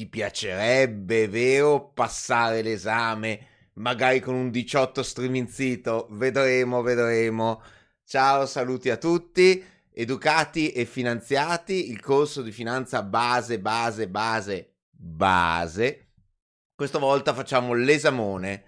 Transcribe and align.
ti 0.00 0.06
piacerebbe, 0.06 1.28
vero, 1.28 1.90
passare 1.92 2.62
l'esame 2.62 3.48
magari 3.74 4.20
con 4.20 4.34
un 4.34 4.50
18 4.50 5.02
streaming 5.02 5.46
sito? 5.46 6.06
Vedremo, 6.12 6.80
vedremo. 6.80 7.60
Ciao, 8.02 8.46
saluti 8.46 8.88
a 8.88 8.96
tutti. 8.96 9.62
Educati 9.92 10.72
e 10.72 10.86
finanziati, 10.86 11.90
il 11.90 12.00
corso 12.00 12.40
di 12.40 12.50
finanza 12.50 13.02
base, 13.02 13.60
base, 13.60 14.08
base, 14.08 14.76
base. 14.90 16.12
Questa 16.74 16.98
volta 16.98 17.34
facciamo 17.34 17.74
l'esamone. 17.74 18.64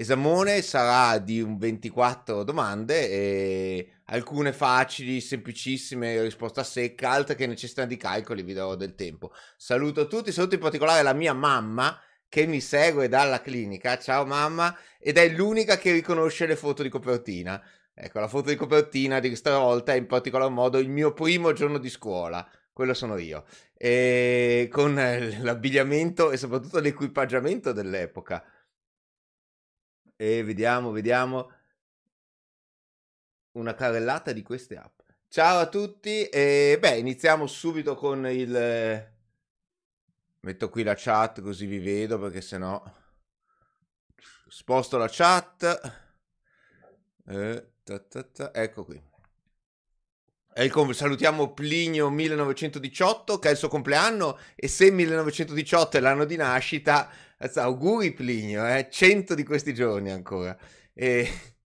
Esamone 0.00 0.62
sarà 0.62 1.18
di 1.18 1.42
un 1.42 1.58
24 1.58 2.42
domande, 2.42 3.10
e 3.10 3.90
alcune 4.06 4.54
facili, 4.54 5.20
semplicissime, 5.20 6.22
risposta 6.22 6.64
secca, 6.64 7.10
altre 7.10 7.34
che 7.34 7.46
necessitano 7.46 7.86
di 7.86 7.98
calcoli, 7.98 8.42
vi 8.42 8.54
darò 8.54 8.76
del 8.76 8.94
tempo. 8.94 9.30
Saluto 9.58 10.06
tutti, 10.06 10.32
saluto 10.32 10.54
in 10.54 10.62
particolare 10.62 11.02
la 11.02 11.12
mia 11.12 11.34
mamma 11.34 12.00
che 12.30 12.46
mi 12.46 12.62
segue 12.62 13.08
dalla 13.08 13.42
clinica. 13.42 13.98
Ciao 13.98 14.24
mamma, 14.24 14.74
ed 14.98 15.18
è 15.18 15.28
l'unica 15.28 15.76
che 15.76 15.92
riconosce 15.92 16.46
le 16.46 16.56
foto 16.56 16.82
di 16.82 16.88
copertina. 16.88 17.62
Ecco, 17.92 18.20
la 18.20 18.28
foto 18.28 18.48
di 18.48 18.56
copertina 18.56 19.20
di 19.20 19.28
questa 19.28 19.58
volta 19.58 19.92
è 19.92 19.96
in 19.96 20.06
particolar 20.06 20.48
modo 20.48 20.78
il 20.78 20.88
mio 20.88 21.12
primo 21.12 21.52
giorno 21.52 21.76
di 21.76 21.90
scuola. 21.90 22.48
Quello 22.72 22.94
sono 22.94 23.18
io. 23.18 23.44
E 23.76 24.66
con 24.72 24.94
l'abbigliamento 24.94 26.30
e 26.30 26.38
soprattutto 26.38 26.78
l'equipaggiamento 26.78 27.72
dell'epoca. 27.72 28.42
E 30.20 30.44
vediamo, 30.44 30.90
vediamo. 30.90 31.50
Una 33.52 33.74
carrellata 33.74 34.32
di 34.32 34.42
queste 34.42 34.76
app. 34.76 34.98
Ciao 35.28 35.60
a 35.60 35.66
tutti 35.66 36.26
e 36.26 36.76
beh, 36.78 36.98
iniziamo 36.98 37.46
subito 37.46 37.94
con 37.94 38.26
il... 38.26 39.08
Metto 40.40 40.68
qui 40.68 40.82
la 40.82 40.94
chat 40.94 41.40
così 41.40 41.64
vi 41.64 41.78
vedo 41.78 42.18
perché 42.18 42.42
sennò 42.42 42.82
sposto 44.46 44.98
la 44.98 45.08
chat. 45.10 45.92
Eh, 47.26 47.72
ta 47.82 47.98
ta 48.00 48.22
ta. 48.22 48.50
Ecco 48.52 48.84
qui. 48.84 49.02
Com- 50.68 50.92
salutiamo 50.92 51.54
Plinio 51.54 52.10
1918 52.10 53.38
che 53.38 53.48
è 53.48 53.52
il 53.52 53.56
suo 53.56 53.68
compleanno 53.68 54.38
e 54.54 54.68
se 54.68 54.90
1918 54.90 55.96
è 55.96 56.00
l'anno 56.00 56.26
di 56.26 56.36
nascita, 56.36 57.10
auguri 57.54 58.12
Plinio, 58.12 58.66
eh? 58.66 58.88
100 58.90 59.34
di 59.34 59.44
questi 59.44 59.74
giorni 59.74 60.10
ancora. 60.10 60.56
E... 60.92 61.28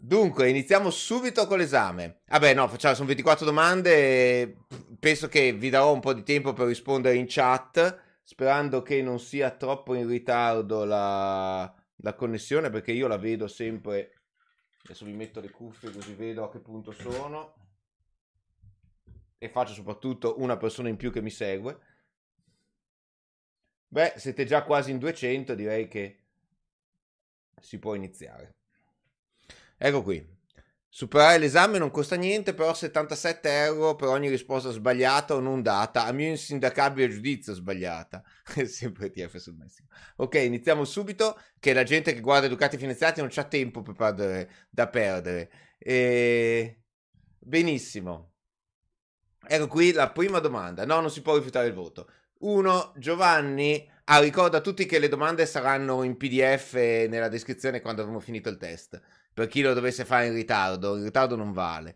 Dunque, 0.00 0.48
iniziamo 0.48 0.90
subito 0.90 1.46
con 1.46 1.58
l'esame. 1.58 2.20
Vabbè, 2.26 2.54
no, 2.54 2.68
facciamo, 2.68 2.94
sono 2.94 3.08
24 3.08 3.44
domande. 3.44 4.56
Penso 4.98 5.28
che 5.28 5.52
vi 5.52 5.70
darò 5.70 5.92
un 5.92 6.00
po' 6.00 6.14
di 6.14 6.22
tempo 6.22 6.52
per 6.52 6.66
rispondere 6.66 7.16
in 7.16 7.26
chat, 7.28 8.02
sperando 8.22 8.82
che 8.82 9.02
non 9.02 9.18
sia 9.18 9.50
troppo 9.50 9.94
in 9.94 10.06
ritardo 10.08 10.84
la, 10.84 11.74
la 11.96 12.14
connessione, 12.14 12.70
perché 12.70 12.92
io 12.92 13.06
la 13.06 13.18
vedo 13.18 13.48
sempre 13.48 14.12
Adesso 14.88 15.04
mi 15.04 15.12
metto 15.12 15.40
le 15.40 15.50
cuffie 15.50 15.92
così 15.92 16.14
vedo 16.14 16.44
a 16.44 16.50
che 16.50 16.60
punto 16.60 16.92
sono. 16.92 17.54
E 19.36 19.48
faccio 19.50 19.74
soprattutto 19.74 20.40
una 20.40 20.56
persona 20.56 20.88
in 20.88 20.96
più 20.96 21.12
che 21.12 21.20
mi 21.20 21.28
segue. 21.28 21.78
Beh, 23.88 24.14
siete 24.16 24.44
già 24.44 24.62
quasi 24.64 24.90
in 24.90 24.98
200, 24.98 25.54
direi 25.54 25.88
che 25.88 26.24
si 27.60 27.78
può 27.78 27.94
iniziare. 27.94 28.56
Ecco 29.76 30.02
qui. 30.02 30.36
Superare 30.90 31.38
l'esame 31.38 31.78
non 31.78 31.90
costa 31.90 32.16
niente, 32.16 32.54
però 32.54 32.74
77 32.74 33.62
euro 33.64 33.94
per 33.94 34.08
ogni 34.08 34.28
risposta 34.28 34.70
sbagliata 34.70 35.34
o 35.34 35.40
non 35.40 35.62
data, 35.62 36.06
a 36.06 36.12
mio 36.12 36.28
insindacabile 36.28 37.08
giudizio 37.08 37.52
sbagliata. 37.54 38.22
Sempre 38.66 39.10
TF 39.10 39.36
sul 39.36 39.54
Messico. 39.54 39.88
Ok, 40.16 40.34
iniziamo 40.34 40.84
subito, 40.84 41.38
che 41.60 41.72
la 41.72 41.82
gente 41.82 42.14
che 42.14 42.20
guarda 42.20 42.46
Educati 42.46 42.78
Finanziati 42.78 43.20
non 43.20 43.28
c'ha 43.30 43.44
tempo 43.44 43.82
per 43.82 43.94
perdere, 43.94 44.50
da 44.70 44.88
perdere. 44.88 45.50
E... 45.78 46.82
Benissimo. 47.38 48.32
Ecco 49.46 49.68
qui 49.68 49.92
la 49.92 50.10
prima 50.10 50.40
domanda. 50.40 50.84
No, 50.84 51.00
non 51.00 51.10
si 51.10 51.22
può 51.22 51.36
rifiutare 51.36 51.68
il 51.68 51.74
voto. 51.74 52.10
Uno, 52.40 52.92
Giovanni, 52.96 53.90
ah, 54.04 54.20
ricorda 54.20 54.58
a 54.58 54.60
tutti 54.60 54.86
che 54.86 54.98
le 54.98 55.08
domande 55.08 55.44
saranno 55.46 56.02
in 56.02 56.16
PDF 56.16 56.74
nella 56.74 57.28
descrizione 57.28 57.80
quando 57.80 58.02
avremo 58.02 58.20
finito 58.20 58.48
il 58.48 58.56
test 58.56 59.00
per 59.38 59.46
chi 59.46 59.62
lo 59.62 59.72
dovesse 59.72 60.04
fare 60.04 60.26
in 60.26 60.34
ritardo, 60.34 60.96
il 60.96 61.04
ritardo 61.04 61.36
non 61.36 61.52
vale. 61.52 61.94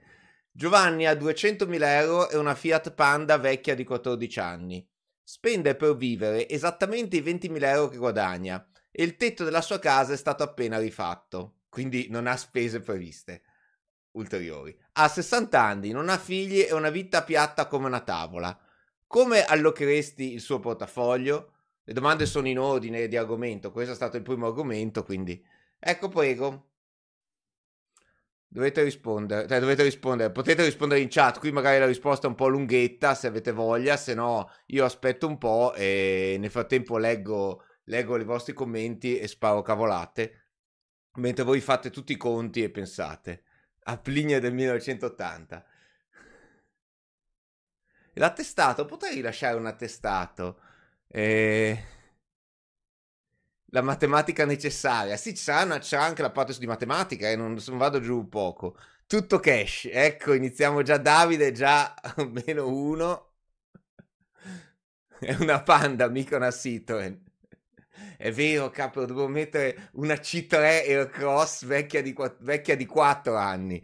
Giovanni 0.52 1.08
ha 1.08 1.14
200.000 1.14 1.82
euro 1.82 2.30
e 2.30 2.36
una 2.36 2.54
Fiat 2.54 2.92
Panda 2.92 3.36
vecchia 3.36 3.74
di 3.74 3.82
14 3.82 4.38
anni. 4.38 4.88
Spende 5.24 5.74
per 5.74 5.96
vivere 5.96 6.48
esattamente 6.48 7.16
i 7.16 7.20
20.000 7.20 7.64
euro 7.64 7.88
che 7.88 7.96
guadagna 7.96 8.64
e 8.92 9.02
il 9.02 9.16
tetto 9.16 9.42
della 9.42 9.60
sua 9.60 9.80
casa 9.80 10.12
è 10.12 10.16
stato 10.16 10.44
appena 10.44 10.78
rifatto, 10.78 11.62
quindi 11.68 12.06
non 12.10 12.28
ha 12.28 12.36
spese 12.36 12.78
previste 12.78 13.42
ulteriori. 14.12 14.78
Ha 14.92 15.08
60 15.08 15.60
anni, 15.60 15.90
non 15.90 16.10
ha 16.10 16.18
figli 16.18 16.60
e 16.60 16.72
una 16.72 16.90
vita 16.90 17.24
piatta 17.24 17.66
come 17.66 17.86
una 17.86 18.02
tavola. 18.02 18.56
Come 19.12 19.44
allocheresti 19.44 20.32
il 20.32 20.40
suo 20.40 20.58
portafoglio? 20.58 21.52
Le 21.84 21.92
domande 21.92 22.24
sono 22.24 22.48
in 22.48 22.58
ordine 22.58 23.08
di 23.08 23.18
argomento, 23.18 23.70
questo 23.70 23.92
è 23.92 23.94
stato 23.94 24.16
il 24.16 24.22
primo 24.22 24.46
argomento, 24.46 25.04
quindi 25.04 25.44
ecco 25.78 26.08
prego. 26.08 26.70
Dovete 28.48 28.82
rispondere, 28.82 29.46
cioè 29.46 29.60
dovete 29.60 29.82
rispondere, 29.82 30.32
potete 30.32 30.64
rispondere 30.64 31.02
in 31.02 31.08
chat, 31.10 31.40
qui 31.40 31.52
magari 31.52 31.78
la 31.78 31.84
risposta 31.84 32.26
è 32.26 32.30
un 32.30 32.36
po' 32.36 32.48
lunghetta 32.48 33.14
se 33.14 33.26
avete 33.26 33.52
voglia, 33.52 33.98
se 33.98 34.14
no 34.14 34.50
io 34.68 34.86
aspetto 34.86 35.26
un 35.26 35.36
po' 35.36 35.74
e 35.74 36.36
nel 36.38 36.50
frattempo 36.50 36.96
leggo, 36.96 37.64
leggo 37.84 38.16
i 38.16 38.24
vostri 38.24 38.54
commenti 38.54 39.18
e 39.18 39.28
sparo 39.28 39.60
cavolate, 39.60 40.46
mentre 41.16 41.44
voi 41.44 41.60
fate 41.60 41.90
tutti 41.90 42.12
i 42.12 42.16
conti 42.16 42.62
e 42.62 42.70
pensate. 42.70 43.42
A 43.82 43.98
Plinia 43.98 44.40
del 44.40 44.54
1980. 44.54 45.66
L'attestato, 48.14 48.84
potrei 48.84 49.14
rilasciare 49.14 49.56
un 49.56 49.66
attestato. 49.66 50.60
Eh 51.08 52.00
la 53.72 53.82
matematica 53.82 54.44
necessaria. 54.44 55.16
Sì, 55.16 55.34
sarà, 55.36 55.78
c'è 55.78 55.96
anche 55.96 56.22
la 56.22 56.30
parte 56.30 56.56
di 56.58 56.66
matematica 56.66 57.28
e 57.28 57.32
eh, 57.32 57.36
non, 57.36 57.58
non, 57.66 57.78
vado 57.78 58.00
giù 58.00 58.28
poco. 58.28 58.76
Tutto 59.06 59.40
cash. 59.40 59.88
Ecco, 59.90 60.34
iniziamo 60.34 60.82
già 60.82 60.98
Davide, 60.98 61.52
già 61.52 61.94
meno 62.46 62.68
uno. 62.68 63.32
È 65.18 65.34
una 65.38 65.62
panda, 65.62 66.08
mica 66.08 66.36
una 66.36 66.50
Citroen. 66.50 67.20
È 68.16 68.30
vero, 68.32 68.70
capo, 68.70 69.04
devo 69.04 69.26
mettere 69.26 69.90
una 69.94 70.14
C3 70.14 70.54
Aircross 70.54 71.64
vecchia 71.64 72.76
di 72.76 72.86
4 72.86 73.36
anni. 73.36 73.82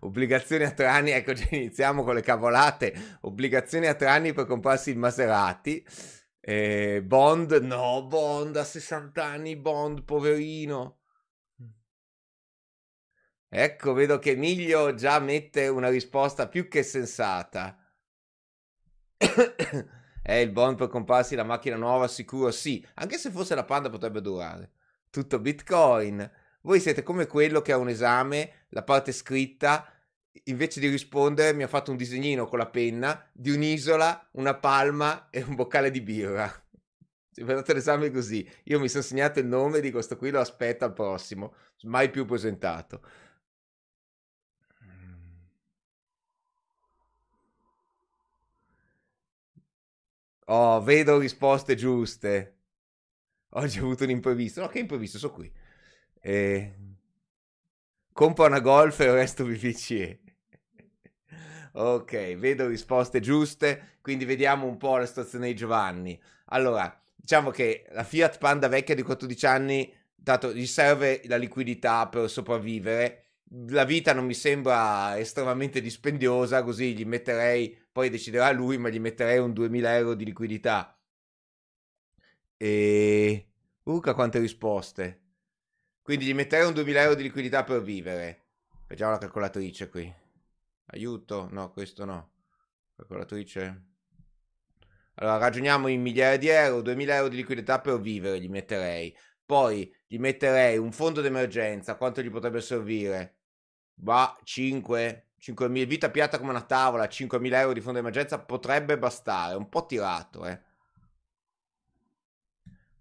Obbligazioni 0.00 0.64
a 0.64 0.70
tre 0.70 0.86
anni, 0.86 1.10
ecco 1.10 1.32
iniziamo 1.50 2.04
con 2.04 2.14
le 2.14 2.22
cavolate. 2.22 3.18
Obbligazioni 3.22 3.86
a 3.86 3.94
tre 3.94 4.08
anni 4.08 4.32
per 4.32 4.46
comprarsi 4.46 4.90
il 4.90 4.98
Maserati. 4.98 5.84
Eh, 6.40 7.02
Bond, 7.02 7.52
no, 7.62 8.06
Bond 8.06 8.56
a 8.56 8.64
60 8.64 9.24
anni, 9.24 9.56
Bond, 9.56 10.04
poverino. 10.04 10.98
Ecco, 13.48 13.92
vedo 13.92 14.18
che 14.18 14.32
Emilio 14.32 14.94
già 14.94 15.20
mette 15.20 15.68
una 15.68 15.88
risposta 15.88 16.48
più 16.48 16.66
che 16.68 16.82
sensata. 16.82 17.78
eh, 20.22 20.40
il 20.40 20.50
Bond 20.50 20.76
per 20.76 20.88
comprarsi 20.88 21.36
la 21.36 21.44
macchina 21.44 21.76
nuova, 21.76 22.08
sicuro 22.08 22.50
sì. 22.50 22.84
Anche 22.94 23.16
se 23.16 23.30
fosse 23.30 23.54
la 23.54 23.64
Panda 23.64 23.90
potrebbe 23.90 24.20
durare. 24.20 24.72
Tutto 25.08 25.38
Bitcoin. 25.38 26.28
Voi 26.62 26.80
siete 26.80 27.02
come 27.02 27.26
quello 27.26 27.62
che 27.62 27.70
ha 27.70 27.76
un 27.76 27.88
esame, 27.88 28.63
la 28.74 28.82
parte 28.82 29.12
scritta 29.12 29.88
invece 30.44 30.80
di 30.80 30.88
rispondere 30.88 31.54
mi 31.54 31.62
ha 31.62 31.68
fatto 31.68 31.92
un 31.92 31.96
disegnino 31.96 32.46
con 32.46 32.58
la 32.58 32.68
penna 32.68 33.30
di 33.32 33.50
un'isola, 33.50 34.30
una 34.32 34.54
palma 34.54 35.30
e 35.30 35.42
un 35.42 35.54
boccale 35.54 35.90
di 35.90 36.00
birra. 36.00 36.52
Ci 37.32 37.42
dato 37.44 37.72
l'esame 37.72 38.10
così. 38.10 38.48
Io 38.64 38.80
mi 38.80 38.88
sono 38.88 39.02
segnato 39.02 39.38
il 39.38 39.46
nome 39.46 39.80
di 39.80 39.90
questo 39.90 40.16
qui, 40.16 40.30
lo 40.30 40.40
aspetto 40.40 40.84
al 40.84 40.92
prossimo. 40.92 41.54
Mai 41.82 42.10
più 42.10 42.24
presentato. 42.26 43.02
Oh, 50.46 50.80
vedo 50.82 51.18
risposte 51.18 51.74
giuste. 51.74 52.58
Oggi 53.50 53.78
ho 53.78 53.84
avuto 53.84 54.04
un 54.04 54.10
imprevisto. 54.10 54.60
No, 54.60 54.68
che 54.68 54.78
imprevisto, 54.80 55.18
sono 55.18 55.32
qui. 55.32 55.52
Eh... 56.20 56.93
Compra 58.14 58.46
una 58.46 58.60
Golf 58.60 59.00
e 59.00 59.10
resto 59.10 59.44
VVCE. 59.44 60.20
Ok, 61.72 62.36
vedo 62.36 62.68
risposte 62.68 63.18
giuste, 63.18 63.98
quindi 64.00 64.24
vediamo 64.24 64.66
un 64.66 64.76
po' 64.76 64.98
la 64.98 65.06
situazione 65.06 65.48
di 65.48 65.56
Giovanni. 65.56 66.18
Allora, 66.46 66.96
diciamo 67.12 67.50
che 67.50 67.84
la 67.90 68.04
Fiat 68.04 68.38
Panda 68.38 68.68
vecchia 68.68 68.94
di 68.94 69.02
14 69.02 69.46
anni, 69.46 69.92
dato 70.14 70.54
gli 70.54 70.66
serve 70.66 71.22
la 71.24 71.36
liquidità 71.36 72.06
per 72.06 72.30
sopravvivere 72.30 73.24
la 73.68 73.84
vita 73.84 74.12
non 74.12 74.24
mi 74.26 74.34
sembra 74.34 75.18
estremamente 75.18 75.80
dispendiosa, 75.80 76.62
così 76.62 76.94
gli 76.94 77.04
metterei, 77.04 77.76
poi 77.92 78.10
deciderà 78.10 78.50
lui, 78.52 78.78
ma 78.78 78.88
gli 78.88 79.00
metterei 79.00 79.38
un 79.38 79.52
2000 79.52 79.96
euro 79.96 80.14
di 80.14 80.24
liquidità. 80.24 80.96
E... 82.56 83.48
Urca 83.84 84.14
quante 84.14 84.38
risposte. 84.38 85.23
Quindi 86.04 86.26
gli 86.26 86.34
metterei 86.34 86.66
un 86.66 86.74
2000 86.74 87.00
euro 87.00 87.14
di 87.14 87.22
liquidità 87.22 87.64
per 87.64 87.80
vivere. 87.80 88.42
Facciamo 88.86 89.12
la 89.12 89.18
calcolatrice 89.18 89.88
qui. 89.88 90.14
Aiuto? 90.88 91.48
No, 91.50 91.72
questo 91.72 92.04
no. 92.04 92.32
Calcolatrice. 92.94 93.84
Allora, 95.14 95.38
ragioniamo 95.38 95.88
in 95.88 96.02
migliaia 96.02 96.36
di 96.36 96.48
euro, 96.48 96.82
2000 96.82 97.14
euro 97.14 97.28
di 97.28 97.36
liquidità 97.36 97.80
per 97.80 97.98
vivere 98.00 98.38
gli 98.38 98.50
metterei. 98.50 99.16
Poi 99.46 99.90
gli 100.06 100.18
metterei 100.18 100.76
un 100.76 100.92
fondo 100.92 101.22
d'emergenza, 101.22 101.96
quanto 101.96 102.20
gli 102.20 102.30
potrebbe 102.30 102.60
servire? 102.60 103.38
Bah, 103.94 104.38
5, 104.44 105.28
5.000, 105.38 105.86
vita 105.86 106.10
piatta 106.10 106.36
come 106.36 106.50
una 106.50 106.60
tavola, 106.60 107.08
5.000 107.08 107.60
euro 107.60 107.72
di 107.72 107.80
fondo 107.80 107.98
d'emergenza 107.98 108.40
potrebbe 108.40 108.98
bastare, 108.98 109.54
un 109.54 109.70
po' 109.70 109.86
tirato, 109.86 110.44
eh. 110.44 110.60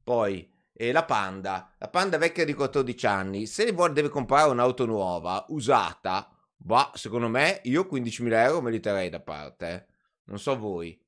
Poi, 0.04 0.53
e 0.74 0.92
la 0.92 1.06
Panda, 1.06 1.74
la 1.78 1.88
Panda 1.88 2.18
vecchia 2.18 2.46
di 2.46 2.54
14 2.54 3.06
anni, 3.06 3.46
se 3.46 3.72
vuole 3.72 3.94
deve 3.94 4.10
comprare 4.10 4.50
un'auto 4.50 4.86
nuova, 4.86 5.46
usata, 5.50 6.30
bah, 6.58 6.92
secondo 6.96 7.30
me 7.30 7.62
io 7.64 7.88
15.000 7.90 8.44
euro 8.44 8.62
me 8.62 8.72
li 8.72 8.80
terrei 8.80 9.10
da 9.10 9.20
parte, 9.20 9.70
eh. 9.70 9.86
Non 10.26 10.40
so 10.40 10.58
voi. 10.58 11.00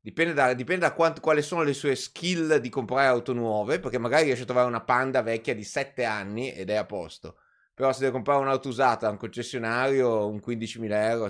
Dipende 0.00 0.32
da, 0.32 0.52
dipende 0.54 0.86
da 0.86 0.94
quant, 0.94 1.20
quali 1.20 1.42
sono 1.42 1.62
le 1.62 1.74
sue 1.74 1.94
skill 1.94 2.56
di 2.56 2.68
comprare 2.68 3.06
auto 3.06 3.32
nuove, 3.32 3.78
perché 3.78 3.98
magari 3.98 4.24
riesce 4.24 4.42
a 4.42 4.46
trovare 4.46 4.66
una 4.66 4.82
Panda 4.82 5.22
vecchia 5.22 5.54
di 5.54 5.62
7 5.62 6.04
anni 6.04 6.52
ed 6.52 6.70
è 6.70 6.74
a 6.74 6.84
posto. 6.84 7.36
Però 7.74 7.92
se 7.92 8.00
deve 8.00 8.12
comprare 8.12 8.40
un'auto 8.40 8.68
usata 8.68 9.06
da 9.06 9.12
un 9.12 9.18
concessionario, 9.18 10.26
un 10.26 10.40
15.000 10.44 11.08
euro, 11.08 11.28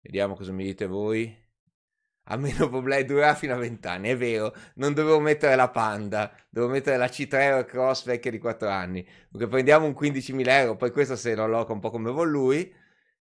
vediamo 0.00 0.34
cosa 0.34 0.52
mi 0.52 0.64
dite 0.64 0.86
voi. 0.86 1.41
A 2.26 2.36
meno 2.36 2.68
problemi 2.68 3.04
durerà 3.04 3.34
fino 3.34 3.54
a 3.54 3.56
20 3.56 3.86
anni, 3.88 4.08
è 4.10 4.16
vero, 4.16 4.54
non 4.74 4.94
dovevo 4.94 5.18
mettere 5.18 5.56
la 5.56 5.68
Panda, 5.70 6.32
devo 6.48 6.68
mettere 6.68 6.96
la 6.96 7.06
C3 7.06 7.64
Cross 7.64 8.04
vecchia 8.04 8.30
di 8.30 8.38
4 8.38 8.68
anni. 8.68 9.06
Perché 9.30 9.48
prendiamo 9.48 9.86
un 9.86 9.92
15.000 9.98 10.48
euro, 10.48 10.76
poi 10.76 10.92
questo 10.92 11.16
se 11.16 11.34
lo 11.34 11.44
alloca 11.44 11.72
un 11.72 11.80
po' 11.80 11.90
come 11.90 12.10
vuole 12.10 12.30
lui. 12.30 12.74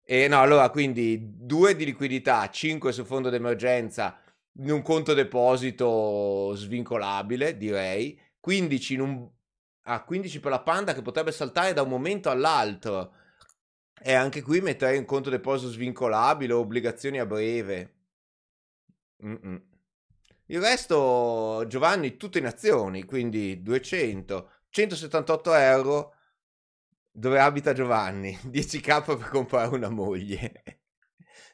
E 0.03 0.27
no, 0.27 0.41
allora 0.41 0.69
quindi 0.69 1.19
2 1.21 1.75
di 1.75 1.85
liquidità, 1.85 2.47
5 2.49 2.91
sul 2.91 3.05
fondo 3.05 3.29
d'emergenza 3.29 4.19
in 4.57 4.71
un 4.71 4.81
conto 4.81 5.13
deposito 5.13 6.53
svincolabile, 6.55 7.57
direi. 7.57 8.19
15 8.39 8.93
in 8.93 9.01
un... 9.01 9.29
Ah, 9.85 10.03
15 10.03 10.39
per 10.39 10.51
la 10.51 10.61
Panda 10.61 10.93
che 10.93 11.01
potrebbe 11.01 11.31
saltare 11.31 11.73
da 11.73 11.81
un 11.81 11.89
momento 11.89 12.29
all'altro. 12.29 13.13
E 14.03 14.13
anche 14.13 14.41
qui 14.41 14.61
metterei 14.61 14.97
un 14.97 15.05
conto 15.05 15.29
deposito 15.29 15.71
svincolabile 15.71 16.53
o 16.53 16.59
obbligazioni 16.59 17.19
a 17.19 17.25
breve. 17.25 18.00
Mm-mm. 19.25 19.61
Il 20.47 20.59
resto, 20.59 21.63
Giovanni, 21.67 22.17
tutto 22.17 22.37
in 22.37 22.45
azioni, 22.45 23.05
quindi 23.05 23.61
200, 23.61 24.51
178 24.69 25.53
euro 25.53 26.15
dove 27.11 27.39
abita 27.39 27.73
Giovanni, 27.73 28.37
10k 28.47 29.17
per 29.17 29.29
comprare 29.29 29.75
una 29.75 29.89
moglie. 29.89 30.63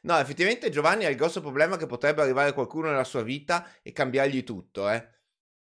No, 0.02 0.16
effettivamente 0.18 0.70
Giovanni 0.70 1.04
ha 1.04 1.10
il 1.10 1.16
grosso 1.16 1.40
problema 1.40 1.76
che 1.76 1.86
potrebbe 1.86 2.22
arrivare 2.22 2.52
qualcuno 2.52 2.88
nella 2.88 3.04
sua 3.04 3.22
vita 3.22 3.68
e 3.82 3.92
cambiargli 3.92 4.44
tutto, 4.44 4.88
eh. 4.88 5.16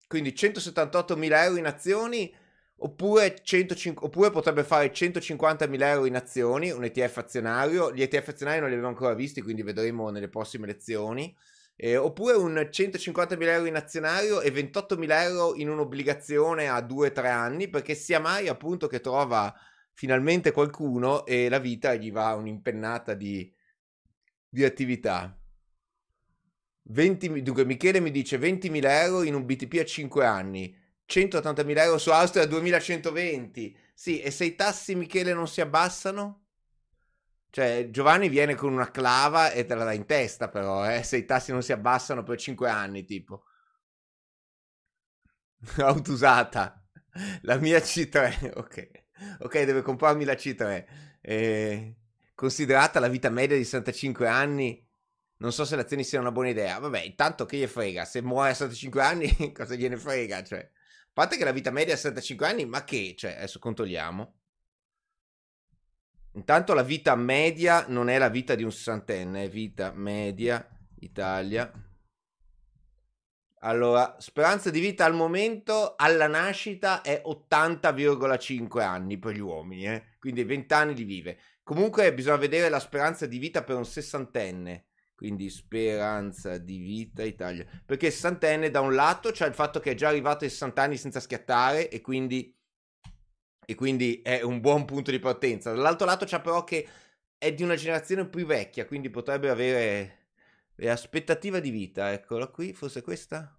Quindi 0.06 0.32
178.000 0.32 1.42
euro 1.44 1.56
in 1.58 1.66
azioni 1.66 2.34
oppure, 2.80 3.40
105, 3.42 4.06
oppure 4.06 4.30
potrebbe 4.30 4.64
fare 4.64 4.90
150.000 4.92 5.82
euro 5.82 6.06
in 6.06 6.16
azioni, 6.16 6.70
un 6.70 6.84
ETF 6.84 7.18
azionario. 7.18 7.92
Gli 7.92 8.02
ETF 8.02 8.28
azionari 8.28 8.60
non 8.60 8.68
li 8.68 8.74
abbiamo 8.74 8.92
ancora 8.94 9.14
visti, 9.14 9.42
quindi 9.42 9.62
vedremo 9.62 10.10
nelle 10.10 10.28
prossime 10.28 10.66
lezioni. 10.66 11.34
Eh, 11.80 11.96
oppure 11.96 12.34
un 12.34 12.68
150.000 12.70 13.52
euro 13.52 13.66
in 13.66 13.76
azionario 13.76 14.40
e 14.40 14.50
28.000 14.50 15.22
euro 15.22 15.54
in 15.54 15.68
un'obbligazione 15.68 16.68
a 16.68 16.80
2-3 16.80 17.26
anni, 17.30 17.68
perché 17.68 17.94
sia 17.94 18.18
mai 18.18 18.48
appunto 18.48 18.88
che 18.88 19.00
trova 19.00 19.54
finalmente 19.92 20.50
qualcuno 20.50 21.24
e 21.24 21.48
la 21.48 21.58
vita 21.60 21.94
gli 21.94 22.10
va 22.10 22.34
un'impennata 22.34 23.14
di 23.14 23.52
di 24.48 24.64
attività. 24.64 25.36
20, 26.90 27.42
dunque, 27.42 27.64
Michele 27.64 28.00
mi 28.00 28.10
dice 28.10 28.38
20.000 28.38 29.02
euro 29.02 29.22
in 29.22 29.34
un 29.34 29.44
BTP 29.44 29.78
a 29.80 29.84
5 29.84 30.24
anni, 30.24 30.74
180.000 31.06 31.76
euro 31.82 31.98
su 31.98 32.10
Austria 32.10 32.46
2120. 32.46 33.76
Sì, 33.92 34.20
e 34.20 34.30
se 34.30 34.44
i 34.46 34.54
tassi, 34.54 34.94
Michele, 34.94 35.34
non 35.34 35.48
si 35.48 35.60
abbassano? 35.60 36.47
Cioè, 37.50 37.88
Giovanni 37.90 38.28
viene 38.28 38.54
con 38.54 38.72
una 38.72 38.90
clava 38.90 39.50
e 39.52 39.64
te 39.64 39.74
la 39.74 39.84
dà 39.84 39.92
in 39.92 40.06
testa, 40.06 40.48
però, 40.48 40.88
eh, 40.90 41.02
se 41.02 41.16
i 41.16 41.24
tassi 41.24 41.52
non 41.52 41.62
si 41.62 41.72
abbassano 41.72 42.22
per 42.22 42.38
5 42.38 42.68
anni, 42.68 43.04
tipo. 43.04 43.44
Auto 45.78 46.12
usata. 46.12 46.82
La 47.42 47.56
mia 47.56 47.78
C3, 47.78 48.52
ok. 48.58 48.90
Ok, 49.40 49.62
deve 49.64 49.82
comprarmi 49.82 50.24
la 50.24 50.34
C3. 50.34 50.86
Eh 51.20 51.96
considerata 52.38 53.00
la 53.00 53.08
vita 53.08 53.30
media 53.30 53.56
di 53.56 53.64
65 53.64 54.28
anni, 54.28 54.80
non 55.38 55.52
so 55.52 55.64
se 55.64 55.74
le 55.74 55.82
azioni 55.82 56.04
siano 56.04 56.26
una 56.26 56.32
buona 56.32 56.50
idea. 56.50 56.78
Vabbè, 56.78 57.00
intanto 57.00 57.46
che 57.46 57.56
gli 57.56 57.66
frega, 57.66 58.04
se 58.04 58.22
muore 58.22 58.50
a 58.50 58.54
65 58.54 59.02
anni, 59.02 59.28
cosa 59.52 59.74
gliene 59.74 59.96
frega? 59.96 60.44
Cioè, 60.44 60.60
a 60.60 61.10
parte 61.12 61.36
che 61.36 61.42
la 61.42 61.50
vita 61.50 61.72
media 61.72 61.94
è 61.94 61.96
65 61.96 62.46
anni, 62.46 62.64
ma 62.64 62.84
che? 62.84 63.14
Cioè, 63.18 63.32
adesso 63.32 63.58
controlliamo. 63.58 64.37
Intanto 66.32 66.74
la 66.74 66.82
vita 66.82 67.14
media 67.16 67.86
non 67.88 68.08
è 68.08 68.18
la 68.18 68.28
vita 68.28 68.54
di 68.54 68.62
un 68.62 68.72
sessantenne, 68.72 69.44
è 69.44 69.48
vita 69.48 69.92
media 69.94 70.66
Italia. 71.00 71.70
Allora, 73.60 74.16
speranza 74.20 74.70
di 74.70 74.78
vita 74.78 75.04
al 75.04 75.14
momento 75.14 75.94
alla 75.96 76.28
nascita 76.28 77.02
è 77.02 77.22
80,5 77.24 78.80
anni 78.80 79.18
per 79.18 79.34
gli 79.34 79.40
uomini, 79.40 79.86
eh? 79.86 80.04
quindi 80.20 80.44
20 80.44 80.74
anni 80.74 80.94
di 80.94 81.02
vive. 81.02 81.38
Comunque 81.64 82.14
bisogna 82.14 82.36
vedere 82.36 82.68
la 82.68 82.78
speranza 82.78 83.26
di 83.26 83.38
vita 83.38 83.64
per 83.64 83.76
un 83.76 83.84
sessantenne. 83.84 84.86
Quindi 85.14 85.50
speranza 85.50 86.58
di 86.58 86.78
vita 86.78 87.24
Italia. 87.24 87.66
Perché 87.84 88.08
sessantenne 88.08 88.70
da 88.70 88.80
un 88.80 88.94
lato 88.94 89.32
c'è 89.32 89.48
il 89.48 89.52
fatto 89.52 89.80
che 89.80 89.90
è 89.90 89.94
già 89.94 90.06
arrivato 90.06 90.44
ai 90.44 90.50
60 90.50 90.80
anni 90.80 90.96
senza 90.96 91.18
schiattare 91.18 91.90
e 91.90 92.00
quindi, 92.00 92.56
e 93.70 93.74
quindi 93.74 94.22
è 94.22 94.40
un 94.40 94.60
buon 94.62 94.86
punto 94.86 95.10
di 95.10 95.18
partenza. 95.18 95.70
Dall'altro 95.70 96.06
lato 96.06 96.24
c'è 96.24 96.40
però 96.40 96.64
che 96.64 96.88
è 97.36 97.52
di 97.52 97.62
una 97.62 97.74
generazione 97.74 98.26
più 98.26 98.46
vecchia, 98.46 98.86
quindi 98.86 99.10
potrebbe 99.10 99.50
avere 99.50 100.28
aspettativa 100.84 101.60
di 101.60 101.68
vita. 101.68 102.10
Eccola 102.10 102.46
qui, 102.46 102.72
forse 102.72 103.02
questa? 103.02 103.54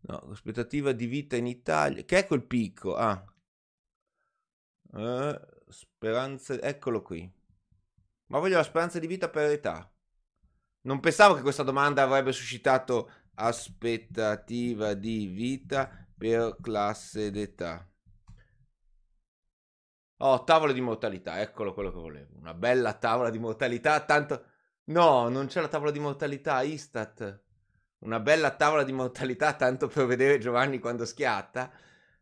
No, 0.00 0.16
aspettativa 0.32 0.90
di 0.90 1.06
vita 1.06 1.36
in 1.36 1.46
Italia. 1.46 2.02
Che 2.04 2.18
è 2.18 2.26
quel 2.26 2.42
picco? 2.42 2.96
Ah. 2.96 3.24
Uh, 4.90 5.38
Speranza, 5.68 6.60
eccolo 6.60 7.00
qui. 7.00 7.32
Ma 8.26 8.40
voglio 8.40 8.56
la 8.56 8.64
speranza 8.64 8.98
di 8.98 9.06
vita 9.06 9.28
per 9.28 9.50
età. 9.50 9.88
Non 10.80 10.98
pensavo 10.98 11.34
che 11.34 11.42
questa 11.42 11.62
domanda 11.62 12.02
avrebbe 12.02 12.32
suscitato 12.32 13.08
aspettativa 13.34 14.94
di 14.94 15.26
vita 15.26 16.08
per 16.18 16.56
classe 16.60 17.30
d'età. 17.30 17.88
Oh, 20.18 20.44
tavola 20.44 20.72
di 20.72 20.80
mortalità, 20.80 21.40
eccolo 21.40 21.74
quello 21.74 21.90
che 21.92 21.98
volevo. 21.98 22.38
Una 22.38 22.54
bella 22.54 22.94
tavola 22.94 23.30
di 23.30 23.38
mortalità, 23.38 24.04
tanto... 24.04 24.46
No, 24.84 25.28
non 25.28 25.46
c'è 25.46 25.60
la 25.60 25.68
tavola 25.68 25.90
di 25.90 25.98
mortalità, 25.98 26.62
Istat. 26.62 27.42
Una 27.98 28.20
bella 28.20 28.54
tavola 28.56 28.82
di 28.84 28.92
mortalità, 28.92 29.54
tanto 29.54 29.88
per 29.88 30.06
vedere 30.06 30.38
Giovanni 30.38 30.78
quando 30.78 31.04
schiatta. 31.04 31.70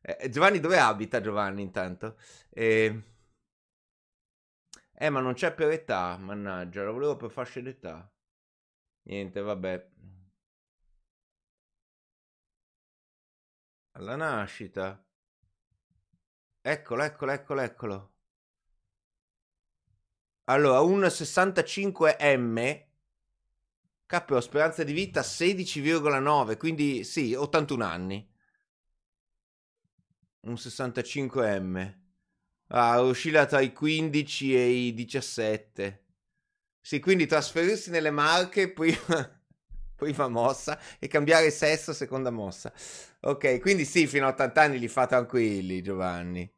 Eh, 0.01 0.29
Giovanni, 0.29 0.61
dove 0.61 0.79
abita 0.79 1.21
Giovanni 1.21 1.63
intanto? 1.63 2.17
Eh... 2.51 3.03
Eh, 4.97 5.11
ma 5.11 5.21
non 5.21 5.35
c'è 5.35 5.53
per 5.55 5.71
età, 5.71 6.17
mannaggia, 6.17 6.83
lo 6.85 6.93
volevo 6.93 7.17
per 7.17 7.31
fasce 7.31 7.63
d'età. 7.63 8.11
Niente, 9.03 9.41
vabbè. 9.41 9.91
Alla 13.93 14.17
nascita. 14.17 15.04
Eccolo, 16.67 17.03
eccolo, 17.03 17.33
eccolo, 17.33 17.61
eccolo. 17.61 18.13
Allora, 20.45 20.81
un 20.81 21.11
65M. 21.11 22.89
Capo, 24.07 24.41
speranza 24.41 24.83
di 24.83 24.95
vita 24.95 25.23
16,9, 25.23 26.57
quindi 26.57 27.05
sì, 27.05 27.35
81 27.35 27.85
anni. 27.85 28.27
Un 30.47 30.57
65M. 30.57 31.99
Ah, 32.69 33.03
oscilla 33.03 33.45
tra 33.47 33.61
i 33.61 33.73
15 33.75 34.55
e 34.57 34.67
i 34.69 34.95
17. 34.95 36.05
Sì, 36.81 37.01
quindi 37.01 37.27
trasferirsi 37.27 37.91
nelle 37.91 38.11
Marche, 38.11 38.71
prima, 38.75 39.43
prima 39.97 40.29
mossa, 40.29 40.79
e 40.99 41.09
cambiare 41.09 41.51
sesso, 41.51 41.93
seconda 41.93 42.31
mossa. 42.31 42.73
Ok, 43.21 43.61
quindi 43.61 43.85
sì, 43.85 44.07
fino 44.07 44.27
a 44.27 44.31
80 44.31 44.63
anni 44.63 44.79
li 44.79 44.89
fa 44.89 45.07
tranquilli, 45.07 45.83
Giovanni. 45.83 46.54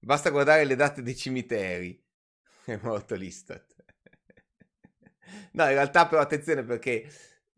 Basta 0.00 0.30
guardare 0.30 0.64
le 0.64 0.76
date 0.76 1.02
dei 1.02 1.16
cimiteri. 1.16 2.02
è 2.64 2.78
morto 2.82 3.14
l'Istat. 3.14 3.74
no, 5.52 5.64
in 5.64 5.70
realtà 5.70 6.06
però 6.06 6.20
attenzione 6.20 6.64
perché 6.64 7.08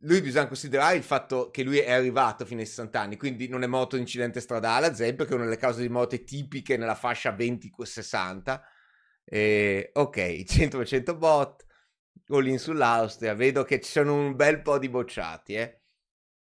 lui 0.04 0.20
bisogna 0.20 0.48
considerare 0.48 0.96
il 0.96 1.02
fatto 1.02 1.50
che 1.50 1.62
lui 1.62 1.78
è 1.78 1.92
arrivato 1.92 2.44
fino 2.44 2.60
ai 2.60 2.66
60 2.66 3.00
anni, 3.00 3.16
quindi 3.16 3.48
non 3.48 3.62
è 3.62 3.66
morto 3.66 3.94
in 3.96 4.02
incidente 4.02 4.40
stradale, 4.40 4.86
ad 4.86 4.92
esempio, 4.92 5.24
che 5.24 5.32
è 5.32 5.34
una 5.34 5.44
delle 5.44 5.56
cause 5.56 5.80
di 5.80 5.88
morte 5.88 6.24
tipiche 6.24 6.76
nella 6.76 6.96
fascia 6.96 7.30
20-60. 7.30 8.60
E, 9.24 9.90
ok, 9.92 10.16
100% 10.44 11.16
bot, 11.16 11.64
all 12.28 12.46
in 12.46 12.58
sull'Austria, 12.58 13.34
vedo 13.34 13.62
che 13.62 13.80
ci 13.80 13.90
sono 13.90 14.14
un 14.14 14.34
bel 14.34 14.60
po' 14.62 14.78
di 14.78 14.88
bocciati, 14.88 15.54
eh. 15.54 15.82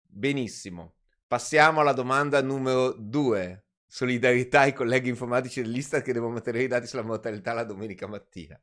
Benissimo. 0.02 0.94
Passiamo 1.26 1.80
alla 1.80 1.92
domanda 1.92 2.40
numero 2.40 2.92
2. 2.92 3.67
Solidarietà 3.90 4.60
ai 4.60 4.74
colleghi 4.74 5.08
informatici 5.08 5.62
dell'Istat 5.62 6.02
che 6.02 6.12
devono 6.12 6.34
mettere 6.34 6.62
i 6.62 6.68
dati 6.68 6.86
sulla 6.86 7.02
mortalità 7.02 7.54
la 7.54 7.64
domenica 7.64 8.06
mattina. 8.06 8.60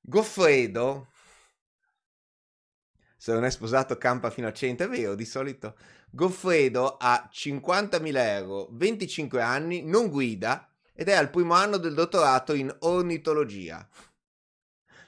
Goffredo 0.00 1.08
se 3.22 3.32
non 3.32 3.44
è 3.44 3.50
sposato 3.52 3.96
campa 3.98 4.30
fino 4.30 4.48
a 4.48 4.52
100, 4.52 4.82
è 4.82 4.88
vero, 4.88 5.14
di 5.14 5.24
solito 5.24 5.76
Goffredo 6.10 6.96
ha 6.96 7.30
50.000 7.32 8.16
euro, 8.16 8.68
25 8.72 9.40
anni, 9.40 9.82
non 9.84 10.08
guida 10.08 10.68
ed 10.92 11.08
è 11.08 11.12
al 11.12 11.30
primo 11.30 11.54
anno 11.54 11.76
del 11.76 11.94
dottorato 11.94 12.52
in 12.52 12.74
ornitologia. 12.80 13.88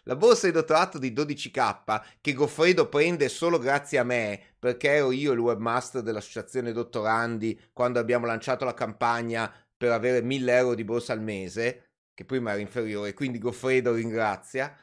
La 0.04 0.16
borsa 0.16 0.46
di 0.46 0.52
dottorato 0.52 0.98
di 0.98 1.12
12k 1.12 2.02
che 2.20 2.32
Goffredo 2.34 2.88
prende 2.88 3.28
solo 3.28 3.58
grazie 3.58 3.98
a 3.98 4.04
me, 4.04 4.40
perché 4.58 4.90
ero 4.90 5.12
io 5.12 5.32
il 5.32 5.38
webmaster 5.38 6.02
dell'associazione 6.02 6.72
dottorandi 6.72 7.58
quando 7.72 7.98
abbiamo 7.98 8.26
lanciato 8.26 8.64
la 8.64 8.74
campagna 8.74 9.52
per 9.76 9.92
avere 9.92 10.20
1000 10.20 10.56
euro 10.56 10.74
di 10.74 10.84
borsa 10.84 11.12
al 11.12 11.22
mese, 11.22 11.88
che 12.12 12.24
prima 12.24 12.52
era 12.52 12.60
inferiore, 12.60 13.14
quindi 13.14 13.38
Goffredo 13.38 13.94
ringrazia, 13.94 14.76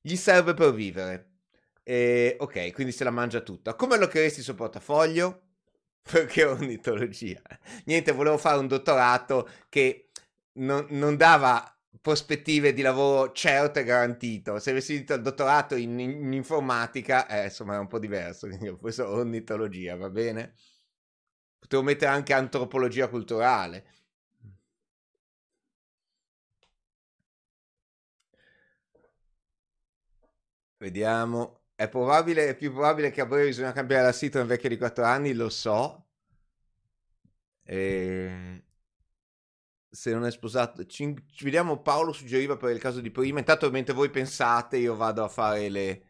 gli 0.00 0.16
serve 0.16 0.54
per 0.54 0.72
vivere. 0.72 1.32
E, 1.82 2.36
ok, 2.38 2.72
quindi 2.72 2.92
se 2.92 3.04
la 3.04 3.10
mangia 3.10 3.40
tutta. 3.40 3.74
Come 3.74 3.98
lo 3.98 4.08
creeresti 4.08 4.42
sul 4.42 4.54
portafoglio? 4.54 5.42
Perché 6.02 6.44
ornitologia. 6.44 7.40
Niente, 7.84 8.12
volevo 8.12 8.38
fare 8.38 8.58
un 8.58 8.66
dottorato 8.66 9.48
che 9.68 10.08
non, 10.54 10.86
non 10.90 11.16
dava 11.16 11.73
prospettive 12.00 12.72
di 12.72 12.82
lavoro 12.82 13.32
certo 13.32 13.78
e 13.78 13.84
garantito. 13.84 14.58
Se 14.58 14.70
avessi 14.70 14.98
detto 14.98 15.14
il 15.14 15.22
dottorato 15.22 15.74
in, 15.76 15.98
in, 15.98 16.32
informatica, 16.32 17.26
eh, 17.28 17.44
insomma, 17.44 17.76
è 17.76 17.78
un 17.78 17.86
po' 17.88 17.98
diverso. 17.98 18.46
Quindi 18.48 18.68
ho 18.68 18.76
preso 18.76 19.08
ornitologia, 19.08 19.96
va 19.96 20.10
bene? 20.10 20.54
Potevo 21.58 21.82
mettere 21.82 22.10
anche 22.12 22.32
antropologia 22.34 23.08
culturale. 23.08 23.84
Vediamo. 30.78 31.62
È 31.74 31.88
probabile, 31.88 32.48
è 32.48 32.56
più 32.56 32.70
probabile 32.72 33.10
che 33.10 33.20
a 33.20 33.26
breve 33.26 33.46
bisogna 33.46 33.72
cambiare 33.72 34.04
la 34.04 34.12
sito 34.12 34.38
in 34.38 34.46
vecchio 34.46 34.68
di 34.68 34.76
4 34.76 35.04
anni, 35.04 35.32
lo 35.32 35.48
so. 35.48 36.06
E... 37.64 38.63
Se 39.94 40.12
non 40.12 40.24
è 40.26 40.30
sposato, 40.32 40.84
ci, 40.86 41.14
ci 41.32 41.44
vediamo. 41.44 41.80
Paolo 41.80 42.12
suggeriva 42.12 42.56
per 42.56 42.70
il 42.70 42.80
caso 42.80 43.00
di 43.00 43.12
prima. 43.12 43.38
Intanto, 43.38 43.70
mentre 43.70 43.94
voi 43.94 44.10
pensate, 44.10 44.76
io 44.76 44.96
vado 44.96 45.22
a 45.22 45.28
fare 45.28 45.68
le, 45.68 46.02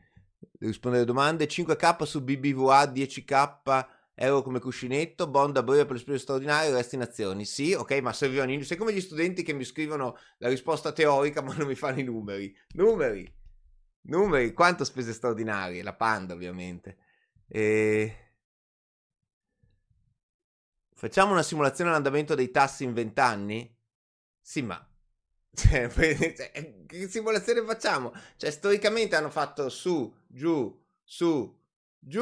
rispondere 0.61 1.03
alle 1.03 1.13
domande. 1.13 1.47
5k 1.47 2.03
su 2.05 2.23
BBVA, 2.23 2.85
10k 2.85 3.87
euro 4.15 4.43
come 4.43 4.61
cuscinetto, 4.61 5.29
bond 5.29 5.57
a 5.57 5.63
breve 5.63 5.85
per 5.85 5.95
le 5.95 5.99
spese 5.99 6.19
straordinarie, 6.19 6.73
resti 6.73 6.95
in 6.95 7.03
azioni. 7.03 7.45
Sì, 7.45 7.73
ok, 7.73 8.01
ma 8.01 8.13
servivano 8.13 8.53
i 8.53 8.65
Sei 8.65 8.77
come 8.77 8.95
gli 8.95 9.01
studenti 9.01 9.43
che 9.43 9.53
mi 9.53 9.65
scrivono 9.65 10.17
la 10.39 10.49
risposta 10.49 10.93
teorica, 10.93 11.43
ma 11.45 11.55
non 11.55 11.67
mi 11.67 11.75
fanno 11.75 12.01
i 12.01 12.05
numeri. 12.05 12.57
Numeri! 12.75 13.43
Numeri, 14.07 14.53
quanto 14.53 14.85
spese 14.85 15.13
straordinarie? 15.13 15.83
La 15.83 15.95
Panda, 15.95 16.35
ovviamente. 16.35 16.99
E... 17.49 18.19
Facciamo 20.95 21.33
una 21.33 21.43
simulazione 21.43 21.91
all'andamento 21.91 22.35
dei 22.35 22.51
tassi 22.51 22.85
in 22.85 22.95
20 22.95 23.21
anni? 23.21 23.74
Sì, 24.47 24.61
ma... 24.63 24.87
Cioè, 25.55 25.89
cioè, 25.89 26.85
che 26.87 27.09
simulazione 27.09 27.65
facciamo? 27.65 28.13
Cioè, 28.37 28.51
storicamente 28.51 29.17
hanno 29.17 29.31
fatto 29.31 29.69
su, 29.69 30.13
giù, 30.27 30.85
su, 31.03 31.59
giù, 31.99 32.21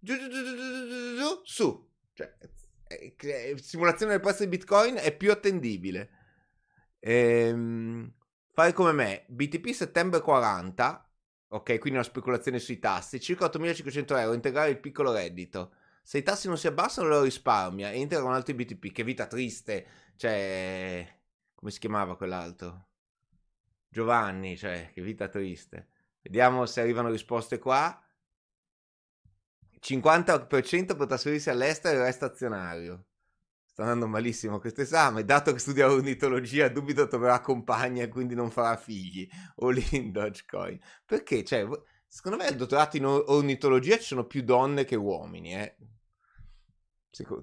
giù, 0.00 0.16
giù, 0.16 0.28
giù, 0.28 0.28
giù, 0.28 0.86
giù, 0.88 1.16
giù 1.16 1.40
su. 1.44 1.88
Cioè, 2.12 2.36
simulazione 3.60 4.12
del 4.12 4.20
prezzo 4.20 4.42
di 4.42 4.48
Bitcoin 4.48 4.96
è 4.96 5.14
più 5.16 5.30
attendibile. 5.30 6.10
Ehm... 7.00 8.12
Fai 8.52 8.72
come 8.72 8.92
me, 8.92 9.26
BTP 9.28 9.70
settembre 9.72 10.22
40, 10.22 11.12
ok, 11.48 11.64
quindi 11.78 11.98
una 11.98 12.02
speculazione 12.02 12.58
sui 12.58 12.78
tassi, 12.78 13.20
circa 13.20 13.44
8.500 13.50 14.18
euro, 14.18 14.32
integrare 14.32 14.70
il 14.70 14.80
piccolo 14.80 15.12
reddito. 15.12 15.74
Se 16.06 16.18
i 16.18 16.22
tassi 16.22 16.46
non 16.46 16.56
si 16.56 16.68
abbassano 16.68 17.08
lo 17.08 17.22
risparmia 17.22 17.90
e 17.90 17.98
integra 17.98 18.24
un 18.24 18.32
altro 18.32 18.54
BTP, 18.54 18.92
che 18.92 19.02
vita 19.02 19.26
triste, 19.26 19.86
cioè, 20.14 21.04
come 21.52 21.72
si 21.72 21.80
chiamava 21.80 22.16
quell'altro? 22.16 22.90
Giovanni, 23.88 24.56
cioè, 24.56 24.92
che 24.94 25.02
vita 25.02 25.26
triste. 25.26 25.88
Vediamo 26.22 26.64
se 26.64 26.80
arrivano 26.80 27.10
risposte 27.10 27.58
qua. 27.58 28.00
50% 29.80 30.96
per 30.96 31.06
trasferirsi 31.08 31.50
all'estero 31.50 31.98
e 31.98 32.04
resta 32.04 32.26
azionario 32.26 33.06
sta 33.64 33.82
andando 33.82 34.06
malissimo 34.06 34.60
questo 34.60 34.82
esame, 34.82 35.24
dato 35.24 35.52
che 35.52 35.58
studia 35.58 35.90
ornitologia 35.90 36.68
dubito 36.68 37.08
troverà 37.08 37.40
compagna 37.40 38.04
e 38.04 38.08
quindi 38.08 38.36
non 38.36 38.52
farà 38.52 38.76
figli, 38.76 39.28
o 39.56 39.72
in 39.90 40.12
Dogecoin. 40.12 40.78
Perché? 41.04 41.42
Cioè, 41.42 41.66
secondo 42.06 42.38
me 42.38 42.46
il 42.48 42.54
dottorato 42.54 42.96
in 42.96 43.06
ornitologia 43.06 43.98
ci 43.98 44.04
sono 44.04 44.24
più 44.24 44.42
donne 44.44 44.84
che 44.84 44.94
uomini, 44.94 45.54
eh? 45.56 45.76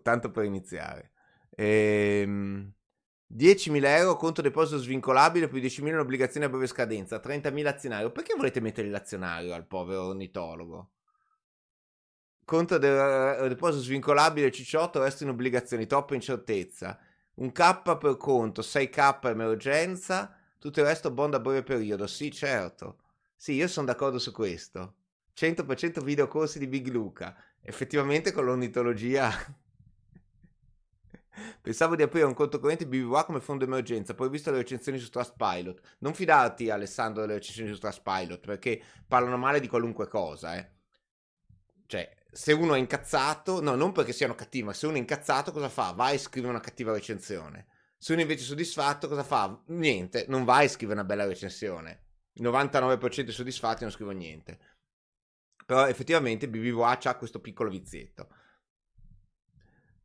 Tanto 0.01 0.31
per 0.31 0.43
iniziare. 0.43 1.11
Ehm... 1.55 2.73
10.000 3.35 3.83
euro 3.85 4.15
conto 4.15 4.43
deposito 4.43 4.77
svincolabile 4.77 5.47
più 5.47 5.59
10.000 5.59 5.87
in 5.87 5.97
obbligazioni 5.97 6.45
a 6.45 6.49
breve 6.49 6.67
scadenza, 6.67 7.17
30.000 7.17 7.65
azionario. 7.65 8.11
Perché 8.11 8.35
volete 8.35 8.59
mettere 8.59 8.89
l'azionario 8.89 9.55
al 9.55 9.65
povero 9.65 10.09
ornitologo? 10.09 10.91
Conto 12.45 12.77
del 12.77 13.39
eh, 13.39 13.47
deposito 13.47 13.81
svincolabile 13.81 14.49
C18 14.49 14.99
resta 14.99 15.23
in 15.23 15.31
obbligazioni, 15.31 15.87
troppa 15.87 16.13
incertezza. 16.13 16.99
Un 17.35 17.51
K 17.51 17.97
per 17.97 18.17
conto, 18.17 18.61
6K 18.61 19.27
emergenza, 19.29 20.37
tutto 20.59 20.81
il 20.81 20.85
resto 20.85 21.09
bond 21.09 21.33
a 21.33 21.39
breve 21.39 21.63
periodo. 21.63 22.05
Sì, 22.05 22.31
certo. 22.31 22.99
Sì, 23.35 23.53
io 23.53 23.67
sono 23.67 23.87
d'accordo 23.87 24.19
su 24.19 24.31
questo. 24.31 24.97
100% 25.35 26.03
videocorsi 26.03 26.59
di 26.59 26.67
Big 26.67 26.87
Luca. 26.87 27.35
Effettivamente 27.61 28.31
con 28.31 28.45
l'ornitologia... 28.45 29.31
Pensavo 31.61 31.95
di 31.95 32.03
aprire 32.03 32.25
un 32.25 32.33
conto 32.33 32.59
corrente 32.59 32.85
BBVA 32.85 33.25
come 33.25 33.39
fondo 33.39 33.63
emergenza, 33.63 34.13
poi 34.13 34.27
ho 34.27 34.29
visto 34.29 34.51
le 34.51 34.57
recensioni 34.57 34.97
su 34.97 35.09
Trustpilot. 35.09 35.81
Non 35.99 36.13
fidarti, 36.13 36.69
Alessandro, 36.69 37.21
delle 37.21 37.35
recensioni 37.35 37.73
su 37.73 37.79
Trustpilot, 37.79 38.45
perché 38.45 38.81
parlano 39.07 39.37
male 39.37 39.59
di 39.59 39.67
qualunque 39.67 40.07
cosa, 40.07 40.55
eh. 40.55 40.69
Cioè, 41.85 42.11
se 42.31 42.51
uno 42.53 42.73
è 42.73 42.79
incazzato, 42.79 43.61
no, 43.61 43.75
non 43.75 43.91
perché 43.91 44.13
siano 44.13 44.35
cattivi, 44.35 44.65
ma 44.65 44.73
se 44.73 44.87
uno 44.87 44.95
è 44.95 44.99
incazzato 44.99 45.51
cosa 45.51 45.69
fa? 45.69 45.91
Va 45.91 46.09
e 46.09 46.17
scrive 46.17 46.47
una 46.47 46.59
cattiva 46.59 46.91
recensione. 46.91 47.67
Se 47.97 48.11
uno 48.13 48.21
invece 48.21 48.41
è 48.41 48.45
soddisfatto 48.45 49.07
cosa 49.07 49.23
fa? 49.23 49.61
Niente, 49.67 50.25
non 50.27 50.43
va 50.43 50.61
e 50.61 50.67
scrive 50.67 50.93
una 50.93 51.03
bella 51.03 51.25
recensione. 51.25 52.01
Il 52.33 52.43
99% 52.43 53.29
soddisfatti 53.29 53.83
non 53.83 53.91
scrivo 53.91 54.11
niente. 54.11 54.59
Però 55.65 55.87
effettivamente 55.87 56.49
BBVA 56.49 56.99
ha 57.03 57.15
questo 57.15 57.39
piccolo 57.39 57.69
vizietto. 57.69 58.27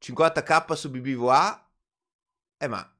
50k 0.01 0.73
su 0.75 0.91
BBVA? 0.91 1.71
Eh 2.59 2.69
ma... 2.69 2.93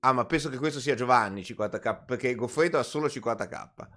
Ah 0.00 0.12
ma 0.12 0.26
penso 0.26 0.50
che 0.50 0.58
questo 0.58 0.80
sia 0.80 0.94
Giovanni 0.94 1.40
50k, 1.40 2.04
perché 2.04 2.34
Goffredo 2.34 2.78
ha 2.78 2.82
solo 2.82 3.06
50k. 3.06 3.88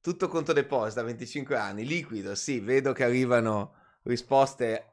Tutto 0.00 0.28
conto 0.28 0.52
deposito 0.52 1.00
a 1.00 1.04
25 1.04 1.56
anni, 1.56 1.86
liquido, 1.86 2.34
sì, 2.34 2.60
vedo 2.60 2.92
che 2.92 3.04
arrivano 3.04 3.74
risposte 4.04 4.92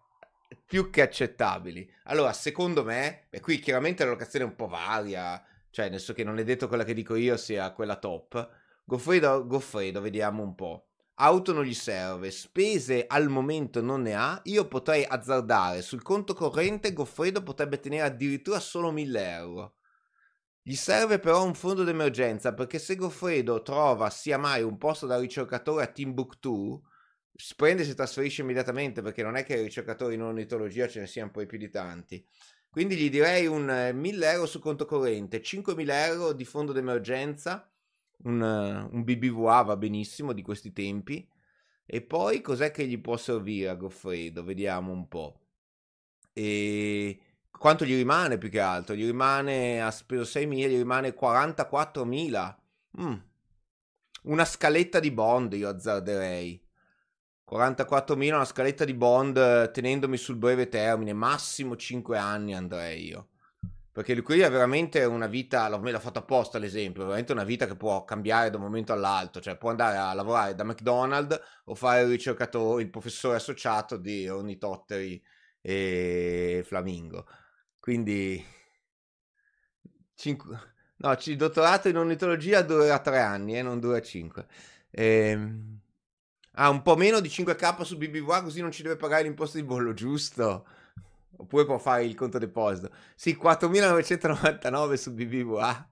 più 0.66 0.90
che 0.90 1.02
accettabili. 1.02 1.90
Allora, 2.04 2.34
secondo 2.34 2.84
me, 2.84 3.28
e 3.30 3.40
qui 3.40 3.60
chiaramente 3.60 4.04
la 4.04 4.12
locazione 4.12 4.46
è 4.46 4.48
un 4.48 4.56
po' 4.56 4.68
varia, 4.68 5.44
cioè 5.70 5.90
nel 5.90 6.00
senso 6.00 6.14
che 6.14 6.24
non 6.24 6.38
è 6.38 6.44
detto 6.44 6.68
quella 6.68 6.84
che 6.84 6.94
dico 6.94 7.16
io 7.16 7.38
sia 7.38 7.72
quella 7.72 7.96
top. 7.96 8.50
Goffredo, 8.84 9.46
Goffredo, 9.46 10.02
vediamo 10.02 10.44
un 10.44 10.56
po'. 10.56 10.89
Auto 11.22 11.52
non 11.52 11.66
gli 11.66 11.74
serve, 11.74 12.32
spese 12.32 13.06
al 13.06 13.28
momento 13.28 13.82
non 13.82 14.04
ne 14.04 14.16
ha. 14.16 14.40
Io 14.46 14.70
potrei 14.70 15.04
azzardare 15.06 15.82
sul 15.82 16.02
conto 16.02 16.34
corrente. 16.34 16.94
Goffredo 16.94 17.44
potrebbe 17.44 17.82
tenere 17.82 18.04
addirittura 18.04 18.62
solo 18.62 18.90
1000 18.90 19.30
euro. 19.32 19.76
Gli 20.62 20.76
serve 20.76 21.20
però 21.20 21.44
un 21.44 21.56
fondo 21.56 21.84
d'emergenza 21.84 22.54
perché 22.54 22.80
se 22.80 22.96
Goffredo 22.96 23.62
trova 23.64 24.10
sia 24.10 24.38
mai 24.38 24.64
un 24.64 24.78
posto 24.78 25.08
da 25.08 25.20
ricercatore 25.20 25.84
a 25.84 25.88
Timbuktu, 25.88 26.82
prende 27.58 27.82
e 27.82 27.86
si 27.86 27.96
trasferisce 27.96 28.42
immediatamente 28.42 29.02
perché 29.02 29.22
non 29.22 29.36
è 29.36 29.44
che 29.44 29.62
ricercatori 29.62 30.16
in 30.16 30.22
ornitologia 30.22 30.88
ce 30.88 31.02
ne 31.02 31.08
siano 31.08 31.32
poi 31.32 31.46
più 31.48 31.58
di 31.58 31.70
tanti. 31.70 32.26
Quindi 32.70 32.96
gli 32.96 33.10
direi 33.10 33.46
un 33.46 33.92
1000 33.94 34.26
eh, 34.26 34.32
euro 34.32 34.46
su 34.46 34.60
conto 34.60 34.86
corrente, 34.86 35.42
5000 35.42 36.06
euro 36.06 36.32
di 36.32 36.46
fondo 36.46 36.72
d'emergenza, 36.72 37.70
un, 38.24 38.42
eh, 38.42 38.90
un 38.92 39.04
BBVA 39.04 39.62
va 39.62 39.78
benissimo 39.78 40.34
di 40.34 40.42
questi 40.42 40.74
tempi. 40.74 41.28
E 41.86 42.02
poi 42.02 42.42
cos'è 42.42 42.72
che 42.72 42.86
gli 42.86 43.00
può 43.00 43.18
servire 43.18 43.70
a 43.70 43.76
Goffredo? 43.76 44.44
Vediamo 44.44 44.92
un 44.92 45.08
po'. 45.08 45.40
E 46.34 47.20
quanto 47.50 47.84
gli 47.86 47.96
rimane 47.96 48.38
più 48.38 48.50
che 48.50 48.60
altro? 48.60 48.96
Gli 48.96 49.06
rimane, 49.06 49.82
ha 49.82 49.92
speso 49.92 50.40
6.000, 50.40 50.70
gli 50.70 50.78
rimane 50.78 51.16
44.000. 51.16 52.56
Mm. 53.02 53.14
Una 54.24 54.46
scaletta 54.46 55.00
di 55.00 55.12
bond 55.12 55.54
io 55.54 55.70
azzarderei. 55.70 56.64
44.000 57.50 58.34
una 58.34 58.46
scaletta 58.46 58.86
di 58.86 58.94
bond 58.94 59.72
tenendomi 59.72 60.18
sul 60.18 60.36
breve 60.36 60.70
termine, 60.70 61.14
massimo 61.14 61.76
5 61.76 62.18
anni 62.18 62.54
andrei 62.54 63.08
io. 63.08 63.30
Perché 64.00 64.16
lui 64.16 64.44
ha 64.44 64.50
veramente 64.50 65.04
una 65.04 65.28
vita, 65.28 65.78
me 65.78 65.92
l'ha 65.92 66.00
fatto 66.00 66.20
apposta 66.20 66.58
l'esempio, 66.58 67.04
veramente 67.04 67.34
una 67.34 67.44
vita 67.44 67.68
che 67.68 67.76
può 67.76 68.06
cambiare 68.06 68.50
da 68.50 68.56
un 68.56 68.64
momento 68.64 68.94
all'altro, 68.94 69.42
cioè 69.42 69.58
può 69.58 69.72
andare 69.72 69.98
a 69.98 70.14
lavorare 70.14 70.56
da 70.56 70.64
McDonald's 70.64 71.38
o 71.66 71.76
fare 71.76 72.04
il 72.04 72.08
ricercatore, 72.08 72.82
il 72.82 72.90
professore 72.90 73.36
associato 73.36 73.98
di 73.98 74.30
ornitotteri 74.30 75.22
e 75.60 76.64
flamingo. 76.66 77.28
Quindi... 77.78 78.42
Cinque... 80.16 80.76
No, 80.96 81.18
il 81.22 81.36
dottorato 81.36 81.90
in 81.90 81.98
ornitologia 81.98 82.62
dura 82.62 83.00
3 83.00 83.20
anni 83.20 83.56
e 83.56 83.58
eh, 83.58 83.62
non 83.64 83.82
dura 83.82 84.02
5. 84.02 84.48
Ehm... 84.92 85.82
Ah, 86.54 86.70
un 86.70 86.82
po' 86.84 86.96
meno 86.96 87.20
di 87.20 87.28
5k 87.28 87.82
su 87.82 87.98
BBVA 87.98 88.44
così 88.44 88.62
non 88.62 88.72
ci 88.72 88.82
deve 88.82 88.96
pagare 88.96 89.24
l'imposta 89.24 89.58
di 89.58 89.66
bollo, 89.66 89.94
giusto? 89.94 90.66
Oppure 91.38 91.66
può 91.66 91.78
fare 91.78 92.06
il 92.06 92.16
conto 92.16 92.38
deposito. 92.38 92.92
Sì, 93.16 93.38
4.999 93.42 94.94
su 94.96 95.14
BBVA. 95.14 95.92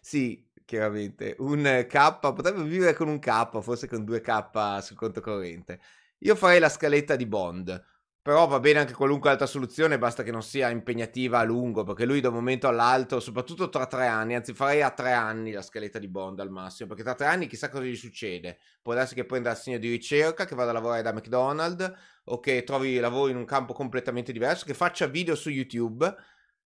sì, 0.00 0.46
chiaramente. 0.64 1.36
Un 1.38 1.86
K, 1.88 2.18
potrebbe 2.20 2.62
vivere 2.62 2.94
con 2.94 3.08
un 3.08 3.18
K, 3.18 3.60
forse 3.60 3.88
con 3.88 4.04
2K 4.04 4.78
sul 4.78 4.96
conto 4.96 5.20
corrente. 5.20 5.80
Io 6.18 6.34
farei 6.36 6.60
la 6.60 6.68
scaletta 6.68 7.16
di 7.16 7.26
bond. 7.26 7.93
Però 8.24 8.46
va 8.46 8.58
bene 8.58 8.78
anche 8.78 8.94
qualunque 8.94 9.28
altra 9.28 9.44
soluzione, 9.44 9.98
basta 9.98 10.22
che 10.22 10.30
non 10.30 10.42
sia 10.42 10.70
impegnativa 10.70 11.40
a 11.40 11.42
lungo, 11.42 11.84
perché 11.84 12.06
lui 12.06 12.22
da 12.22 12.28
un 12.28 12.34
momento 12.36 12.66
all'altro, 12.66 13.20
soprattutto 13.20 13.68
tra 13.68 13.84
tre 13.84 14.06
anni, 14.06 14.34
anzi 14.34 14.54
farei 14.54 14.80
a 14.80 14.90
tre 14.92 15.12
anni 15.12 15.52
la 15.52 15.60
scaletta 15.60 15.98
di 15.98 16.08
Bond 16.08 16.40
al 16.40 16.48
massimo, 16.48 16.88
perché 16.88 17.02
tra 17.02 17.14
tre 17.14 17.26
anni 17.26 17.46
chissà 17.46 17.68
cosa 17.68 17.84
gli 17.84 17.94
succede. 17.94 18.58
Può 18.80 18.94
darsi 18.94 19.14
che 19.14 19.26
prenda 19.26 19.50
l'assegno 19.50 19.76
di 19.76 19.90
ricerca, 19.90 20.46
che 20.46 20.54
vada 20.54 20.70
a 20.70 20.72
lavorare 20.72 21.02
da 21.02 21.12
McDonald's, 21.12 21.92
o 22.24 22.40
che 22.40 22.64
trovi 22.64 22.98
lavoro 22.98 23.28
in 23.30 23.36
un 23.36 23.44
campo 23.44 23.74
completamente 23.74 24.32
diverso, 24.32 24.64
che 24.64 24.72
faccia 24.72 25.04
video 25.04 25.34
su 25.34 25.50
YouTube, 25.50 26.10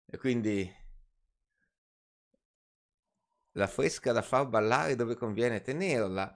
e 0.05 0.17
quindi... 0.17 0.73
La 3.55 3.67
fresca 3.67 4.13
da 4.13 4.21
far 4.21 4.47
ballare 4.47 4.95
dove 4.95 5.15
conviene 5.15 5.59
tenerla 5.59 6.33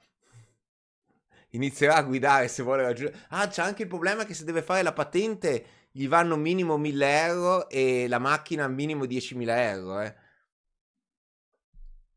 inizierà 1.56 1.96
a 1.96 2.04
guidare 2.04 2.48
se 2.48 2.64
vuole 2.64 2.84
raggiungere. 2.84 3.26
Ah, 3.30 3.48
c'è 3.48 3.62
anche 3.62 3.84
il 3.84 3.88
problema 3.88 4.26
che 4.26 4.34
se 4.34 4.44
deve 4.44 4.62
fare 4.62 4.84
la 4.84 4.94
patente 4.94 5.66
gli 5.92 6.08
vanno 6.08 6.36
minimo 6.36 6.78
1000 6.78 7.26
euro 7.26 7.70
e 7.70 8.08
la 8.08 8.20
macchina 8.20 8.68
minimo 8.68 9.06
10.000 9.06 9.48
euro. 9.48 10.02
Eh. 10.02 10.16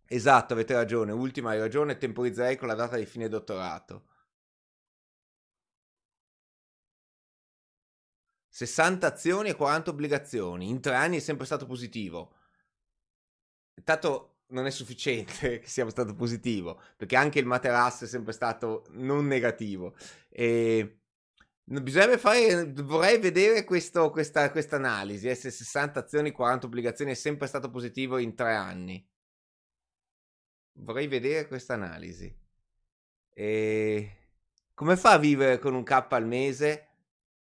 Esatto, 0.07 0.53
avete 0.55 0.75
ragione. 0.75 1.13
Ultima, 1.13 1.51
hai 1.51 1.59
ragione. 1.59 1.97
Temporizzerei 1.97 2.57
con 2.57 2.69
la 2.69 2.75
data 2.75 2.97
di 2.97 3.07
fine 3.07 3.29
dottorato. 3.29 4.07
60 8.49 9.07
azioni 9.07 9.51
e 9.51 9.55
40 9.55 9.91
obbligazioni. 9.91 10.69
In 10.69 10.81
tre 10.81 10.95
anni 10.97 11.19
è 11.19 11.21
sempre 11.21 11.47
stato 11.47 11.67
positivo. 11.67 12.35
Intanto 13.77 14.38
non 14.49 14.67
è 14.67 14.71
sufficiente 14.71 15.59
che 15.61 15.69
sia 15.69 15.89
stato 15.91 16.15
positivo, 16.15 16.81
perché 16.97 17.17
anche 17.17 17.39
il 17.39 17.47
materasso 17.47 18.05
è 18.05 18.07
sempre 18.07 18.33
stato 18.33 18.87
non 18.91 19.27
negativo. 19.27 19.97
E 20.29 21.01
bisognerebbe 21.65 22.19
fare, 22.19 22.73
vorrei 22.73 23.19
vedere 23.19 23.65
questo, 23.65 24.11
questa, 24.11 24.51
analisi, 24.71 25.29
eh, 25.29 25.35
se 25.35 25.51
60 25.51 26.01
azioni, 26.01 26.31
40 26.31 26.67
obbligazioni 26.67 27.13
è 27.13 27.15
sempre 27.15 27.47
stato 27.47 27.71
positivo 27.71 28.19
in 28.19 28.35
tre 28.35 28.55
anni. 28.55 29.07
Vorrei 30.81 31.09
vedere 31.09 31.49
questa 31.49 31.75
analisi. 31.75 32.33
E 33.35 34.13
come 34.75 34.97
fa 34.97 35.13
a 35.13 35.19
vivere 35.19 35.59
con 35.59 35.75
un 35.75 35.83
K 35.83 36.07
al 36.11 36.27
mese? 36.27 36.87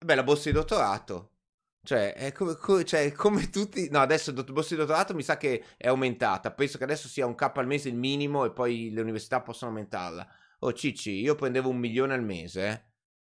Beh, 0.03 0.15
la 0.15 0.23
borsa 0.23 0.49
di 0.49 0.55
dottorato. 0.55 1.36
Cioè, 1.83 2.13
è 2.13 2.31
come, 2.33 2.55
come, 2.55 2.83
cioè, 2.83 3.11
come 3.13 3.49
tutti... 3.49 3.89
No, 3.89 3.99
adesso 3.99 4.31
il 4.31 4.43
borsa 4.51 4.75
di 4.75 4.81
dottorato 4.81 5.13
mi 5.13 5.23
sa 5.23 5.37
che 5.37 5.63
è 5.77 5.87
aumentata. 5.87 6.51
Penso 6.51 6.77
che 6.77 6.83
adesso 6.83 7.07
sia 7.07 7.25
un 7.25 7.35
K 7.35 7.51
al 7.53 7.67
mese 7.67 7.89
il 7.89 7.95
minimo 7.95 8.43
e 8.45 8.51
poi 8.51 8.91
le 8.91 9.01
università 9.01 9.41
possono 9.41 9.71
aumentarla. 9.71 10.27
Oh, 10.59 10.73
Cicci, 10.73 11.11
io 11.21 11.35
prendevo 11.35 11.69
un 11.69 11.77
milione 11.77 12.13
al 12.13 12.23
mese, 12.23 12.67
eh? 12.67 12.81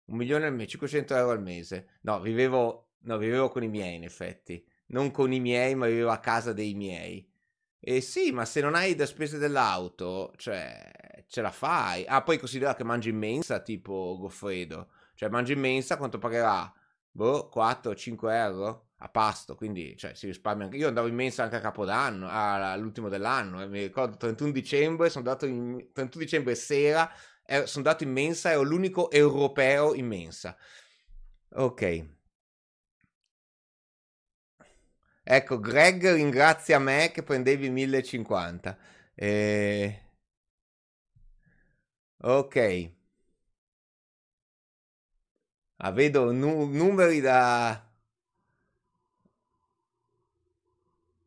Un 0.06 0.16
milione 0.16 0.46
al 0.46 0.54
mese, 0.54 0.70
500 0.70 1.14
euro 1.16 1.30
al 1.30 1.42
mese. 1.42 1.98
No, 2.02 2.20
vivevo, 2.20 2.90
no, 3.02 3.16
vivevo 3.16 3.48
con 3.48 3.62
i 3.62 3.68
miei, 3.68 3.94
in 3.94 4.04
effetti. 4.04 4.62
Non 4.86 5.10
con 5.10 5.32
i 5.32 5.40
miei, 5.40 5.74
ma 5.74 5.86
vivevo 5.86 6.10
a 6.10 6.18
casa 6.18 6.52
dei 6.52 6.74
miei. 6.74 7.26
E 7.78 8.00
sì, 8.02 8.30
ma 8.30 8.44
se 8.44 8.60
non 8.60 8.74
hai 8.74 8.94
da 8.94 9.06
spese 9.06 9.38
dell'auto, 9.38 10.34
cioè, 10.36 11.24
ce 11.28 11.40
la 11.40 11.50
fai. 11.50 12.04
Ah, 12.06 12.22
poi 12.22 12.38
considera 12.38 12.74
che 12.74 12.84
mangi 12.84 13.08
in 13.08 13.16
mensa, 13.16 13.60
tipo 13.60 14.18
Goffredo. 14.18 14.90
Cioè, 15.14 15.28
mangi 15.30 15.52
in 15.52 15.60
mensa, 15.60 15.96
quanto 15.96 16.18
pagherà? 16.18 16.70
Boh, 17.10 17.48
4-5 17.48 18.32
euro 18.32 18.90
a 19.02 19.08
pasto, 19.08 19.54
quindi 19.54 19.96
cioè, 19.96 20.14
si 20.14 20.26
risparmia 20.26 20.66
anche. 20.66 20.76
Io 20.76 20.88
andavo 20.88 21.06
in 21.06 21.14
mensa 21.14 21.42
anche 21.42 21.56
a 21.56 21.60
Capodanno, 21.60 22.28
all'ultimo 22.30 23.08
dell'anno, 23.08 23.62
e 23.62 23.66
mi 23.66 23.80
ricordo 23.82 24.16
31 24.16 24.50
dicembre, 24.52 25.08
sono 25.10 25.26
andato 25.26 25.46
in 25.46 25.90
31 25.92 26.24
dicembre 26.24 26.54
sera, 26.54 27.10
ero, 27.44 27.66
sono 27.66 27.84
andato 27.86 28.04
in 28.04 28.12
mensa, 28.12 28.50
ero 28.50 28.62
l'unico 28.62 29.10
europeo 29.10 29.94
in 29.94 30.06
mensa. 30.06 30.56
Ok. 31.52 32.08
Ecco, 35.22 35.58
Greg 35.60 36.12
ringrazia 36.12 36.78
me 36.78 37.10
che 37.12 37.22
prendevi 37.22 37.70
1050. 37.70 38.76
Eh... 39.14 40.02
Ok. 42.22 42.90
Ah, 45.86 45.90
vedo 45.92 46.30
nu- 46.32 46.66
numeri 46.78 47.20
da... 47.20 47.40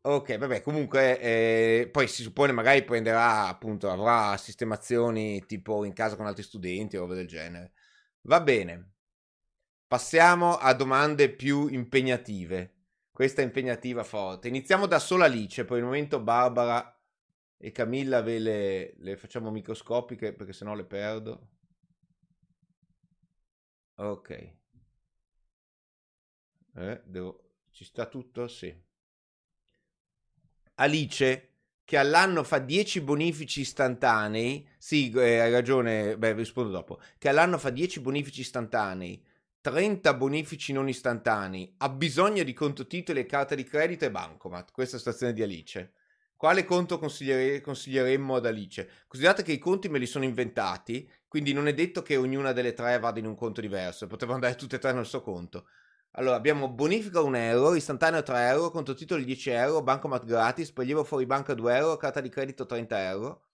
Ok, 0.06 0.38
vabbè, 0.38 0.62
comunque, 0.62 1.18
eh, 1.20 1.90
poi 1.90 2.10
si 2.10 2.24
suppone 2.24 2.52
magari 2.52 2.84
prenderà, 2.84 3.48
appunto, 3.48 3.90
avrà 3.90 4.36
sistemazioni 4.36 5.46
tipo 5.46 5.86
in 5.86 5.94
casa 5.94 6.18
con 6.18 6.26
altri 6.26 6.44
studenti 6.44 6.98
o 6.98 7.02
roba 7.02 7.14
del 7.14 7.28
genere. 7.28 7.72
Va 8.24 8.42
bene. 8.42 8.92
Passiamo 9.88 10.58
a 10.58 10.74
domande 10.74 11.30
più 11.34 11.68
impegnative. 11.68 12.74
Questa 13.12 13.42
è 13.42 13.46
impegnativa 13.46 14.04
forte. 14.04 14.50
Iniziamo 14.50 14.88
da 14.88 15.00
sola 15.00 15.26
Alice, 15.26 15.66
poi 15.66 15.80
il 15.80 15.86
momento 15.86 16.20
Barbara 16.20 17.00
e 17.58 17.72
Camilla 17.72 18.22
ve 18.22 18.40
le, 18.40 18.94
le 18.98 19.18
facciamo 19.18 19.52
microscopiche 19.52 20.34
perché 20.34 20.52
sennò 20.54 20.74
le 20.76 20.86
perdo. 20.86 21.50
Ok. 23.98 24.30
Eh, 26.76 27.02
devo... 27.06 27.40
Ci 27.72 27.86
sta 27.86 28.06
tutto? 28.06 28.48
Sì. 28.48 28.72
Alice, 30.76 31.50
che 31.84 31.98
all'anno 31.98 32.44
fa 32.44 32.60
10 32.60 33.02
bonifici 33.02 33.62
istantanei. 33.62 34.68
Sì, 34.78 35.12
eh, 35.12 35.40
hai 35.40 35.52
ragione, 35.52 36.18
beh, 36.18 36.34
rispondo 36.34 36.72
dopo. 36.72 37.00
Che 37.18 37.30
all'anno 37.30 37.58
fa 37.58 37.70
10 37.70 38.00
bonifici 38.00 38.42
istantanei, 38.42 39.24
30 39.62 40.14
bonifici 40.14 40.74
non 40.74 40.88
istantanei, 40.88 41.74
ha 41.78 41.90
bisogno 41.90 42.44
di 42.44 42.54
conto 42.54 42.86
titoli 42.88 43.20
e 43.22 43.26
carta 43.26 43.56
di 43.56 43.64
credito 43.64 44.06
e 44.06 44.12
bancomat. 44.12 44.72
Questa 44.72 44.94
è 44.94 44.96
la 44.96 45.00
situazione 45.00 45.34
di 45.34 45.42
Alice. 45.44 45.94
Quale 46.44 46.66
conto 46.66 47.00
consigliere- 47.00 47.62
consiglieremmo 47.62 48.36
ad 48.36 48.46
Alice? 48.46 49.06
Considerate 49.08 49.44
che 49.44 49.54
i 49.54 49.58
conti 49.58 49.88
me 49.88 49.98
li 49.98 50.06
sono 50.06 50.26
inventati, 50.26 51.10
quindi 51.26 51.54
non 51.54 51.68
è 51.68 51.74
detto 51.74 52.02
che 52.02 52.18
ognuna 52.18 52.52
delle 52.52 52.74
tre 52.74 53.00
vada 53.00 53.18
in 53.18 53.28
un 53.28 53.36
conto 53.36 53.62
diverso, 53.62 54.08
potevano 54.08 54.40
andare 54.40 54.56
tutte 54.56 54.76
e 54.76 54.80
tre 54.80 54.92
nel 54.92 55.06
suo 55.06 55.22
conto. 55.22 55.68
Allora, 56.16 56.36
abbiamo 56.36 56.68
bonifica 56.68 57.22
1 57.22 57.38
euro, 57.38 57.76
istantaneo 57.76 58.24
3 58.24 58.50
euro, 58.50 58.72
conto 58.72 58.94
titoli 58.94 59.24
10 59.24 59.52
euro, 59.52 59.84
bancomat 59.84 60.26
gratis, 60.26 60.74
prelievo 60.74 61.06
fuori 61.06 61.26
banca 61.26 61.54
2 61.54 61.78
euro, 61.78 61.96
carta 61.96 62.20
di 62.20 62.28
credito 62.28 62.66
30 62.66 63.08
euro. 63.08 63.46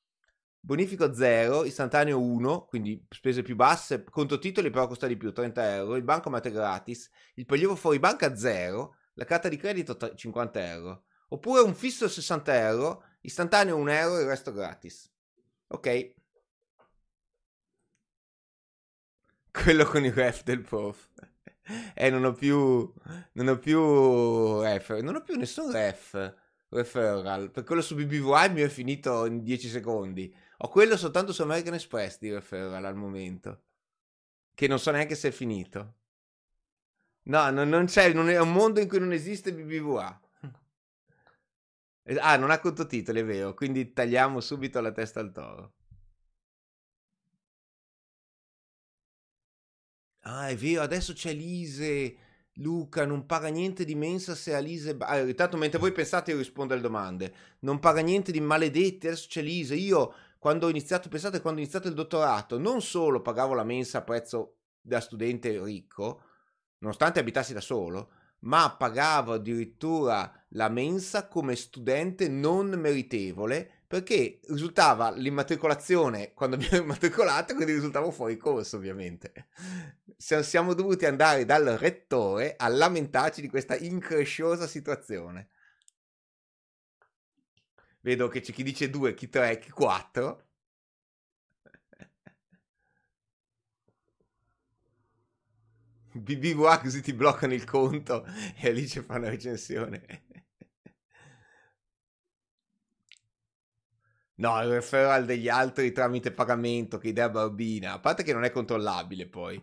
Bonifico 0.60 1.14
0, 1.14 1.66
istantaneo 1.66 2.20
1, 2.20 2.66
quindi 2.66 3.06
spese 3.08 3.44
più 3.44 3.56
basse, 3.56 4.04
conto 4.04 4.40
titoli 4.40 4.72
però 4.72 4.88
costa 4.88 5.06
di 5.06 5.16
più, 5.16 5.32
30 5.32 5.76
euro, 5.76 5.96
il 5.96 6.02
bancomat 6.02 6.48
è 6.48 6.52
gratis, 6.52 7.08
il 7.36 7.46
prelievo 7.46 7.76
fuori 7.76 8.00
banca 8.00 8.36
0, 8.36 8.96
la 9.14 9.26
carta 9.26 9.48
di 9.48 9.58
credito 9.58 9.96
50 10.16 10.72
euro. 10.72 11.04
Oppure 11.30 11.62
un 11.62 11.76
fisso 11.76 12.08
60 12.08 12.60
euro, 12.60 13.04
istantaneo 13.22 13.76
1 13.78 13.92
euro 13.92 14.18
e 14.18 14.22
il 14.22 14.28
resto 14.28 14.52
gratis. 14.52 15.12
Ok. 15.68 16.14
Quello 19.52 19.86
con 19.86 20.06
il 20.06 20.14
ref 20.14 20.44
del 20.44 20.62
prof. 20.62 21.10
eh, 21.96 22.10
non 22.10 22.24
ho 22.24 22.34
più... 22.34 22.92
Non 23.34 23.48
ho 23.48 23.58
più... 23.58 24.62
Ref, 24.62 24.90
non 25.00 25.16
ho 25.16 25.22
più 25.22 25.36
nessun 25.36 25.72
ref 25.72 26.36
referral. 26.70 27.52
Per 27.52 27.64
quello 27.64 27.82
su 27.82 27.98
il 27.98 28.08
mio 28.08 28.66
è 28.66 28.70
finito 28.70 29.26
in 29.26 29.44
10 29.44 29.70
secondi. 29.70 30.34
Ho 30.58 30.70
quello 30.70 30.98
soltanto 30.98 31.34
su 31.34 31.42
American 31.42 31.74
Express 31.74 32.20
di 32.20 32.32
referral 32.32 32.86
al 32.86 32.96
momento. 32.96 33.64
Che 34.54 34.68
non 34.68 34.80
so 34.80 34.92
neanche 34.92 35.16
se 35.16 35.30
è 35.30 35.32
finito. 35.32 35.96
No, 37.24 37.50
non, 37.50 37.70
non 37.70 37.86
c'è, 37.86 38.12
non 38.14 38.30
è 38.30 38.40
un 38.40 38.52
mondo 38.52 38.80
in 38.80 38.88
cui 38.88 39.00
non 39.00 39.14
esiste 39.14 39.54
BBVA. 39.54 40.20
Ah, 42.18 42.38
non 42.38 42.50
ha 42.50 42.60
contotitoli, 42.60 43.20
è 43.20 43.26
vero, 43.26 43.54
quindi 43.54 43.94
tagliamo 43.94 44.40
subito 44.42 44.80
la 44.82 44.92
testa 44.92 45.20
al 45.20 45.32
toro. 45.32 45.74
Ah, 50.24 50.48
è 50.50 50.56
vero, 50.56 50.82
adesso 50.82 51.14
c'è 51.14 51.34
Lise. 51.34 52.18
Luca, 52.60 53.06
non 53.06 53.26
paga 53.26 53.48
niente 53.48 53.86
di 53.86 53.96
mensa 53.96 54.36
se 54.36 54.54
Alise... 54.54 54.96
Ah, 55.00 55.20
intanto 55.20 55.56
mentre 55.58 55.80
voi 55.80 55.92
pensate 55.94 56.32
io 56.32 56.38
rispondo 56.38 56.74
alle 56.74 56.82
domande. 56.82 57.34
Non 57.60 57.80
paga 57.80 58.02
niente 58.02 58.32
di 58.32 58.42
maledetti, 58.42 59.08
adesso 59.08 59.28
c'è 59.30 59.42
Lise. 59.42 59.76
Io, 59.76 60.14
quando 60.38 60.66
ho 60.68 60.70
iniziato, 60.70 61.10
pensate, 61.10 61.42
quando 61.42 61.60
ho 61.60 61.64
iniziato 61.64 61.88
il 61.88 61.94
dottorato, 61.94 62.58
non 62.58 62.82
solo 62.82 63.22
pagavo 63.22 63.54
la 63.54 63.64
mensa 63.64 64.00
a 64.00 64.02
prezzo 64.04 64.58
da 64.82 65.00
studente 65.00 65.64
ricco, 65.64 66.22
nonostante 66.80 67.20
abitassi 67.20 67.54
da 67.54 67.62
solo, 67.62 68.12
ma 68.42 68.76
pagavo 68.76 69.34
addirittura 69.34 70.32
la 70.50 70.70
mensa 70.70 71.28
come 71.28 71.56
studente 71.56 72.28
non 72.28 72.70
meritevole 72.70 73.80
perché 73.90 74.40
risultava 74.48 75.10
l'immatricolazione 75.10 76.34
quando 76.34 76.58
ero 76.60 76.78
immatricolato, 76.84 77.56
quindi 77.56 77.74
risultavo 77.74 78.12
fuori 78.12 78.38
corso 78.38 78.78
ovviamente. 78.78 79.48
Siamo 80.16 80.76
dovuti 80.76 81.06
andare 81.06 81.44
dal 81.44 81.66
rettore 81.66 82.54
a 82.56 82.68
lamentarci 82.68 83.42
di 83.42 83.50
questa 83.50 83.76
incresciosa 83.76 84.68
situazione. 84.68 85.50
Vedo 88.02 88.28
che 88.28 88.42
c'è 88.42 88.54
chi 88.54 88.64
dice 88.64 88.90
2, 88.92 89.14
chi 89.16 89.28
3, 89.28 89.58
chi 89.58 89.72
4. 89.72 90.49
BBWA 96.14 96.80
così 96.80 97.02
ti 97.02 97.14
bloccano 97.14 97.54
il 97.54 97.66
conto 97.66 98.26
e 98.60 98.72
lì 98.72 98.88
ci 98.88 99.02
fanno 99.02 99.30
recensione. 99.30 100.24
No, 104.40 104.62
il 104.62 104.70
referral 104.70 105.26
degli 105.26 105.50
altri 105.50 105.92
tramite 105.92 106.32
pagamento, 106.32 106.98
che 106.98 107.10
idea 107.10 107.30
barbina. 107.30 107.94
A 107.94 108.00
parte 108.00 108.24
che 108.24 108.32
non 108.32 108.46
è 108.46 108.52
controllabile 108.52 109.28
poi. 109.28 109.62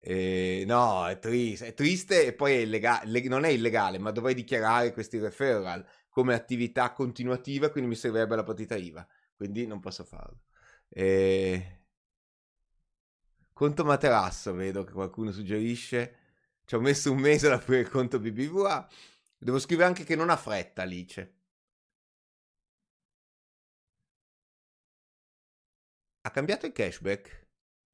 Eh, 0.00 0.64
no, 0.66 1.06
è 1.08 1.18
triste, 1.18 1.68
è 1.68 1.74
triste 1.74 2.26
e 2.26 2.32
poi 2.34 2.54
è 2.54 2.56
illegale, 2.58 3.20
non 3.28 3.44
è 3.44 3.48
illegale, 3.48 3.98
ma 3.98 4.10
dovrei 4.10 4.34
dichiarare 4.34 4.92
questi 4.92 5.18
referral 5.18 5.84
come 6.08 6.34
attività 6.34 6.92
continuativa, 6.92 7.70
quindi 7.70 7.90
mi 7.90 7.96
servirebbe 7.96 8.36
la 8.36 8.42
partita 8.44 8.76
IVA, 8.76 9.06
quindi 9.36 9.66
non 9.66 9.80
posso 9.80 10.04
farlo. 10.04 10.42
Eh... 10.88 11.81
Conto 13.52 13.84
materasso, 13.84 14.52
vedo 14.54 14.84
che 14.84 14.92
qualcuno 14.92 15.30
suggerisce. 15.30 16.16
Ci 16.64 16.74
ho 16.74 16.80
messo 16.80 17.12
un 17.12 17.18
mese 17.18 17.46
ad 17.46 17.52
aprire 17.54 17.80
il 17.82 17.88
conto 17.88 18.18
BBVA. 18.18 18.88
Devo 19.38 19.58
scrivere 19.58 19.88
anche 19.88 20.04
che 20.04 20.16
non 20.16 20.30
ha 20.30 20.36
fretta, 20.36 20.82
Alice. 20.82 21.34
Ha 26.22 26.30
cambiato 26.30 26.66
il 26.66 26.72
cashback? 26.72 27.46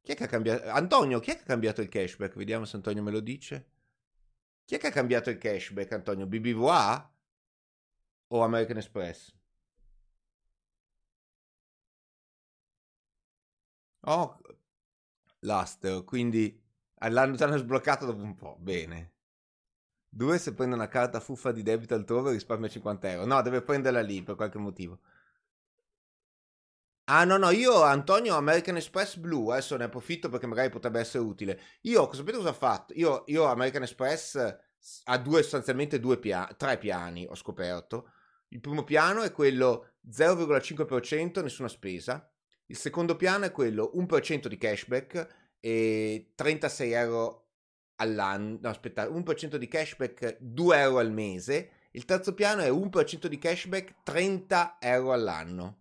Chi 0.02 0.12
è 0.12 0.14
che 0.16 0.24
ha 0.24 0.26
cambiato? 0.26 0.68
Antonio, 0.70 1.18
chi 1.20 1.30
è 1.32 1.34
che 1.36 1.42
ha 1.42 1.44
cambiato 1.46 1.80
il 1.82 1.88
cashback? 1.88 2.36
Vediamo 2.36 2.64
se 2.64 2.76
Antonio 2.76 3.02
me 3.02 3.10
lo 3.10 3.20
dice. 3.20 3.70
Chi 4.64 4.74
è 4.76 4.78
che 4.78 4.88
ha 4.88 4.90
cambiato 4.90 5.30
il 5.30 5.38
cashback, 5.38 5.92
Antonio? 5.92 6.26
BBVA 6.26 7.12
o 8.28 8.42
American 8.42 8.76
Express? 8.78 9.32
Oh, 14.06 14.38
l'Aster, 15.40 16.04
quindi 16.04 16.60
l'hanno 17.08 17.36
già 17.36 17.54
sbloccato 17.56 18.06
dopo 18.06 18.22
un 18.22 18.34
po'. 18.34 18.56
Bene. 18.58 19.12
Due, 20.08 20.38
se 20.38 20.54
prende 20.54 20.74
una 20.74 20.88
carta 20.88 21.20
fuffa 21.20 21.52
di 21.52 21.62
debito 21.62 21.94
altrove 21.94 22.32
risparmia 22.32 22.68
50 22.68 23.10
euro. 23.10 23.26
No, 23.26 23.42
deve 23.42 23.62
prenderla 23.62 24.00
lì 24.00 24.22
per 24.22 24.36
qualche 24.36 24.58
motivo. 24.58 25.00
Ah 27.10 27.24
no 27.24 27.38
no, 27.38 27.48
io 27.50 27.82
Antonio 27.82 28.36
American 28.36 28.76
Express 28.76 29.16
Blue, 29.16 29.50
adesso 29.50 29.76
ne 29.78 29.84
approfitto 29.84 30.28
perché 30.28 30.46
magari 30.46 30.68
potrebbe 30.68 31.00
essere 31.00 31.24
utile. 31.24 31.58
Io, 31.82 32.12
sapete 32.12 32.36
cosa 32.36 32.50
ho 32.50 32.52
fatto? 32.52 32.92
Io, 32.96 33.24
io 33.28 33.44
American 33.44 33.82
Express 33.82 34.36
ha 35.04 35.18
due, 35.18 35.40
sostanzialmente 35.42 36.00
due 36.00 36.18
piani, 36.18 36.54
tre 36.58 36.76
piani 36.76 37.26
ho 37.26 37.34
scoperto. 37.34 38.10
Il 38.48 38.60
primo 38.60 38.84
piano 38.84 39.22
è 39.22 39.32
quello 39.32 39.94
0,5% 40.10 41.42
nessuna 41.42 41.68
spesa. 41.68 42.30
Il 42.70 42.76
secondo 42.76 43.16
piano 43.16 43.46
è 43.46 43.50
quello 43.50 43.92
1% 43.94 44.46
di 44.46 44.58
cashback 44.58 45.26
e 45.58 46.32
36 46.34 46.92
euro 46.92 47.46
all'anno. 47.96 48.58
No, 48.60 48.68
aspetta, 48.68 49.08
1% 49.08 49.56
di 49.56 49.68
cashback 49.68 50.36
2 50.38 50.78
euro 50.78 50.98
al 50.98 51.10
mese. 51.10 51.70
Il 51.92 52.04
terzo 52.04 52.34
piano 52.34 52.60
è 52.60 52.70
1% 52.70 53.26
di 53.26 53.38
cashback 53.38 54.02
30 54.02 54.76
euro 54.80 55.12
all'anno. 55.12 55.78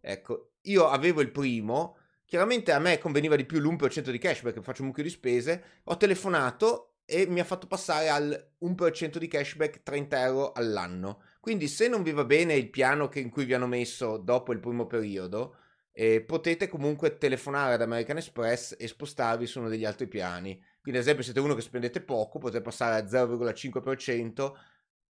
Ecco, 0.00 0.52
io 0.62 0.86
avevo 0.86 1.20
il 1.20 1.32
primo, 1.32 1.96
chiaramente 2.24 2.70
a 2.70 2.78
me 2.78 2.98
conveniva 2.98 3.34
di 3.34 3.44
più 3.44 3.58
l'1% 3.58 4.10
di 4.10 4.18
cash 4.18 4.42
perché 4.42 4.62
faccio 4.62 4.82
un 4.82 4.88
mucchio 4.88 5.02
di 5.02 5.10
spese, 5.10 5.80
ho 5.84 5.96
telefonato 5.96 6.98
e 7.06 7.26
mi 7.26 7.40
ha 7.40 7.44
fatto 7.44 7.66
passare 7.66 8.08
al 8.08 8.52
1% 8.62 9.18
di 9.18 9.26
cashback 9.26 9.82
30 9.82 10.22
euro 10.22 10.52
all'anno. 10.52 11.22
Quindi 11.40 11.66
se 11.66 11.88
non 11.88 12.04
vi 12.04 12.12
va 12.12 12.24
bene 12.24 12.54
il 12.54 12.70
piano 12.70 13.08
che, 13.08 13.18
in 13.18 13.30
cui 13.30 13.44
vi 13.44 13.54
hanno 13.54 13.66
messo 13.66 14.16
dopo 14.16 14.52
il 14.52 14.60
primo 14.60 14.86
periodo, 14.86 15.56
eh, 15.94 16.22
potete 16.22 16.68
comunque 16.68 17.16
telefonare 17.16 17.74
ad 17.74 17.82
American 17.82 18.18
Express 18.18 18.74
e 18.78 18.86
spostarvi 18.86 19.46
su 19.46 19.60
uno 19.60 19.68
degli 19.68 19.84
altri 19.84 20.08
piani. 20.08 20.52
Quindi 20.82 21.00
ad 21.00 21.06
esempio 21.06 21.24
siete 21.24 21.40
uno 21.40 21.54
che 21.54 21.62
spendete 21.62 22.02
poco, 22.02 22.38
potete 22.38 22.62
passare 22.62 23.00
a 23.00 23.06
0,5% 23.06 24.52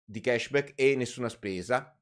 di 0.06 0.22
cashback 0.22 0.74
e 0.76 0.96
nessuna 0.96 1.28
spesa 1.28 1.98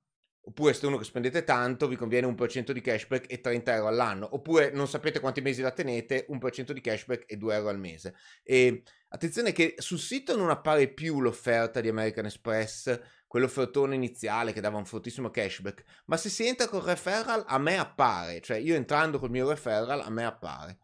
Oppure 0.47 0.73
se 0.73 0.85
uno 0.85 0.97
che 0.97 1.05
spendete 1.05 1.43
tanto 1.43 1.87
vi 1.87 1.95
conviene 1.95 2.27
un 2.27 2.35
per 2.35 2.51
cento 2.51 2.71
di 2.71 2.79
cashback 2.79 3.31
e 3.31 3.41
30 3.41 3.73
euro 3.73 3.87
all'anno. 3.87 4.29
Oppure 4.31 4.69
non 4.71 4.87
sapete 4.87 5.19
quanti 5.19 5.41
mesi 5.41 5.63
la 5.63 5.71
tenete, 5.71 6.25
un 6.29 6.37
per 6.37 6.51
cento 6.51 6.71
di 6.71 6.81
cashback 6.81 7.23
e 7.25 7.35
2 7.35 7.55
euro 7.55 7.69
al 7.69 7.79
mese. 7.79 8.13
E 8.43 8.83
attenzione 9.07 9.51
che 9.51 9.73
sul 9.77 9.97
sito 9.97 10.37
non 10.37 10.51
appare 10.51 10.87
più 10.89 11.19
l'offerta 11.19 11.81
di 11.81 11.87
American 11.87 12.25
Express, 12.25 12.99
quell'offertone 13.35 13.95
iniziale 13.95 14.53
che 14.53 14.61
dava 14.61 14.77
un 14.77 14.85
fortissimo 14.85 15.29
cashback. 15.29 15.83
Ma 16.05 16.15
se 16.15 16.29
si 16.29 16.47
entra 16.47 16.69
col 16.69 16.83
referral 16.83 17.43
a 17.45 17.57
me 17.57 17.77
appare. 17.77 18.39
Cioè 18.39 18.55
io 18.55 18.75
entrando 18.75 19.19
col 19.19 19.29
mio 19.29 19.49
referral 19.49 19.99
a 19.99 20.09
me 20.09 20.23
appare. 20.23 20.79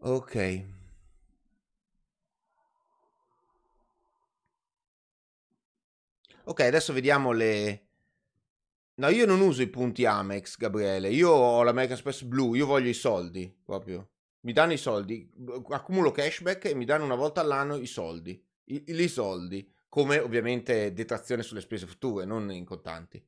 Ok. 0.00 0.64
Ok, 6.42 6.60
adesso 6.60 6.92
vediamo 6.92 7.30
le, 7.30 7.86
No, 8.94 9.08
io 9.10 9.26
non 9.26 9.40
uso 9.40 9.62
i 9.62 9.68
punti 9.68 10.04
Amex, 10.04 10.56
Gabriele. 10.56 11.08
Io 11.10 11.30
ho 11.30 11.62
l'American 11.62 11.96
Express 11.96 12.22
Blue, 12.22 12.56
io 12.56 12.66
voglio 12.66 12.88
i 12.88 12.94
soldi, 12.94 13.56
proprio. 13.64 14.10
Mi 14.40 14.52
danno 14.52 14.72
i 14.72 14.76
soldi, 14.76 15.30
accumulo 15.68 16.10
cashback 16.10 16.64
e 16.64 16.74
mi 16.74 16.84
danno 16.84 17.04
una 17.04 17.14
volta 17.14 17.40
all'anno 17.40 17.76
i 17.76 17.86
soldi. 17.86 18.44
I, 18.64 18.84
i 18.86 19.08
soldi, 19.08 19.72
come 19.90 20.18
ovviamente 20.18 20.94
detrazione 20.94 21.42
sulle 21.42 21.60
spese 21.60 21.86
future, 21.86 22.24
non 22.24 22.50
in 22.50 22.64
contanti. 22.64 23.22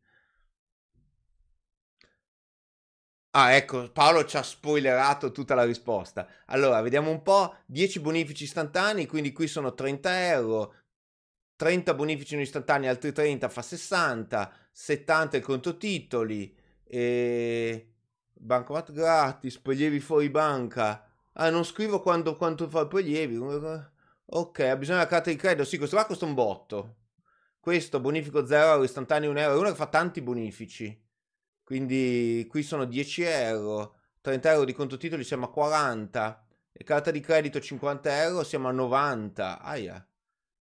Ah, 3.35 3.53
ecco, 3.53 3.91
Paolo 3.91 4.25
ci 4.27 4.37
ha 4.37 4.43
spoilerato 4.43 5.33
tutta 5.33 5.55
la 5.55 5.65
risposta. 5.65 6.29
Allora, 6.47 6.81
vediamo 6.83 7.11
un 7.11 7.23
po'. 7.23 7.57
10 7.67 8.01
bonifici 8.01 8.45
istantanei, 8.45 9.07
quindi 9.07 9.33
qui 9.33 9.47
sono 9.47 9.75
30 9.75 10.29
euro. 10.29 10.75
30 11.57 11.95
bonifici 11.95 12.35
in 12.35 12.41
istantanei, 12.41 12.89
altri 12.89 13.13
30 13.13 13.49
fa 13.49 13.63
60. 13.63 14.53
70 14.71 15.37
il 15.39 15.43
conto 15.43 15.77
titoli, 15.77 16.55
e 16.85 17.93
bancomat 18.35 18.93
gratis, 18.93 19.59
prelievi 19.59 19.99
fuori 20.01 20.29
banca. 20.29 21.09
Ah, 21.35 21.51
non 21.51 21.65
scrivo 21.65 22.01
quando, 22.03 22.37
quanto 22.37 22.69
fa 22.69 22.81
il 22.81 22.89
prelievi. 22.89 23.37
Ok, 24.27 24.61
ha 24.61 24.77
bisogno 24.77 24.99
della 24.99 25.09
carta 25.09 25.31
di 25.31 25.37
credito. 25.37 25.65
Sì, 25.65 25.77
questo 25.77 25.97
qua 25.97 26.07
costa 26.07 26.25
un 26.25 26.35
botto. 26.35 26.97
Questo, 27.61 28.01
bonifico 28.01 28.45
0 28.47 28.73
euro, 28.73 28.83
istantaneo 28.85 29.31
1 29.31 29.41
euro. 29.41 29.55
È 29.55 29.59
uno 29.59 29.69
che 29.71 29.77
fa 29.77 29.87
tanti 29.89 30.21
bonifici. 30.23 31.01
Quindi 31.63 32.47
qui 32.49 32.63
sono 32.63 32.85
10 32.85 33.23
euro. 33.23 33.97
30 34.21 34.53
euro 34.53 34.65
di 34.65 34.73
conto 34.73 34.97
titoli 34.97 35.25
siamo 35.25 35.47
a 35.47 35.51
40. 35.51 36.47
E 36.73 36.85
carta 36.85 37.11
di 37.11 37.21
credito 37.21 37.61
50 37.61 38.23
euro 38.23 38.43
siamo 38.45 38.69
a 38.69 38.73
90. 38.73 39.61
Aia. 39.61 40.07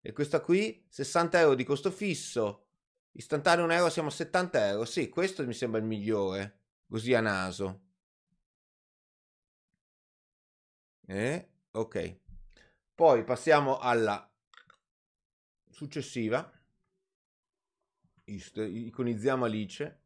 E 0.01 0.13
questa 0.13 0.41
qui 0.41 0.87
60 0.89 1.39
euro 1.41 1.55
di 1.55 1.65
costo 1.65 1.91
fisso. 1.91 2.69
Istantaneo 3.13 3.65
1 3.65 3.73
euro 3.75 3.91
siamo 3.91 4.09
a 4.09 4.13
70 4.13 4.67
euro. 4.69 4.85
Sì, 4.85 5.09
questo 5.09 5.45
mi 5.47 5.55
sembra 5.55 5.81
il 5.81 5.87
migliore. 5.87 6.61
Così 6.89 7.15
a 7.15 7.21
naso. 7.21 7.83
Eh, 11.09 11.49
ok. 11.73 12.19
Poi 12.99 13.23
passiamo 13.23 13.79
alla 13.79 14.29
successiva. 15.71 16.51
Iconizziamo 18.25 19.45
Alice. 19.45 20.01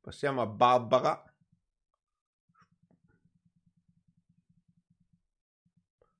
Passiamo 0.00 0.40
a 0.40 0.46
Barbara. 0.46 1.22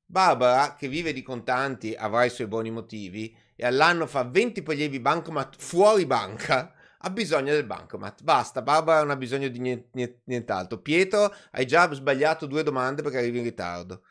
Barbara, 0.05 0.75
che 0.75 0.88
vive 0.88 1.14
di 1.14 1.23
contanti, 1.23 1.94
avrà 1.94 2.25
i 2.25 2.31
suoi 2.31 2.47
buoni 2.47 2.70
motivi 2.70 3.35
e 3.57 3.64
all'anno 3.64 4.07
fa 4.07 4.25
20 4.25 4.62
prelievi 4.62 5.01
bancomat 5.01 5.57
fuori 5.57 6.05
banca, 6.05 6.75
ha 6.99 7.09
bisogno 7.09 7.55
del 7.55 7.64
bancomat. 7.64 8.23
Basta, 8.23 8.61
Barbara 8.61 9.01
non 9.01 9.12
ha 9.12 9.16
bisogno 9.16 9.49
di 9.49 9.61
nient'altro. 9.61 10.83
Pietro, 10.83 11.35
hai 11.53 11.66
già 11.66 11.90
sbagliato 11.90 12.44
due 12.44 12.62
domande 12.62 13.01
perché 13.01 13.16
arrivi 13.16 13.38
in 13.38 13.44
ritardo. 13.44 14.05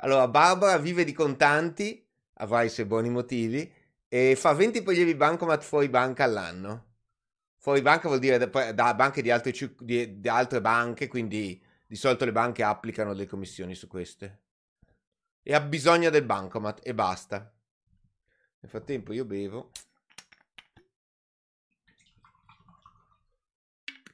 Allora, 0.00 0.28
Barbara 0.28 0.78
vive 0.78 1.02
di 1.04 1.12
contanti, 1.12 2.06
avrà 2.34 2.62
i 2.62 2.68
suoi 2.68 2.86
buoni 2.86 3.10
motivi, 3.10 3.72
e 4.06 4.36
fa 4.36 4.52
20 4.52 4.82
prelievi 4.82 5.14
bancomat 5.14 5.62
fuori 5.62 5.88
banca 5.88 6.24
all'anno. 6.24 6.86
Fuori 7.56 7.82
banca 7.82 8.06
vuol 8.06 8.20
dire 8.20 8.38
da, 8.38 8.72
da 8.72 8.94
banche 8.94 9.22
di 9.22 9.30
altre, 9.30 9.52
di, 9.80 10.20
di 10.20 10.28
altre 10.28 10.60
banche, 10.60 11.08
quindi 11.08 11.60
di 11.86 11.96
solito 11.96 12.24
le 12.24 12.32
banche 12.32 12.62
applicano 12.62 13.12
le 13.12 13.26
commissioni 13.26 13.74
su 13.74 13.88
queste. 13.88 14.42
E 15.42 15.54
ha 15.54 15.60
bisogno 15.60 16.10
del 16.10 16.24
bancomat 16.24 16.80
e 16.84 16.94
basta. 16.94 17.52
Nel 18.60 18.70
frattempo 18.70 19.12
io 19.12 19.24
bevo. 19.24 19.72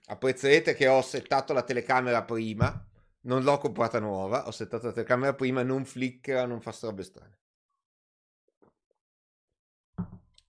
Apprezzerete 0.07 0.75
che 0.75 0.89
ho 0.89 1.03
settato 1.03 1.53
la 1.53 1.63
telecamera 1.63 2.23
prima 2.23 2.89
non 3.25 3.43
l'ho 3.43 3.59
comprata 3.59 3.99
nuova, 3.99 4.47
ho 4.47 4.51
settato 4.51 4.87
la 4.87 4.93
telecamera 4.93 5.35
prima, 5.35 5.63
non 5.63 5.85
flickera, 5.85 6.47
non 6.47 6.61
fa 6.61 6.75
robe 6.81 7.03
strane. 7.03 7.39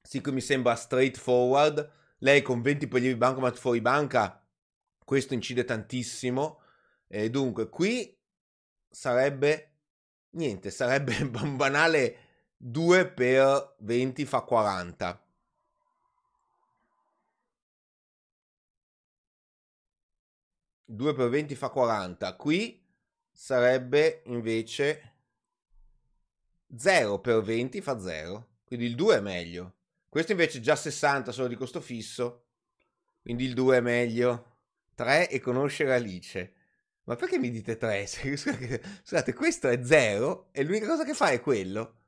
Sì 0.02 0.22
mi 0.32 0.42
sembra 0.42 0.76
straightforward, 0.76 1.92
lei 2.20 2.42
con 2.42 2.62
20 2.62 2.88
prelievi 2.88 3.16
bancomat 3.16 3.58
fuori 3.58 3.82
banca, 3.82 4.46
questo 5.04 5.34
incide 5.34 5.66
tantissimo, 5.66 6.62
e 7.08 7.30
dunque 7.30 7.70
qui 7.70 8.16
sarebbe, 8.90 9.78
niente, 10.32 10.70
sarebbe 10.70 11.26
banale 11.30 12.18
2 12.58 13.10
per 13.12 13.76
20 13.80 14.26
fa 14.26 14.42
40. 14.42 15.25
2 20.86 21.13
per 21.13 21.30
20 21.30 21.56
fa 21.56 21.69
40. 21.69 22.36
Qui 22.36 22.84
sarebbe 23.32 24.21
invece 24.26 25.13
0 26.76 27.19
per 27.19 27.41
20 27.41 27.82
fa 27.82 28.00
0. 28.00 28.48
Quindi 28.63 28.86
il 28.86 28.95
2 28.95 29.17
è 29.17 29.21
meglio. 29.21 29.74
Questo 30.08 30.32
invece 30.32 30.60
è 30.60 30.62
già 30.62 30.76
60 30.76 31.32
solo 31.32 31.48
di 31.48 31.56
costo 31.56 31.82
fisso. 31.82 32.45
Quindi 33.21 33.45
il 33.45 33.54
2 33.54 33.78
è 33.78 33.82
meglio. 33.82 34.58
3 34.95 35.30
e 35.30 35.39
conoscere 35.39 35.93
Alice. 35.93 36.54
Ma 37.04 37.15
perché 37.15 37.38
mi 37.38 37.52
dite 37.52 37.78
3? 37.78 38.06
Scusate, 38.08 39.34
questo 39.34 39.67
è 39.67 39.84
0 39.84 40.50
e 40.52 40.63
l'unica 40.63 40.88
cosa 40.88 41.04
che 41.04 41.13
fa 41.13 41.30
è 41.30 41.41
quello. 41.41 42.04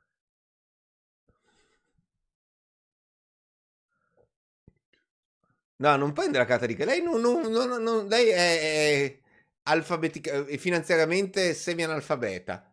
No, 5.80 5.96
non 5.96 6.14
prende 6.14 6.38
la 6.38 6.46
carta 6.46 6.66
di 6.66 6.74
credito. 6.74 6.96
Lei, 6.96 7.22
non, 7.22 7.22
non, 7.22 7.84
non, 7.84 8.08
lei 8.08 8.30
è, 8.30 8.60
è 8.60 9.20
alfabetica, 9.64 10.46
finanziariamente 10.58 11.54
semi-analfabeta. 11.54 12.72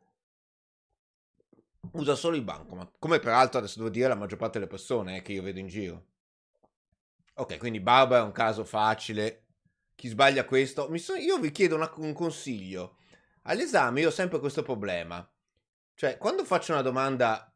Usa 1.92 2.14
solo 2.14 2.36
il 2.36 2.42
bancomat. 2.42 2.92
Come 2.98 3.18
peraltro 3.18 3.58
adesso 3.58 3.78
devo 3.78 3.90
dire 3.90 4.08
la 4.08 4.14
maggior 4.14 4.38
parte 4.38 4.58
delle 4.58 4.70
persone 4.70 5.18
eh, 5.18 5.22
che 5.22 5.32
io 5.32 5.42
vedo 5.42 5.58
in 5.58 5.66
giro. 5.66 6.06
Ok, 7.34 7.58
quindi 7.58 7.80
Barbara 7.80 8.22
è 8.22 8.24
un 8.24 8.32
caso 8.32 8.64
facile. 8.64 9.42
Chi 9.94 10.08
sbaglia 10.08 10.44
questo? 10.44 10.94
So, 10.96 11.14
io 11.14 11.38
vi 11.38 11.50
chiedo 11.50 11.74
una, 11.74 11.92
un 11.96 12.14
consiglio. 12.14 12.96
All'esame 13.42 14.00
io 14.00 14.08
ho 14.08 14.12
sempre 14.12 14.38
questo 14.40 14.62
problema. 14.62 15.28
Cioè, 15.94 16.16
quando 16.16 16.44
faccio 16.44 16.72
una 16.72 16.82
domanda 16.82 17.54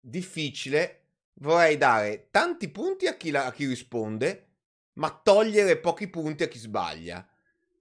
difficile, 0.00 1.02
vorrei 1.34 1.76
dare 1.76 2.28
tanti 2.30 2.70
punti 2.70 3.06
a 3.06 3.16
chi, 3.16 3.30
la, 3.30 3.44
a 3.44 3.52
chi 3.52 3.66
risponde 3.66 4.47
ma 4.98 5.10
togliere 5.10 5.78
pochi 5.78 6.08
punti 6.08 6.42
a 6.42 6.48
chi 6.48 6.58
sbaglia. 6.58 7.26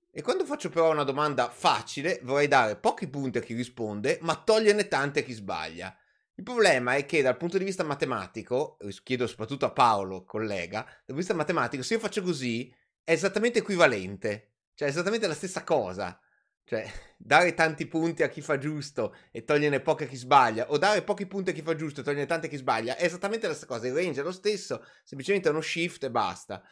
E 0.09 0.21
quando 0.21 0.45
faccio 0.45 0.69
però 0.69 0.91
una 0.91 1.03
domanda 1.03 1.49
facile, 1.49 2.19
vorrei 2.23 2.47
dare 2.47 2.75
pochi 2.75 3.07
punti 3.07 3.37
a 3.37 3.41
chi 3.41 3.53
risponde, 3.53 4.17
ma 4.21 4.35
toglierne 4.35 4.87
tanti 4.87 5.19
a 5.19 5.23
chi 5.23 5.33
sbaglia. 5.33 5.95
Il 6.35 6.43
problema 6.43 6.95
è 6.95 7.05
che 7.05 7.21
dal 7.21 7.37
punto 7.37 7.57
di 7.57 7.63
vista 7.63 7.83
matematico, 7.83 8.77
chiedo 9.03 9.27
soprattutto 9.27 9.65
a 9.65 9.71
Paolo, 9.71 10.23
collega, 10.23 10.81
dal 10.81 10.87
punto 10.87 11.11
di 11.13 11.17
vista 11.17 11.33
matematico, 11.33 11.83
se 11.83 11.95
io 11.95 11.99
faccio 11.99 12.21
così, 12.21 12.73
è 13.03 13.11
esattamente 13.11 13.59
equivalente. 13.59 14.53
Cioè, 14.73 14.87
è 14.87 14.91
esattamente 14.91 15.27
la 15.27 15.33
stessa 15.33 15.63
cosa. 15.63 16.19
Cioè, 16.63 16.87
dare 17.17 17.53
tanti 17.55 17.87
punti 17.87 18.21
a 18.21 18.29
chi 18.29 18.41
fa 18.41 18.59
giusto 18.59 19.15
e 19.31 19.43
toglierne 19.43 19.79
pochi 19.79 20.03
a 20.03 20.07
chi 20.07 20.15
sbaglia, 20.15 20.69
o 20.69 20.77
dare 20.77 21.01
pochi 21.01 21.25
punti 21.25 21.49
a 21.49 21.53
chi 21.53 21.63
fa 21.63 21.75
giusto 21.75 22.01
e 22.01 22.03
toglierne 22.03 22.27
tanti 22.27 22.45
a 22.45 22.49
chi 22.49 22.57
sbaglia, 22.57 22.95
è 22.95 23.05
esattamente 23.05 23.47
la 23.47 23.53
stessa 23.53 23.67
cosa. 23.67 23.87
Il 23.87 23.93
range 23.93 24.21
è 24.21 24.23
lo 24.23 24.31
stesso, 24.31 24.85
semplicemente 25.03 25.47
è 25.47 25.51
uno 25.51 25.61
shift 25.61 26.03
e 26.03 26.11
basta. 26.11 26.63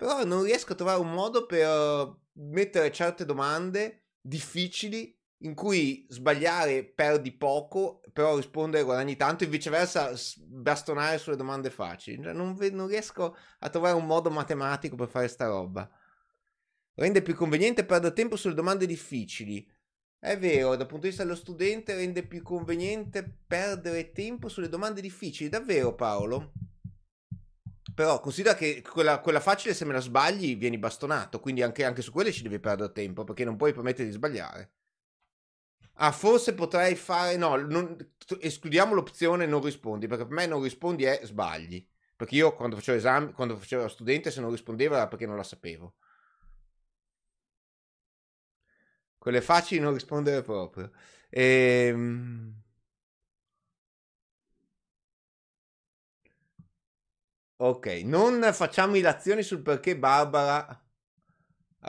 Però 0.00 0.24
non 0.24 0.44
riesco 0.44 0.72
a 0.72 0.76
trovare 0.76 0.98
un 0.98 1.12
modo 1.12 1.44
per 1.44 2.16
mettere 2.32 2.90
certe 2.90 3.26
domande 3.26 4.06
difficili 4.18 5.14
in 5.42 5.54
cui 5.54 6.06
sbagliare 6.08 6.84
perdi 6.86 7.32
poco, 7.32 8.00
però 8.10 8.34
rispondere 8.36 8.82
guadagni 8.82 9.16
tanto, 9.16 9.44
e 9.44 9.48
viceversa 9.48 10.10
bastonare 10.38 11.18
sulle 11.18 11.36
domande 11.36 11.68
facili. 11.68 12.22
Cioè, 12.22 12.32
non, 12.32 12.56
non, 12.72 12.86
riesco 12.86 13.36
a 13.58 13.68
trovare 13.68 13.94
un 13.94 14.06
modo 14.06 14.30
matematico 14.30 14.96
per 14.96 15.08
fare 15.08 15.28
sta 15.28 15.48
roba. 15.48 15.86
Rende 16.94 17.20
più 17.20 17.34
conveniente 17.34 17.84
perdere 17.84 18.14
tempo 18.14 18.36
sulle 18.36 18.54
domande 18.54 18.86
difficili. 18.86 19.70
È 20.18 20.38
vero, 20.38 20.76
dal 20.76 20.86
punto 20.86 21.02
di 21.02 21.08
vista 21.08 21.24
dello 21.24 21.36
studente 21.36 21.94
rende 21.94 22.26
più 22.26 22.42
conveniente 22.42 23.40
perdere 23.46 24.12
tempo 24.12 24.48
sulle 24.48 24.70
domande 24.70 25.02
difficili. 25.02 25.50
Davvero, 25.50 25.94
Paolo? 25.94 26.52
Però 28.00 28.18
considera 28.18 28.54
che 28.54 28.80
quella, 28.80 29.20
quella, 29.20 29.40
facile, 29.40 29.74
se 29.74 29.84
me 29.84 29.92
la 29.92 30.00
sbagli, 30.00 30.56
vieni 30.56 30.78
bastonato. 30.78 31.38
Quindi 31.38 31.60
anche, 31.60 31.84
anche 31.84 32.00
su 32.00 32.12
quelle 32.12 32.32
ci 32.32 32.42
devi 32.42 32.58
perdere 32.58 32.92
tempo, 32.92 33.24
perché 33.24 33.44
non 33.44 33.58
puoi 33.58 33.74
permettere 33.74 34.08
di 34.08 34.14
sbagliare. 34.14 34.72
Ah, 35.96 36.10
forse 36.10 36.54
potrei 36.54 36.94
fare... 36.96 37.36
No, 37.36 37.56
non, 37.56 37.94
escludiamo 38.40 38.94
l'opzione 38.94 39.44
non 39.44 39.60
rispondi, 39.62 40.06
perché 40.06 40.24
per 40.24 40.32
me 40.32 40.46
non 40.46 40.62
rispondi 40.62 41.04
è 41.04 41.20
sbagli. 41.24 41.86
Perché 42.16 42.36
io 42.36 42.54
quando 42.54 42.76
facevo 42.76 42.96
esami, 42.96 43.32
quando 43.32 43.58
facevo 43.58 43.86
studente, 43.88 44.30
se 44.30 44.40
non 44.40 44.50
rispondevo 44.50 44.94
era 44.94 45.06
perché 45.06 45.26
non 45.26 45.36
la 45.36 45.42
sapevo. 45.42 45.96
Quelle 49.18 49.42
facili 49.42 49.78
non 49.78 49.92
rispondere 49.92 50.40
proprio. 50.40 50.90
Ehm... 51.28 52.59
Ok, 57.62 57.86
non 58.06 58.50
facciamo 58.52 58.96
ilazioni 58.96 59.44
sul 59.44 59.60
perché 59.62 59.96
Barbara 59.96 60.66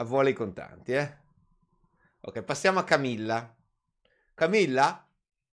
vuole 0.04 0.30
i 0.30 0.34
contanti, 0.34 0.92
eh? 0.92 1.16
Ok, 2.20 2.42
passiamo 2.42 2.78
a 2.78 2.84
Camilla. 2.84 3.54
Camilla 4.34 5.06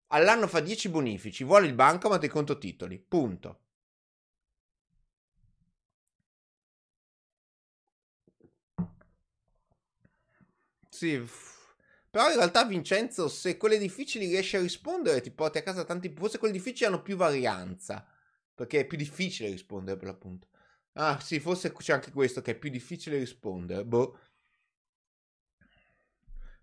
all'anno 0.08 0.48
fa 0.48 0.60
10 0.60 0.90
bonifici, 0.90 1.44
vuole 1.44 1.68
il 1.68 1.74
bancomat 1.74 2.24
e 2.24 2.28
conto 2.28 2.58
titoli, 2.58 3.00
punto. 3.00 3.60
Sì, 10.90 11.22
però 12.10 12.30
in 12.30 12.38
realtà 12.38 12.64
Vincenzo, 12.66 13.28
se 13.28 13.58
quelle 13.58 13.78
difficili 13.78 14.28
riesci 14.28 14.56
a 14.56 14.62
rispondere, 14.62 15.22
ti 15.22 15.32
porti 15.32 15.58
a 15.58 15.64
casa 15.64 15.84
tanti... 15.84 16.14
Forse 16.16 16.38
quelle 16.38 16.54
difficili 16.54 16.86
hanno 16.88 17.02
più 17.02 17.16
varianza. 17.18 18.06
Perché 18.56 18.80
è 18.82 18.86
più 18.86 18.98
difficile 18.98 19.50
rispondere 19.50 19.98
per 19.98 20.08
l'appunto. 20.08 20.48
Ah, 20.94 21.20
sì, 21.20 21.40
forse 21.40 21.74
c'è 21.74 21.94
anche 21.94 22.12
questo 22.12 22.42
che 22.42 22.52
è 22.52 22.56
più 22.58 22.70
difficile 22.70 23.18
rispondere. 23.18 23.86
Boh. 23.86 24.18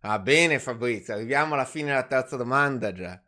Ah, 0.00 0.18
bene 0.18 0.58
Fabrizio, 0.58 1.14
arriviamo 1.14 1.54
alla 1.54 1.64
fine 1.64 1.88
della 1.88 2.06
terza 2.06 2.36
domanda 2.36 2.92
già. 2.92 3.22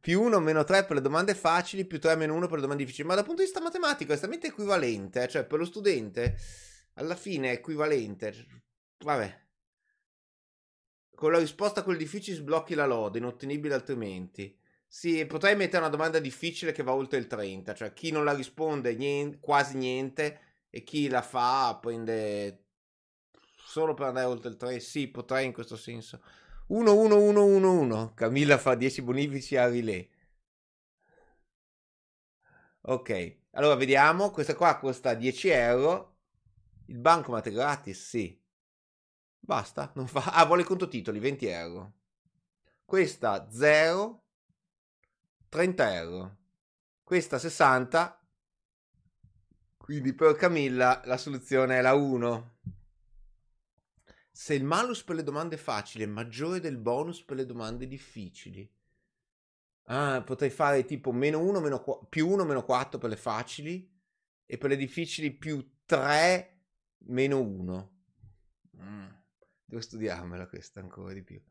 Più 0.00 0.22
1 0.22 0.38
meno 0.40 0.64
3 0.64 0.84
per 0.84 0.96
le 0.96 1.02
domande 1.02 1.34
facili, 1.34 1.84
più 1.86 1.98
3 1.98 2.16
meno 2.16 2.34
1 2.34 2.46
per 2.46 2.56
le 2.56 2.60
domande 2.62 2.82
difficili. 2.82 3.08
Ma 3.08 3.14
dal 3.14 3.24
punto 3.24 3.40
di 3.40 3.46
vista 3.46 3.60
matematico 3.62 4.10
è 4.10 4.14
estremamente 4.14 4.48
equivalente. 4.48 5.22
Eh? 5.22 5.28
Cioè, 5.28 5.44
per 5.44 5.58
lo 5.58 5.64
studente, 5.64 6.36
alla 6.94 7.16
fine 7.16 7.50
è 7.50 7.54
equivalente. 7.54 8.46
Vabbè. 8.98 9.46
Con 11.14 11.32
la 11.32 11.38
risposta 11.38 11.80
a 11.80 11.82
quelli 11.82 11.98
difficili 11.98 12.36
sblocchi 12.36 12.74
la 12.74 12.86
lode, 12.86 13.18
inottenibile 13.18 13.74
altrimenti. 13.74 14.56
Sì, 14.90 15.24
potrei 15.26 15.54
mettere 15.54 15.78
una 15.78 15.90
domanda 15.90 16.18
difficile 16.18 16.72
che 16.72 16.82
va 16.82 16.94
oltre 16.94 17.18
il 17.18 17.26
30, 17.26 17.74
cioè 17.74 17.92
chi 17.92 18.10
non 18.10 18.24
la 18.24 18.32
risponde 18.34 18.94
niente, 18.94 19.38
quasi 19.38 19.76
niente 19.76 20.40
e 20.70 20.82
chi 20.82 21.08
la 21.08 21.22
fa 21.22 21.78
prende 21.80 22.64
solo 23.56 23.94
per 23.94 24.06
andare 24.06 24.26
oltre 24.26 24.48
il 24.50 24.56
3? 24.56 24.80
Sì, 24.80 25.08
potrei 25.08 25.46
in 25.46 25.52
questo 25.52 25.76
senso. 25.76 26.22
1, 26.68 26.94
1, 26.94 27.16
1, 27.16 27.44
1, 27.44 27.72
1. 27.72 28.14
Camilla 28.14 28.58
fa 28.58 28.74
10 28.74 29.02
bonifici 29.02 29.56
a 29.56 29.68
relay. 29.68 30.08
Ok, 32.82 33.36
allora 33.52 33.74
vediamo. 33.74 34.30
Questa 34.30 34.54
qua 34.54 34.78
costa 34.78 35.14
10 35.14 35.48
euro. 35.48 36.16
Il 36.86 36.98
bancomat 36.98 37.46
è 37.46 37.52
gratis? 37.52 38.08
Sì. 38.08 38.40
Basta, 39.38 39.92
non 39.94 40.06
fa... 40.06 40.24
Ah, 40.32 40.44
vuole 40.46 40.62
i 40.62 40.64
contotitoli, 40.64 41.18
20 41.18 41.46
euro. 41.46 41.94
Questa 42.84 43.48
0, 43.50 44.24
30 45.48 45.94
euro. 45.94 46.36
Questa 47.02 47.38
60. 47.38 48.26
Quindi 49.76 50.12
per 50.12 50.36
Camilla 50.36 51.00
la 51.06 51.16
soluzione 51.16 51.78
è 51.78 51.80
la 51.80 51.94
1. 51.94 52.56
Se 54.30 54.54
il 54.54 54.64
malus 54.64 55.02
per 55.02 55.16
le 55.16 55.22
domande 55.22 55.56
facili 55.56 56.04
è 56.04 56.06
maggiore 56.06 56.60
del 56.60 56.76
bonus 56.76 57.22
per 57.22 57.36
le 57.36 57.46
domande 57.46 57.86
difficili. 57.86 58.70
Ah, 59.90 60.22
potrei 60.22 60.50
fare 60.50 60.84
tipo 60.84 61.12
meno 61.12 61.40
1, 61.40 61.60
meno 61.60 61.80
4, 61.80 62.06
più 62.08 62.28
1, 62.28 62.44
meno 62.44 62.62
4 62.62 62.98
per 62.98 63.08
le 63.08 63.16
facili 63.16 63.90
e 64.44 64.58
per 64.58 64.68
le 64.68 64.76
difficili 64.76 65.32
più 65.32 65.78
3, 65.86 66.60
meno 67.06 67.40
1. 67.40 67.96
Mm. 68.82 69.06
Devo 69.64 69.80
studiarmela 69.80 70.46
questa 70.46 70.80
ancora 70.80 71.14
di 71.14 71.22
più. 71.22 71.42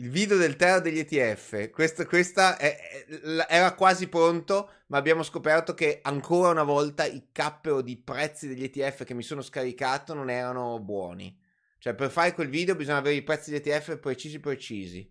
Il 0.00 0.08
video 0.08 0.38
del 0.38 0.56
Terra 0.56 0.80
degli 0.80 0.98
ETF, 0.98 1.68
questo, 1.68 2.06
questa 2.06 2.56
è, 2.56 3.04
è, 3.06 3.46
era 3.50 3.74
quasi 3.74 4.08
pronto, 4.08 4.70
ma 4.86 4.96
abbiamo 4.96 5.22
scoperto 5.22 5.74
che 5.74 5.98
ancora 6.02 6.48
una 6.48 6.62
volta 6.62 7.04
i 7.04 7.28
cappero 7.30 7.82
di 7.82 7.98
prezzi 7.98 8.48
degli 8.48 8.62
ETF 8.64 9.04
che 9.04 9.12
mi 9.12 9.22
sono 9.22 9.42
scaricato 9.42 10.14
non 10.14 10.30
erano 10.30 10.80
buoni. 10.80 11.38
Cioè, 11.76 11.94
per 11.94 12.10
fare 12.10 12.32
quel 12.32 12.48
video 12.48 12.76
bisogna 12.76 12.96
avere 12.96 13.16
i 13.16 13.22
prezzi 13.22 13.50
degli 13.50 13.60
ETF 13.68 13.98
precisi 13.98 14.40
precisi. 14.40 15.06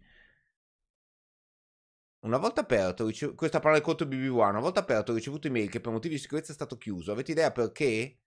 Una 2.22 2.38
volta 2.38 2.62
aperto, 2.62 3.06
ricev- 3.06 3.36
questa 3.36 3.60
parola 3.60 3.78
del 3.78 3.86
conto 3.86 4.06
BB1, 4.06 4.50
una 4.50 4.60
volta 4.60 4.80
aperto 4.80 5.12
ho 5.12 5.16
ricevuto 5.16 5.46
email 5.48 5.70
che 5.70 5.82
per 5.82 5.92
motivi 5.92 6.16
di 6.16 6.22
sicurezza 6.22 6.52
è 6.52 6.56
stato 6.56 6.80
chiuso. 6.80 7.12
Avete 7.12 7.32
idea 7.32 7.52
perché? 7.52 8.18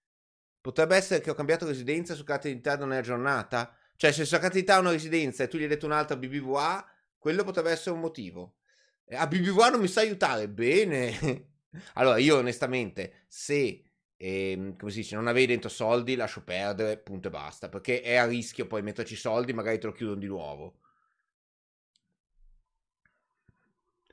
Potrebbe 0.60 0.94
essere 0.94 1.20
che 1.20 1.30
ho 1.30 1.34
cambiato 1.34 1.66
residenza 1.66 2.14
su 2.14 2.22
carta 2.22 2.46
d'identità 2.46 2.76
non 2.76 2.92
è 2.92 2.98
aggiornata? 2.98 3.76
Cioè, 4.02 4.10
se 4.10 4.24
sulla 4.24 4.40
carta 4.40 4.56
d'identità 4.56 4.80
una 4.80 4.90
residenza 4.90 5.44
e 5.44 5.46
tu 5.46 5.58
gli 5.58 5.62
hai 5.62 5.68
detto 5.68 5.86
un'altra 5.86 6.16
BBVA, 6.16 6.84
quello 7.18 7.44
potrebbe 7.44 7.70
essere 7.70 7.94
un 7.94 8.00
motivo. 8.00 8.56
Eh, 9.04 9.14
a 9.14 9.28
BBVA 9.28 9.68
non 9.68 9.78
mi 9.78 9.86
sa 9.86 10.00
aiutare? 10.00 10.48
Bene. 10.48 11.50
allora, 11.94 12.18
io 12.18 12.38
onestamente, 12.38 13.26
se 13.28 13.80
ehm, 14.16 14.76
come 14.76 14.90
si 14.90 15.02
dice, 15.02 15.14
non 15.14 15.28
avevi 15.28 15.46
dentro 15.46 15.68
soldi, 15.70 16.16
lascio 16.16 16.42
perdere, 16.42 16.98
punto 16.98 17.28
e 17.28 17.30
basta. 17.30 17.68
Perché 17.68 18.02
è 18.02 18.16
a 18.16 18.26
rischio 18.26 18.66
poi 18.66 18.82
metterci 18.82 19.14
soldi, 19.14 19.52
magari 19.52 19.78
te 19.78 19.86
lo 19.86 19.92
chiudono 19.92 20.18
di 20.18 20.26
nuovo. 20.26 20.80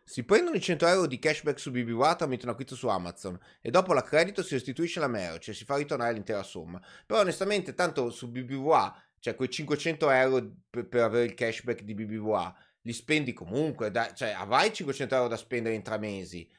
Si 0.03 0.23
prendono 0.23 0.55
i 0.55 0.61
100 0.61 0.85
euro 0.85 1.07
di 1.07 1.17
cashback 1.17 1.59
su 1.59 1.71
BBWA 1.71 2.15
tramite 2.15 2.45
un 2.45 2.51
acquisto 2.51 2.75
su 2.75 2.87
Amazon 2.87 3.39
e 3.59 3.71
dopo 3.71 3.93
l'accredito 3.93 4.43
si 4.43 4.53
restituisce 4.53 4.99
la 4.99 5.07
merce 5.07 5.49
e 5.49 5.53
si 5.55 5.65
fa 5.65 5.77
ritornare 5.77 6.13
l'intera 6.13 6.43
somma. 6.43 6.79
Però 7.07 7.19
onestamente 7.21 7.73
tanto 7.73 8.11
su 8.11 8.29
BBWA, 8.29 9.08
cioè 9.19 9.35
quei 9.35 9.49
500 9.49 10.09
euro 10.09 10.51
per, 10.69 10.87
per 10.87 11.03
avere 11.03 11.25
il 11.25 11.33
cashback 11.33 11.81
di 11.81 11.93
BBWA, 11.93 12.55
li 12.81 12.93
spendi 12.93 13.33
comunque, 13.33 13.91
da, 13.91 14.13
cioè 14.13 14.29
avrai 14.29 14.73
500 14.73 15.15
euro 15.15 15.27
da 15.27 15.37
spendere 15.37 15.75
in 15.75 15.83
tre 15.83 15.97
mesi. 15.97 16.49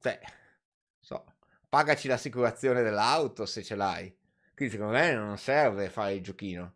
Cioè, 0.00 0.20
so, 1.00 1.24
pagaci 1.68 2.08
l'assicurazione 2.08 2.82
dell'auto 2.82 3.46
se 3.46 3.62
ce 3.62 3.74
l'hai. 3.74 4.14
Quindi 4.54 4.74
secondo 4.74 4.98
me 4.98 5.12
non 5.12 5.38
serve 5.38 5.88
fare 5.88 6.14
il 6.14 6.22
giochino. 6.22 6.74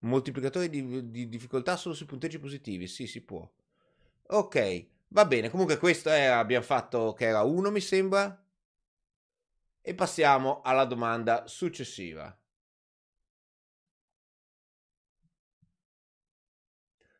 Moltiplicatore 0.00 0.68
di, 0.68 1.10
di 1.10 1.28
difficoltà 1.28 1.76
solo 1.76 1.94
sui 1.94 2.06
punteggi 2.06 2.38
positivi, 2.38 2.88
sì, 2.88 3.06
si 3.06 3.22
può. 3.22 3.48
Ok, 4.28 4.86
va 5.08 5.24
bene. 5.26 5.50
Comunque 5.50 5.78
questo 5.78 6.08
è, 6.08 6.24
abbiamo 6.24 6.64
fatto 6.64 7.12
che 7.12 7.26
era 7.26 7.42
1 7.42 7.70
mi 7.70 7.80
sembra. 7.80 8.36
E 9.80 9.94
passiamo 9.94 10.60
alla 10.62 10.84
domanda 10.84 11.46
successiva. 11.46 12.36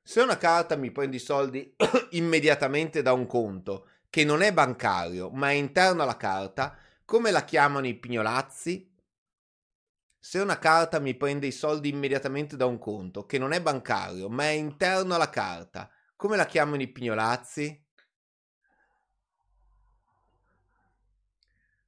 Se 0.05 0.21
una 0.21 0.37
carta 0.37 0.75
mi 0.77 0.91
prende 0.91 1.17
i 1.17 1.21
soldi 1.21 1.75
immediatamente 2.11 3.03
da 3.03 3.12
un 3.12 3.27
conto 3.27 3.88
che 4.11 4.25
non 4.25 4.43
è 4.43 4.53
bancario 4.53 5.31
ma 5.31 5.51
è 5.51 5.55
interno 5.55 6.03
alla 6.03 6.17
carta, 6.17 6.77
come 7.05 7.31
la 7.31 7.45
chiamano 7.45 7.87
i 7.87 7.95
pignolazzi? 7.95 8.91
Se 10.19 10.38
una 10.38 10.59
carta 10.59 10.99
mi 10.99 11.15
prende 11.15 11.47
i 11.47 11.53
soldi 11.53 11.88
immediatamente 11.88 12.57
da 12.57 12.67
un 12.67 12.79
conto 12.79 13.27
che 13.27 13.38
non 13.38 13.53
è 13.53 13.62
bancario 13.62 14.29
ma 14.29 14.45
è 14.45 14.51
interno 14.51 15.15
alla 15.15 15.31
carta, 15.31 15.88
come 16.17 16.37
la 16.37 16.47
chiamano 16.47 16.83
i 16.83 16.88
pignolazzi? 16.88 17.85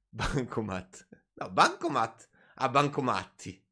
Bancomat. 0.09 1.07
No, 1.33 1.49
Bancomat 1.49 2.29
a 2.55 2.69
Bancomatti. 2.69 3.64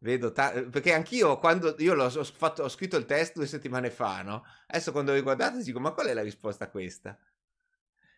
Vedo, 0.00 0.30
ta- 0.32 0.52
perché 0.70 0.92
anch'io 0.92 1.38
quando 1.38 1.74
io 1.78 1.94
l'ho, 1.94 2.04
ho, 2.04 2.24
fatto, 2.24 2.62
ho 2.62 2.68
scritto 2.68 2.96
il 2.96 3.04
test 3.04 3.34
due 3.34 3.46
settimane 3.46 3.90
fa, 3.90 4.22
no? 4.22 4.44
Adesso 4.68 4.92
quando 4.92 5.10
ho 5.10 5.14
riguardato 5.14 5.60
dico, 5.60 5.80
ma 5.80 5.90
qual 5.90 6.06
è 6.06 6.14
la 6.14 6.22
risposta 6.22 6.64
a 6.64 6.70
questa? 6.70 7.18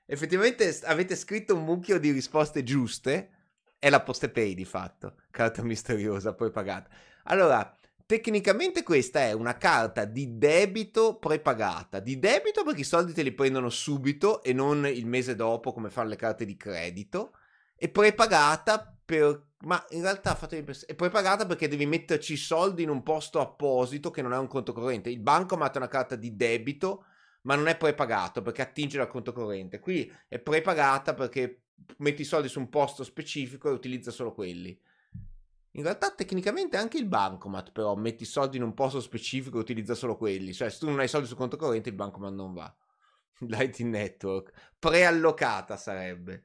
Effettivamente 0.04 0.78
avete 0.84 1.16
scritto 1.16 1.54
un 1.54 1.64
mucchio 1.64 1.98
di 1.98 2.10
risposte 2.10 2.62
giuste, 2.64 3.30
è 3.78 3.88
la 3.88 4.02
PostePay 4.02 4.54
di 4.54 4.64
fatto, 4.64 5.14
carta 5.30 5.62
misteriosa 5.62 6.34
poi 6.34 6.50
pagata. 6.50 6.90
Allora, 7.24 7.78
tecnicamente 8.04 8.82
questa 8.82 9.20
è 9.20 9.32
una 9.32 9.56
carta 9.56 10.04
di 10.04 10.36
debito 10.36 11.16
prepagata. 11.18 12.00
Di 12.00 12.18
debito 12.18 12.64
perché 12.64 12.80
i 12.80 12.84
soldi 12.84 13.12
te 13.12 13.22
li 13.22 13.32
prendono 13.32 13.70
subito 13.70 14.42
e 14.42 14.52
non 14.52 14.84
il 14.86 15.06
mese 15.06 15.34
dopo 15.34 15.72
come 15.72 15.90
fanno 15.90 16.08
le 16.08 16.16
carte 16.16 16.44
di 16.44 16.56
credito. 16.56 17.36
E 17.76 17.88
prepagata 17.88 18.98
per... 19.04 19.48
Ma 19.62 19.84
in 19.90 20.02
realtà 20.02 20.34
fatemi 20.34 20.62
pensare, 20.62 20.92
è 20.92 20.94
prepagata 20.94 21.44
perché 21.44 21.68
devi 21.68 21.84
metterci 21.84 22.32
i 22.32 22.38
soldi 22.38 22.82
in 22.82 22.88
un 22.88 23.02
posto 23.02 23.40
apposito 23.40 24.10
che 24.10 24.22
non 24.22 24.32
è 24.32 24.38
un 24.38 24.46
conto 24.46 24.72
corrente. 24.72 25.10
Il 25.10 25.20
bancomat 25.20 25.74
è 25.74 25.78
una 25.78 25.88
carta 25.88 26.16
di 26.16 26.34
debito 26.34 27.04
ma 27.42 27.54
non 27.54 27.68
è 27.68 27.76
prepagato 27.76 28.42
perché 28.42 28.62
attinge 28.62 28.98
dal 28.98 29.08
conto 29.08 29.32
corrente. 29.32 29.78
Qui 29.78 30.10
è 30.28 30.38
prepagata 30.38 31.14
perché 31.14 31.64
metti 31.98 32.22
i 32.22 32.26
soldi 32.26 32.48
su 32.48 32.58
un 32.58 32.68
posto 32.68 33.04
specifico 33.04 33.68
e 33.68 33.72
utilizza 33.72 34.10
solo 34.10 34.32
quelli. 34.32 34.78
In 35.74 35.82
realtà 35.82 36.10
tecnicamente 36.10 36.76
anche 36.76 36.98
il 36.98 37.06
bancomat 37.06 37.70
però 37.70 37.94
metti 37.94 38.24
i 38.24 38.26
soldi 38.26 38.56
in 38.56 38.64
un 38.64 38.74
posto 38.74 39.00
specifico 39.00 39.58
e 39.58 39.60
utilizza 39.60 39.94
solo 39.94 40.16
quelli. 40.16 40.52
Cioè 40.52 40.70
se 40.70 40.78
tu 40.78 40.86
non 40.86 40.98
hai 40.98 41.08
soldi 41.08 41.26
sul 41.26 41.36
conto 41.36 41.56
corrente 41.56 41.90
il 41.90 41.94
bancomat 41.94 42.32
non 42.32 42.52
va. 42.52 42.74
Lightning 43.46 43.92
Network. 43.92 44.52
Preallocata 44.78 45.76
sarebbe. 45.76 46.42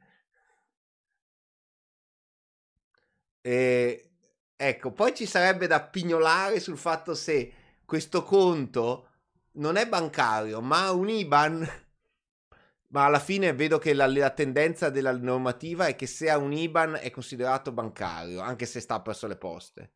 E, 3.47 4.10
ecco, 4.55 4.91
poi 4.91 5.13
ci 5.13 5.27
sarebbe 5.27 5.67
da 5.67 5.79
pignolare 5.79 6.60
sul 6.60 6.79
fatto 6.79 7.13
se 7.13 7.53
questo 7.86 8.23
conto 8.23 9.10
non 9.58 9.75
è 9.75 9.88
bancario 9.88 10.62
ma 10.62 10.89
un 10.89 11.08
IBAN 11.08 11.60
ma 12.89 13.05
alla 13.05 13.19
fine 13.19 13.53
vedo 13.53 13.77
che 13.77 13.93
la, 13.93 14.08
la, 14.08 14.31
tendenza 14.31 14.89
della 14.89 15.15
normativa 15.15 15.86
è 15.86 15.95
che 15.95 16.08
se 16.08 16.27
ha 16.27 16.39
un 16.39 16.53
IBAN 16.53 16.97
è 16.99 17.12
considerato 17.12 17.71
bancario, 17.71 18.39
anche 18.39 18.65
se 18.65 18.79
sta 18.79 18.99
presso 18.99 19.27
le 19.27 19.38
poste. 19.38 19.91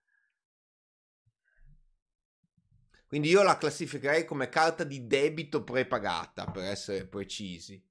Quindi 3.07 3.29
io 3.29 3.41
la 3.41 3.57
classificherei 3.57 4.25
come 4.25 4.47
carta 4.49 4.83
di 4.83 5.07
debito 5.07 5.63
prepagata, 5.63 6.45
per 6.45 6.65
essere 6.65 7.07
precisi. 7.07 7.83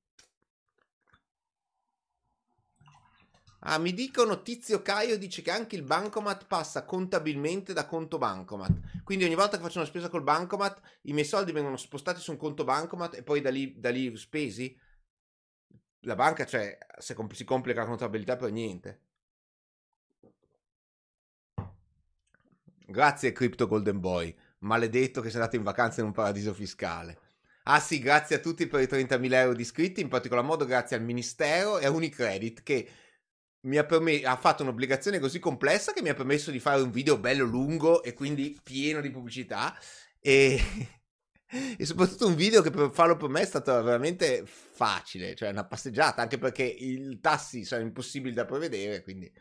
Ah, 3.61 3.79
mi 3.79 3.93
dicono 3.93 4.43
Tizio 4.43 4.83
Caio 4.83 5.19
dice 5.19 5.43
che 5.43 5.51
anche 5.51 5.75
il 5.75 5.83
bancomat 5.83 6.47
passa 6.47 6.85
contabilmente 6.85 7.73
da 7.73 7.87
conto 7.87 8.17
bancomat. 8.17 9.03
Quindi 9.03 9.25
ogni 9.25 9.35
volta 9.35 9.57
che 9.57 9.63
faccio 9.63 9.79
una 9.79 9.87
spesa 9.87 10.09
col 10.09 10.23
bancomat, 10.23 10.81
i 11.03 11.13
miei 11.13 11.25
soldi 11.25 11.51
vengono 11.53 11.77
spostati 11.77 12.21
su 12.21 12.31
un 12.31 12.37
conto 12.37 12.63
bancomat 12.65 13.15
e 13.17 13.23
poi 13.23 13.41
da 13.41 13.51
lì, 13.51 13.75
da 13.79 13.91
lì 13.91 14.17
spesi 14.17 14.77
la 16.03 16.15
banca, 16.15 16.45
cioè, 16.47 16.79
compl- 17.15 17.35
si 17.35 17.45
complica 17.45 17.81
la 17.81 17.87
contabilità 17.87 18.37
per 18.37 18.53
niente. 18.53 19.01
Grazie 22.87 23.33
Crypto 23.33 23.67
Golden 23.67 24.01
Boy, 24.01 24.35
maledetto 24.61 25.21
che 25.21 25.29
sei 25.29 25.41
andato 25.41 25.57
in 25.57 25.63
vacanza 25.63 26.01
in 26.01 26.07
un 26.07 26.13
paradiso 26.13 26.55
fiscale. 26.55 27.19
Ah 27.65 27.81
sì, 27.81 27.99
grazie 27.99 28.37
a 28.37 28.39
tutti 28.39 28.67
per 28.67 28.81
i 28.81 28.87
30.000 28.87 29.41
euro 29.41 29.55
di 29.55 29.63
iscritti, 29.63 30.01
in 30.01 30.09
particolar 30.09 30.43
modo 30.43 30.65
grazie 30.65 30.97
al 30.97 31.03
Ministero 31.03 31.79
e 31.79 31.85
a 31.85 31.91
Unicredit 31.91 32.63
che 32.63 32.89
mi 33.63 33.77
ha, 33.77 33.85
perm- 33.85 34.25
ha 34.25 34.37
fatto 34.37 34.63
un'obbligazione 34.63 35.19
così 35.19 35.39
complessa 35.39 35.93
che 35.93 36.03
mi 36.03 36.09
ha 36.11 36.15
permesso 36.15 36.51
di 36.51 36.61
fare 36.61 36.81
un 36.83 36.91
video 36.91 37.19
bello 37.19 37.45
lungo 37.45 38.03
e 38.03 38.13
quindi 38.15 38.59
pieno 38.63 39.01
di 39.01 39.11
pubblicità 39.11 39.77
e 40.21 40.61
e 41.79 41.85
soprattutto 41.87 42.27
un 42.27 42.35
video 42.35 42.61
che 42.63 42.71
per 42.71 42.91
farlo 42.93 43.17
per 43.17 43.29
me 43.31 43.41
è 43.41 43.47
stato 43.47 43.83
veramente 43.83 44.45
facile, 44.47 45.35
cioè 45.35 45.51
una 45.51 45.65
passeggiata, 45.65 46.21
anche 46.23 46.39
perché 46.39 46.63
i 46.63 47.19
tassi 47.21 47.65
sono 47.65 47.83
impossibili 47.83 48.35
da 48.35 48.45
prevedere, 48.45 49.03
quindi... 49.03 49.33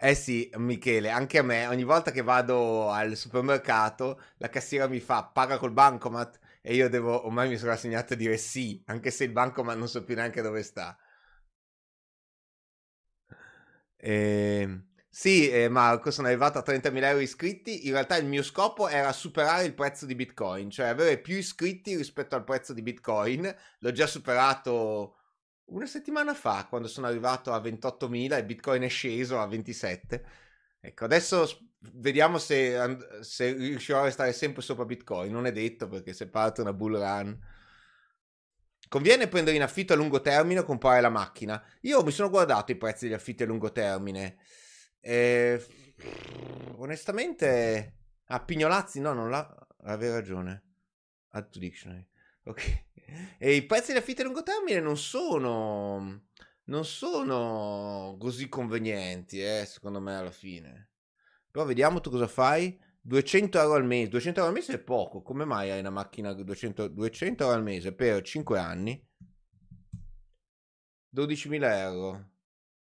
Eh 0.00 0.14
sì, 0.14 0.48
Michele, 0.56 1.10
anche 1.10 1.38
a 1.38 1.42
me, 1.42 1.66
ogni 1.66 1.82
volta 1.84 2.10
che 2.12 2.22
vado 2.22 2.90
al 2.90 3.16
supermercato, 3.16 4.20
la 4.38 4.48
cassiera 4.48 4.86
mi 4.86 5.00
fa 5.00 5.24
paga 5.24 5.58
col 5.58 5.72
bancomat 5.72 6.38
e 6.62 6.74
io 6.74 6.88
devo, 6.88 7.26
ormai 7.26 7.48
mi 7.48 7.56
sono 7.56 7.72
rassegnato 7.72 8.12
a 8.12 8.16
dire 8.16 8.36
sì, 8.36 8.80
anche 8.86 9.10
se 9.10 9.24
il 9.24 9.32
bancomat 9.32 9.76
non 9.76 9.88
so 9.88 10.04
più 10.04 10.14
neanche 10.14 10.40
dove 10.40 10.62
sta. 10.62 10.96
Eh, 14.00 14.82
sì, 15.08 15.50
eh, 15.50 15.68
Marco, 15.68 16.10
sono 16.10 16.28
arrivato 16.28 16.58
a 16.58 16.62
30.000 16.62 17.08
euro 17.08 17.20
iscritti. 17.20 17.86
In 17.86 17.92
realtà 17.92 18.16
il 18.16 18.26
mio 18.26 18.42
scopo 18.42 18.88
era 18.88 19.12
superare 19.12 19.64
il 19.64 19.74
prezzo 19.74 20.06
di 20.06 20.14
Bitcoin, 20.14 20.70
cioè 20.70 20.86
avere 20.86 21.18
più 21.18 21.36
iscritti 21.36 21.96
rispetto 21.96 22.34
al 22.36 22.44
prezzo 22.44 22.72
di 22.72 22.82
Bitcoin. 22.82 23.52
L'ho 23.80 23.92
già 23.92 24.06
superato 24.06 25.16
una 25.66 25.86
settimana 25.86 26.34
fa, 26.34 26.66
quando 26.68 26.88
sono 26.88 27.06
arrivato 27.06 27.52
a 27.52 27.60
28.000 27.60 28.36
e 28.38 28.44
Bitcoin 28.44 28.82
è 28.82 28.88
sceso 28.88 29.40
a 29.40 29.46
27. 29.46 30.24
Ecco, 30.80 31.04
adesso 31.04 31.46
vediamo 31.94 32.38
se, 32.38 32.76
se 33.20 33.52
riuscirò 33.52 34.00
a 34.00 34.04
restare 34.04 34.32
sempre 34.32 34.62
sopra 34.62 34.84
Bitcoin. 34.84 35.32
Non 35.32 35.46
è 35.46 35.52
detto 35.52 35.88
perché 35.88 36.12
se 36.12 36.28
parte 36.28 36.60
una 36.60 36.72
bull 36.72 36.98
run 36.98 37.38
Conviene 38.88 39.28
prendere 39.28 39.56
in 39.56 39.62
affitto 39.62 39.92
a 39.92 39.96
lungo 39.96 40.20
termine 40.22 40.60
o 40.60 40.64
comprare 40.64 41.00
la 41.02 41.10
macchina? 41.10 41.62
Io 41.82 42.02
mi 42.02 42.10
sono 42.10 42.30
guardato 42.30 42.72
i 42.72 42.76
prezzi 42.76 43.04
degli 43.04 43.14
affitti 43.14 43.42
a 43.42 43.46
lungo 43.46 43.70
termine. 43.70 44.38
E... 45.00 45.62
Onestamente... 46.76 47.96
Ah, 48.26 48.40
Pignolazzi, 48.40 49.00
no, 49.00 49.12
non 49.12 49.28
l'ha... 49.28 49.66
Avevi 49.82 50.12
ragione. 50.12 50.64
Add 51.30 51.50
to 51.50 51.58
dictionary. 51.58 52.06
Ok. 52.44 52.86
E 53.38 53.54
i 53.54 53.64
prezzi 53.64 53.92
degli 53.92 54.02
affitti 54.02 54.20
a 54.20 54.24
lungo 54.24 54.42
termine 54.42 54.80
non 54.80 54.98
sono... 54.98 56.26
Non 56.64 56.84
sono 56.84 58.18
così 58.20 58.50
convenienti, 58.50 59.42
eh, 59.42 59.64
secondo 59.66 59.98
me, 59.98 60.16
alla 60.16 60.30
fine. 60.30 60.90
Però 61.50 61.64
vediamo 61.64 62.02
tu 62.02 62.10
cosa 62.10 62.28
fai. 62.28 62.78
200 63.08 63.58
euro 63.60 63.74
al 63.74 63.84
mese, 63.84 64.08
200 64.08 64.40
euro 64.40 64.52
al 64.52 64.58
mese 64.58 64.74
è 64.74 64.78
poco, 64.78 65.22
come 65.22 65.44
mai 65.44 65.70
hai 65.70 65.80
una 65.80 65.90
macchina 65.90 66.32
200, 66.32 66.88
200 66.88 67.44
euro 67.44 67.56
al 67.56 67.62
mese 67.62 67.92
per 67.92 68.22
5 68.22 68.58
anni? 68.58 69.00
12.000 71.08 71.78
euro. 71.80 72.30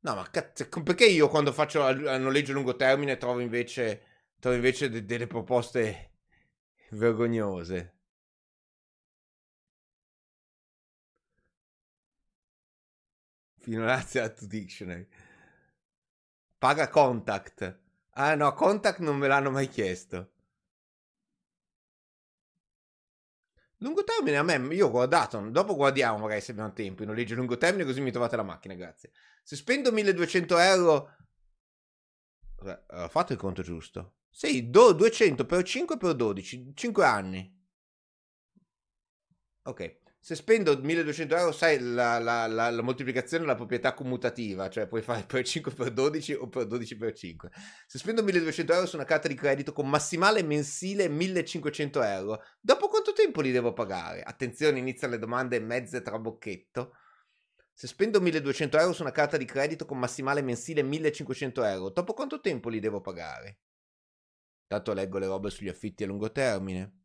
No, 0.01 0.15
ma 0.15 0.29
cazzo, 0.29 0.67
perché 0.83 1.05
io 1.05 1.27
quando 1.29 1.51
faccio 1.53 1.87
il 1.89 1.99
noleggio 2.19 2.51
a 2.51 2.55
lungo 2.55 2.75
termine 2.75 3.17
trovo 3.17 3.39
invece, 3.39 4.01
trovo 4.39 4.55
invece 4.55 4.89
de- 4.89 5.05
delle 5.05 5.27
proposte 5.27 6.11
vergognose? 6.91 7.95
Fino 13.59 13.85
a 13.87 14.03
Dictionary. 14.41 15.07
Paga 16.65 16.87
contact. 16.89 17.59
Ah 18.13 18.35
no, 18.35 18.53
Contact 18.53 18.99
non 18.99 19.17
me 19.17 19.27
l'hanno 19.27 19.51
mai 19.51 19.67
chiesto. 19.67 20.31
Lungo 23.77 24.03
termine 24.03 24.37
a 24.37 24.43
me, 24.43 24.75
io 24.75 24.87
ho 24.87 24.91
guardato, 24.91 25.39
dopo 25.49 25.75
guardiamo 25.75 26.19
magari 26.19 26.41
se 26.41 26.51
abbiamo 26.51 26.71
tempo, 26.71 27.01
in 27.01 27.07
noleggio 27.07 27.33
lungo 27.33 27.57
termine 27.57 27.83
così 27.83 27.99
mi 27.99 28.11
trovate 28.11 28.35
la 28.35 28.43
macchina, 28.43 28.75
grazie. 28.75 29.11
Se 29.41 29.55
spendo 29.55 29.91
1200 29.91 30.57
euro... 30.59 31.15
Ho 32.89 33.09
fatto 33.09 33.33
il 33.33 33.39
conto 33.39 33.63
giusto? 33.63 34.17
Sì, 34.29 34.69
do, 34.69 34.93
200 34.93 35.45
per 35.45 35.63
5 35.63 35.97
per 35.97 36.13
12, 36.13 36.73
5 36.75 37.05
anni. 37.05 37.59
Ok 39.63 40.00
se 40.23 40.35
spendo 40.35 40.77
1200 40.77 41.35
euro, 41.35 41.51
sai 41.51 41.79
la, 41.79 42.19
la, 42.19 42.45
la, 42.45 42.69
la 42.69 42.81
moltiplicazione 42.83 43.43
della 43.43 43.55
proprietà 43.55 43.95
commutativa, 43.95 44.69
cioè 44.69 44.85
puoi 44.85 45.01
fare 45.01 45.23
per 45.25 45.43
5 45.43 45.71
per 45.71 45.91
12 45.91 46.33
o 46.33 46.47
per 46.47 46.67
12 46.67 46.95
per 46.95 47.13
5. 47.13 47.49
Se 47.87 47.97
spendo 47.97 48.21
1200 48.21 48.71
euro 48.71 48.85
su 48.85 48.97
una 48.97 49.05
carta 49.05 49.27
di 49.27 49.33
credito 49.33 49.73
con 49.73 49.89
massimale 49.89 50.43
mensile 50.43 51.09
1500 51.09 52.03
euro, 52.03 52.43
dopo 52.59 52.87
quanto 52.87 53.13
tempo 53.13 53.41
li 53.41 53.51
devo 53.51 53.73
pagare? 53.73 54.21
Attenzione, 54.21 54.77
iniziano 54.77 55.13
le 55.13 55.19
domande 55.19 55.59
mezze 55.59 56.03
trabocchetto. 56.03 56.93
Se 57.73 57.87
spendo 57.87 58.21
1200 58.21 58.77
euro 58.77 58.93
su 58.93 59.01
una 59.01 59.09
carta 59.09 59.37
di 59.37 59.45
credito 59.45 59.85
con 59.85 59.97
massimale 59.97 60.43
mensile 60.43 60.83
1500 60.83 61.63
euro, 61.63 61.89
dopo 61.89 62.13
quanto 62.13 62.39
tempo 62.41 62.69
li 62.69 62.79
devo 62.79 63.01
pagare? 63.01 63.61
Tanto 64.67 64.93
leggo 64.93 65.17
le 65.17 65.25
robe 65.25 65.49
sugli 65.49 65.67
affitti 65.67 66.03
a 66.03 66.05
lungo 66.05 66.31
termine. 66.31 67.00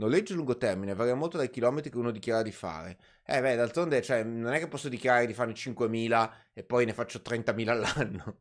Noleggio 0.00 0.32
a 0.32 0.36
lungo 0.36 0.56
termine 0.56 0.94
varia 0.94 1.14
molto 1.14 1.36
dai 1.36 1.48
chilometri 1.50 1.90
che 1.90 1.96
uno 1.98 2.10
dichiara 2.10 2.42
di 2.42 2.50
fare. 2.52 2.98
Eh 3.24 3.40
beh, 3.40 3.54
d'altronde, 3.54 4.00
cioè, 4.02 4.24
non 4.24 4.52
è 4.52 4.58
che 4.58 4.66
posso 4.66 4.88
dichiarare 4.88 5.26
di 5.26 5.34
fare 5.34 5.52
5.000 5.54 6.34
e 6.54 6.64
poi 6.64 6.86
ne 6.86 6.92
faccio 6.94 7.20
30.000 7.22 7.72
all'anno. 7.72 8.38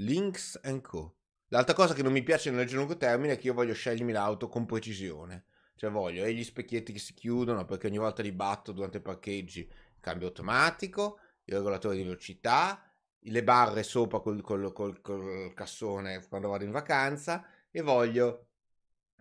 Links 0.00 0.58
Co. 0.82 1.16
L'altra 1.48 1.74
cosa 1.74 1.92
che 1.92 2.02
non 2.02 2.12
mi 2.12 2.22
piace 2.22 2.50
nel 2.50 2.70
lungo 2.72 2.96
termine 2.96 3.34
è 3.34 3.38
che 3.38 3.48
io 3.48 3.54
voglio 3.54 3.74
scegliermi 3.74 4.12
l'auto 4.12 4.48
con 4.48 4.64
precisione. 4.64 5.44
Cioè 5.74 5.90
voglio 5.90 6.24
e 6.24 6.32
gli 6.34 6.42
specchietti 6.44 6.92
che 6.92 6.98
si 6.98 7.12
chiudono 7.14 7.64
perché 7.64 7.86
ogni 7.88 7.98
volta 7.98 8.22
li 8.22 8.32
batto 8.32 8.72
durante 8.72 8.98
i 8.98 9.02
parcheggi. 9.02 9.68
Cambio 10.00 10.28
automatico 10.28 11.18
il 11.48 11.54
regolatore 11.54 11.96
di 11.96 12.02
velocità, 12.02 12.82
le 13.20 13.42
barre 13.42 13.82
sopra 13.82 14.20
col, 14.20 14.40
col, 14.42 14.72
col, 14.72 15.00
col 15.00 15.52
cassone 15.54 16.26
quando 16.28 16.48
vado 16.48 16.64
in 16.64 16.70
vacanza 16.70 17.44
e 17.70 17.80
voglio 17.80 18.46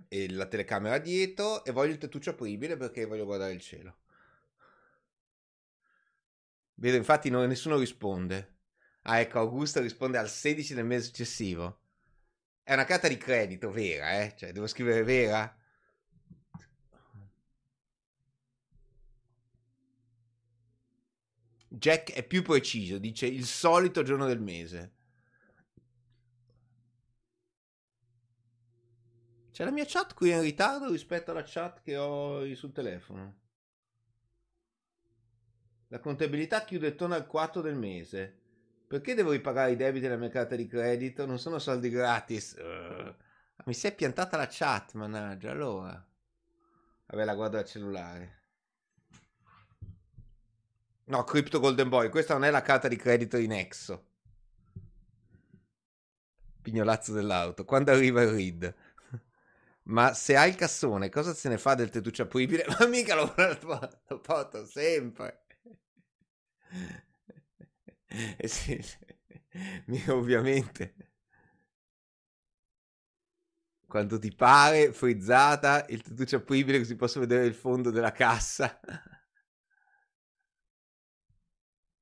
la 0.10 0.46
telecamera 0.46 0.98
dietro 1.00 1.64
e 1.64 1.72
voglio 1.72 1.94
il 1.94 1.98
tettuccio 1.98 2.32
apribile 2.32 2.78
perché 2.78 3.06
voglio 3.06 3.26
guardare 3.26 3.54
il 3.54 3.62
cielo. 3.62 3.98
Vedo, 6.76 6.98
infatti 6.98 7.30
non, 7.30 7.48
nessuno 7.48 7.78
risponde. 7.78 8.56
Ah, 9.04 9.20
ecco, 9.20 9.40
Augusto 9.40 9.82
risponde 9.82 10.18
al 10.18 10.30
16 10.30 10.74
del 10.76 10.86
mese 10.86 11.06
successivo. 11.06 11.80
È 12.62 12.74
una 12.74 12.86
carta 12.86 13.08
di 13.08 13.18
credito 13.18 13.72
vera, 13.72 14.22
eh? 14.22 14.36
Cioè, 14.38 14.52
devo 14.52 14.68
scrivere 14.68 15.02
vera? 15.04 15.57
Jack 21.78 22.12
è 22.12 22.26
più 22.26 22.42
preciso, 22.42 22.98
dice 22.98 23.28
il 23.28 23.46
solito 23.46 24.02
giorno 24.02 24.26
del 24.26 24.42
mese. 24.42 24.94
C'è 29.52 29.64
la 29.64 29.72
mia 29.72 29.86
chat 29.88 30.14
qui 30.14 30.32
in 30.32 30.42
ritardo 30.42 30.92
rispetto 30.92 31.32
alla 31.32 31.44
chat 31.46 31.82
che 31.82 31.96
ho 31.98 32.54
sul 32.56 32.72
telefono. 32.72 33.40
La 35.90 36.00
contabilità 36.00 36.64
chiude 36.64 36.88
attorno 36.88 37.16
al 37.16 37.28
4 37.28 37.62
del 37.62 37.76
mese. 37.76 38.42
Perché 38.88 39.14
devo 39.14 39.32
ripagare 39.32 39.72
i 39.72 39.76
debiti 39.76 40.06
della 40.06 40.18
mia 40.18 40.30
carta 40.30 40.56
di 40.56 40.68
credito? 40.68 41.26
Non 41.26 41.40
sono 41.40 41.60
soldi 41.60 41.90
gratis. 41.90 42.56
Uh, 42.58 43.14
mi 43.66 43.74
si 43.74 43.88
è 43.88 43.94
piantata 43.94 44.38
la 44.38 44.48
chat, 44.50 44.94
mannaggia. 44.94 45.52
Allora. 45.52 46.08
Vabbè, 47.08 47.24
la 47.24 47.36
guardo 47.36 47.58
al 47.58 47.66
cellulare. 47.66 48.37
No, 51.08 51.24
Crypto 51.26 51.60
Golden 51.60 51.90
Boy, 51.90 52.08
questa 52.10 52.34
non 52.34 52.46
è 52.46 52.50
la 52.50 52.62
carta 52.62 52.88
di 52.88 52.96
credito 52.96 53.36
di 53.38 53.48
Nexo. 53.48 54.06
Pignolazzo 56.62 57.14
dell'auto. 57.14 57.66
Quando 57.66 57.92
arriva 57.92 58.22
il 58.22 58.30
read? 58.30 58.76
Ma 59.84 60.14
se 60.14 60.36
hai 60.36 60.50
il 60.50 60.56
cassone, 60.56 61.10
cosa 61.10 61.34
se 61.34 61.50
ne 61.50 61.58
fa 61.58 61.76
del 61.76 61.90
tettuccio 61.90 62.24
apribile? 62.24 62.66
Ma 62.80 62.86
mica 62.88 63.16
lo, 63.16 63.34
lo 64.08 64.20
porto 64.20 64.66
sempre. 64.66 65.44
Eh 68.38 68.48
sì, 68.48 68.80
ovviamente. 70.10 70.94
Quando 73.88 74.20
ti 74.20 74.34
pare, 74.36 74.92
frizzata, 74.94 75.86
il 75.90 76.02
tettuccio 76.04 76.36
apribile 76.38 76.78
così 76.78 76.96
posso 76.96 77.20
vedere 77.20 77.46
il 77.46 77.56
fondo 77.56 77.90
della 77.90 78.12
cassa. 78.12 78.80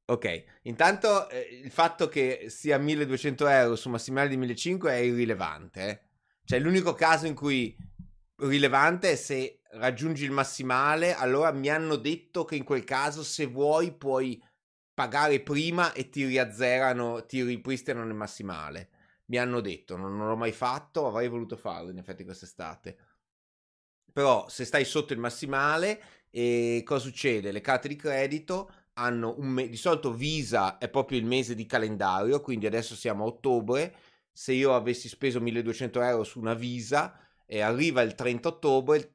Ok, 0.07 0.43
intanto 0.63 1.27
eh, 1.29 1.61
il 1.63 1.71
fatto 1.71 2.07
che 2.07 2.45
sia 2.49 2.77
1200 2.77 3.47
euro 3.47 3.75
su 3.75 3.89
massimale 3.89 4.29
di 4.29 4.37
1500 4.37 4.87
è 4.87 4.97
irrilevante. 4.97 5.89
Eh? 5.89 5.99
Cioè 6.43 6.59
l'unico 6.59 6.93
caso 6.93 7.25
in 7.25 7.33
cui 7.33 7.75
rilevante 8.37 9.11
è 9.11 9.15
se 9.15 9.61
raggiungi 9.71 10.23
il 10.23 10.31
massimale, 10.31 11.15
allora 11.15 11.51
mi 11.51 11.69
hanno 11.69 11.95
detto 11.95 12.45
che 12.45 12.55
in 12.55 12.63
quel 12.63 12.83
caso 12.83 13.23
se 13.23 13.47
vuoi 13.47 13.93
puoi 13.93 14.41
pagare 14.93 15.41
prima 15.41 15.91
e 15.93 16.09
ti 16.09 16.23
riazzerano, 16.25 17.25
ti 17.25 17.41
ripristinano 17.41 18.07
il 18.07 18.13
massimale. 18.13 18.89
Mi 19.25 19.37
hanno 19.37 19.59
detto, 19.59 19.97
non, 19.97 20.15
non 20.15 20.27
l'ho 20.27 20.37
mai 20.37 20.51
fatto, 20.51 21.07
avrei 21.07 21.27
voluto 21.27 21.57
farlo 21.57 21.89
in 21.89 21.97
effetti 21.97 22.23
quest'estate. 22.23 22.97
Però 24.13 24.47
se 24.49 24.65
stai 24.65 24.85
sotto 24.85 25.13
il 25.13 25.19
massimale, 25.19 25.99
e 26.29 26.83
cosa 26.85 27.05
succede? 27.05 27.51
Le 27.51 27.61
carte 27.61 27.87
di 27.87 27.95
credito 27.95 28.69
hanno 28.97 29.35
un 29.37 29.47
mese, 29.47 29.69
di 29.69 29.77
solito 29.77 30.13
Visa 30.13 30.77
è 30.77 30.89
proprio 30.89 31.17
il 31.17 31.25
mese 31.25 31.55
di 31.55 31.65
calendario, 31.65 32.41
quindi 32.41 32.65
adesso 32.65 32.95
siamo 32.95 33.23
a 33.23 33.27
ottobre, 33.27 33.95
se 34.31 34.53
io 34.53 34.73
avessi 34.75 35.07
speso 35.07 35.39
1200 35.41 36.01
euro 36.01 36.23
su 36.23 36.39
una 36.39 36.53
Visa 36.53 37.17
e 37.45 37.61
arriva 37.61 38.01
il 38.01 38.15
30 38.15 38.47
ottobre, 38.47 38.97
il 38.97 39.11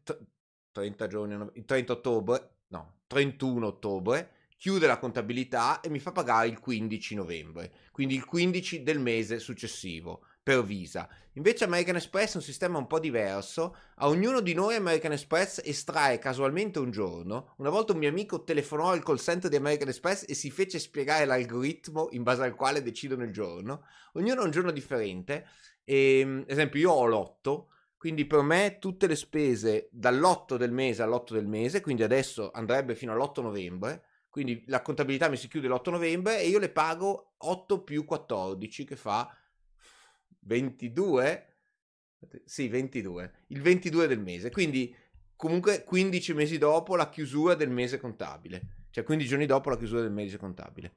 30 0.73 1.07
giorni, 1.07 1.51
il 1.55 1.65
30 1.65 1.93
ottobre, 1.93 2.57
no, 2.69 3.01
31 3.07 3.67
ottobre, 3.67 4.33
chiude 4.57 4.87
la 4.87 4.99
contabilità 4.99 5.81
e 5.81 5.89
mi 5.89 5.99
fa 5.99 6.13
pagare 6.13 6.49
il 6.49 6.59
15 6.59 7.15
novembre, 7.15 7.73
quindi 7.93 8.15
il 8.15 8.25
15 8.25 8.83
del 8.83 8.99
mese 8.99 9.39
successivo 9.39 10.27
per 10.43 10.65
Visa. 10.65 11.09
Invece 11.35 11.65
American 11.65 11.97
Express 11.97 12.35
è 12.35 12.37
un 12.37 12.43
sistema 12.43 12.79
un 12.79 12.87
po' 12.87 12.99
diverso. 12.99 13.77
A 13.97 14.09
ognuno 14.09 14.41
di 14.41 14.55
noi 14.55 14.75
American 14.75 15.13
Express 15.13 15.61
estrae 15.65 16.19
casualmente 16.19 16.79
un 16.79 16.91
giorno. 16.91 17.55
Una 17.59 17.71
volta 17.71 17.93
un 17.93 17.99
mio 17.99 18.09
amico 18.09 18.43
telefonò 18.43 18.91
al 18.91 19.03
call 19.03 19.17
center 19.17 19.51
di 19.51 19.57
American 19.57 19.89
Express 19.89 20.25
e 20.27 20.35
si 20.35 20.51
fece 20.51 20.79
spiegare 20.79 21.25
l'algoritmo 21.25 22.09
in 22.13 22.23
base 22.23 22.43
al 22.43 22.55
quale 22.55 22.83
decidono 22.83 23.25
il 23.25 23.33
giorno. 23.33 23.85
Ognuno 24.15 24.41
ha 24.41 24.45
un 24.45 24.51
giorno 24.51 24.71
differente. 24.71 25.47
E, 25.85 26.21
ehm, 26.21 26.45
esempio, 26.47 26.81
io 26.81 26.91
ho 26.93 27.07
l'otto. 27.07 27.69
Quindi 28.01 28.25
per 28.25 28.41
me 28.41 28.79
tutte 28.81 29.07
le 29.07 29.15
spese 29.15 29.91
dall'8 29.93 30.57
del 30.57 30.73
mese 30.73 31.03
all'8 31.03 31.35
del 31.35 31.47
mese, 31.47 31.83
quindi 31.83 32.03
adesso 32.03 32.51
andrebbe 32.51 32.95
fino 32.95 33.13
all'8 33.13 33.43
novembre, 33.43 34.05
quindi 34.31 34.65
la 34.69 34.81
contabilità 34.81 35.29
mi 35.29 35.37
si 35.37 35.49
chiude 35.49 35.69
l'8 35.69 35.91
novembre 35.91 36.41
e 36.41 36.49
io 36.49 36.59
le 36.59 36.71
pago 36.71 37.35
8 37.37 37.83
più 37.83 38.07
14 38.07 38.87
che 38.87 38.97
fa 38.97 39.31
22? 40.41 41.47
Sì, 42.45 42.69
22. 42.69 43.45
Il 43.49 43.63
22 43.63 44.07
del 44.07 44.21
mese. 44.21 44.51
Quindi 44.51 44.95
comunque 45.37 45.85
15 45.85 46.35
mesi 46.35 46.59
dopo 46.59 46.97
la 46.97 47.09
chiusura 47.09 47.55
del 47.55 47.71
mese 47.71 47.99
contabile. 47.99 48.87
Cioè 48.91 49.05
15 49.05 49.29
giorni 49.29 49.47
dopo 49.47 49.71
la 49.71 49.77
chiusura 49.77 50.03
del 50.03 50.13
mese 50.13 50.37
contabile. 50.37 50.93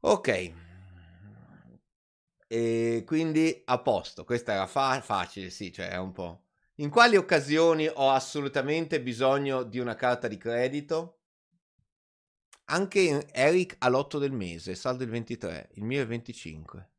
Ok. 0.00 0.52
E 2.46 3.02
quindi 3.06 3.62
a 3.64 3.78
posto. 3.80 4.24
Questa 4.24 4.52
era 4.52 4.66
fa- 4.66 5.00
facile, 5.00 5.50
sì, 5.50 5.72
cioè 5.72 5.90
è 5.90 5.98
un 5.98 6.12
po'. 6.12 6.46
In 6.76 6.90
quali 6.90 7.16
occasioni 7.16 7.86
ho 7.86 8.10
assolutamente 8.10 9.00
bisogno 9.02 9.62
di 9.62 9.78
una 9.78 9.94
carta 9.94 10.26
di 10.28 10.38
credito? 10.38 11.18
Anche 12.66 13.28
Eric 13.32 13.76
all'8 13.80 14.18
del 14.18 14.32
mese, 14.32 14.74
saldo 14.74 15.04
il 15.04 15.10
23, 15.10 15.70
il 15.74 15.84
mio 15.84 15.98
è 15.98 16.02
il 16.02 16.08
25. 16.08 16.90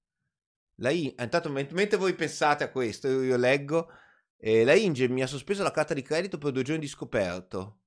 La 0.81 0.89
I- 0.89 1.15
intanto 1.17 1.49
mentre 1.49 1.97
voi 1.97 2.13
pensate 2.13 2.63
a 2.63 2.69
questo, 2.71 3.07
io, 3.07 3.21
io 3.23 3.37
leggo, 3.37 3.89
eh, 4.37 4.63
la 4.65 4.73
Inge 4.73 5.07
mi 5.07 5.21
ha 5.21 5.27
sospeso 5.27 5.63
la 5.63 5.71
carta 5.71 5.93
di 5.93 6.01
credito 6.01 6.37
per 6.37 6.51
due 6.51 6.63
giorni 6.63 6.81
di 6.81 6.87
scoperto. 6.87 7.79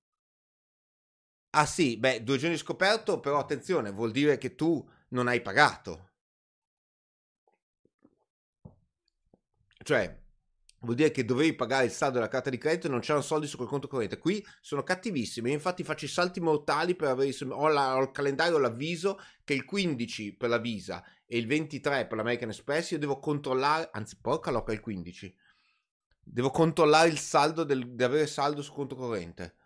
Ah 1.57 1.64
sì, 1.64 1.97
beh, 1.97 2.22
due 2.22 2.36
giorni 2.36 2.55
di 2.57 2.61
scoperto, 2.61 3.18
però 3.18 3.38
attenzione, 3.38 3.90
vuol 3.90 4.11
dire 4.11 4.36
che 4.36 4.55
tu 4.55 4.86
non 5.09 5.26
hai 5.26 5.40
pagato. 5.40 6.11
Cioè, 9.82 10.22
vuol 10.80 10.97
dire 10.97 11.11
che 11.11 11.24
dovevi 11.24 11.55
pagare 11.55 11.84
il 11.86 11.90
saldo 11.90 12.14
della 12.16 12.28
carta 12.28 12.51
di 12.51 12.59
credito 12.59 12.86
e 12.86 12.90
non 12.90 13.01
c'erano 13.01 13.22
soldi 13.22 13.47
su 13.47 13.57
quel 13.57 13.68
conto 13.68 13.88
corrente. 13.88 14.18
Qui 14.18 14.45
sono 14.61 14.82
cattivissimi, 14.82 15.53
infatti 15.53 15.84
faccio 15.84 16.05
i 16.07 16.09
salti 16.09 16.40
mortali 16.40 16.95
per 16.97 17.09
avere 17.09 17.34
ho, 17.51 17.68
la, 17.68 17.97
ho 17.97 18.03
il 18.03 18.11
calendario, 18.11 18.59
l'avviso 18.59 19.18
che 19.45 19.55
il 19.55 19.64
15 19.64 20.34
per 20.34 20.49
la 20.49 20.59
Visa 20.59 21.05
e 21.27 21.39
il 21.39 21.47
23 21.47 22.07
per 22.07 22.16
l'American 22.16 22.49
Express 22.51 22.91
io 22.91 22.99
devo 22.99 23.18
controllare, 23.18 23.89
anzi 23.93 24.18
porca 24.20 24.51
loca 24.51 24.72
il 24.72 24.81
15, 24.81 25.35
devo 26.22 26.51
controllare 26.51 27.09
il 27.09 27.18
saldo 27.18 27.64
del, 27.64 27.95
di 27.95 28.03
avere 28.03 28.27
saldo 28.27 28.62
su 28.62 28.72
conto 28.72 28.95
corrente. 28.95 29.57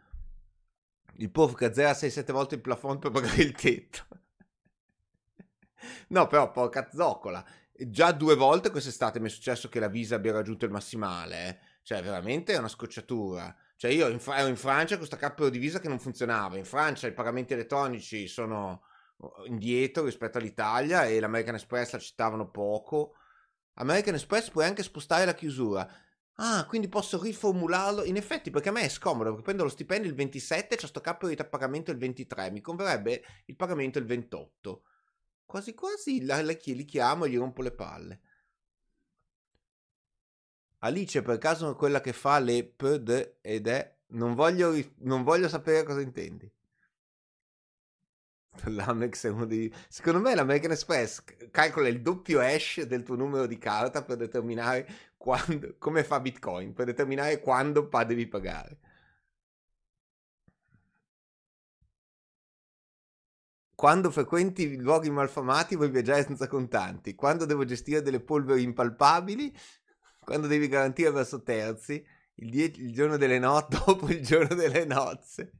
Il 1.16 1.30
POV 1.30 1.56
che 1.56 1.64
azzera 1.66 1.92
6-7 1.92 2.32
volte 2.32 2.54
il 2.54 2.60
plafond 2.60 3.00
per 3.00 3.10
pagare 3.10 3.42
il 3.42 3.52
tetto. 3.52 4.06
no, 6.08 6.26
però 6.28 6.50
porca 6.50 6.88
zoccola. 6.92 7.44
Già 7.72 8.12
due 8.12 8.34
volte 8.34 8.70
quest'estate 8.70 9.20
mi 9.20 9.26
è 9.26 9.30
successo 9.30 9.68
che 9.68 9.80
la 9.80 9.88
Visa 9.88 10.16
abbia 10.16 10.32
raggiunto 10.32 10.64
il 10.64 10.70
massimale. 10.70 11.48
Eh. 11.48 11.58
Cioè, 11.82 12.02
veramente 12.02 12.52
è 12.52 12.58
una 12.58 12.68
scocciatura. 12.68 13.54
Cioè, 13.76 13.90
io 13.90 14.08
in, 14.08 14.20
ero 14.26 14.48
in 14.48 14.56
Francia 14.56 14.96
con 14.96 15.06
questa 15.06 15.16
cappello 15.16 15.48
di 15.48 15.58
Visa 15.58 15.80
che 15.80 15.88
non 15.88 15.98
funzionava. 15.98 16.56
In 16.56 16.64
Francia 16.64 17.08
i 17.08 17.12
pagamenti 17.12 17.52
elettronici 17.52 18.28
sono 18.28 18.82
indietro 19.46 20.04
rispetto 20.04 20.38
all'Italia 20.38 21.06
e 21.06 21.20
l'American 21.20 21.54
Express 21.54 21.94
accettavano 21.94 22.50
poco. 22.50 23.14
American 23.74 24.14
Express 24.14 24.50
puoi 24.50 24.64
anche 24.64 24.82
spostare 24.82 25.24
la 25.24 25.34
chiusura. 25.34 25.88
Ah, 26.40 26.66
quindi 26.66 26.88
posso 26.88 27.20
riformularlo? 27.20 28.04
In 28.04 28.16
effetti, 28.16 28.50
perché 28.50 28.68
a 28.68 28.72
me 28.72 28.82
è 28.82 28.88
scomodo, 28.88 29.30
perché 29.30 29.42
prendo 29.42 29.64
lo 29.64 29.68
stipendio 29.68 30.08
il 30.08 30.16
27 30.16 30.74
e 30.74 30.78
c'è 30.78 30.86
sto 30.86 31.00
capo 31.00 31.26
di 31.26 31.36
pagamento 31.36 31.90
il 31.90 31.98
23. 31.98 32.50
Mi 32.52 32.60
converrebbe 32.60 33.24
il 33.46 33.56
pagamento 33.56 33.98
il 33.98 34.04
28. 34.04 34.82
Quasi 35.44 35.74
quasi 35.74 36.24
la, 36.24 36.40
la, 36.42 36.56
li 36.62 36.84
chiamo 36.84 37.24
e 37.24 37.30
gli 37.30 37.36
rompo 37.38 37.62
le 37.62 37.72
palle. 37.72 38.20
Alice, 40.80 41.22
per 41.22 41.38
caso 41.38 41.74
quella 41.74 42.00
che 42.00 42.12
fa 42.12 42.38
le 42.38 42.64
PD 42.64 43.38
ed 43.40 43.66
è... 43.66 43.96
Non 44.10 44.34
voglio, 44.34 44.72
non 44.98 45.22
voglio 45.22 45.48
sapere 45.48 45.82
cosa 45.82 46.00
intendi. 46.00 46.50
L'Amex 48.70 49.26
è 49.26 49.30
uno 49.30 49.46
dei... 49.46 49.72
Secondo 49.88 50.20
me 50.20 50.34
l'American 50.34 50.72
Express 50.72 51.22
calcola 51.50 51.88
il 51.88 52.02
doppio 52.02 52.40
hash 52.40 52.82
del 52.82 53.02
tuo 53.02 53.16
numero 53.16 53.46
di 53.46 53.58
carta 53.58 54.02
per 54.02 54.16
determinare 54.16 54.86
quando... 55.16 55.76
come 55.78 56.04
fa 56.04 56.20
Bitcoin, 56.20 56.72
per 56.74 56.86
determinare 56.86 57.40
quando 57.40 57.88
devi 58.06 58.26
pagare. 58.26 58.78
Quando 63.74 64.10
frequenti 64.10 64.76
luoghi 64.76 65.08
malfamati 65.08 65.76
vuoi 65.76 65.90
viaggiare 65.90 66.24
senza 66.24 66.48
contanti. 66.48 67.14
Quando 67.14 67.44
devo 67.44 67.64
gestire 67.64 68.02
delle 68.02 68.18
polveri 68.20 68.62
impalpabili. 68.64 69.54
Quando 70.18 70.48
devi 70.48 70.66
garantire 70.66 71.12
verso 71.12 71.42
terzi. 71.42 72.04
Il, 72.34 72.50
die- 72.50 72.72
il 72.76 72.92
giorno 72.92 73.16
delle 73.16 73.38
notti 73.38 73.78
dopo 73.86 74.08
il 74.08 74.20
giorno 74.20 74.56
delle 74.56 74.84
nozze. 74.84 75.52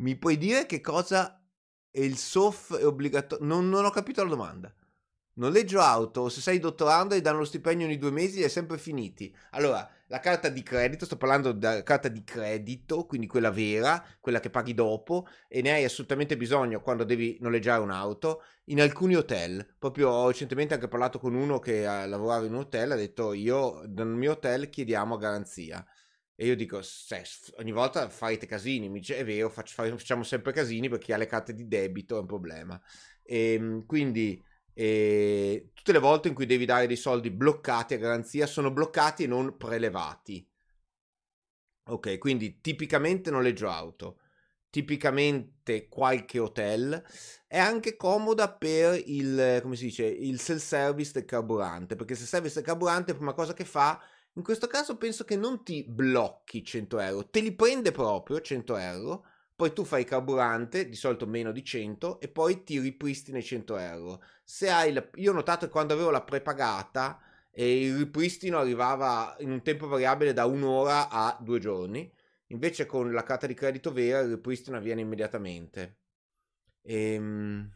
Mi 0.00 0.16
puoi 0.16 0.38
dire 0.38 0.64
che 0.64 0.80
cosa 0.80 1.42
è 1.90 2.00
il 2.00 2.16
SOF 2.16 2.74
è 2.76 2.86
obbligatorio? 2.86 3.44
Non, 3.44 3.68
non, 3.68 3.84
ho 3.84 3.90
capito 3.90 4.22
la 4.22 4.30
domanda. 4.30 4.74
Noleggio 5.34 5.80
auto, 5.80 6.30
se 6.30 6.40
sei 6.40 6.58
dottorando 6.58 7.14
e 7.14 7.20
danno 7.20 7.40
lo 7.40 7.44
stipendio 7.44 7.86
ogni 7.86 7.98
due 7.98 8.10
mesi, 8.10 8.40
è 8.40 8.48
sempre 8.48 8.78
finiti. 8.78 9.34
Allora, 9.50 9.86
la 10.06 10.18
carta 10.18 10.48
di 10.48 10.62
credito, 10.62 11.04
sto 11.04 11.18
parlando 11.18 11.52
della 11.52 11.82
carta 11.82 12.08
di 12.08 12.24
credito, 12.24 13.04
quindi 13.04 13.26
quella 13.26 13.50
vera, 13.50 14.02
quella 14.20 14.40
che 14.40 14.48
paghi 14.48 14.72
dopo, 14.72 15.26
e 15.48 15.60
ne 15.60 15.72
hai 15.72 15.84
assolutamente 15.84 16.38
bisogno 16.38 16.80
quando 16.80 17.04
devi 17.04 17.36
noleggiare 17.40 17.82
un'auto, 17.82 18.42
in 18.64 18.80
alcuni 18.80 19.16
hotel. 19.16 19.74
Proprio 19.78 20.08
ho 20.08 20.28
recentemente 20.28 20.72
anche 20.72 20.88
parlato 20.88 21.18
con 21.18 21.34
uno 21.34 21.58
che 21.58 21.82
lavorava 21.82 22.46
in 22.46 22.54
un 22.54 22.60
hotel, 22.60 22.92
ha 22.92 22.96
detto 22.96 23.34
io 23.34 23.82
nel 23.86 24.06
mio 24.06 24.32
hotel 24.32 24.70
chiediamo 24.70 25.18
garanzia. 25.18 25.86
E 26.40 26.46
io 26.46 26.56
dico, 26.56 26.80
ogni 27.58 27.70
volta 27.70 28.08
farete 28.08 28.46
casini, 28.46 28.88
mi 28.88 29.00
dice, 29.00 29.18
è 29.18 29.26
vero, 29.26 29.50
facciamo 29.50 30.22
sempre 30.22 30.52
casini 30.52 30.88
perché 30.88 31.04
chi 31.04 31.12
ha 31.12 31.18
le 31.18 31.26
carte 31.26 31.52
di 31.52 31.68
debito 31.68 32.16
è 32.16 32.20
un 32.20 32.24
problema. 32.24 32.80
E, 33.22 33.52
ehm, 33.52 33.84
quindi 33.84 34.42
e, 34.72 35.68
tutte 35.74 35.92
le 35.92 35.98
volte 35.98 36.28
in 36.28 36.34
cui 36.34 36.46
devi 36.46 36.64
dare 36.64 36.86
dei 36.86 36.96
soldi 36.96 37.30
bloccati 37.30 37.92
a 37.92 37.98
garanzia 37.98 38.46
sono 38.46 38.70
bloccati 38.70 39.24
e 39.24 39.26
non 39.26 39.58
prelevati. 39.58 40.48
Ok, 41.88 42.16
quindi 42.16 42.62
tipicamente 42.62 43.30
noleggio 43.30 43.68
auto, 43.68 44.20
tipicamente 44.70 45.88
qualche 45.88 46.38
hotel, 46.38 47.04
è 47.46 47.58
anche 47.58 47.96
comoda 47.96 48.50
per 48.50 48.98
il, 49.04 49.58
come 49.60 49.76
si 49.76 49.84
dice, 49.84 50.06
il 50.06 50.40
self-service 50.40 51.12
del 51.12 51.26
carburante, 51.26 51.96
perché 51.96 52.12
il 52.14 52.18
self-service 52.18 52.54
del 52.54 52.64
carburante, 52.64 53.14
prima 53.14 53.34
cosa 53.34 53.52
che 53.52 53.66
fa 53.66 54.00
in 54.34 54.42
questo 54.42 54.66
caso 54.66 54.96
penso 54.96 55.24
che 55.24 55.36
non 55.36 55.62
ti 55.64 55.84
blocchi 55.86 56.64
100 56.64 56.98
euro, 57.00 57.28
te 57.28 57.40
li 57.40 57.52
prende 57.52 57.92
proprio 57.92 58.40
100 58.40 58.76
euro, 58.76 59.24
poi 59.56 59.72
tu 59.72 59.84
fai 59.84 60.04
carburante, 60.04 60.88
di 60.88 60.96
solito 60.96 61.26
meno 61.26 61.52
di 61.52 61.64
100, 61.64 62.20
e 62.20 62.28
poi 62.28 62.64
ti 62.64 62.78
ripristina 62.78 63.38
i 63.38 63.42
100 63.42 63.76
euro. 63.76 64.22
Se 64.42 64.70
hai 64.70 64.92
la... 64.92 65.06
Io 65.16 65.32
ho 65.32 65.34
notato 65.34 65.66
che 65.66 65.72
quando 65.72 65.92
avevo 65.92 66.10
la 66.10 66.22
prepagata, 66.22 67.20
eh, 67.50 67.86
il 67.86 67.96
ripristino 67.98 68.58
arrivava 68.58 69.36
in 69.40 69.50
un 69.50 69.62
tempo 69.62 69.86
variabile 69.86 70.32
da 70.32 70.46
un'ora 70.46 71.10
a 71.10 71.36
due 71.40 71.58
giorni, 71.58 72.10
invece 72.46 72.86
con 72.86 73.12
la 73.12 73.22
carta 73.22 73.46
di 73.46 73.54
credito 73.54 73.92
vera 73.92 74.20
il 74.20 74.30
ripristino 74.30 74.76
avviene 74.76 75.02
immediatamente. 75.02 75.98
Ehm... 76.82 77.70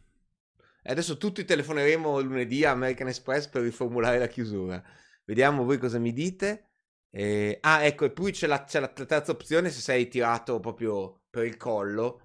Adesso 0.87 1.17
tutti 1.17 1.45
telefoneremo 1.45 2.19
lunedì 2.21 2.63
a 2.63 2.69
American 2.71 3.07
Express 3.07 3.47
per 3.47 3.63
riformulare 3.63 4.19
la 4.19 4.27
chiusura. 4.27 4.83
Vediamo 5.25 5.63
voi 5.63 5.77
cosa 5.77 5.99
mi 5.99 6.13
dite. 6.13 6.69
Eh, 7.09 7.57
ah, 7.61 7.83
ecco, 7.83 8.05
e 8.05 8.11
poi 8.11 8.31
c'è 8.31 8.47
la, 8.47 8.63
c'è 8.63 8.79
la, 8.79 8.89
terza 8.89 9.31
opzione 9.31 9.69
se 9.69 9.81
sei 9.81 10.07
tirato 10.07 10.59
proprio 10.59 11.23
per 11.29 11.45
il 11.45 11.57
collo, 11.57 12.21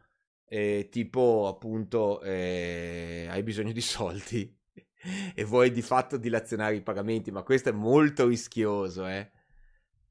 eh, 0.46 0.88
tipo 0.90 1.46
appunto 1.46 2.20
eh, 2.22 3.28
hai 3.30 3.42
bisogno 3.44 3.72
di 3.72 3.80
soldi 3.80 4.53
e 5.34 5.44
vuoi 5.44 5.70
di 5.70 5.82
fatto 5.82 6.16
dilazionare 6.16 6.74
i 6.74 6.82
pagamenti, 6.82 7.30
ma 7.30 7.42
questo 7.42 7.68
è 7.68 7.72
molto 7.72 8.26
rischioso, 8.26 9.07
eh. 9.07 9.30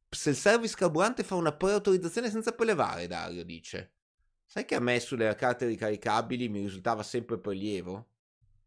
se 0.10 0.30
il 0.30 0.36
service 0.38 0.76
carburante 0.76 1.24
fa 1.24 1.36
una 1.36 1.52
preautorizzazione 1.54 2.30
senza 2.30 2.54
prelevare, 2.54 3.08
Dario 3.08 3.44
dice. 3.44 3.94
Sai 4.46 4.66
che 4.66 4.76
a 4.76 4.80
me 4.80 5.00
sulle 5.00 5.36
carte 5.36 5.68
ricaricabili 5.68 6.50
mi 6.50 6.62
risultava 6.62 7.04
sempre 7.04 7.38
prelievo? 7.38 8.08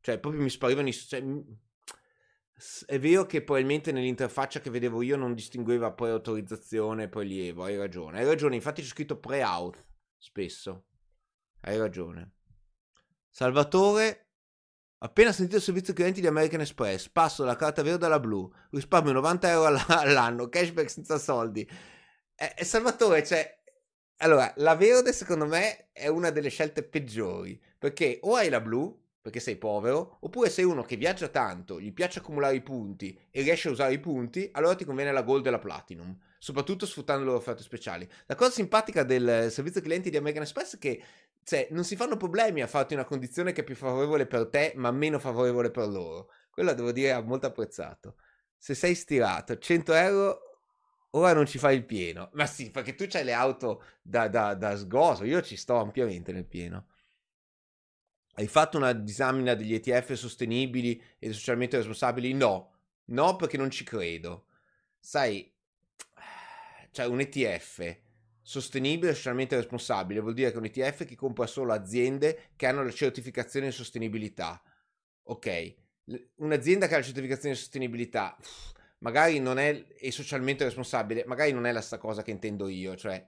Cioè, 0.00 0.18
proprio 0.18 0.42
mi 0.42 0.50
sparivano 0.50 0.88
i... 0.88 0.92
Cioè, 0.92 1.20
è 2.86 2.98
vero 3.00 3.26
che 3.26 3.42
probabilmente 3.42 3.90
nell'interfaccia 3.90 4.60
che 4.60 4.70
vedevo 4.70 5.02
io 5.02 5.16
non 5.16 5.34
distingueva 5.34 5.92
preautorizzazione 5.92 7.04
e 7.04 7.08
prelievo, 7.08 7.64
hai 7.64 7.76
ragione. 7.76 8.18
Hai 8.18 8.24
ragione, 8.24 8.54
infatti 8.54 8.82
c'è 8.82 8.88
scritto 8.88 9.18
pre-auth 9.18 9.84
spesso. 10.16 10.84
Hai 11.62 11.76
ragione. 11.76 12.34
Salvatore, 13.28 14.28
appena 14.98 15.32
sentito 15.32 15.56
il 15.56 15.62
servizio 15.62 15.92
clienti 15.92 16.20
di 16.20 16.26
American 16.28 16.60
Express, 16.60 17.08
passo 17.08 17.42
dalla 17.42 17.56
carta 17.56 17.82
verde 17.82 18.06
alla 18.06 18.20
blu, 18.20 18.48
risparmio 18.70 19.12
90 19.12 19.50
euro 19.50 19.80
all'anno, 19.88 20.48
cashback 20.48 20.88
senza 20.88 21.18
soldi. 21.18 21.68
E, 22.34 22.54
e 22.56 22.64
Salvatore, 22.64 23.24
cioè... 23.24 23.60
Allora, 24.18 24.52
la 24.58 24.76
verde 24.76 25.12
secondo 25.12 25.46
me 25.46 25.90
è 25.90 26.06
una 26.06 26.30
delle 26.30 26.48
scelte 26.48 26.84
peggiori, 26.84 27.60
perché 27.76 28.20
o 28.22 28.36
hai 28.36 28.48
la 28.48 28.60
blu 28.60 29.01
perché 29.22 29.38
sei 29.38 29.56
povero, 29.56 30.18
oppure 30.20 30.50
sei 30.50 30.64
uno 30.64 30.82
che 30.82 30.96
viaggia 30.96 31.28
tanto, 31.28 31.80
gli 31.80 31.92
piace 31.92 32.18
accumulare 32.18 32.56
i 32.56 32.60
punti 32.60 33.16
e 33.30 33.42
riesce 33.42 33.68
a 33.68 33.70
usare 33.70 33.92
i 33.92 34.00
punti, 34.00 34.48
allora 34.52 34.74
ti 34.74 34.84
conviene 34.84 35.12
la 35.12 35.22
Gold 35.22 35.46
e 35.46 35.50
la 35.50 35.60
Platinum, 35.60 36.18
soprattutto 36.38 36.86
sfruttando 36.86 37.22
le 37.22 37.28
loro 37.28 37.38
offerte 37.38 37.62
speciali. 37.62 38.06
La 38.26 38.34
cosa 38.34 38.50
simpatica 38.50 39.04
del 39.04 39.46
servizio 39.52 39.80
clienti 39.80 40.10
di 40.10 40.16
American 40.16 40.42
Express 40.42 40.74
è 40.74 40.78
che 40.78 41.02
cioè, 41.44 41.68
non 41.70 41.84
si 41.84 41.94
fanno 41.94 42.16
problemi 42.16 42.62
a 42.62 42.66
farti 42.66 42.94
una 42.94 43.04
condizione 43.04 43.52
che 43.52 43.60
è 43.60 43.64
più 43.64 43.76
favorevole 43.76 44.26
per 44.26 44.48
te, 44.48 44.72
ma 44.74 44.90
meno 44.90 45.20
favorevole 45.20 45.70
per 45.70 45.86
loro. 45.86 46.30
Quello 46.50 46.74
devo 46.74 46.90
dire 46.90 47.12
è 47.12 47.22
molto 47.22 47.46
apprezzato. 47.46 48.16
Se 48.58 48.74
sei 48.74 48.96
stirato, 48.96 49.56
100 49.56 49.92
euro 49.94 50.52
ora 51.10 51.32
non 51.32 51.46
ci 51.46 51.58
fai 51.58 51.76
il 51.76 51.84
pieno. 51.84 52.30
Ma 52.32 52.46
sì, 52.46 52.70
perché 52.70 52.94
tu 52.94 53.06
hai 53.12 53.24
le 53.24 53.32
auto 53.32 53.84
da, 54.02 54.28
da, 54.28 54.54
da 54.54 54.76
sgoso, 54.76 55.24
io 55.24 55.40
ci 55.42 55.56
sto 55.56 55.76
ampiamente 55.76 56.32
nel 56.32 56.46
pieno. 56.46 56.86
Hai 58.34 58.46
fatto 58.46 58.78
una 58.78 58.92
disamina 58.92 59.54
degli 59.54 59.74
ETF 59.74 60.12
sostenibili 60.14 61.00
e 61.18 61.32
socialmente 61.32 61.76
responsabili? 61.76 62.32
No, 62.32 62.72
no 63.06 63.36
perché 63.36 63.56
non 63.56 63.70
ci 63.70 63.84
credo. 63.84 64.46
Sai, 64.98 65.52
cioè 66.90 67.06
un 67.06 67.20
ETF 67.20 67.98
sostenibile 68.40 69.12
e 69.12 69.14
socialmente 69.14 69.56
responsabile 69.56 70.20
vuol 70.20 70.34
dire 70.34 70.50
che 70.50 70.58
un 70.58 70.64
ETF 70.64 71.04
che 71.04 71.14
compra 71.14 71.46
solo 71.46 71.72
aziende 71.72 72.50
che 72.56 72.66
hanno 72.66 72.82
la 72.82 72.90
certificazione 72.90 73.66
di 73.66 73.72
sostenibilità. 73.72 74.62
Ok, 75.24 75.74
un'azienda 76.36 76.86
che 76.86 76.94
ha 76.94 76.98
la 76.98 77.04
certificazione 77.04 77.54
di 77.54 77.60
sostenibilità 77.60 78.36
magari 79.02 79.38
non 79.38 79.58
è, 79.58 79.86
è 79.86 80.10
socialmente 80.10 80.64
responsabile, 80.64 81.24
magari 81.26 81.52
non 81.52 81.66
è 81.66 81.72
la 81.72 81.80
stessa 81.80 81.98
cosa 81.98 82.22
che 82.22 82.30
intendo 82.30 82.68
io, 82.68 82.96
cioè 82.96 83.24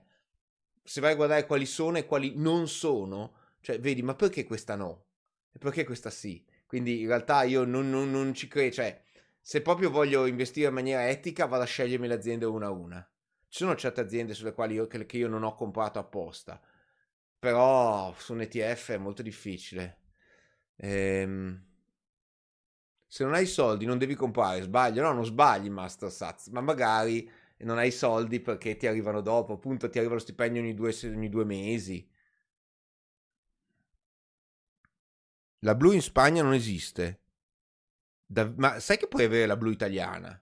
se 0.83 1.01
vai 1.01 1.13
a 1.13 1.15
guardare 1.15 1.45
quali 1.45 1.65
sono 1.65 1.97
e 1.97 2.05
quali 2.05 2.33
non 2.35 2.67
sono, 2.67 3.33
cioè, 3.65 3.79
vedi, 3.79 4.03
ma 4.03 4.13
perché 4.13 4.43
questa 4.43 4.75
no? 4.75 5.05
E 5.51 5.57
perché 5.57 5.85
questa 5.85 6.11
sì? 6.11 6.45
Quindi 6.67 7.01
in 7.01 7.07
realtà 7.07 7.41
io 7.41 7.63
non, 7.63 7.89
non, 7.89 8.11
non 8.11 8.31
ci 8.35 8.47
credo, 8.47 8.75
cioè, 8.75 9.01
se 9.41 9.63
proprio 9.63 9.89
voglio 9.89 10.27
investire 10.27 10.67
in 10.67 10.75
maniera 10.75 11.09
etica, 11.09 11.47
vado 11.47 11.63
a 11.63 11.65
scegliermi 11.65 12.05
le 12.07 12.13
aziende 12.13 12.45
una 12.45 12.67
a 12.67 12.69
una. 12.69 13.11
Ci 13.49 13.63
sono 13.63 13.75
certe 13.75 14.01
aziende 14.01 14.35
sulle 14.35 14.53
quali 14.53 14.75
io, 14.75 14.85
che, 14.85 15.07
che 15.07 15.17
io 15.17 15.27
non 15.27 15.41
ho 15.41 15.55
comprato 15.55 15.97
apposta, 15.97 16.61
però 17.39 18.13
su 18.19 18.33
un 18.33 18.41
ETF 18.41 18.91
è 18.91 18.97
molto 18.97 19.23
difficile. 19.23 20.01
Ehm, 20.75 21.65
se 23.07 23.23
non 23.23 23.33
hai 23.33 23.47
soldi 23.47 23.85
non 23.85 23.97
devi 23.97 24.13
comprare, 24.13 24.61
sbaglio, 24.61 25.01
no, 25.01 25.11
non 25.11 25.25
sbagli 25.25 25.71
Master 25.71 26.11
Sats, 26.11 26.49
ma 26.49 26.61
magari 26.61 27.27
non 27.59 27.79
hai 27.79 27.89
soldi 27.89 28.39
perché 28.41 28.77
ti 28.77 28.85
arrivano 28.85 29.21
dopo, 29.21 29.53
appunto 29.53 29.89
ti 29.89 29.97
arriva 29.97 30.13
lo 30.13 30.19
stipendio 30.19 30.61
ogni 30.61 30.75
due, 30.75 30.95
ogni 31.05 31.29
due 31.29 31.45
mesi 31.45 32.13
La 35.65 35.73
blu 35.73 35.93
in 35.93 36.01
Spagna 36.01 36.43
non 36.43 36.53
esiste. 36.53 37.21
Da, 38.23 38.53
ma 38.55 38.79
sai 38.79 38.97
che 38.97 39.07
puoi 39.07 39.23
avere 39.23 39.47
la 39.47 39.57
blu 39.57 39.71
italiana? 39.71 40.39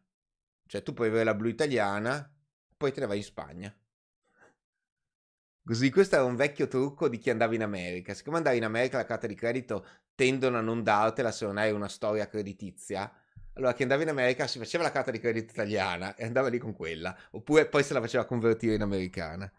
Cioè, 0.65 0.84
tu 0.84 0.93
puoi 0.93 1.07
avere 1.07 1.24
la 1.24 1.34
blu 1.34 1.47
italiana, 1.47 2.30
poi 2.76 2.91
te 2.91 2.99
ne 2.99 3.05
vai 3.05 3.17
in 3.17 3.24
Spagna. 3.24 3.74
Così, 5.65 5.89
questo 5.91 6.15
era 6.15 6.26
un 6.26 6.36
vecchio 6.36 6.67
trucco 6.67 7.07
di 7.07 7.19
chi 7.19 7.30
andava 7.30 7.55
in 7.55 7.63
America. 7.63 8.13
Siccome 8.13 8.36
andare 8.36 8.57
in 8.57 8.65
America 8.65 8.97
la 8.97 9.05
carta 9.05 9.26
di 9.26 9.34
credito 9.34 9.88
tendono 10.13 10.57
a 10.57 10.61
non 10.61 10.84
dartela 10.84 11.32
se 11.32 11.45
non 11.45 11.57
hai 11.57 11.71
una 11.71 11.88
storia 11.88 12.28
creditizia. 12.28 13.09
Allora, 13.53 13.74
chi 13.74 13.84
andava 13.84 14.01
in 14.01 14.09
America 14.09 14.45
si 14.45 14.57
faceva 14.57 14.84
la 14.84 14.91
carta 14.91 15.11
di 15.11 15.19
credito 15.19 15.53
italiana 15.53 16.15
e 16.15 16.26
andava 16.26 16.49
lì 16.49 16.57
con 16.57 16.74
quella, 16.74 17.17
oppure 17.32 17.67
poi 17.67 17.84
se 17.84 17.93
la 17.93 18.01
faceva 18.01 18.26
convertire 18.26 18.76
in 18.76 18.82
americana. 18.82 19.49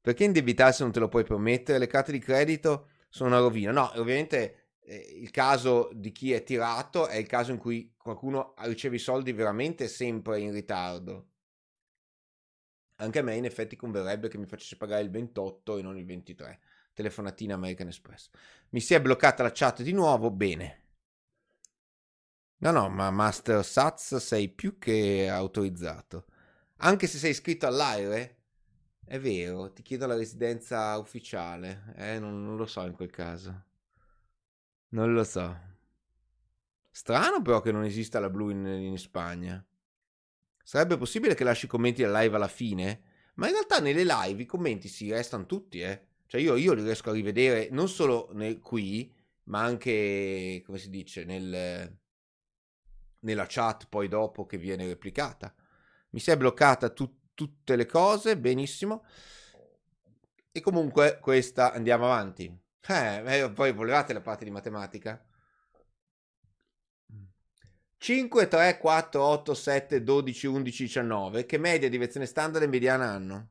Perché 0.00 0.24
indebitarsi 0.24 0.82
non 0.82 0.90
te 0.90 0.98
lo 0.98 1.06
puoi 1.06 1.22
permettere? 1.22 1.78
Le 1.78 1.86
carte 1.86 2.10
di 2.10 2.18
credito 2.18 2.88
sono 3.08 3.30
una 3.30 3.40
rovina. 3.40 3.72
No, 3.72 3.90
ovviamente 3.94 4.76
eh, 4.80 4.96
il 5.20 5.30
caso 5.30 5.90
di 5.92 6.12
chi 6.12 6.32
è 6.32 6.42
tirato 6.42 7.06
è 7.06 7.16
il 7.16 7.26
caso 7.26 7.52
in 7.52 7.58
cui 7.58 7.94
qualcuno 7.96 8.54
riceve 8.58 8.96
i 8.96 9.00
soldi 9.00 9.32
veramente 9.32 9.88
sempre 9.88 10.40
in 10.40 10.52
ritardo. 10.52 11.30
Anche 13.00 13.18
a 13.20 13.22
me 13.22 13.36
in 13.36 13.44
effetti 13.44 13.76
converrebbe 13.76 14.28
che 14.28 14.38
mi 14.38 14.46
facesse 14.46 14.76
pagare 14.76 15.02
il 15.02 15.10
28 15.10 15.78
e 15.78 15.82
non 15.82 15.96
il 15.96 16.04
23. 16.04 16.60
Telefonatina 16.92 17.54
American 17.54 17.86
Express. 17.86 18.28
Mi 18.70 18.80
si 18.80 18.94
è 18.94 19.00
bloccata 19.00 19.44
la 19.44 19.52
chat 19.52 19.82
di 19.82 19.92
nuovo, 19.92 20.32
bene. 20.32 20.86
No, 22.60 22.72
no, 22.72 22.88
ma 22.88 23.10
Master 23.12 23.64
Sats 23.64 24.16
sei 24.16 24.48
più 24.48 24.78
che 24.78 25.28
autorizzato. 25.28 26.26
Anche 26.78 27.06
se 27.06 27.18
sei 27.18 27.30
iscritto 27.30 27.68
all'AIRE, 27.68 28.37
è 29.08 29.18
vero, 29.18 29.72
ti 29.72 29.82
chiedo 29.82 30.06
la 30.06 30.14
residenza 30.14 30.96
ufficiale. 30.98 31.94
Eh, 31.96 32.18
non, 32.18 32.44
non 32.44 32.56
lo 32.56 32.66
so 32.66 32.84
in 32.84 32.92
quel 32.92 33.10
caso. 33.10 33.64
Non 34.90 35.12
lo 35.12 35.24
so. 35.24 35.66
Strano 36.90 37.42
però 37.42 37.60
che 37.60 37.72
non 37.72 37.84
esista 37.84 38.20
la 38.20 38.30
blu 38.30 38.50
in, 38.50 38.66
in 38.66 38.98
Spagna. 38.98 39.64
Sarebbe 40.62 40.96
possibile 40.98 41.34
che 41.34 41.44
lasci 41.44 41.66
commenti 41.66 42.04
alla 42.04 42.20
live 42.20 42.36
alla 42.36 42.48
fine? 42.48 43.02
Ma 43.34 43.46
in 43.46 43.52
realtà 43.52 43.80
nelle 43.80 44.04
live 44.04 44.42
i 44.42 44.46
commenti 44.46 44.88
si 44.88 45.10
restano 45.10 45.46
tutti, 45.46 45.80
eh. 45.80 46.06
Cioè 46.26 46.40
io, 46.40 46.56
io 46.56 46.74
li 46.74 46.82
riesco 46.82 47.08
a 47.08 47.14
rivedere 47.14 47.68
non 47.70 47.88
solo 47.88 48.28
nel, 48.32 48.60
qui, 48.60 49.10
ma 49.44 49.62
anche, 49.62 50.62
come 50.66 50.76
si 50.76 50.90
dice, 50.90 51.24
nel, 51.24 51.98
nella 53.20 53.46
chat 53.48 53.86
poi 53.88 54.08
dopo 54.08 54.44
che 54.44 54.58
viene 54.58 54.86
replicata. 54.86 55.54
Mi 56.10 56.20
si 56.20 56.30
è 56.30 56.36
bloccata 56.36 56.90
tut, 56.90 57.14
tutte 57.38 57.76
le 57.76 57.86
cose, 57.86 58.36
benissimo. 58.36 59.04
E 60.50 60.60
comunque 60.60 61.18
questa 61.20 61.72
andiamo 61.72 62.06
avanti. 62.06 62.52
Eh, 62.88 63.42
eh 63.42 63.50
poi 63.52 63.72
volevate 63.72 64.12
la 64.12 64.20
parte 64.20 64.44
di 64.44 64.50
matematica? 64.50 65.24
5, 67.98 68.48
3, 68.48 68.78
4, 68.78 69.22
8, 69.22 69.54
7, 69.54 70.02
12, 70.02 70.46
11, 70.48 70.82
19. 70.84 71.46
Che 71.46 71.58
media 71.58 71.88
di 71.88 71.96
versione 71.98 72.26
standard 72.26 72.64
e 72.64 72.66
mediana 72.68 73.06
hanno? 73.06 73.48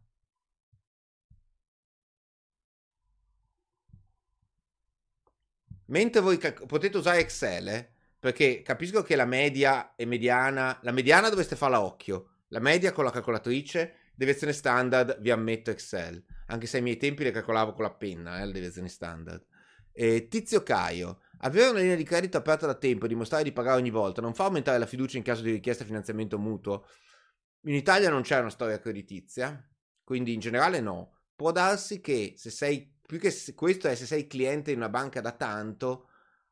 Mentre 5.85 6.19
voi 6.21 6.37
potete 6.37 6.97
usare 6.97 7.19
Excel, 7.19 7.67
eh, 7.69 7.91
perché 8.19 8.61
capisco 8.61 9.01
che 9.03 9.15
la 9.15 9.25
media 9.25 9.95
e 9.95 10.05
mediana, 10.05 10.77
la 10.81 10.91
mediana 10.91 11.29
dovreste 11.29 11.55
farla 11.55 11.77
a 11.77 11.83
occhio, 11.83 12.36
la 12.49 12.59
media 12.59 12.91
con 12.91 13.03
la 13.03 13.11
calcolatrice, 13.11 14.11
deviazione 14.15 14.53
standard, 14.53 15.19
vi 15.19 15.31
ammetto 15.31 15.71
Excel. 15.71 16.23
Anche 16.47 16.67
se 16.67 16.77
ai 16.77 16.83
miei 16.83 16.97
tempi 16.97 17.23
le 17.23 17.31
calcolavo 17.31 17.73
con 17.73 17.83
la 17.83 17.93
penna, 17.93 18.41
eh, 18.41 18.45
le 18.45 18.53
deviazioni 18.53 18.89
standard. 18.89 19.45
Eh, 19.91 20.27
Tizio 20.27 20.63
Caio. 20.63 21.21
Avere 21.41 21.69
una 21.69 21.79
linea 21.79 21.95
di 21.95 22.03
credito 22.03 22.37
aperta 22.37 22.65
da 22.65 22.75
tempo 22.75 23.05
e 23.05 23.07
dimostrare 23.07 23.43
di 23.43 23.51
pagare 23.51 23.77
ogni 23.77 23.91
volta 23.91 24.21
non 24.21 24.33
fa 24.33 24.45
aumentare 24.45 24.79
la 24.79 24.87
fiducia 24.87 25.17
in 25.17 25.23
caso 25.23 25.43
di 25.43 25.51
richiesta 25.51 25.83
di 25.83 25.89
finanziamento 25.89 26.39
mutuo? 26.39 26.87
In 27.65 27.75
Italia 27.75 28.09
non 28.09 28.21
c'è 28.21 28.39
una 28.39 28.49
storia 28.49 28.79
creditizia, 28.79 29.63
quindi 30.03 30.33
in 30.33 30.39
generale 30.39 30.79
no. 30.79 31.19
Può 31.35 31.51
darsi 31.51 32.01
che 32.01 32.33
se 32.37 32.49
sei, 32.49 32.91
più 33.05 33.19
che 33.19 33.29
se, 33.29 33.53
questo 33.53 33.87
è 33.87 33.95
se 33.95 34.05
sei 34.05 34.25
cliente 34.25 34.71
di 34.71 34.77
una 34.77 34.89
banca 34.89 35.21
da 35.21 35.31
tanto, 35.31 36.09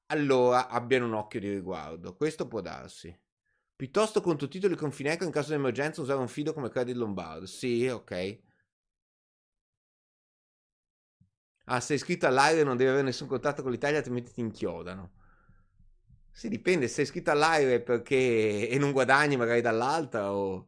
allora 0.08 0.68
abbiano 0.68 1.06
un 1.06 1.14
occhio 1.14 1.40
di 1.40 1.50
riguardo. 1.50 2.16
Questo 2.16 2.48
può 2.48 2.62
darsi. 2.62 3.18
Piuttosto 3.78 4.20
contro 4.20 4.50
titoli 4.50 4.76
con 4.76 4.92
Fineco 4.92 5.24
in 5.24 5.32
caso 5.32 5.50
di 5.50 5.56
emergenza 5.56 6.02
usare 6.02 6.20
un 6.20 6.28
fido 6.28 6.52
come 6.54 6.70
Credit 6.70 6.96
Lombardo. 6.96 7.46
Sì, 7.46 7.88
ok. 7.88 8.40
Ah, 11.66 11.80
sei 11.80 11.98
iscritto 11.98 12.26
all'aereo 12.26 12.64
non 12.64 12.76
devi 12.76 12.90
avere 12.90 13.04
nessun 13.06 13.28
contatto 13.28 13.62
con 13.62 13.70
l'Italia, 13.72 13.98
altrimenti 13.98 14.32
ti 14.34 14.40
inchiodano. 14.42 15.12
Sì, 16.32 16.50
dipende, 16.50 16.88
sei 16.88 17.06
iscritto 17.06 17.32
all'aereo 17.32 17.82
perché 17.82 18.68
e 18.70 18.78
non 18.78 18.92
guadagni 18.92 19.38
magari 19.38 19.62
dall'altra 19.62 20.32
o... 20.34 20.68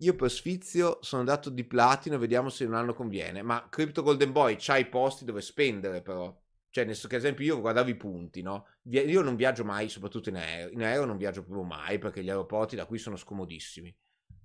Io 0.00 0.14
per 0.16 0.30
sfizio 0.30 0.98
sono 1.00 1.22
andato 1.22 1.48
di 1.48 1.64
platino, 1.64 2.18
vediamo 2.18 2.50
se 2.50 2.66
un 2.66 2.74
anno 2.74 2.92
conviene. 2.92 3.40
Ma 3.40 3.68
Crypto 3.70 4.02
Golden 4.02 4.30
Boy 4.30 4.56
c'ha 4.58 4.76
i 4.76 4.86
posti 4.88 5.24
dove 5.24 5.40
spendere 5.40 6.02
però. 6.02 6.38
Cioè, 6.72 6.86
nel 6.86 6.96
che, 6.98 7.04
ad 7.06 7.12
esempio, 7.12 7.44
io 7.44 7.60
guardavo 7.60 7.90
i 7.90 7.96
punti, 7.96 8.40
no? 8.40 8.66
Io 8.84 9.20
non 9.20 9.36
viaggio 9.36 9.62
mai, 9.62 9.90
soprattutto 9.90 10.30
in 10.30 10.36
aereo. 10.36 10.70
In 10.70 10.82
aereo 10.82 11.04
non 11.04 11.18
viaggio 11.18 11.42
proprio 11.42 11.64
mai 11.64 11.98
perché 11.98 12.22
gli 12.24 12.30
aeroporti 12.30 12.76
da 12.76 12.86
qui 12.86 12.96
sono 12.96 13.16
scomodissimi. 13.16 13.94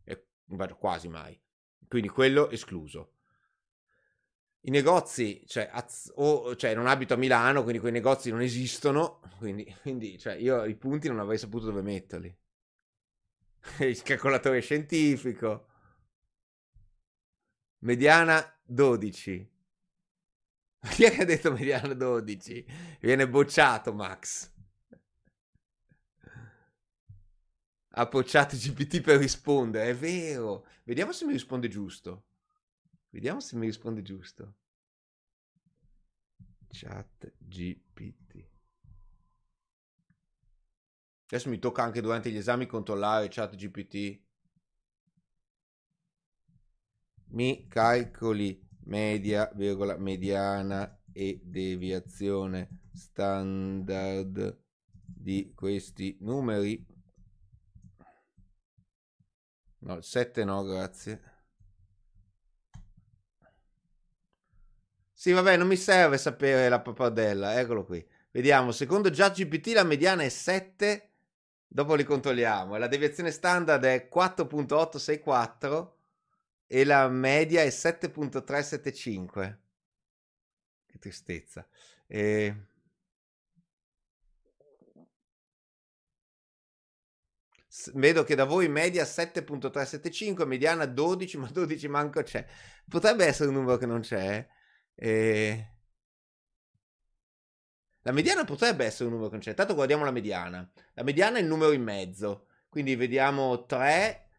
E 0.03 0.25
quasi 0.77 1.07
mai. 1.07 1.39
Quindi 1.87 2.09
quello 2.09 2.49
escluso. 2.49 3.13
I 4.63 4.71
negozi, 4.71 5.41
cioè, 5.47 5.69
az- 5.71 6.11
o, 6.15 6.53
cioè, 6.57 6.75
non 6.75 6.87
abito 6.87 7.13
a 7.13 7.17
Milano, 7.17 7.61
quindi 7.61 7.79
quei 7.79 7.93
negozi 7.93 8.29
non 8.29 8.41
esistono, 8.41 9.21
quindi, 9.37 9.73
quindi 9.81 10.17
cioè, 10.19 10.33
io 10.33 10.65
i 10.65 10.75
punti 10.75 11.07
non 11.07 11.19
avrei 11.19 11.37
saputo 11.37 11.67
dove 11.67 11.81
metterli. 11.81 12.37
Il 13.79 14.01
calcolatore 14.01 14.59
scientifico. 14.59 15.67
Mediana 17.79 18.43
12. 18.65 19.49
Chi 20.91 21.03
è 21.03 21.11
che 21.11 21.21
ha 21.21 21.25
detto 21.25 21.51
mediana 21.51 21.93
12? 21.93 22.65
Viene 22.99 23.27
bocciato 23.27 23.93
Max. 23.93 24.49
Ha 27.95 28.05
bocciato 28.05 28.55
GPT 28.55 29.01
per 29.01 29.17
rispondere, 29.19 29.89
è 29.89 29.95
vero. 29.95 30.65
Vediamo 30.85 31.11
se 31.11 31.25
mi 31.25 31.33
risponde 31.33 31.67
giusto. 31.67 32.23
Vediamo 33.09 33.41
se 33.41 33.57
mi 33.57 33.65
risponde 33.65 34.01
giusto. 34.03 34.55
Chat 36.71 37.33
GPT. 37.37 38.47
Adesso 41.27 41.49
mi 41.49 41.59
tocca 41.59 41.83
anche 41.83 42.01
durante 42.01 42.29
gli 42.31 42.37
esami 42.37 42.65
controllare 42.65 43.27
chat 43.29 43.55
GPT. 43.55 44.19
Mi 47.29 47.67
calcoli 47.69 48.66
media, 48.87 49.49
virgola, 49.53 49.97
mediana 49.97 50.99
e 51.11 51.39
deviazione 51.43 52.81
standard 52.93 54.59
di 55.03 55.53
questi 55.55 56.17
numeri. 56.21 56.85
No, 59.79 60.01
7 60.01 60.43
no, 60.43 60.63
grazie. 60.63 61.21
Sì, 65.13 65.31
vabbè, 65.31 65.57
non 65.57 65.67
mi 65.67 65.75
serve 65.75 66.17
sapere 66.17 66.69
la 66.69 66.79
pappardella, 66.79 67.59
eccolo 67.59 67.85
qui. 67.85 68.05
Vediamo, 68.31 68.71
secondo 68.71 69.09
GPT 69.09 69.67
la 69.73 69.83
mediana 69.83 70.23
è 70.23 70.29
7, 70.29 71.11
dopo 71.67 71.95
li 71.95 72.03
controlliamo, 72.03 72.75
e 72.75 72.79
la 72.79 72.87
deviazione 72.87 73.31
standard 73.31 73.83
è 73.83 74.09
4.864 74.13 75.95
e 76.67 76.83
la 76.83 77.07
media 77.07 77.61
è 77.61 77.67
7.375. 77.67 79.57
Che 80.85 80.99
tristezza. 80.99 81.67
E... 82.05 82.55
Vedo 87.93 88.23
che 88.23 88.35
da 88.35 88.43
voi 88.43 88.67
media 88.67 89.03
7.375, 89.03 90.45
mediana 90.45 90.85
12, 90.85 91.37
ma 91.37 91.47
12 91.49 91.87
manco 91.87 92.21
c'è. 92.23 92.45
Potrebbe 92.87 93.25
essere 93.25 93.49
un 93.49 93.55
numero 93.55 93.77
che 93.77 93.85
non 93.85 94.01
c'è. 94.01 94.47
E... 94.95 95.71
La 98.01 98.11
mediana 98.11 98.45
potrebbe 98.45 98.85
essere 98.85 99.05
un 99.05 99.11
numero 99.11 99.27
che 99.27 99.35
non 99.35 99.43
c'è. 99.43 99.51
Intanto 99.51 99.75
guardiamo 99.75 100.03
la 100.03 100.11
mediana. 100.11 100.69
La 100.93 101.03
mediana 101.03 101.37
è 101.37 101.41
il 101.41 101.47
numero 101.47 101.71
in 101.71 101.83
mezzo. 101.83 102.47
Quindi 102.69 102.95
vediamo 102.95 103.65
3, 103.65 104.29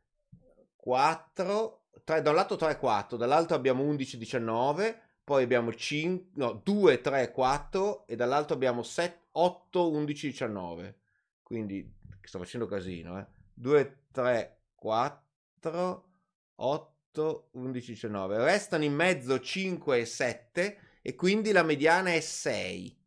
4, 0.74 1.78
3, 2.09 2.23
da 2.23 2.31
un 2.31 2.37
lato 2.37 2.57
3, 2.57 2.79
4, 2.79 3.19
dall'altro 3.19 3.55
abbiamo 3.55 3.83
11, 3.83 4.17
19, 4.17 5.01
poi 5.23 5.43
abbiamo 5.43 5.75
5, 5.75 6.31
no, 6.37 6.59
2, 6.65 7.03
3, 7.03 7.31
4 7.33 8.07
e 8.07 8.17
dall'altro 8.17 8.55
abbiamo 8.55 8.83
7, 8.83 9.27
8, 9.33 9.91
11, 9.91 10.27
19. 10.29 10.99
Quindi 11.43 11.95
sto 12.23 12.39
facendo 12.39 12.65
casino, 12.65 13.19
eh. 13.19 13.27
2, 13.53 14.05
3, 14.11 14.61
4, 14.75 16.09
8, 16.55 17.49
11, 17.53 17.93
19. 17.93 18.43
Restano 18.43 18.85
in 18.85 18.95
mezzo 18.95 19.39
5 19.39 19.99
e 19.99 20.07
7 20.07 20.79
e 21.03 21.15
quindi 21.15 21.53
la 21.53 21.63
mediana 21.63 22.15
è 22.15 22.21
6. 22.21 22.99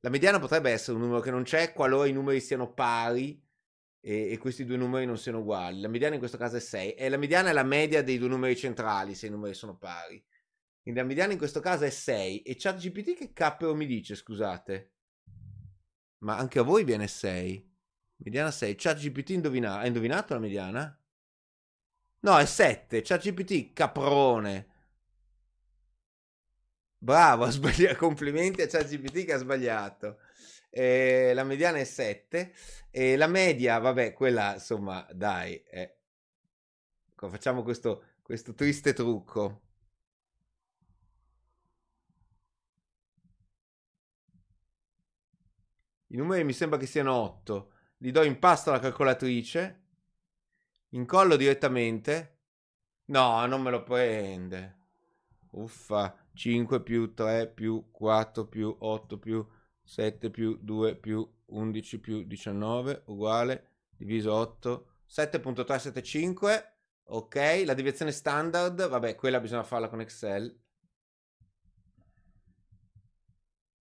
La 0.00 0.08
mediana 0.08 0.38
potrebbe 0.38 0.70
essere 0.70 0.96
un 0.96 1.02
numero 1.02 1.20
che 1.20 1.30
non 1.30 1.42
c'è 1.42 1.74
qualora 1.74 2.08
i 2.08 2.12
numeri 2.12 2.40
siano 2.40 2.72
pari 2.72 3.38
e, 4.04 4.32
e, 4.32 4.38
questi 4.38 4.64
due 4.64 4.76
numeri 4.76 5.06
non 5.06 5.16
siano 5.16 5.38
uguali. 5.38 5.80
La 5.80 5.88
mediana 5.88 6.14
in 6.14 6.18
questo 6.18 6.36
caso 6.36 6.56
è 6.56 6.60
6 6.60 6.94
e 6.94 7.08
la 7.08 7.16
mediana 7.16 7.50
è 7.50 7.52
la 7.52 7.62
media 7.62 8.02
dei 8.02 8.18
due 8.18 8.28
numeri 8.28 8.56
centrali 8.56 9.14
se 9.14 9.28
i 9.28 9.30
numeri 9.30 9.54
sono 9.54 9.76
pari. 9.76 10.22
Quindi 10.82 10.98
la 11.00 11.06
mediana 11.06 11.32
in 11.32 11.38
questo 11.38 11.60
caso 11.60 11.84
è 11.84 11.90
6 11.90 12.42
e 12.42 12.56
ChatGPT 12.58 13.14
che 13.14 13.32
cappero 13.32 13.74
mi 13.76 13.86
dice, 13.86 14.16
scusate? 14.16 14.90
Ma 16.18 16.36
anche 16.36 16.58
a 16.58 16.62
voi 16.62 16.82
viene 16.82 17.06
6. 17.06 17.70
Mediana 18.16 18.50
6. 18.50 18.74
ChatGPT 18.74 19.30
indovina- 19.30 19.78
ha 19.78 19.86
indovinato 19.86 20.34
la 20.34 20.40
mediana? 20.40 21.00
No, 22.20 22.38
è 22.38 22.44
7. 22.44 23.02
ChatGPT 23.02 23.72
caprone. 23.72 24.66
Bravo, 26.98 27.48
complimenti 27.96 28.62
a 28.62 28.66
ChatGPT 28.66 29.24
che 29.24 29.32
ha 29.32 29.38
sbagliato 29.38 30.18
eh, 30.74 31.32
la 31.34 31.44
mediana 31.44 31.78
è 31.78 31.84
7 31.84 32.54
e 32.90 33.16
la 33.16 33.26
media, 33.26 33.78
vabbè, 33.78 34.12
quella 34.14 34.54
insomma, 34.54 35.06
dai, 35.12 35.62
eh. 35.64 35.96
facciamo 37.14 37.62
questo, 37.62 38.04
questo 38.22 38.54
triste 38.54 38.94
trucco. 38.94 39.60
I 46.08 46.16
numeri 46.16 46.44
mi 46.44 46.52
sembra 46.52 46.78
che 46.78 46.86
siano 46.86 47.14
8. 47.14 47.72
Li 47.98 48.10
do 48.10 48.22
in 48.22 48.38
pasto 48.38 48.70
alla 48.70 48.80
calcolatrice. 48.80 49.80
Incollo 50.90 51.36
direttamente. 51.36 52.38
No, 53.06 53.44
non 53.46 53.62
me 53.62 53.70
lo 53.70 53.82
prende. 53.82 54.78
Uffa. 55.52 56.16
5 56.34 56.82
più 56.82 57.12
3 57.14 57.48
più 57.48 57.90
4 57.90 58.46
più 58.46 58.74
8 58.78 59.18
più 59.18 59.46
7 59.92 60.30
più 60.30 60.56
2 60.58 60.96
più 60.96 61.30
11 61.48 62.00
più 62.00 62.22
19 62.22 63.02
uguale 63.08 63.72
diviso 63.94 64.32
8 64.32 65.02
7.375 65.06 66.64
ok? 67.02 67.62
La 67.66 67.74
deviazione 67.74 68.10
standard 68.10 68.88
vabbè 68.88 69.14
quella 69.16 69.38
bisogna 69.38 69.62
farla 69.62 69.90
con 69.90 70.00
Excel. 70.00 70.58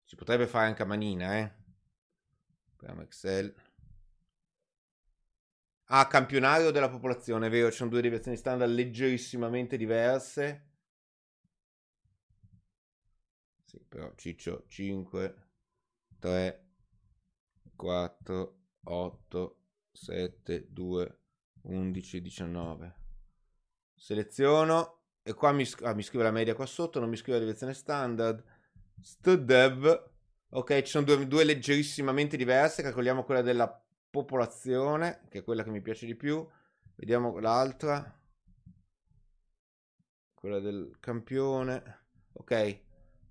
Si 0.04 0.16
potrebbe 0.16 0.46
fare 0.46 0.68
anche 0.68 0.84
a 0.84 0.86
manina 0.86 1.40
eh? 1.40 1.52
Apriamo 2.74 3.02
Excel. 3.02 3.52
Ah 5.86 6.08
campionario 6.08 6.70
della 6.70 6.90
popolazione 6.90 7.48
è 7.48 7.50
vero 7.50 7.72
ci 7.72 7.78
sono 7.78 7.90
due 7.90 8.04
deviazioni 8.04 8.38
standard 8.38 8.72
leggerissimamente 8.72 9.76
diverse. 9.76 10.70
Sì 13.64 13.84
però 13.90 14.14
ciccio 14.16 14.66
5 14.68 15.45
3, 16.26 16.66
4, 17.76 18.58
8, 18.86 19.60
7, 19.92 20.68
2, 20.72 21.20
11, 21.62 22.22
19. 22.22 22.96
Seleziono 23.94 25.04
e 25.22 25.36
qua 25.36 25.52
mi, 25.52 25.64
ah, 25.82 25.94
mi 25.94 26.02
scrive 26.02 26.24
la 26.24 26.32
media 26.32 26.56
qua 26.56 26.66
sotto, 26.66 27.00
non 27.00 27.10
mi 27.10 27.16
scrive 27.16 27.34
la 27.34 27.44
deviazione 27.44 27.76
standard. 27.76 28.44
StDev, 29.00 30.10
ok, 30.50 30.82
ci 30.82 30.90
sono 30.90 31.06
due, 31.06 31.28
due 31.28 31.44
leggerissimamente 31.44 32.38
diverse, 32.38 32.82
calcoliamo 32.82 33.24
quella 33.24 33.44
della 33.44 33.86
popolazione, 34.10 35.28
che 35.30 35.40
è 35.40 35.44
quella 35.44 35.62
che 35.62 35.70
mi 35.70 35.82
piace 35.84 36.08
di 36.08 36.16
più. 36.16 36.44
Vediamo 36.96 37.38
l'altra. 37.38 38.20
Quella 40.34 40.60
del 40.60 40.98
campione. 41.00 42.08
Ok. 42.34 42.80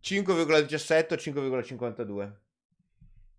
5,17 0.01 1.13
o 1.13 1.17
5,52. 1.17 2.43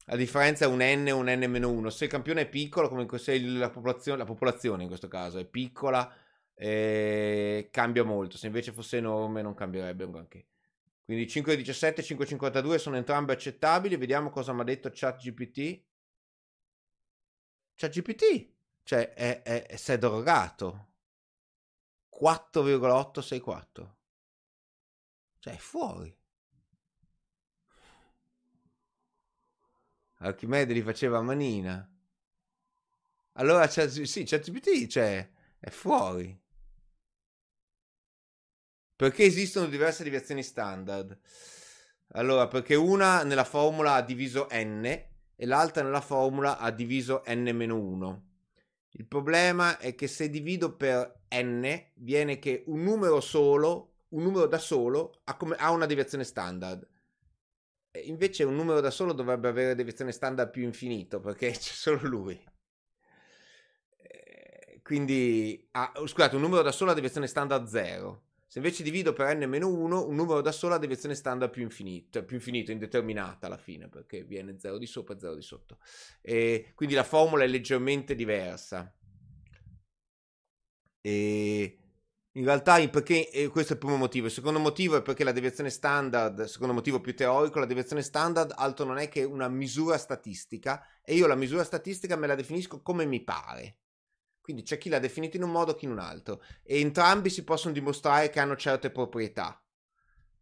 La 0.07 0.15
differenza 0.15 0.65
è 0.65 0.67
un 0.67 0.81
n 0.81 1.09
o 1.11 1.17
un 1.17 1.27
n-1. 1.27 1.87
Se 1.87 2.05
il 2.05 2.09
campione 2.09 2.41
è 2.41 2.49
piccolo, 2.49 2.89
come 2.89 3.07
se 3.17 3.39
la 3.41 3.69
popolazione, 3.69 4.19
la 4.19 4.25
popolazione 4.25 4.83
in 4.83 4.87
questo 4.87 5.07
caso 5.07 5.39
è 5.39 5.45
piccola, 5.45 6.13
eh, 6.53 7.69
cambia 7.71 8.03
molto. 8.03 8.37
Se 8.37 8.45
invece 8.45 8.71
fosse 8.71 8.97
enorme 8.97 9.41
non 9.41 9.55
cambierebbe 9.55 10.03
un 10.03 10.11
granché. 10.11 10.47
Quindi 11.03 11.25
5,17 11.25 11.99
e 11.99 12.03
5,52 12.03 12.75
sono 12.75 12.97
entrambe 12.97 13.33
accettabili. 13.33 13.95
Vediamo 13.95 14.29
cosa 14.29 14.53
mi 14.53 14.61
ha 14.61 14.63
detto 14.63 14.89
ChatGPT. 14.93 15.83
ChatGPT, 17.75 18.53
cioè 18.83 19.13
è, 19.13 19.41
è, 19.41 19.65
è, 19.65 19.75
si 19.75 19.91
è 19.91 19.97
drogato. 19.97 20.93
4,864. 22.09 23.97
Cioè 25.39 25.53
è 25.53 25.57
fuori. 25.57 26.15
Archimede 30.19 30.73
li 30.73 30.81
faceva 30.81 31.17
a 31.17 31.21
manina. 31.21 31.89
Allora 33.33 33.67
sì, 33.67 34.23
ChatGPT 34.23 34.87
cioè, 34.87 35.29
è 35.59 35.69
fuori. 35.69 36.37
Perché 38.95 39.23
esistono 39.23 39.67
diverse 39.67 40.03
deviazioni 40.03 40.41
standard? 40.41 41.19
Allora, 42.13 42.47
perché 42.47 42.75
una 42.75 43.23
nella 43.23 43.43
formula 43.43 43.95
ha 43.95 44.01
diviso 44.01 44.47
n 44.51 44.85
e 44.85 45.45
l'altra 45.45 45.83
nella 45.83 45.99
formula 45.99 46.57
ha 46.57 46.71
diviso 46.71 47.21
n-1. 47.25 48.21
Il 48.91 49.05
problema 49.05 49.77
è 49.77 49.93
che 49.95 50.07
se 50.07 50.29
divido 50.29 50.77
per 50.77 51.23
n, 51.29 51.83
viene 51.95 52.39
che 52.39 52.63
un 52.67 52.83
numero 52.83 53.19
solo, 53.19 53.95
un 54.09 54.23
numero 54.23 54.47
da 54.47 54.57
solo, 54.57 55.19
ha, 55.25 55.35
come, 55.35 55.55
ha 55.57 55.71
una 55.71 55.85
deviazione 55.85 56.23
standard. 56.23 56.87
Invece 58.03 58.43
un 58.43 58.55
numero 58.55 58.81
da 58.81 58.91
solo 58.91 59.13
dovrebbe 59.13 59.47
avere 59.47 59.75
deviazione 59.75 60.11
standard 60.11 60.49
più 60.49 60.63
infinito, 60.63 61.19
perché 61.19 61.51
c'è 61.57 61.59
solo 61.59 61.99
lui. 62.07 62.39
Eh, 63.97 64.79
quindi, 64.83 65.67
ah, 65.71 65.91
scusate, 66.05 66.35
un 66.35 66.41
numero 66.41 66.61
da 66.61 66.71
solo 66.71 66.91
ha 66.91 66.93
deviazione 66.93 67.27
standard 67.27 67.67
0. 67.67 68.23
Se 68.47 68.59
invece 68.59 68.83
divido 68.83 69.11
per 69.11 69.35
n-1, 69.35 69.63
un 69.63 70.15
numero 70.15 70.41
da 70.41 70.51
solo 70.51 70.75
ha 70.75 70.77
deviazione 70.77 71.15
standard 71.15 71.51
più 71.51 71.63
infinito, 71.63 72.07
cioè 72.11 72.23
più 72.23 72.37
infinito, 72.37 72.71
indeterminata 72.71 73.47
alla 73.47 73.57
fine, 73.57 73.89
perché 73.89 74.23
viene 74.23 74.57
0 74.59 74.77
di 74.77 74.85
sopra 74.85 75.15
e 75.15 75.19
0 75.19 75.35
di 75.35 75.41
sotto. 75.41 75.79
E 76.21 76.71
quindi 76.75 76.95
la 76.95 77.03
formula 77.03 77.43
è 77.43 77.47
leggermente 77.47 78.15
diversa. 78.15 78.93
E 81.01 81.84
in 82.35 82.43
realtà, 82.43 82.85
perché 82.89 83.49
questo 83.49 83.71
è 83.71 83.75
il 83.75 83.81
primo 83.81 83.95
motivo. 83.95 84.25
Il 84.25 84.31
secondo 84.31 84.59
motivo 84.59 84.97
è 84.97 85.01
perché 85.01 85.23
la 85.23 85.31
deviazione 85.31 85.69
standard, 85.69 86.43
secondo 86.43 86.73
motivo 86.73 86.99
più 86.99 87.15
teorico, 87.15 87.59
la 87.59 87.65
deviazione 87.65 88.01
standard 88.01 88.53
altro 88.55 88.85
non 88.85 88.97
è 88.97 89.07
che 89.07 89.23
una 89.23 89.47
misura 89.47 89.97
statistica 89.97 90.85
e 91.01 91.15
io 91.15 91.27
la 91.27 91.35
misura 91.35 91.63
statistica 91.63 92.17
me 92.17 92.27
la 92.27 92.35
definisco 92.35 92.81
come 92.81 93.05
mi 93.05 93.23
pare. 93.23 93.77
Quindi 94.41 94.63
c'è 94.63 94.77
chi 94.77 94.89
l'ha 94.89 94.99
definito 94.99 95.37
in 95.37 95.43
un 95.43 95.51
modo, 95.51 95.75
chi 95.75 95.85
in 95.85 95.91
un 95.91 95.99
altro. 95.99 96.43
E 96.61 96.79
entrambi 96.79 97.29
si 97.29 97.43
possono 97.43 97.73
dimostrare 97.73 98.29
che 98.29 98.39
hanno 98.39 98.55
certe 98.55 98.91
proprietà. 98.91 99.59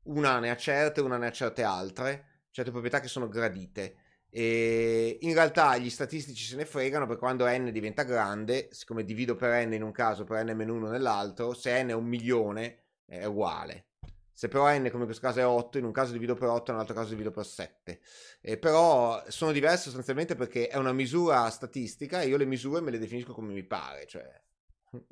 Una 0.06 0.40
ne 0.40 0.50
ha 0.50 0.58
certe, 0.58 1.00
una 1.00 1.18
ne 1.18 1.28
ha 1.28 1.32
certe 1.32 1.64
altre, 1.64 2.42
certe 2.50 2.72
proprietà 2.72 3.00
che 3.00 3.08
sono 3.08 3.30
gradite. 3.30 3.98
E 4.36 5.20
in 5.22 5.34
realtà 5.36 5.78
gli 5.78 5.92
statistici 5.92 6.44
se 6.44 6.56
ne 6.56 6.66
fregano 6.66 7.06
perché 7.06 7.20
quando 7.20 7.46
n 7.48 7.70
diventa 7.72 8.02
grande, 8.02 8.70
siccome 8.72 9.04
divido 9.04 9.36
per 9.36 9.68
n 9.68 9.74
in 9.74 9.84
un 9.84 9.92
caso, 9.92 10.24
per 10.24 10.44
n-1 10.44 10.90
nell'altro, 10.90 11.54
se 11.54 11.84
n 11.84 11.90
è 11.90 11.94
un 11.94 12.06
milione 12.06 12.86
è 13.06 13.26
uguale. 13.26 13.90
Se 14.34 14.48
però 14.48 14.68
n 14.72 14.90
come 14.90 15.02
in 15.02 15.06
questo 15.06 15.22
caso 15.22 15.40
è 15.40 15.46
8, 15.46 15.78
in 15.78 15.86
un 15.86 15.92
caso 15.92 16.14
divido 16.14 16.34
per 16.34 16.50
8, 16.50 16.72
in 16.72 16.78
un 16.78 16.82
altro 16.82 16.96
caso 16.96 17.10
divido 17.10 17.30
per 17.30 17.46
7. 17.46 18.02
Eh, 18.42 18.58
però 18.58 19.24
sono 19.28 19.52
diverse 19.52 19.84
sostanzialmente 19.84 20.34
perché 20.34 20.68
è 20.68 20.78
una 20.78 20.94
misura 20.94 21.48
statistica 21.52 22.22
e 22.22 22.28
io 22.28 22.38
le 22.38 22.46
misure 22.46 22.82
me 22.82 22.90
le 22.90 22.98
definisco 22.98 23.34
come 23.34 23.54
mi 23.54 23.64
pare, 23.64 24.08
cioè 24.08 24.28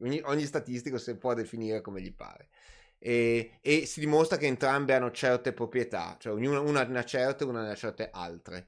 ogni, 0.02 0.20
ogni 0.26 0.46
statistico 0.46 0.98
si 0.98 1.16
può 1.16 1.36
definire 1.36 1.82
come 1.82 2.02
gli 2.02 2.12
pare. 2.12 2.50
E, 2.98 3.60
e, 3.62 3.86
si 3.86 4.00
dimostra 4.00 4.38
che 4.38 4.48
entrambe 4.48 4.96
hanno 4.96 5.12
certe 5.12 5.54
proprietà, 5.54 6.18
cioè 6.20 6.34
ognuna, 6.34 6.60
una 6.60 6.84
ne 6.84 7.00
ha 7.00 7.06
certe 7.06 7.44
e 7.44 7.48
una 7.48 7.62
ne 7.62 7.72
ha 7.72 7.76
certe 7.76 8.10
altre. 8.12 8.68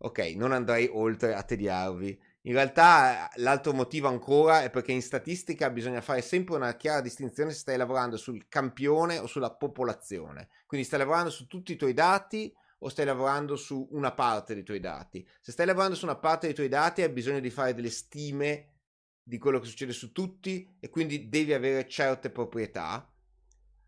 Ok, 0.00 0.18
non 0.36 0.52
andrei 0.52 0.88
oltre 0.92 1.34
a 1.34 1.42
tediarvi. 1.42 2.20
In 2.42 2.52
realtà 2.52 3.28
l'altro 3.36 3.72
motivo 3.72 4.06
ancora 4.06 4.62
è 4.62 4.70
perché 4.70 4.92
in 4.92 5.02
statistica 5.02 5.70
bisogna 5.70 6.00
fare 6.00 6.22
sempre 6.22 6.54
una 6.54 6.76
chiara 6.76 7.00
distinzione 7.00 7.50
se 7.50 7.58
stai 7.58 7.76
lavorando 7.76 8.16
sul 8.16 8.46
campione 8.48 9.18
o 9.18 9.26
sulla 9.26 9.52
popolazione. 9.52 10.48
Quindi 10.66 10.86
stai 10.86 11.00
lavorando 11.00 11.30
su 11.30 11.48
tutti 11.48 11.72
i 11.72 11.76
tuoi 11.76 11.94
dati 11.94 12.54
o 12.78 12.88
stai 12.88 13.06
lavorando 13.06 13.56
su 13.56 13.88
una 13.90 14.12
parte 14.12 14.54
dei 14.54 14.62
tuoi 14.62 14.78
dati. 14.78 15.26
Se 15.40 15.50
stai 15.50 15.66
lavorando 15.66 15.96
su 15.96 16.04
una 16.04 16.16
parte 16.16 16.46
dei 16.46 16.54
tuoi 16.54 16.68
dati 16.68 17.02
hai 17.02 17.10
bisogno 17.10 17.40
di 17.40 17.50
fare 17.50 17.74
delle 17.74 17.90
stime 17.90 18.74
di 19.20 19.36
quello 19.38 19.58
che 19.58 19.66
succede 19.66 19.92
su 19.92 20.12
tutti 20.12 20.76
e 20.78 20.88
quindi 20.90 21.28
devi 21.28 21.52
avere 21.52 21.88
certe 21.88 22.30
proprietà. 22.30 23.12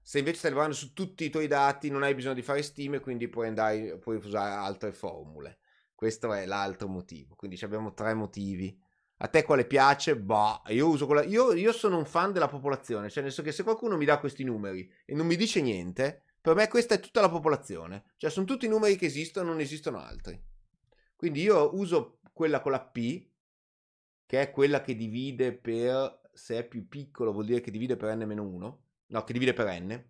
Se 0.02 0.18
invece 0.18 0.38
stai 0.38 0.50
lavorando 0.50 0.76
su 0.76 0.92
tutti 0.92 1.24
i 1.24 1.30
tuoi 1.30 1.46
dati 1.46 1.88
non 1.88 2.02
hai 2.02 2.16
bisogno 2.16 2.34
di 2.34 2.42
fare 2.42 2.62
stime, 2.62 2.98
quindi 2.98 3.28
puoi, 3.28 3.46
andare, 3.46 3.96
puoi 3.98 4.16
usare 4.16 4.54
altre 4.54 4.92
formule. 4.92 5.59
Questo 6.00 6.32
è 6.32 6.46
l'altro 6.46 6.88
motivo. 6.88 7.34
Quindi 7.34 7.58
abbiamo 7.60 7.92
tre 7.92 8.14
motivi. 8.14 8.74
A 9.18 9.28
te 9.28 9.42
quale 9.42 9.66
piace? 9.66 10.16
Bah, 10.16 10.62
io 10.68 10.88
uso 10.88 11.04
quella. 11.04 11.22
Io, 11.24 11.52
io 11.52 11.72
sono 11.72 11.98
un 11.98 12.06
fan 12.06 12.32
della 12.32 12.48
popolazione. 12.48 13.10
Cioè, 13.10 13.22
nel 13.22 13.32
senso 13.32 13.42
che 13.42 13.54
se 13.54 13.62
qualcuno 13.64 13.98
mi 13.98 14.06
dà 14.06 14.18
questi 14.18 14.42
numeri 14.42 14.90
e 15.04 15.14
non 15.14 15.26
mi 15.26 15.36
dice 15.36 15.60
niente, 15.60 16.22
per 16.40 16.54
me 16.54 16.68
questa 16.68 16.94
è 16.94 17.00
tutta 17.00 17.20
la 17.20 17.28
popolazione. 17.28 18.12
Cioè, 18.16 18.30
sono 18.30 18.46
tutti 18.46 18.64
i 18.64 18.70
numeri 18.70 18.96
che 18.96 19.04
esistono, 19.04 19.50
non 19.50 19.60
esistono 19.60 19.98
altri. 19.98 20.42
Quindi 21.14 21.42
io 21.42 21.76
uso 21.76 22.20
quella 22.32 22.62
con 22.62 22.72
la 22.72 22.80
P, 22.80 23.28
che 24.24 24.40
è 24.40 24.50
quella 24.50 24.80
che 24.80 24.96
divide 24.96 25.52
per. 25.52 26.30
Se 26.32 26.56
è 26.56 26.66
più 26.66 26.88
piccolo, 26.88 27.30
vuol 27.30 27.44
dire 27.44 27.60
che 27.60 27.70
divide 27.70 27.96
per 27.96 28.16
n-1. 28.16 28.76
No, 29.08 29.24
che 29.24 29.32
divide 29.34 29.52
per 29.52 29.66
n. 29.78 30.02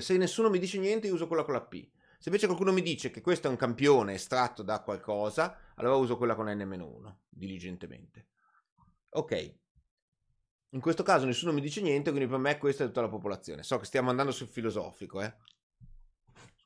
Se 0.00 0.16
nessuno 0.16 0.50
mi 0.50 0.60
dice 0.60 0.78
niente, 0.78 1.08
io 1.08 1.14
uso 1.14 1.26
quella 1.26 1.42
con 1.42 1.54
la 1.54 1.62
P. 1.62 1.84
Se 2.24 2.30
invece 2.30 2.46
qualcuno 2.46 2.72
mi 2.72 2.80
dice 2.80 3.10
che 3.10 3.20
questo 3.20 3.48
è 3.48 3.50
un 3.50 3.58
campione 3.58 4.14
estratto 4.14 4.62
da 4.62 4.80
qualcosa, 4.80 5.58
allora 5.74 5.96
uso 5.96 6.16
quella 6.16 6.34
con 6.34 6.46
n-1, 6.46 7.16
diligentemente. 7.28 8.28
Ok. 9.10 9.54
In 10.70 10.80
questo 10.80 11.02
caso 11.02 11.26
nessuno 11.26 11.52
mi 11.52 11.60
dice 11.60 11.82
niente, 11.82 12.12
quindi 12.12 12.26
per 12.26 12.38
me 12.38 12.56
questa 12.56 12.84
è 12.84 12.86
tutta 12.86 13.02
la 13.02 13.10
popolazione. 13.10 13.62
So 13.62 13.76
che 13.76 13.84
stiamo 13.84 14.08
andando 14.08 14.32
sul 14.32 14.48
filosofico, 14.48 15.20
eh. 15.20 15.36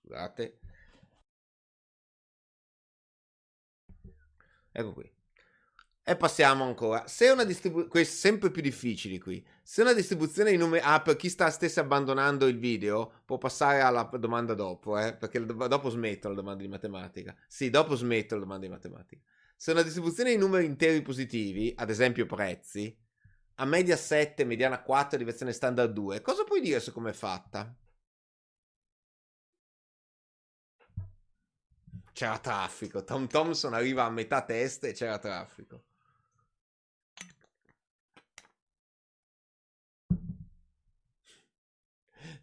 Scusate. 0.01 0.61
Ecco 4.71 4.93
qui. 4.93 5.18
E 6.09 6.17
passiamo 6.17 6.65
ancora. 6.65 7.07
Se 7.07 7.29
una 7.29 7.45
distribuzione, 7.45 8.03
sempre 8.07 8.51
più 8.51 8.63
difficili 8.63 9.19
qui. 9.19 9.47
Se 9.63 9.83
una 9.83 9.93
distribuzione 9.93 10.51
di 10.51 10.57
numeri, 10.57 10.83
ah, 10.83 11.03
per 11.03 11.17
chi 11.17 11.29
sta 11.29 11.51
stesse 11.51 11.81
abbandonando 11.81 12.47
il 12.47 12.59
video, 12.59 13.13
può 13.27 13.37
passare 13.37 13.83
alla 13.83 14.09
domanda 14.19 14.55
dopo, 14.55 14.99
eh, 14.99 15.15
perché 15.15 15.45
dopo 15.45 15.91
smetto 15.91 16.29
la 16.29 16.35
domanda 16.35 16.63
di 16.63 16.69
matematica. 16.69 17.37
Sì, 17.47 17.69
dopo 17.69 17.95
smetto 17.95 18.37
la 18.37 18.41
domanda 18.41 18.65
di 18.65 18.73
matematica. 18.73 19.21
Se 19.55 19.73
una 19.73 19.83
distribuzione 19.83 20.31
di 20.31 20.39
numeri 20.39 20.65
interi 20.65 21.03
positivi, 21.03 21.75
ad 21.77 21.91
esempio 21.91 22.25
prezzi, 22.25 22.97
a 23.57 23.67
media 23.67 23.97
7, 23.99 24.47
mediana 24.47 24.81
4, 24.81 25.19
diversione 25.19 25.53
standard 25.53 25.93
2, 25.93 26.23
cosa 26.23 26.43
puoi 26.45 26.63
dire 26.63 26.81
su 26.81 26.91
come 26.91 27.11
è 27.11 27.13
fatta? 27.13 27.71
C'era 32.15 32.39
traffico. 32.39 33.05
Tom 33.05 33.27
Thompson 33.29 33.75
arriva 33.75 34.05
a 34.05 34.11
metà 34.11 34.43
testa 34.43 34.87
e 34.87 34.93
c'era 34.93 35.19
traffico. 35.19 35.85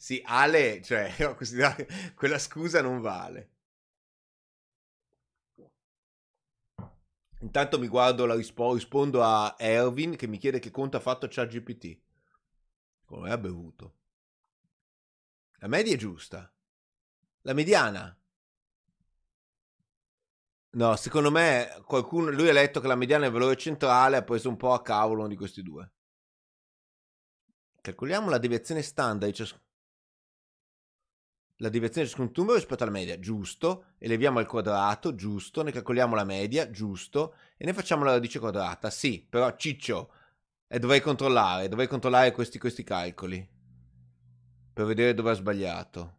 Sì, 0.06 0.22
Ale, 0.24 0.84
cioè, 0.84 1.12
quella 2.14 2.38
scusa 2.38 2.80
non 2.80 3.02
vale. 3.02 3.50
Intanto 7.40 7.80
mi 7.80 7.88
guardo 7.88 8.28
la 8.28 8.36
rispo- 8.36 8.76
rispondo 8.76 9.24
a 9.24 9.56
Erwin 9.58 10.16
che 10.16 10.28
mi 10.28 10.38
chiede 10.38 10.60
che 10.60 10.70
conto 10.70 10.98
ha 10.98 11.00
fatto 11.00 11.26
ChatGPT. 11.28 12.00
Come 13.04 13.32
ha 13.32 13.38
bevuto? 13.40 13.96
La 15.58 15.68
media 15.70 15.96
è 15.96 15.98
giusta. 15.98 16.54
La 17.42 17.54
mediana. 17.54 18.16
No, 20.74 20.96
secondo 20.98 21.32
me 21.32 21.82
qualcuno, 21.84 22.30
lui 22.30 22.50
ha 22.50 22.54
letto 22.54 22.80
che 22.80 22.86
la 22.86 22.94
mediana 22.94 23.24
è 23.24 23.28
il 23.30 23.34
valore 23.34 23.58
centrale, 23.58 24.18
ha 24.18 24.24
preso 24.24 24.50
un 24.50 24.58
po' 24.58 24.74
a 24.74 24.84
cavolo 24.84 25.22
uno 25.22 25.30
di 25.30 25.36
questi 25.36 25.64
due. 25.64 25.92
Calcoliamo 27.82 28.30
la 28.30 28.38
deviazione 28.38 28.84
standard 28.84 29.32
di 29.32 29.36
ciascuno 29.36 29.64
la 31.58 31.70
deviazione 31.70 32.06
di 32.06 32.14
ciascun 32.14 32.32
numero 32.36 32.56
rispetto 32.56 32.84
alla 32.84 32.92
media, 32.92 33.18
giusto, 33.20 33.86
eleviamo 33.98 34.40
al 34.40 34.46
quadrato, 34.46 35.16
giusto, 35.16 35.62
ne 35.62 35.72
calcoliamo 35.72 36.16
la 36.16 36.26
media, 36.26 36.70
giusto, 36.70 37.36
e 37.58 37.66
ne 37.66 37.74
facciamo 37.74 38.04
la 38.04 38.12
radice 38.12 38.40
quadrata, 38.40 38.90
sì, 38.90 39.26
però 39.28 39.56
ciccio, 39.56 40.12
e 40.68 40.80
dovrei 40.80 41.00
controllare, 41.00 41.70
dovrei 41.70 41.88
controllare 41.88 42.32
questi, 42.32 42.60
questi 42.60 42.84
calcoli, 42.84 43.48
per 44.74 44.86
vedere 44.86 45.14
dove 45.14 45.32
ha 45.32 45.34
sbagliato. 45.34 46.18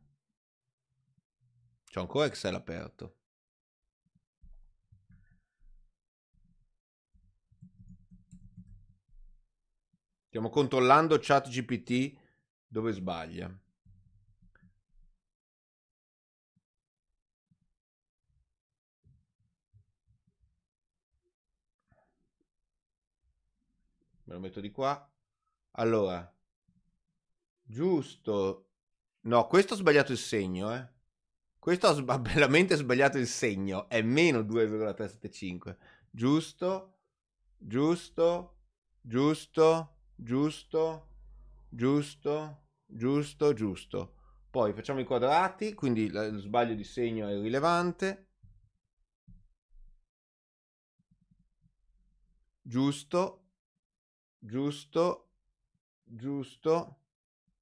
C'ho 1.90 2.00
ancora 2.00 2.26
Excel 2.26 2.54
aperto. 2.54 3.14
Stiamo 10.28 10.50
controllando 10.50 11.18
ChatGPT 11.18 12.18
dove 12.66 12.92
sbaglia. 12.92 13.65
Me 24.26 24.34
lo 24.34 24.40
metto 24.40 24.60
di 24.60 24.70
qua. 24.70 25.08
Allora, 25.72 26.32
giusto. 27.62 28.70
No, 29.22 29.46
questo 29.46 29.74
ho 29.74 29.76
sbagliato 29.76 30.12
il 30.12 30.18
segno, 30.18 30.74
eh. 30.74 30.88
Questo 31.58 31.88
ho 31.88 31.94
sb- 31.94 32.20
bellamente 32.20 32.76
sbagliato 32.76 33.18
il 33.18 33.26
segno, 33.26 33.88
è 33.88 34.02
meno 34.02 34.42
2,375. 34.42 35.78
Giusto, 36.10 36.98
giusto, 37.56 38.58
giusto, 39.00 39.96
giusto, 40.14 41.08
giusto, 41.68 42.68
giusto, 42.86 43.52
giusto. 43.52 44.14
Poi 44.50 44.72
facciamo 44.72 45.00
i 45.00 45.04
quadrati, 45.04 45.74
quindi 45.74 46.08
lo 46.10 46.38
sbaglio 46.38 46.74
di 46.74 46.84
segno 46.84 47.28
è 47.28 47.32
irrilevante. 47.32 48.28
Giusto, 52.62 53.45
giusto, 54.46 55.30
giusto, 56.04 57.00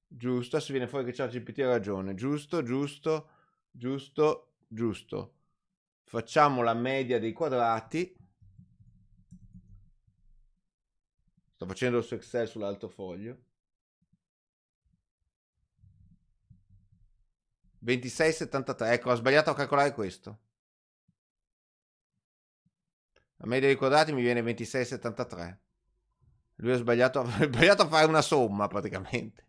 giusto. 0.07 0.55
Adesso 0.55 0.71
viene 0.71 0.87
fuori 0.87 1.05
che 1.05 1.13
ChatGPT 1.13 1.59
ha 1.59 1.67
ragione. 1.67 2.13
Giusto, 2.15 2.63
giusto, 2.63 3.29
giusto, 3.71 4.53
giusto. 4.67 5.33
Facciamo 6.03 6.61
la 6.61 6.73
media 6.73 7.19
dei 7.19 7.33
quadrati. 7.33 8.15
Sto 11.55 11.65
facendo 11.65 12.01
su 12.01 12.13
Excel 12.13 12.47
sull'alto 12.47 12.87
foglio. 12.87 13.43
26,73. 17.83 18.91
Ecco, 18.93 19.11
ho 19.11 19.15
sbagliato 19.15 19.51
a 19.51 19.55
calcolare 19.55 19.93
questo. 19.93 20.39
La 23.37 23.47
media 23.47 23.67
dei 23.67 23.77
quadrati 23.77 24.11
mi 24.11 24.21
viene 24.21 24.41
26,73. 24.41 25.64
Lui 26.57 26.71
ha 26.71 26.77
sbagliato, 26.77 27.19
ha 27.21 27.43
sbagliato 27.43 27.83
a 27.83 27.87
fare 27.87 28.07
una 28.07 28.21
somma 28.21 28.67
praticamente. 28.67 29.43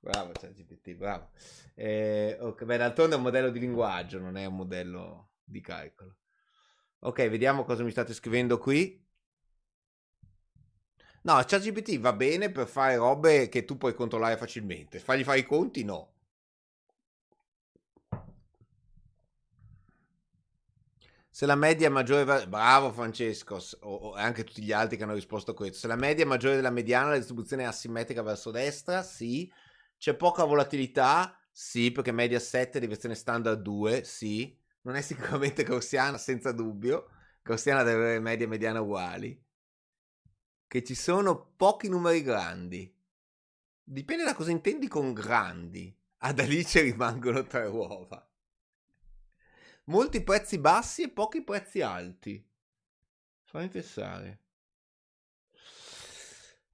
Bravo 0.00 0.32
ChatGPT, 0.32 0.94
bravo. 0.94 1.30
Eh, 1.74 2.36
okay, 2.40 2.66
beh, 2.66 2.76
d'altronde 2.76 3.14
è 3.14 3.18
un 3.18 3.24
modello 3.24 3.50
di 3.50 3.58
linguaggio, 3.58 4.18
non 4.18 4.36
è 4.36 4.44
un 4.44 4.56
modello 4.56 5.32
di 5.44 5.60
calcolo. 5.60 6.16
Ok, 7.00 7.28
vediamo 7.28 7.64
cosa 7.64 7.82
mi 7.82 7.90
state 7.90 8.14
scrivendo 8.14 8.58
qui. 8.58 9.04
No, 11.22 11.42
ChatGPT 11.44 11.98
va 11.98 12.12
bene 12.12 12.50
per 12.50 12.66
fare 12.66 12.96
robe 12.96 13.48
che 13.48 13.64
tu 13.64 13.76
puoi 13.76 13.94
controllare 13.94 14.36
facilmente. 14.36 14.98
Fargli 14.98 15.24
fare 15.24 15.40
i 15.40 15.46
conti, 15.46 15.84
no. 15.84 16.14
Se 21.38 21.46
la 21.46 21.54
media 21.54 21.86
è 21.86 21.88
maggiore, 21.88 22.48
bravo 22.48 22.90
Francesco, 22.90 23.62
o, 23.82 23.94
o, 23.94 24.14
anche 24.14 24.42
tutti 24.42 24.60
gli 24.60 24.72
altri 24.72 24.96
che 24.96 25.04
hanno 25.04 25.14
risposto 25.14 25.52
a 25.52 25.54
questo. 25.54 25.78
Se 25.78 25.86
la 25.86 25.94
media 25.94 26.24
è 26.24 26.26
maggiore 26.26 26.56
della 26.56 26.72
mediana, 26.72 27.10
la 27.10 27.16
distribuzione 27.16 27.62
è 27.62 27.66
asimmetrica 27.66 28.22
verso 28.22 28.50
destra, 28.50 29.04
sì. 29.04 29.48
C'è 29.96 30.16
poca 30.16 30.42
volatilità, 30.42 31.38
sì, 31.52 31.92
perché 31.92 32.10
media 32.10 32.40
7, 32.40 32.80
direzione 32.80 33.14
standard 33.14 33.60
2, 33.60 34.02
sì. 34.02 34.52
Non 34.80 34.96
è 34.96 35.00
sicuramente 35.00 35.62
gaussiana, 35.62 36.18
senza 36.18 36.50
dubbio. 36.50 37.08
Gaussiana 37.40 37.84
deve 37.84 38.00
avere 38.00 38.18
media 38.18 38.46
e 38.46 38.48
mediana 38.48 38.80
uguali. 38.80 39.40
Che 40.66 40.82
ci 40.82 40.96
sono 40.96 41.52
pochi 41.56 41.88
numeri 41.88 42.22
grandi. 42.22 42.92
Dipende 43.84 44.24
da 44.24 44.34
cosa 44.34 44.50
intendi 44.50 44.88
con 44.88 45.12
grandi. 45.12 45.96
Ad 46.16 46.40
Alice 46.40 46.80
rimangono 46.80 47.46
tre 47.46 47.66
uova 47.66 48.27
molti 49.88 50.22
prezzi 50.22 50.58
bassi 50.58 51.02
e 51.02 51.10
pochi 51.10 51.42
prezzi 51.42 51.82
alti. 51.82 52.42
Fammi 53.42 53.68
pensare. 53.68 54.42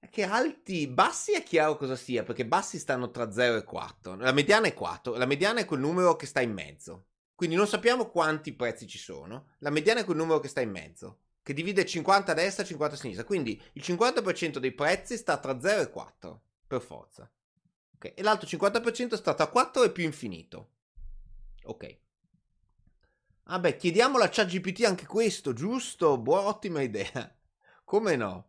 Che 0.09 0.23
alti, 0.23 0.87
bassi 0.87 1.33
è 1.33 1.43
chiaro 1.43 1.75
cosa 1.75 1.95
sia, 1.95 2.23
perché 2.23 2.45
bassi 2.45 2.77
stanno 2.77 3.09
tra 3.11 3.31
0 3.31 3.57
e 3.57 3.63
4. 3.63 4.15
La 4.15 4.31
mediana 4.31 4.67
è 4.67 4.73
4, 4.73 5.15
la 5.15 5.25
mediana 5.25 5.59
è 5.59 5.65
quel 5.65 5.79
numero 5.79 6.15
che 6.15 6.25
sta 6.25 6.41
in 6.41 6.53
mezzo. 6.53 7.07
Quindi 7.33 7.55
non 7.55 7.67
sappiamo 7.67 8.09
quanti 8.09 8.53
prezzi 8.53 8.87
ci 8.87 8.97
sono. 8.97 9.55
La 9.59 9.71
mediana 9.71 10.01
è 10.01 10.05
quel 10.05 10.15
numero 10.15 10.39
che 10.39 10.47
sta 10.47 10.61
in 10.61 10.69
mezzo, 10.69 11.23
che 11.41 11.53
divide 11.53 11.85
50 11.85 12.31
a 12.31 12.35
destra 12.35 12.63
e 12.63 12.67
50 12.67 12.95
a 12.95 12.97
sinistra. 12.97 13.25
Quindi 13.25 13.61
il 13.73 13.81
50% 13.83 14.57
dei 14.59 14.71
prezzi 14.73 15.17
sta 15.17 15.37
tra 15.37 15.59
0 15.59 15.81
e 15.81 15.89
4, 15.89 16.43
per 16.67 16.81
forza. 16.81 17.29
Okay. 17.95 18.13
E 18.15 18.21
l'altro 18.21 18.47
50% 18.47 19.15
sta 19.15 19.33
tra 19.33 19.47
4 19.47 19.83
e 19.83 19.91
più 19.91 20.05
infinito. 20.05 20.69
Ok. 21.63 22.03
Vabbè, 23.47 23.75
chiediamo 23.77 24.17
a 24.19 24.27
ChatGPT 24.29 24.83
anche 24.85 25.05
questo, 25.05 25.53
giusto? 25.53 26.17
Buona, 26.17 26.47
ottima 26.47 26.81
idea. 26.81 27.35
Come 27.83 28.15
no? 28.15 28.47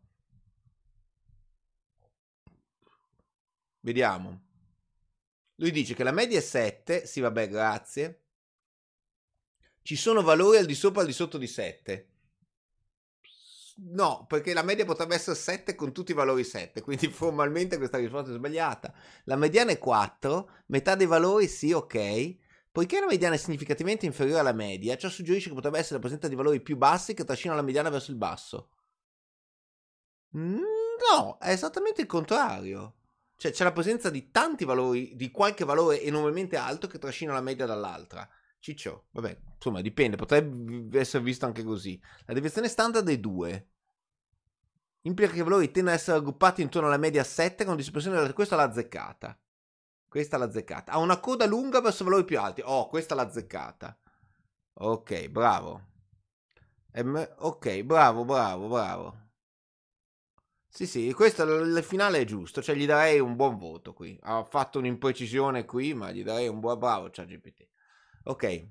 Vediamo. 3.81 4.43
Lui 5.57 5.71
dice 5.71 5.95
che 5.95 6.03
la 6.03 6.13
media 6.13 6.39
è 6.39 6.43
7, 6.43 7.07
sì 7.07 7.21
vabbè, 7.21 7.49
grazie. 7.49 8.23
Ci 9.83 9.97
sono 9.97 10.23
valori 10.23 10.59
al 10.59 10.67
di 10.67 10.75
sopra 10.75 11.01
e 11.01 11.03
al 11.03 11.09
di 11.09 11.15
sotto 11.15 11.39
di 11.39 11.47
7. 11.47 12.09
No, 13.79 14.25
perché 14.27 14.55
la 14.55 14.63
media 14.63 14.85
potrebbe 14.87 15.15
essere 15.15 15.37
7 15.37 15.75
con 15.75 15.93
tutti 15.93 16.13
i 16.13 16.15
valori 16.15 16.45
7, 16.45 16.81
quindi 16.81 17.09
formalmente 17.13 17.77
questa 17.77 17.99
risposta 17.99 18.31
è 18.31 18.35
sbagliata. 18.35 18.93
La 19.25 19.37
mediana 19.37 19.71
è 19.71 19.79
4, 19.79 20.51
metà 20.67 20.95
dei 20.95 21.07
valori 21.07 21.47
sì, 21.47 21.73
ok. 21.73 22.37
Poiché 22.77 23.01
la 23.01 23.07
mediana 23.07 23.37
è 23.37 23.39
significativamente 23.39 24.05
inferiore 24.05 24.41
alla 24.41 24.53
media, 24.53 24.99
ciò 24.99 25.09
suggerisce 25.09 25.49
che 25.49 25.55
potrebbe 25.55 25.79
essere 25.79 25.95
la 25.95 26.01
presenza 26.01 26.29
di 26.29 26.35
valori 26.35 26.61
più 26.61 26.77
bassi 26.77 27.15
che 27.15 27.25
trascinano 27.25 27.59
la 27.59 27.65
mediana 27.65 27.89
verso 27.89 28.11
il 28.11 28.19
basso. 28.19 28.69
No, 30.33 31.39
è 31.41 31.53
esattamente 31.53 32.03
il 32.03 32.07
contrario. 32.07 32.97
Cioè 33.35 33.51
c'è 33.51 33.65
la 33.65 33.73
presenza 33.73 34.11
di 34.11 34.31
tanti 34.31 34.67
valori, 34.67 35.17
di 35.17 35.31
qualche 35.31 35.65
valore 35.65 36.03
enormemente 36.03 36.57
alto 36.57 36.87
che 36.87 36.99
trascina 36.99 37.33
la 37.33 37.41
media 37.41 37.65
dall'altra. 37.65 38.29
Ciccio, 38.59 39.07
vabbè, 39.13 39.41
insomma, 39.55 39.81
dipende, 39.81 40.17
potrebbe 40.17 41.01
essere 41.01 41.25
visto 41.25 41.47
anche 41.47 41.63
così. 41.63 41.99
La 42.27 42.35
deviazione 42.35 42.69
standard 42.69 43.09
è 43.09 43.19
2. 43.19 43.69
Implica 45.01 45.33
che 45.33 45.39
i 45.39 45.43
valori 45.43 45.71
tendono 45.71 45.95
ad 45.95 46.01
essere 46.01 46.19
raggruppati 46.19 46.61
intorno 46.61 46.89
alla 46.89 46.99
media 46.99 47.25
7 47.25 47.65
con 47.65 47.75
dispersione 47.75 48.21
da 48.21 48.33
questa 48.35 48.55
alla 48.55 48.71
zeccata. 48.71 49.41
Questa 50.17 50.39
l'ha 50.39 50.47
azzeccata. 50.47 50.93
Ha 50.93 50.99
una 50.99 51.21
coda 51.21 51.45
lunga 51.45 51.83
verso 51.83 52.03
valori 52.03 52.25
più 52.25 52.41
alti. 52.41 52.63
Oh, 52.65 52.89
questa 52.89 53.15
l'ha 53.15 53.21
azzeccata. 53.21 53.95
Ok, 54.79 55.29
bravo. 55.29 55.89
M- 56.95 57.35
ok, 57.41 57.83
bravo, 57.83 58.25
bravo, 58.25 58.67
bravo. 58.67 59.21
Sì, 60.71 60.87
sì, 60.87 61.13
questo 61.13 61.43
il 61.43 61.85
finale 61.85 62.21
è 62.21 62.25
giusto, 62.25 62.63
cioè 62.63 62.75
gli 62.75 62.87
darei 62.87 63.21
un 63.21 63.37
buon 63.37 63.59
voto 63.59 63.93
qui. 63.93 64.19
Ha 64.23 64.43
fatto 64.45 64.79
un'imprecisione 64.79 65.67
qui, 65.67 65.93
ma 65.93 66.11
gli 66.11 66.25
darei 66.25 66.49
un 66.49 66.61
buon 66.61 66.79
bravo 66.79 67.11
ChatGPT. 67.11 67.69
Ok. 68.25 68.69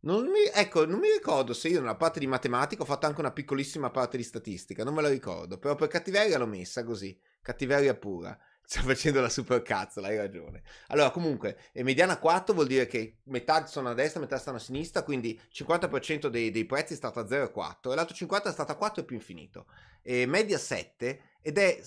Non 0.00 0.26
mi, 0.26 0.40
ecco, 0.52 0.84
non 0.84 0.98
mi 0.98 1.10
ricordo 1.10 1.54
se 1.54 1.68
io 1.68 1.80
nella 1.80 1.96
parte 1.96 2.20
di 2.20 2.26
matematica 2.26 2.82
ho 2.82 2.84
fatto 2.84 3.06
anche 3.06 3.20
una 3.20 3.32
piccolissima 3.32 3.88
parte 3.88 4.18
di 4.18 4.22
statistica, 4.22 4.84
non 4.84 4.92
me 4.92 5.00
la 5.00 5.08
ricordo, 5.08 5.58
però 5.58 5.76
per 5.76 5.88
cattiveria 5.88 6.36
l'ho 6.36 6.46
messa 6.46 6.84
così, 6.84 7.18
cattiveria 7.40 7.94
pura. 7.96 8.38
Sto 8.70 8.82
facendo 8.82 9.20
la 9.20 9.28
super 9.28 9.62
cazzo, 9.62 10.00
hai 10.00 10.16
ragione. 10.16 10.62
Allora, 10.90 11.10
comunque, 11.10 11.58
mediana 11.72 12.20
4 12.20 12.54
vuol 12.54 12.68
dire 12.68 12.86
che 12.86 13.16
metà 13.24 13.66
sono 13.66 13.88
a 13.88 13.94
destra, 13.94 14.20
metà 14.20 14.38
stanno 14.38 14.58
a 14.58 14.60
sinistra, 14.60 15.02
quindi 15.02 15.36
50% 15.52 16.28
dei, 16.28 16.52
dei 16.52 16.64
prezzi 16.66 16.94
sta 16.94 17.10
tra 17.10 17.26
0 17.26 17.46
e 17.46 17.50
4 17.50 17.90
e 17.90 17.94
l'altro 17.96 18.14
50% 18.14 18.52
sta 18.52 18.64
tra 18.64 18.76
4 18.76 19.02
e 19.02 19.04
più 19.04 19.16
infinito. 19.16 19.66
E 20.02 20.24
media 20.26 20.56
7 20.56 21.20
ed 21.40 21.58
è 21.58 21.80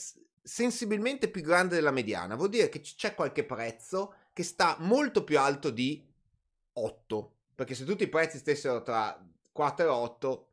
sensibilmente 0.44 1.30
più 1.30 1.42
grande 1.42 1.76
della 1.76 1.92
mediana, 1.92 2.36
vuol 2.36 2.50
dire 2.50 2.68
che 2.68 2.82
c'è 2.82 3.16
qualche 3.16 3.46
prezzo 3.46 4.16
che 4.34 4.44
sta 4.44 4.76
molto 4.80 5.24
più 5.24 5.40
alto 5.40 5.70
di 5.70 6.06
8, 6.74 7.36
perché 7.56 7.76
se 7.76 7.86
tutti 7.86 8.04
i 8.04 8.10
prezzi 8.10 8.40
stessero 8.40 8.82
tra 8.82 9.26
4 9.54 9.86
e 9.86 9.88
8, 9.88 10.52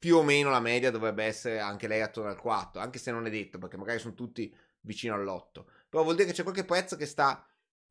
più 0.00 0.16
o 0.16 0.24
meno 0.24 0.50
la 0.50 0.58
media 0.58 0.90
dovrebbe 0.90 1.22
essere 1.22 1.60
anche 1.60 1.86
lei 1.86 2.00
attorno 2.00 2.30
al 2.30 2.40
4, 2.40 2.80
anche 2.80 2.98
se 2.98 3.12
non 3.12 3.24
è 3.26 3.30
detto, 3.30 3.58
perché 3.58 3.76
magari 3.76 4.00
sono 4.00 4.14
tutti 4.14 4.52
vicino 4.82 5.14
all'8. 5.14 5.64
Però 5.88 6.02
vuol 6.02 6.14
dire 6.14 6.28
che 6.28 6.34
c'è 6.34 6.42
qualche 6.42 6.64
prezzo 6.64 6.96
che 6.96 7.06
sta 7.06 7.46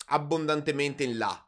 abbondantemente 0.08 1.04
in 1.04 1.18
là. 1.18 1.44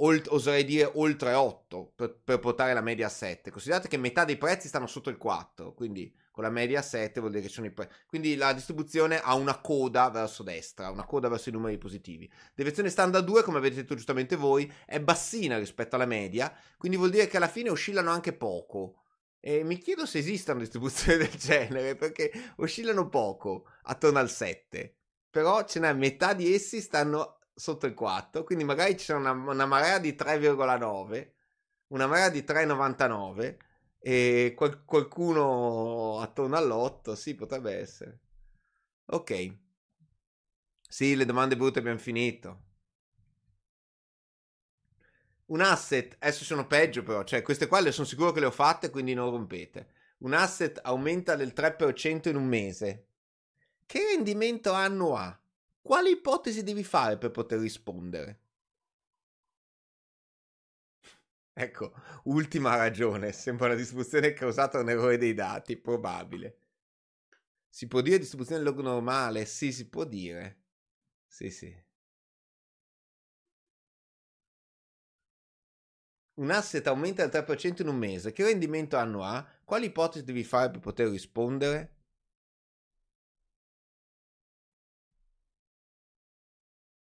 Olt- 0.00 0.28
oserei 0.28 0.64
dire 0.64 0.90
oltre 0.94 1.32
8 1.32 1.92
per, 1.96 2.20
per, 2.22 2.38
portare 2.38 2.74
la 2.74 2.82
media 2.82 3.06
a 3.06 3.10
7. 3.10 3.50
Considerate 3.50 3.88
che 3.88 3.96
metà 3.96 4.24
dei 4.24 4.36
prezzi 4.36 4.68
stanno 4.68 4.86
sotto 4.86 5.08
il 5.08 5.16
4, 5.16 5.72
quindi 5.72 6.14
con 6.30 6.44
la 6.44 6.50
media 6.50 6.80
a 6.80 6.82
7 6.82 7.18
vuol 7.18 7.32
dire 7.32 7.44
che 7.44 7.48
ci 7.48 7.54
sono 7.54 7.66
i 7.66 7.70
prezzi. 7.70 7.94
Quindi 8.06 8.36
la 8.36 8.52
distribuzione 8.52 9.18
ha 9.18 9.34
una 9.34 9.58
coda 9.58 10.10
verso 10.10 10.42
destra, 10.42 10.90
una 10.90 11.06
coda 11.06 11.28
verso 11.28 11.48
i 11.48 11.52
numeri 11.52 11.78
positivi. 11.78 12.30
Deviazione 12.54 12.90
standard 12.90 13.24
2, 13.24 13.42
come 13.42 13.56
avete 13.56 13.76
detto 13.76 13.94
giustamente 13.94 14.36
voi, 14.36 14.70
è 14.84 15.00
bassina 15.00 15.56
rispetto 15.56 15.96
alla 15.96 16.04
media, 16.04 16.54
quindi 16.76 16.98
vuol 16.98 17.08
dire 17.08 17.26
che 17.26 17.38
alla 17.38 17.48
fine 17.48 17.70
oscillano 17.70 18.10
anche 18.10 18.34
poco. 18.34 19.04
E 19.46 19.62
mi 19.62 19.78
chiedo 19.78 20.06
se 20.06 20.18
esistano 20.18 20.58
distribuzioni 20.58 21.18
del 21.22 21.30
genere, 21.30 21.94
perché 21.94 22.32
oscillano 22.56 23.08
poco, 23.08 23.66
attorno 23.84 24.18
al 24.18 24.28
7. 24.28 24.96
Però 25.30 25.64
ce 25.64 25.78
n'è 25.78 25.92
metà 25.92 26.34
di 26.34 26.52
essi 26.52 26.80
stanno 26.80 27.38
sotto 27.54 27.86
il 27.86 27.94
4, 27.94 28.42
quindi 28.42 28.64
magari 28.64 28.96
c'è 28.96 29.14
una, 29.14 29.30
una 29.30 29.64
marea 29.66 30.00
di 30.00 30.16
3,9, 30.16 31.34
una 31.92 32.08
marea 32.08 32.28
di 32.28 32.42
3,99 32.42 33.56
e 34.00 34.52
qual- 34.56 34.84
qualcuno 34.84 36.18
attorno 36.20 36.56
all'8, 36.56 37.12
sì, 37.14 37.36
potrebbe 37.36 37.72
essere. 37.78 38.18
Ok. 39.06 39.58
Sì, 40.88 41.14
le 41.14 41.24
domande 41.24 41.56
brutte 41.56 41.78
abbiamo 41.78 41.98
finito 41.98 42.65
un 45.46 45.60
asset, 45.60 46.16
adesso 46.18 46.44
sono 46.44 46.66
peggio 46.66 47.02
però, 47.02 47.24
cioè 47.24 47.42
queste 47.42 47.66
qua 47.66 47.80
le 47.80 47.92
sono 47.92 48.06
sicuro 48.06 48.32
che 48.32 48.40
le 48.40 48.46
ho 48.46 48.50
fatte, 48.50 48.90
quindi 48.90 49.14
non 49.14 49.30
rompete. 49.30 49.88
Un 50.18 50.32
asset 50.34 50.80
aumenta 50.82 51.36
del 51.36 51.52
3% 51.52 52.28
in 52.28 52.36
un 52.36 52.46
mese. 52.46 53.06
Che 53.86 54.00
rendimento 54.14 54.72
annuo 54.72 55.16
ha? 55.16 55.38
Quali 55.82 56.10
ipotesi 56.12 56.62
devi 56.62 56.84
fare 56.84 57.18
per 57.18 57.30
poter 57.30 57.60
rispondere? 57.60 58.40
Ecco, 61.52 61.92
ultima 62.24 62.76
ragione, 62.76 63.32
sembra 63.32 63.66
una 63.66 63.74
distribuzione 63.74 64.32
causata 64.32 64.76
da 64.78 64.84
un 64.84 64.90
errore 64.90 65.18
dei 65.18 65.34
dati, 65.34 65.76
probabile. 65.76 66.58
Si 67.70 67.86
può 67.86 68.00
dire 68.00 68.18
distribuzione 68.18 68.60
log 68.62 68.80
normale? 68.80 69.44
Sì, 69.44 69.70
si 69.72 69.88
può 69.88 70.04
dire. 70.04 70.62
Sì, 71.28 71.50
sì. 71.50 71.72
Un 76.36 76.50
asset 76.50 76.86
aumenta 76.86 77.20
del 77.26 77.30
3% 77.30 77.82
in 77.82 77.88
un 77.88 77.96
mese. 77.96 78.32
Che 78.32 78.42
rendimento 78.42 78.96
anno 78.96 79.22
ha? 79.22 79.46
Quali 79.64 79.86
ipotesi 79.86 80.24
devi 80.24 80.44
fare 80.44 80.70
per 80.70 80.80
poter 80.80 81.08
rispondere? 81.08 81.90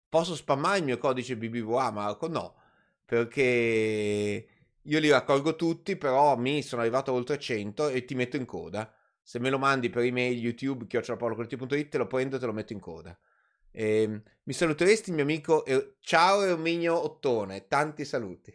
Posso 0.09 0.35
spammare 0.37 0.79
il 0.79 0.85
mio 0.85 0.97
codice 0.99 1.37
BBVA, 1.37 1.91
Marco? 1.91 2.29
No, 2.29 2.55
perché 3.05 4.49
io 4.81 4.99
li 5.01 5.11
raccolgo 5.11 5.57
tutti, 5.57 5.97
però 5.97 6.37
mi 6.37 6.63
sono 6.63 6.83
arrivato 6.83 7.13
oltre 7.13 7.39
100 7.39 7.89
e 7.89 8.05
ti 8.05 8.15
metto 8.15 8.37
in 8.37 8.45
coda. 8.45 8.95
Se 9.23 9.39
me 9.41 9.51
lo 9.51 9.59
mandi 9.59 9.91
per 9.91 10.05
email, 10.05 10.39
YouTube, 10.39 10.87
chiocciolapolocolti.it, 10.87 11.89
te 11.89 11.99
lo 11.99 12.07
prendo 12.07 12.37
e 12.37 12.39
te 12.39 12.47
lo 12.47 12.53
metto 12.53 12.73
in 12.73 12.81
coda. 12.81 13.19
E, 13.73 14.03
ehm, 14.03 14.23
mi 14.45 14.53
saluteresti, 14.53 15.11
mio 15.13 15.25
amico? 15.25 15.65
E, 15.65 15.97
ciao 16.01 16.43
Erminio 16.43 16.97
Ottone, 17.03 17.67
tanti 17.67 18.05
saluti. 18.05 18.55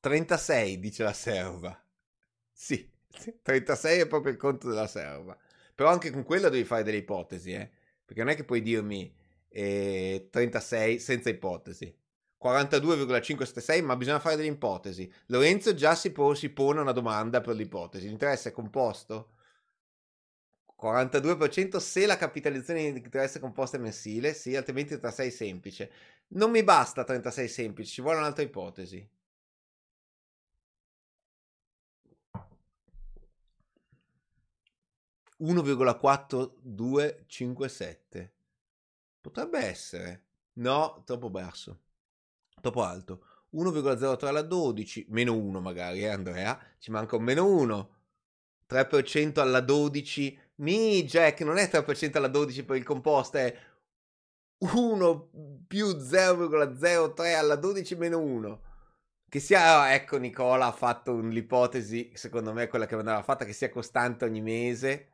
36, 0.00 0.78
dice 0.78 1.02
la 1.04 1.12
serva. 1.12 1.78
Sì, 2.52 2.90
36 3.42 4.00
è 4.00 4.06
proprio 4.06 4.32
il 4.32 4.38
conto 4.38 4.68
della 4.68 4.86
serva. 4.86 5.36
Però 5.74 5.88
anche 5.90 6.10
con 6.10 6.24
quello 6.24 6.48
devi 6.48 6.64
fare 6.64 6.82
delle 6.82 6.98
ipotesi, 6.98 7.52
eh? 7.52 7.70
Perché 8.04 8.22
non 8.22 8.32
è 8.32 8.36
che 8.36 8.44
puoi 8.44 8.62
dirmi 8.62 9.12
eh, 9.48 10.28
36 10.30 10.98
senza 10.98 11.30
ipotesi. 11.30 11.94
42,576, 12.36 13.82
ma 13.82 13.96
bisogna 13.96 14.18
fare 14.20 14.36
delle 14.36 14.48
ipotesi. 14.48 15.10
Lorenzo 15.26 15.74
già 15.74 15.94
si, 15.94 16.10
po- 16.12 16.34
si 16.34 16.50
pone 16.50 16.80
una 16.80 16.92
domanda 16.92 17.40
per 17.40 17.54
l'ipotesi. 17.54 18.08
L'interesse 18.08 18.50
è 18.50 18.52
composto? 18.52 19.31
42% 20.82 21.76
se 21.76 22.06
la 22.06 22.16
capitalizzazione 22.16 22.92
di 22.92 22.98
interesse 22.98 23.38
composta 23.38 23.78
mensile, 23.78 24.34
sì, 24.34 24.56
altrimenti 24.56 24.98
36 24.98 25.30
semplice. 25.30 25.90
Non 26.28 26.50
mi 26.50 26.64
basta 26.64 27.04
36 27.04 27.48
semplice, 27.48 27.90
ci 27.90 28.02
vuole 28.02 28.18
un'altra 28.18 28.42
ipotesi. 28.42 29.08
1,4257. 35.42 38.30
Potrebbe 39.20 39.58
essere. 39.58 40.24
No, 40.54 41.02
troppo 41.04 41.28
basso. 41.30 41.80
Troppo 42.60 42.82
alto. 42.82 43.24
1,03 43.54 44.26
alla 44.26 44.42
12, 44.42 45.06
meno 45.10 45.36
1 45.36 45.60
magari, 45.60 46.02
eh 46.02 46.08
Andrea? 46.08 46.60
Ci 46.78 46.90
manca 46.90 47.16
un 47.16 47.22
meno 47.24 47.46
1. 47.46 48.00
3% 48.68 49.40
alla 49.40 49.60
12. 49.60 50.38
Mi, 50.62 51.04
Jack, 51.04 51.40
non 51.42 51.58
è 51.58 51.68
3% 51.70 52.16
alla 52.16 52.28
12 52.28 52.64
per 52.64 52.76
il 52.76 52.84
composto, 52.84 53.38
è 53.38 53.54
1 54.58 55.30
più 55.66 55.86
0,03 55.86 57.34
alla 57.34 57.56
12 57.56 57.94
meno 57.96 58.18
1. 58.20 58.62
Che 59.28 59.40
sia, 59.40 59.94
ecco, 59.94 60.18
Nicola 60.18 60.66
ha 60.66 60.72
fatto 60.72 61.18
l'ipotesi, 61.18 62.10
secondo 62.14 62.52
me 62.52 62.68
quella 62.68 62.86
che 62.86 62.94
andava 62.94 63.22
fatta, 63.22 63.44
che 63.44 63.52
sia 63.52 63.70
costante 63.70 64.24
ogni 64.24 64.40
mese 64.42 65.12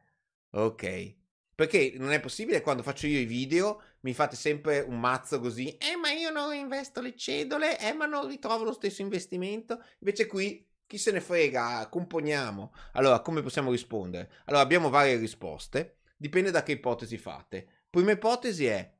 Ok. 0.50 1.16
Perché 1.54 1.94
non 1.96 2.12
è 2.12 2.20
possibile 2.20 2.60
quando 2.60 2.82
faccio 2.82 3.06
io 3.06 3.18
i 3.18 3.24
video 3.24 3.82
mi 4.00 4.14
fate 4.14 4.36
sempre 4.36 4.80
un 4.80 4.98
mazzo 5.00 5.40
così, 5.40 5.76
eh 5.76 5.96
ma 5.96 6.10
io 6.10 6.30
non 6.30 6.54
investo 6.54 7.00
le 7.00 7.16
cedole, 7.16 7.78
eh 7.80 7.92
ma 7.92 8.06
non 8.06 8.28
ritrovo 8.28 8.64
lo 8.64 8.72
stesso 8.72 9.02
investimento. 9.02 9.82
Invece 9.98 10.26
qui 10.26 10.64
chi 10.88 10.96
se 10.96 11.12
ne 11.12 11.20
frega, 11.20 11.86
componiamo. 11.90 12.72
Allora, 12.92 13.20
come 13.20 13.42
possiamo 13.42 13.70
rispondere? 13.70 14.32
Allora, 14.46 14.62
abbiamo 14.62 14.88
varie 14.88 15.18
risposte, 15.18 15.98
dipende 16.16 16.50
da 16.50 16.62
che 16.62 16.72
ipotesi 16.72 17.18
fate. 17.18 17.84
Prima 17.90 18.12
ipotesi 18.12 18.64
è 18.64 18.96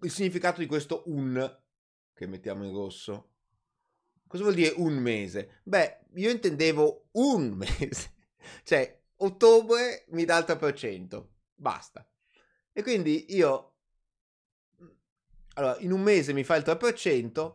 il 0.00 0.10
significato 0.10 0.58
di 0.58 0.66
questo 0.66 1.04
un 1.06 1.58
che 2.12 2.26
mettiamo 2.26 2.64
in 2.64 2.72
rosso. 2.72 3.30
Cosa 4.26 4.42
vuol 4.42 4.56
dire 4.56 4.74
un 4.78 4.94
mese? 4.94 5.60
Beh, 5.62 6.06
io 6.14 6.30
intendevo 6.30 7.10
un 7.12 7.52
mese. 7.54 8.14
cioè, 8.64 9.00
ottobre 9.18 10.06
mi 10.08 10.24
dà 10.24 10.38
il 10.38 10.44
3%, 10.44 11.24
basta. 11.54 12.04
E 12.72 12.82
quindi 12.82 13.32
io, 13.32 13.76
allora, 15.54 15.78
in 15.78 15.92
un 15.92 16.00
mese 16.00 16.32
mi 16.32 16.42
fa 16.42 16.56
il 16.56 16.64
3%, 16.66 17.54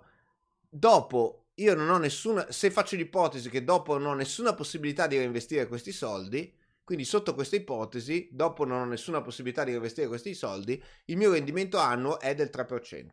dopo 0.70 1.39
io 1.62 1.76
non 1.76 1.90
ho 1.90 1.98
nessuna, 1.98 2.52
se 2.52 2.72
faccio 2.72 2.96
l'ipotesi 2.96 3.50
che 3.50 3.64
dopo 3.64 3.98
non 3.98 4.12
ho 4.12 4.16
nessuna 4.16 4.54
possibilità 4.54 5.08
di 5.08 5.18
reinvestire 5.18 5.68
questi 5.68 5.92
soldi, 5.92 6.54
quindi 6.84 7.06
sotto 7.06 7.36
questa 7.36 7.56
ipotesi, 7.56 8.30
dopo 8.32 8.66
non 8.66 8.82
ho 8.82 8.86
nessuna 8.86 9.22
possibilità 9.22 9.64
di 9.64 9.72
reinvestire 9.72 10.08
questi 10.08 10.34
soldi, 10.34 10.82
il 11.06 11.18
mio 11.18 11.32
rendimento 11.32 11.78
annuo 11.78 12.20
è 12.20 12.34
del 12.34 12.50
3%. 12.52 13.10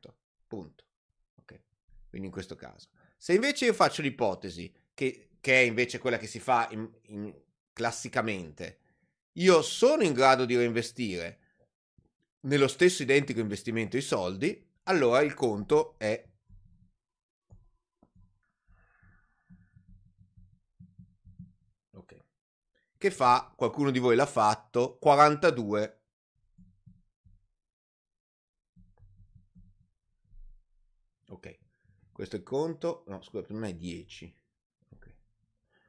Punto. 0.46 0.84
Ok. 1.34 1.60
Quindi 2.08 2.28
in 2.28 2.32
questo 2.32 2.54
caso. 2.54 2.88
Se 3.16 3.34
invece 3.34 3.66
io 3.66 3.74
faccio 3.74 4.00
l'ipotesi, 4.00 4.72
che, 4.94 5.28
che 5.40 5.60
è 5.60 5.64
invece 5.64 5.98
quella 5.98 6.16
che 6.16 6.26
si 6.26 6.40
fa 6.40 6.68
in, 6.70 6.88
in, 7.08 7.34
classicamente, 7.72 8.78
io 9.32 9.60
sono 9.60 10.02
in 10.02 10.14
grado 10.14 10.46
di 10.46 10.56
reinvestire 10.56 11.40
nello 12.46 12.68
stesso 12.68 13.02
identico 13.02 13.40
investimento 13.40 13.96
i 13.96 14.02
soldi, 14.02 14.64
allora 14.84 15.20
il 15.20 15.34
conto 15.34 15.96
è 15.98 16.24
ok. 21.92 22.16
Che 22.98 23.10
fa, 23.10 23.52
qualcuno 23.56 23.90
di 23.90 23.98
voi 23.98 24.16
l'ha 24.16 24.26
fatto, 24.26 24.96
42 24.98 26.00
Ok. 31.28 31.58
Questo 32.12 32.36
è 32.36 32.38
il 32.38 32.44
conto, 32.44 33.04
no, 33.08 33.20
scusate, 33.20 33.52
non 33.52 33.64
è 33.64 33.74
10. 33.74 34.34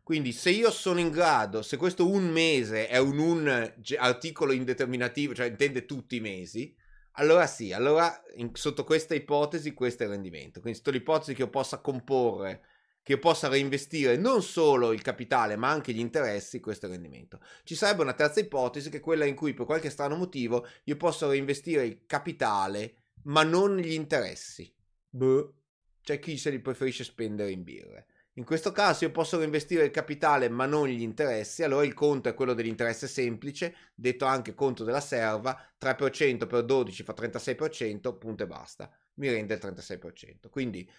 Quindi 0.08 0.32
se 0.32 0.52
io 0.52 0.72
sono 0.72 1.02
in 1.02 1.10
grado, 1.10 1.62
se 1.62 1.76
questo 1.76 2.10
un 2.10 2.30
mese 2.30 2.88
è 2.88 2.98
un, 2.98 3.18
un 3.20 3.74
articolo 3.98 4.54
indeterminativo, 4.54 5.34
cioè 5.34 5.48
intende 5.48 5.86
tutti 5.86 6.16
i 6.16 6.22
mesi, 6.22 6.74
allora 7.20 7.46
sì, 7.46 7.74
allora 7.74 8.24
in, 8.36 8.52
sotto 8.54 8.86
questa 8.86 9.16
ipotesi 9.16 9.74
questo 9.74 10.04
è 10.04 10.06
il 10.06 10.14
rendimento. 10.14 10.62
Quindi 10.62 10.78
sotto 10.78 10.92
l'ipotesi 10.92 11.34
che 11.34 11.42
io 11.42 11.50
possa 11.50 11.80
comporre, 11.80 12.64
che 13.08 13.18
possa 13.18 13.48
reinvestire 13.48 14.18
non 14.18 14.44
solo 14.44 14.92
il 14.92 15.02
capitale 15.02 15.56
ma 15.56 15.70
anche 15.70 15.94
gli 15.94 16.00
interessi, 16.00 16.60
questo 16.60 16.90
rendimento. 16.90 17.40
Ci 17.64 17.74
sarebbe 17.74 18.02
una 18.02 18.12
terza 18.12 18.42
ipotesi 18.42 18.90
che 18.90 18.98
è 18.98 19.00
quella 19.00 19.24
in 19.24 19.34
cui 19.34 19.54
per 19.54 19.66
qualche 19.66 19.90
strano 19.90 20.18
motivo 20.18 20.68
io 20.84 20.98
posso 20.98 21.30
reinvestire 21.30 21.86
il 21.86 22.02
capitale 22.06 22.96
ma 23.24 23.44
non 23.44 23.78
gli 23.78 23.94
interessi. 23.94 24.70
Boh. 25.10 25.54
C'è 26.02 26.20
chi 26.20 26.38
se 26.38 26.50
li 26.50 26.60
preferisce 26.60 27.06
spendere 27.06 27.52
in 27.52 27.64
birre. 27.64 28.08
In 28.34 28.44
questo 28.44 28.74
caso 28.74 29.06
io 29.06 29.12
posso 29.12 29.38
reinvestire 29.38 29.86
il 29.86 29.92
capitale 29.92 30.50
ma 30.50 30.66
non 30.66 30.90
gli 30.90 31.02
interessi, 31.02 31.64
allora 31.64 31.86
il 31.86 31.94
conto 31.94 32.28
è 32.28 32.34
quello 32.34 32.54
dell'interesse 32.54 33.08
semplice, 33.08 33.74
detto 33.96 34.26
anche 34.26 34.54
conto 34.54 34.84
della 34.84 35.00
serva, 35.00 35.58
3% 35.80 36.46
per 36.46 36.66
12 36.66 37.04
fa 37.04 37.14
36%, 37.14 38.18
punto 38.18 38.44
e 38.44 38.48
basta, 38.48 38.92
mi 39.14 39.30
rende 39.30 39.54
il 39.54 39.62
36%. 39.64 40.50
Quindi 40.50 40.90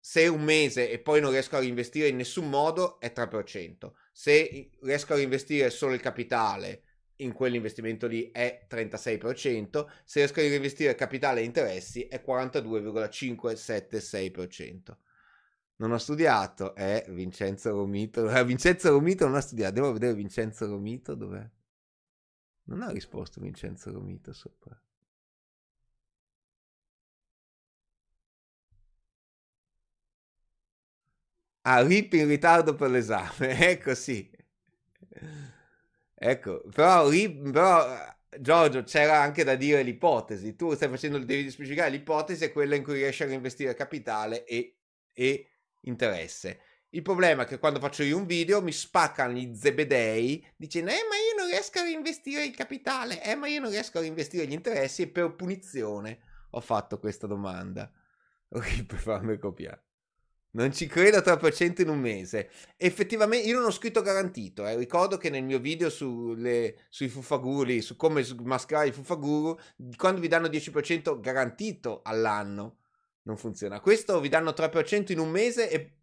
se 0.00 0.26
un 0.26 0.42
mese 0.42 0.90
e 0.90 0.98
poi 0.98 1.20
non 1.20 1.30
riesco 1.30 1.54
a 1.56 1.60
reinvestire 1.60 2.08
in 2.08 2.16
nessun 2.16 2.48
modo 2.48 2.98
è 2.98 3.12
3%, 3.14 3.92
se 4.12 4.70
riesco 4.80 5.12
a 5.12 5.16
reinvestire 5.16 5.70
solo 5.70 5.94
il 5.94 6.00
capitale 6.00 6.82
in 7.16 7.32
quell'investimento 7.32 8.06
lì 8.06 8.30
è 8.30 8.66
36%, 8.68 9.86
se 10.04 10.20
riesco 10.20 10.40
a 10.40 10.42
reinvestire 10.42 10.94
capitale 10.94 11.42
e 11.42 11.44
interessi 11.44 12.08
è 12.08 12.22
42,576% 12.26 14.96
non 15.80 15.92
ho 15.92 15.98
studiato, 15.98 16.74
è 16.74 17.04
Vincenzo 17.08 17.70
Romito. 17.70 18.30
Eh, 18.30 18.44
Vincenzo 18.44 18.90
Romito 18.90 19.26
non 19.26 19.36
ha 19.36 19.40
studiato, 19.40 19.74
devo 19.74 19.92
vedere 19.92 20.14
Vincenzo 20.14 20.66
Romito 20.66 21.14
dov'è. 21.14 21.48
Non 22.64 22.82
ha 22.82 22.90
risposto 22.90 23.40
Vincenzo 23.40 23.90
Romito 23.90 24.32
sopra. 24.32 24.78
Ah, 31.62 31.80
RIP 31.82 32.12
in 32.14 32.26
ritardo 32.28 32.74
per 32.74 32.90
l'esame, 32.90 33.56
ecco 33.70 33.94
sì. 33.94 34.30
Ecco, 36.14 36.62
però, 36.74 37.08
RIP, 37.08 37.50
però 37.50 38.16
Giorgio, 38.38 38.82
c'era 38.82 39.20
anche 39.20 39.42
da 39.44 39.54
dire 39.56 39.82
l'ipotesi. 39.82 40.54
Tu 40.54 40.74
stai 40.74 40.88
facendo, 40.88 41.18
devi 41.18 41.50
specificare 41.50 41.90
l'ipotesi 41.90 42.44
è 42.44 42.52
quella 42.52 42.74
in 42.74 42.82
cui 42.82 42.94
riesci 42.94 43.22
a 43.22 43.26
reinvestire 43.26 43.74
capitale 43.74 44.44
e, 44.44 44.76
e 45.12 45.48
interesse. 45.82 46.60
Il 46.90 47.02
problema 47.02 47.44
è 47.44 47.46
che 47.46 47.58
quando 47.58 47.78
faccio 47.78 48.02
io 48.02 48.16
un 48.16 48.26
video 48.26 48.60
mi 48.62 48.72
spaccano 48.72 49.32
gli 49.34 49.54
zebedei 49.54 50.44
dicendo 50.56 50.90
eh 50.90 51.06
ma 51.08 51.14
io 51.16 51.36
non 51.38 51.46
riesco 51.46 51.78
a 51.78 51.82
reinvestire 51.84 52.44
il 52.44 52.54
capitale, 52.54 53.22
eh 53.22 53.36
ma 53.36 53.46
io 53.46 53.60
non 53.60 53.70
riesco 53.70 53.98
a 53.98 54.00
reinvestire 54.00 54.46
gli 54.46 54.52
interessi 54.52 55.02
e 55.02 55.08
per 55.08 55.34
punizione 55.36 56.20
ho 56.50 56.60
fatto 56.60 56.98
questa 56.98 57.26
domanda. 57.26 57.90
Per 58.50 58.98
farmi 58.98 59.38
copiare. 59.38 59.89
Non 60.52 60.72
ci 60.72 60.86
credo 60.86 61.18
3% 61.18 61.82
in 61.82 61.88
un 61.88 62.00
mese. 62.00 62.50
Effettivamente, 62.76 63.46
io 63.46 63.58
non 63.58 63.66
ho 63.66 63.70
scritto 63.70 64.02
garantito. 64.02 64.66
Eh. 64.66 64.76
Ricordo 64.76 65.16
che 65.16 65.30
nel 65.30 65.44
mio 65.44 65.60
video 65.60 65.90
sulle, 65.90 66.86
sui 66.88 67.08
fuffaguri, 67.08 67.80
su 67.80 67.94
come 67.96 68.26
mascherare 68.42 68.88
i 68.88 68.92
fuffaguru, 68.92 69.56
quando 69.96 70.20
vi 70.20 70.28
danno 70.28 70.48
10% 70.48 71.20
garantito 71.20 72.00
all'anno, 72.02 72.78
non 73.22 73.36
funziona. 73.36 73.80
Questo 73.80 74.18
vi 74.20 74.28
danno 74.28 74.50
3% 74.50 75.12
in 75.12 75.20
un 75.20 75.30
mese 75.30 75.70
e 75.70 75.94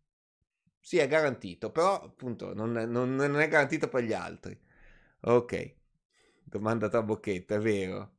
sì, 0.79 0.97
è 0.97 1.07
garantito, 1.07 1.69
però 1.69 2.01
appunto 2.01 2.53
non, 2.53 2.71
non, 2.71 3.15
non 3.15 3.39
è 3.41 3.47
garantito 3.49 3.89
per 3.89 4.03
gli 4.03 4.13
altri. 4.13 4.57
Ok, 5.21 5.75
domanda 6.43 6.87
tra 6.87 7.03
bocchetto, 7.03 7.55
è 7.55 7.59
vero. 7.59 8.16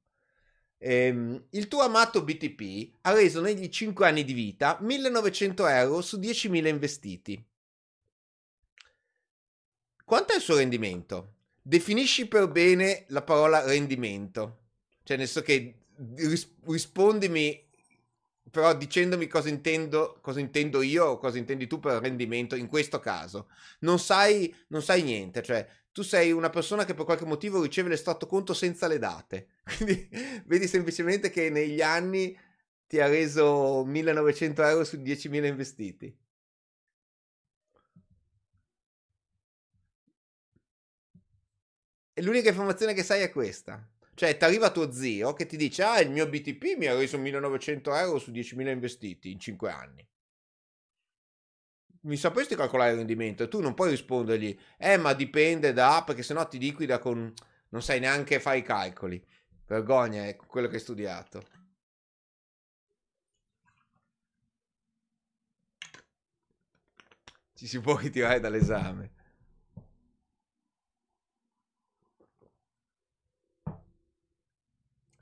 Ehm, 0.78 1.46
il 1.50 1.68
tuo 1.68 1.82
amato 1.82 2.22
BTP 2.22 2.98
ha 3.02 3.12
reso 3.12 3.40
negli 3.40 3.68
5 3.68 4.06
anni 4.06 4.24
di 4.24 4.32
vita 4.32 4.78
1900 4.80 5.66
euro 5.66 6.00
su 6.00 6.18
10.000 6.18 6.66
investiti. 6.68 7.44
Quanto 10.04 10.32
è 10.32 10.36
il 10.36 10.42
suo 10.42 10.56
rendimento? 10.56 11.34
Definisci 11.60 12.26
per 12.28 12.48
bene 12.48 13.04
la 13.08 13.22
parola 13.22 13.64
rendimento. 13.64 14.60
Cioè, 15.02 15.16
nel 15.16 15.26
senso 15.26 15.42
che 15.42 15.74
ris- 16.16 16.54
rispondimi 16.64 17.67
però 18.50 18.74
dicendomi 18.76 19.26
cosa 19.26 19.48
intendo, 19.48 20.18
cosa 20.20 20.40
intendo 20.40 20.82
io 20.82 21.04
o 21.06 21.18
cosa 21.18 21.38
intendi 21.38 21.66
tu 21.66 21.78
per 21.80 22.00
rendimento 22.00 22.54
in 22.56 22.68
questo 22.68 22.98
caso. 23.00 23.48
Non 23.80 23.98
sai, 23.98 24.54
non 24.68 24.82
sai 24.82 25.02
niente, 25.02 25.42
cioè 25.42 25.66
tu 25.92 26.02
sei 26.02 26.32
una 26.32 26.50
persona 26.50 26.84
che 26.84 26.94
per 26.94 27.04
qualche 27.04 27.24
motivo 27.24 27.62
riceve 27.62 27.88
l'estratto 27.88 28.26
conto 28.26 28.54
senza 28.54 28.86
le 28.86 28.98
date. 28.98 29.48
Quindi 29.76 30.08
vedi 30.46 30.66
semplicemente 30.68 31.30
che 31.30 31.50
negli 31.50 31.80
anni 31.82 32.36
ti 32.86 33.00
ha 33.00 33.06
reso 33.08 33.84
1900 33.84 34.62
euro 34.64 34.84
su 34.84 34.96
10.000 34.98 35.46
investiti. 35.46 36.16
E 42.12 42.22
l'unica 42.22 42.48
informazione 42.50 42.94
che 42.94 43.02
sai 43.02 43.22
è 43.22 43.30
questa. 43.30 43.82
Cioè, 44.18 44.36
ti 44.36 44.44
arriva 44.44 44.70
tuo 44.72 44.90
zio 44.90 45.32
che 45.32 45.46
ti 45.46 45.56
dice: 45.56 45.84
Ah, 45.84 46.00
il 46.00 46.10
mio 46.10 46.28
BTP 46.28 46.76
mi 46.76 46.86
ha 46.86 46.94
reso 46.96 47.18
1900 47.18 47.94
euro 47.94 48.18
su 48.18 48.32
10.000 48.32 48.70
investiti 48.72 49.30
in 49.30 49.38
5 49.38 49.70
anni 49.70 50.04
mi 52.02 52.16
sapresti 52.16 52.54
calcolare 52.56 52.92
il 52.92 52.96
rendimento? 52.98 53.42
E 53.42 53.48
tu 53.48 53.60
non 53.60 53.74
puoi 53.74 53.90
rispondergli, 53.90 54.56
eh, 54.76 54.96
ma 54.96 55.12
dipende 55.12 55.72
da, 55.72 56.02
perché 56.04 56.22
sennò 56.22 56.46
ti 56.48 56.58
liquida 56.58 56.98
con, 56.98 57.32
non 57.70 57.82
sai 57.82 58.00
neanche 58.00 58.40
fare 58.40 58.58
i 58.58 58.62
calcoli. 58.62 59.22
Vergogna, 59.66 60.26
è 60.26 60.36
quello 60.36 60.68
che 60.68 60.74
hai 60.74 60.80
studiato. 60.80 61.42
Ci 67.54 67.66
si 67.66 67.80
può 67.80 67.96
ritirare 67.96 68.40
dall'esame. 68.40 69.17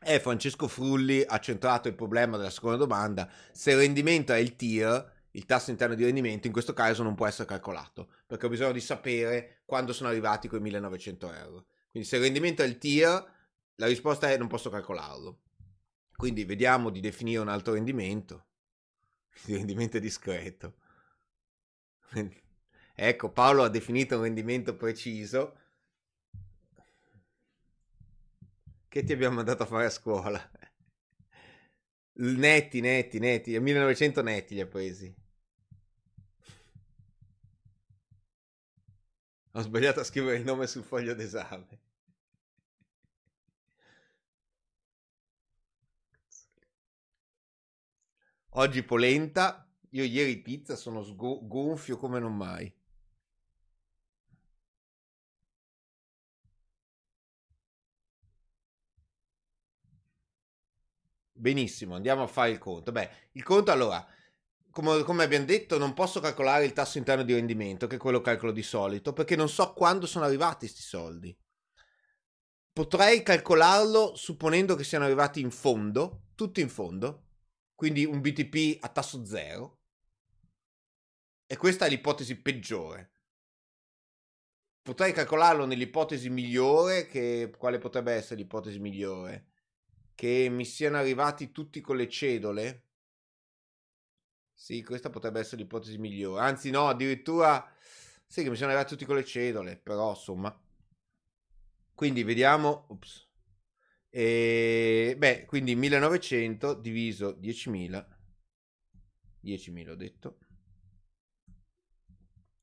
E 0.08 0.20
Francesco 0.20 0.68
Frulli 0.68 1.24
ha 1.26 1.40
centrato 1.40 1.88
il 1.88 1.94
problema 1.94 2.36
della 2.36 2.50
seconda 2.50 2.76
domanda. 2.76 3.28
Se 3.50 3.72
il 3.72 3.78
rendimento 3.78 4.32
è 4.32 4.36
il 4.36 4.54
TIR, 4.54 5.14
il 5.32 5.44
tasso 5.46 5.72
interno 5.72 5.96
di 5.96 6.04
rendimento 6.04 6.46
in 6.46 6.52
questo 6.52 6.72
caso 6.72 7.02
non 7.02 7.16
può 7.16 7.26
essere 7.26 7.48
calcolato 7.48 8.08
perché 8.24 8.46
ho 8.46 8.48
bisogno 8.48 8.70
di 8.70 8.80
sapere 8.80 9.62
quando 9.64 9.92
sono 9.92 10.08
arrivati 10.08 10.46
quei 10.46 10.60
1900 10.60 11.32
euro. 11.32 11.66
Quindi 11.90 12.08
se 12.08 12.16
il 12.16 12.22
rendimento 12.22 12.62
è 12.62 12.66
il 12.66 12.78
tier, 12.78 13.32
la 13.74 13.86
risposta 13.86 14.30
è 14.30 14.38
non 14.38 14.46
posso 14.46 14.70
calcolarlo. 14.70 15.40
Quindi 16.14 16.44
vediamo 16.44 16.90
di 16.90 17.00
definire 17.00 17.40
un 17.40 17.48
altro 17.48 17.72
rendimento. 17.72 18.46
Il 19.46 19.56
rendimento 19.56 19.98
discreto. 19.98 20.74
ecco, 22.94 23.32
Paolo 23.32 23.64
ha 23.64 23.68
definito 23.68 24.16
un 24.16 24.22
rendimento 24.22 24.76
preciso. 24.76 25.56
Che 28.88 29.04
ti 29.04 29.12
abbiamo 29.12 29.36
mandato 29.36 29.62
a 29.62 29.66
fare 29.66 29.84
a 29.84 29.90
scuola? 29.90 30.50
Netti, 32.18 32.80
netti, 32.80 33.18
netti. 33.20 33.58
1900 33.60 34.20
netti 34.22 34.54
li 34.54 34.60
ha 34.60 34.66
presi. 34.66 35.14
Ho 39.54 39.60
sbagliato 39.60 39.98
a 39.98 40.04
scrivere 40.04 40.36
il 40.38 40.44
nome 40.44 40.68
sul 40.68 40.84
foglio 40.84 41.12
d'esame. 41.12 41.80
Oggi 48.54 48.82
polenta, 48.82 49.72
io 49.90 50.02
ieri 50.02 50.38
pizza 50.42 50.74
sono 50.74 51.04
sgo- 51.04 51.46
gonfio 51.46 51.96
come 51.96 52.18
non 52.18 52.36
mai. 52.36 52.75
Benissimo, 61.38 61.94
andiamo 61.94 62.22
a 62.22 62.26
fare 62.26 62.50
il 62.50 62.58
conto. 62.58 62.92
Beh, 62.92 63.10
il 63.32 63.42
conto 63.42 63.70
allora, 63.70 64.04
come, 64.70 65.02
come, 65.02 65.22
abbiamo 65.22 65.44
detto, 65.44 65.76
non 65.76 65.92
posso 65.92 66.18
calcolare 66.18 66.64
il 66.64 66.72
tasso 66.72 66.96
interno 66.96 67.24
di 67.24 67.34
rendimento, 67.34 67.86
che 67.86 67.96
è 67.96 67.98
quello 67.98 68.18
che 68.18 68.30
calcolo 68.30 68.52
di 68.52 68.62
solito, 68.62 69.12
perché 69.12 69.36
non 69.36 69.48
so 69.48 69.74
quando 69.74 70.06
sono 70.06 70.24
arrivati 70.24 70.60
questi 70.60 70.82
soldi. 70.82 71.36
Potrei 72.72 73.22
calcolarlo 73.22 74.14
supponendo 74.16 74.74
che 74.76 74.84
siano 74.84 75.04
arrivati 75.04 75.40
in 75.40 75.50
fondo, 75.50 76.28
tutti 76.34 76.62
in 76.62 76.70
fondo, 76.70 77.24
quindi 77.74 78.04
un 78.06 78.20
BTP 78.20 78.82
a 78.82 78.88
tasso 78.88 79.24
zero. 79.26 79.80
E 81.46 81.56
questa 81.58 81.84
è 81.84 81.88
l'ipotesi 81.90 82.34
peggiore. 82.40 83.12
Potrei 84.82 85.12
calcolarlo 85.12 85.66
nell'ipotesi 85.66 86.30
migliore, 86.30 87.06
che 87.06 87.52
quale 87.58 87.78
potrebbe 87.78 88.12
essere 88.12 88.36
l'ipotesi 88.36 88.78
migliore? 88.78 89.55
Che 90.16 90.48
mi 90.50 90.64
siano 90.64 90.96
arrivati 90.96 91.52
tutti 91.52 91.80
con 91.80 91.96
le 91.96 92.08
cedole, 92.08 92.84
sì, 94.54 94.82
questa 94.82 95.10
potrebbe 95.10 95.40
essere 95.40 95.60
l'ipotesi 95.60 95.98
migliore. 95.98 96.40
Anzi, 96.40 96.70
no, 96.70 96.88
addirittura 96.88 97.70
sì 98.26 98.42
che 98.42 98.48
mi 98.48 98.56
sono 98.56 98.70
arrivati 98.70 98.94
tutti 98.94 99.04
con 99.04 99.16
le 99.16 99.24
cedole, 99.24 99.76
però 99.76 100.10
insomma. 100.10 100.58
Quindi 101.94 102.22
vediamo. 102.24 102.86
Ups. 102.88 103.28
E, 104.08 105.14
beh, 105.18 105.44
quindi 105.44 105.76
1900 105.76 106.72
diviso 106.72 107.32
10.000. 107.32 108.08
10.000 109.40 109.92
ho 109.92 109.96
detto. 109.96 110.38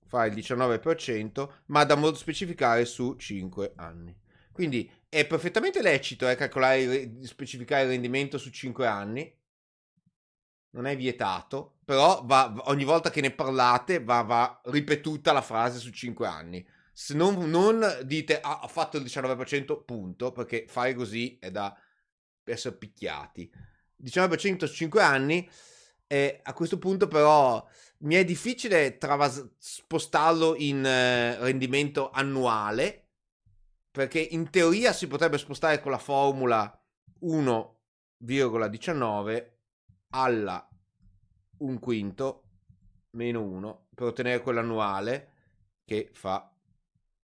Fa 0.07 0.25
il 0.25 0.33
19%, 0.33 1.61
ma 1.67 1.83
da 1.83 1.95
modo 1.95 2.15
specificare 2.15 2.85
su 2.85 3.15
5 3.15 3.73
anni. 3.75 4.19
Quindi 4.51 4.91
è 5.13 5.27
perfettamente 5.27 5.81
lecito 5.81 6.27
eh, 6.27 6.35
calcolare, 6.35 7.11
specificare 7.21 7.83
il 7.83 7.89
rendimento 7.89 8.37
su 8.37 8.49
5 8.49 8.87
anni 8.87 9.41
non 10.73 10.87
è 10.87 10.97
vietato, 10.97 11.77
però 11.85 12.23
va, 12.25 12.53
ogni 12.65 12.83
volta 12.83 13.09
che 13.09 13.21
ne 13.21 13.31
parlate 13.31 14.03
va, 14.03 14.21
va 14.21 14.61
ripetuta 14.65 15.31
la 15.31 15.41
frase 15.41 15.79
su 15.79 15.91
5 15.91 16.27
anni. 16.27 16.65
Se 16.91 17.13
non, 17.13 17.49
non 17.49 17.99
dite 18.03 18.39
ah, 18.39 18.59
ha 18.59 18.67
fatto 18.67 18.97
il 18.97 19.03
19%, 19.03 19.83
punto, 19.85 20.31
perché 20.31 20.65
fare 20.67 20.93
così 20.95 21.37
è 21.39 21.51
da 21.51 21.75
essere 22.43 22.75
picchiati. 22.75 23.51
19% 24.03 24.65
su 24.65 24.73
5 24.73 25.01
anni, 25.01 25.47
e 26.07 26.39
a 26.43 26.53
questo 26.53 26.77
punto 26.77 27.07
però 27.07 27.65
mi 27.99 28.15
è 28.15 28.25
difficile 28.25 28.97
travas- 28.97 29.47
spostarlo 29.57 30.55
in 30.55 30.85
eh, 30.85 31.37
rendimento 31.39 32.09
annuale, 32.09 33.02
perché 33.93 34.19
in 34.19 34.49
teoria 34.49 34.91
si 34.91 35.05
potrebbe 35.05 35.37
spostare 35.37 35.79
con 35.79 35.91
la 35.91 35.99
formula 35.99 36.83
1,19 37.21 39.51
alla 40.09 40.67
un 41.57 41.77
quinto 41.77 42.43
meno 43.11 43.43
1 43.43 43.89
per 43.93 44.07
ottenere 44.07 44.41
quell'annuale 44.41 45.29
che 45.85 46.09
fa, 46.11 46.51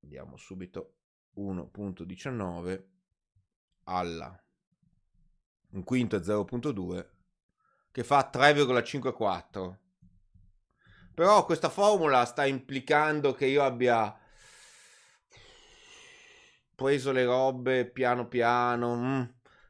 vediamo 0.01 0.37
subito, 0.37 0.97
1.19 1.39 2.85
alla 3.85 4.39
un 5.71 5.85
quinto 5.85 6.17
è 6.17 6.21
0.2 6.21 7.07
che 7.91 8.05
fa 8.05 8.31
3,54 8.31 9.77
però 11.15 11.47
questa 11.47 11.71
formula 11.71 12.27
sta 12.27 12.45
implicando 12.45 13.33
che 13.33 13.47
io 13.47 13.63
abbia 13.63 14.28
preso 16.79 17.11
le 17.11 17.25
robe 17.25 17.87
piano 17.91 18.29
piano 18.29 18.95
mm. 18.95 19.23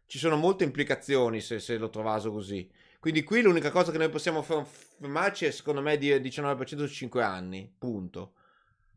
ci 0.05 0.19
sono 0.19 0.37
molte 0.37 0.65
implicazioni 0.65 1.41
se, 1.41 1.59
se 1.59 1.79
lo 1.79 1.89
trovaso 1.89 2.31
così 2.31 2.71
quindi 3.01 3.23
qui 3.23 3.43
l'unica 3.43 3.71
cosa 3.71 3.93
che 3.93 3.99
noi 3.99 4.11
possiamo 4.11 4.43
fermarci 4.43 5.45
è 5.45 5.51
secondo 5.53 5.81
me 5.81 5.97
di 5.99 6.11
19% 6.11 6.77
su 6.79 6.89
5 6.89 7.23
anni. 7.23 7.73
Punto. 7.79 8.35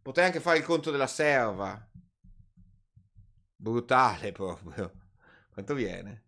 Potrei 0.01 0.25
anche 0.25 0.39
fare 0.39 0.57
il 0.57 0.63
conto 0.63 0.89
della 0.89 1.07
serva. 1.07 1.87
Brutale 3.55 4.31
proprio. 4.33 4.91
Quanto 5.51 5.75
viene? 5.75 6.25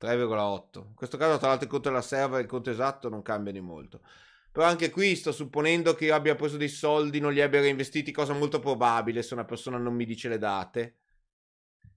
3,8. 0.00 0.86
In 0.88 0.94
questo 0.94 1.16
caso, 1.16 1.38
tra 1.38 1.48
l'altro, 1.48 1.66
il 1.66 1.70
conto 1.70 1.88
della 1.88 2.02
serva 2.02 2.38
e 2.38 2.42
il 2.42 2.48
conto 2.48 2.70
esatto 2.70 3.08
non 3.08 3.22
cambiano 3.22 3.62
molto. 3.62 4.02
Però 4.56 4.68
anche 4.68 4.88
qui 4.88 5.14
sto 5.16 5.32
supponendo 5.32 5.94
che 5.94 6.06
io 6.06 6.14
abbia 6.14 6.34
preso 6.34 6.56
dei 6.56 6.70
soldi, 6.70 7.20
non 7.20 7.34
li 7.34 7.42
abbia 7.42 7.60
reinvestiti, 7.60 8.10
cosa 8.10 8.32
molto 8.32 8.58
probabile 8.58 9.20
se 9.20 9.34
una 9.34 9.44
persona 9.44 9.76
non 9.76 9.92
mi 9.92 10.06
dice 10.06 10.30
le 10.30 10.38
date. 10.38 10.96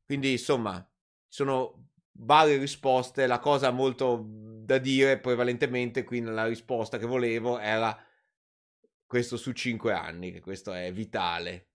Quindi, 0.03 0.34
insomma, 0.34 0.86
sono 1.26 1.91
varie 2.11 2.57
risposte. 2.57 3.27
La 3.27 3.40
cosa 3.40 3.72
molto 3.72 4.26
da 4.27 4.77
dire 4.77 5.19
prevalentemente 5.19 6.03
qui 6.03 6.19
nella 6.19 6.48
risposta 6.48 6.98
che 6.98 7.06
volevo 7.06 7.60
era 7.60 7.98
questo 9.06 9.38
su 9.38 9.53
5 9.53 9.94
anni, 9.94 10.34
che 10.34 10.41
questo 10.41 10.73
è 10.73 10.91
vitale. 10.91 11.68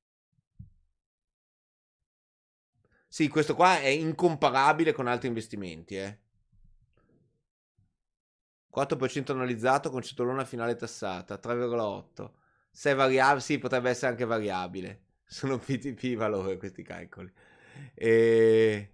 Sì, 3.09 3.29
questo 3.29 3.55
qua 3.55 3.81
è 3.81 3.87
incomparabile 3.87 4.93
con 4.93 5.07
altri 5.07 5.29
investimenti, 5.29 5.97
eh. 5.97 6.24
4% 8.75 9.33
analizzato 9.33 9.91
con 9.91 10.03
citolona 10.03 10.45
finale 10.45 10.77
tassata, 10.77 11.39
3,8. 11.43 12.31
Se 12.71 12.91
è 12.91 12.95
variabile, 12.95 13.41
sì, 13.41 13.59
potrebbe 13.59 13.91
essere 13.91 14.11
anche 14.13 14.25
variabile. 14.25 15.03
Sono 15.25 15.59
PTP 15.59 16.17
valore 16.17 16.57
questi 16.57 16.83
calcoli. 16.83 17.33
E... 17.95 18.91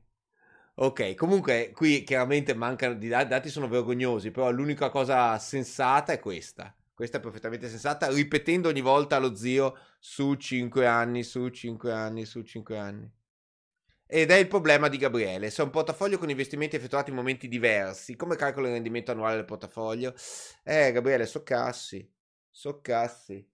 Ok, 0.75 1.15
comunque 1.15 1.73
qui 1.75 2.05
chiaramente 2.05 2.55
mancano 2.55 2.95
di 2.95 3.09
dati, 3.09 3.29
dati 3.29 3.49
sono 3.51 3.69
vergognosi, 3.69 4.31
però 4.31 4.51
l'unica 4.51 4.89
cosa 4.89 5.39
sensata 5.39 6.13
è 6.13 6.19
questa. 6.21 6.75
Questa 6.95 7.19
è 7.19 7.21
perfettamente 7.21 7.69
sensata, 7.69 8.09
ripetendo 8.09 8.69
ogni 8.69 8.81
volta 8.81 9.17
allo 9.17 9.35
zio 9.35 9.77
su 9.99 10.35
5 10.35 10.87
anni, 10.87 11.23
su 11.23 11.49
5 11.49 11.93
anni, 11.93 12.25
su 12.25 12.43
5 12.43 12.79
anni. 12.79 13.11
Ed 14.13 14.33
è 14.33 14.35
il 14.35 14.49
problema 14.49 14.89
di 14.89 14.97
Gabriele. 14.97 15.51
Se 15.51 15.63
un 15.63 15.71
portafoglio 15.71 16.19
con 16.19 16.29
investimenti 16.31 16.75
effettuati 16.75 17.11
in 17.11 17.17
momenti 17.17 17.47
diversi, 17.47 18.17
come 18.17 18.35
calcolo 18.35 18.67
il 18.67 18.73
rendimento 18.73 19.13
annuale 19.13 19.37
del 19.37 19.45
portafoglio? 19.45 20.15
Eh, 20.65 20.91
Gabriele, 20.91 21.27
so 21.27 21.45
cassi. 21.45 22.09
So 22.51 22.81
cassi. 22.81 23.49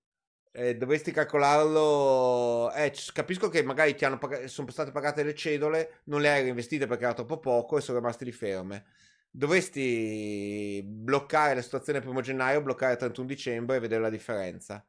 Eh, 0.53 0.77
dovresti 0.77 1.13
calcolarlo. 1.13 2.73
Eh, 2.73 2.93
capisco 3.13 3.51
che 3.51 3.63
magari 3.63 3.95
ti 3.95 4.07
hanno 4.07 4.17
pag- 4.19 4.45
sono 4.47 4.71
state 4.71 4.93
pagate 4.93 5.23
le 5.25 5.35
cedole, 5.35 6.01
non 6.05 6.23
le 6.23 6.31
hai 6.31 6.43
reinvestite 6.43 6.87
perché 6.87 7.05
era 7.05 7.13
troppo 7.15 7.39
poco 7.39 7.77
e 7.77 7.83
sono 7.83 7.99
rimasti 7.99 8.25
lì 8.25 8.33
ferme. 8.33 8.87
Dovresti 9.31 10.83
bloccare 10.87 11.55
la 11.55 11.63
situazione 11.63 11.99
il 11.99 12.05
primo 12.05 12.23
gennaio, 12.23 12.63
bloccare 12.63 12.93
il 12.93 12.99
31 12.99 13.27
dicembre 13.27 13.77
e 13.77 13.81
vedere 13.81 14.01
la 14.01 14.11
differenza. 14.11 14.83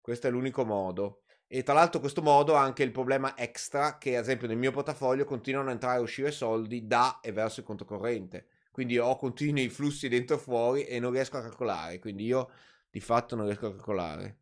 Questo 0.00 0.26
è 0.26 0.30
l'unico 0.30 0.64
modo. 0.64 1.23
E 1.54 1.62
tra 1.62 1.72
l'altro 1.72 2.00
questo 2.00 2.20
modo 2.20 2.56
ha 2.56 2.62
anche 2.62 2.82
il 2.82 2.90
problema 2.90 3.36
extra 3.36 3.96
che 3.96 4.16
ad 4.16 4.24
esempio 4.24 4.48
nel 4.48 4.56
mio 4.56 4.72
portafoglio 4.72 5.24
continuano 5.24 5.68
a 5.68 5.72
entrare 5.72 5.98
e 5.98 6.02
uscire 6.02 6.32
soldi 6.32 6.88
da 6.88 7.20
e 7.22 7.30
verso 7.30 7.60
il 7.60 7.66
conto 7.66 7.84
corrente. 7.84 8.48
Quindi 8.72 8.98
ho 8.98 9.14
continui 9.14 9.68
flussi 9.68 10.08
dentro 10.08 10.34
e 10.34 10.40
fuori 10.40 10.84
e 10.84 10.98
non 10.98 11.12
riesco 11.12 11.36
a 11.36 11.42
calcolare. 11.42 12.00
Quindi 12.00 12.24
io 12.24 12.50
di 12.90 12.98
fatto 12.98 13.36
non 13.36 13.44
riesco 13.44 13.68
a 13.68 13.70
calcolare. 13.70 14.38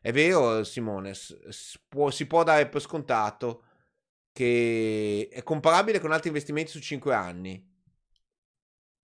È 0.00 0.12
vero 0.12 0.62
Simone, 0.62 1.12
s- 1.12 1.36
può, 1.88 2.08
si 2.12 2.28
può 2.28 2.44
dare 2.44 2.68
per 2.68 2.82
scontato 2.82 3.64
che 4.30 5.28
è 5.28 5.42
comparabile 5.42 5.98
con 5.98 6.12
altri 6.12 6.28
investimenti 6.28 6.70
su 6.70 6.78
5 6.78 7.12
anni. 7.14 7.68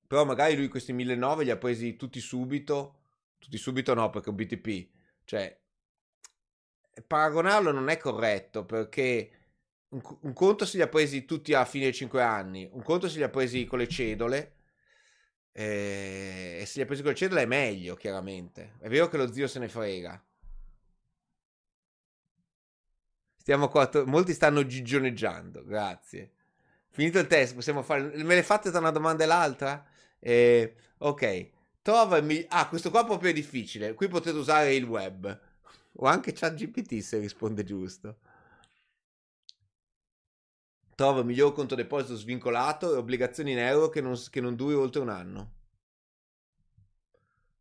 Però 0.07 0.25
magari 0.25 0.55
lui 0.55 0.69
questi 0.69 0.93
1009 0.93 1.43
li 1.43 1.51
ha 1.51 1.57
presi 1.57 1.97
tutti 1.97 2.21
subito. 2.21 3.01
Tutti 3.39 3.57
subito 3.57 3.93
no, 3.93 4.09
perché 4.11 4.29
è 4.29 4.31
un 4.31 4.37
BTP. 4.37 4.89
Cioè, 5.25 5.62
paragonarlo 7.07 7.73
non 7.73 7.89
è 7.89 7.97
corretto 7.97 8.65
perché 8.65 9.31
un, 9.89 10.01
un, 10.21 10.33
conto 10.33 10.65
se 10.65 10.77
li 10.77 10.83
ha 10.83 10.89
presi 10.89 11.25
tutti 11.25 11.55
a 11.55 11.65
fine 11.65 11.93
5 11.93 12.23
anni, 12.23 12.69
un 12.71 12.83
conto 12.83 13.09
se 13.09 13.19
li 13.19 13.23
ha 13.25 13.29
presi 13.29 13.65
con 13.65 13.79
le 13.79 13.89
cedole. 13.89 14.57
Eh, 15.55 16.59
e 16.61 16.67
se 16.67 16.77
li 16.77 16.83
ha 16.83 16.87
presi 16.87 17.03
con 17.03 17.11
le 17.11 17.17
cedole 17.17 17.43
è 17.43 17.47
meglio, 17.47 17.95
chiaramente. 17.95 18.77
È 18.81 18.89
vero 18.89 19.09
che 19.09 19.17
lo 19.17 19.31
zio 19.33 19.47
se 19.47 19.59
ne 19.59 19.69
frega. 19.69 20.23
Stiamo 23.37 23.69
qua, 23.69 23.87
to- 23.87 24.07
molti 24.07 24.33
stanno 24.33 24.65
gigioneggiando, 24.65 25.65
grazie. 25.65 26.31
Finito 26.91 27.19
il 27.19 27.27
test, 27.27 27.55
possiamo 27.55 27.83
fare... 27.83 28.03
Me 28.23 28.35
le 28.35 28.43
fate 28.43 28.71
tra 28.71 28.79
una 28.79 28.91
domanda 28.91 29.25
e 29.25 29.27
l'altra? 29.27 29.85
Eh, 30.21 30.75
ok, 30.99 31.51
trova 31.83 32.23
ah, 32.49 32.69
questo 32.69 32.91
qua 32.91 33.05
proprio 33.05 33.33
difficile. 33.33 33.95
Qui 33.95 34.09
potete 34.09 34.37
usare 34.37 34.75
il 34.75 34.85
web. 34.85 35.41
O 35.97 36.07
anche 36.07 36.33
ChatGPT 36.33 36.99
se 37.01 37.19
risponde 37.19 37.65
giusto. 37.65 38.19
Trova 40.95 41.23
miglior 41.23 41.53
conto 41.53 41.75
deposito 41.75 42.15
svincolato 42.15 42.95
e 42.95 42.97
obbligazioni 42.97 43.53
in 43.53 43.59
euro 43.59 43.89
che 43.89 44.01
non, 44.01 44.21
che 44.31 44.41
non 44.41 44.57
duri 44.57 44.75
oltre 44.75 45.01
un 45.01 45.09
anno. 45.09 45.53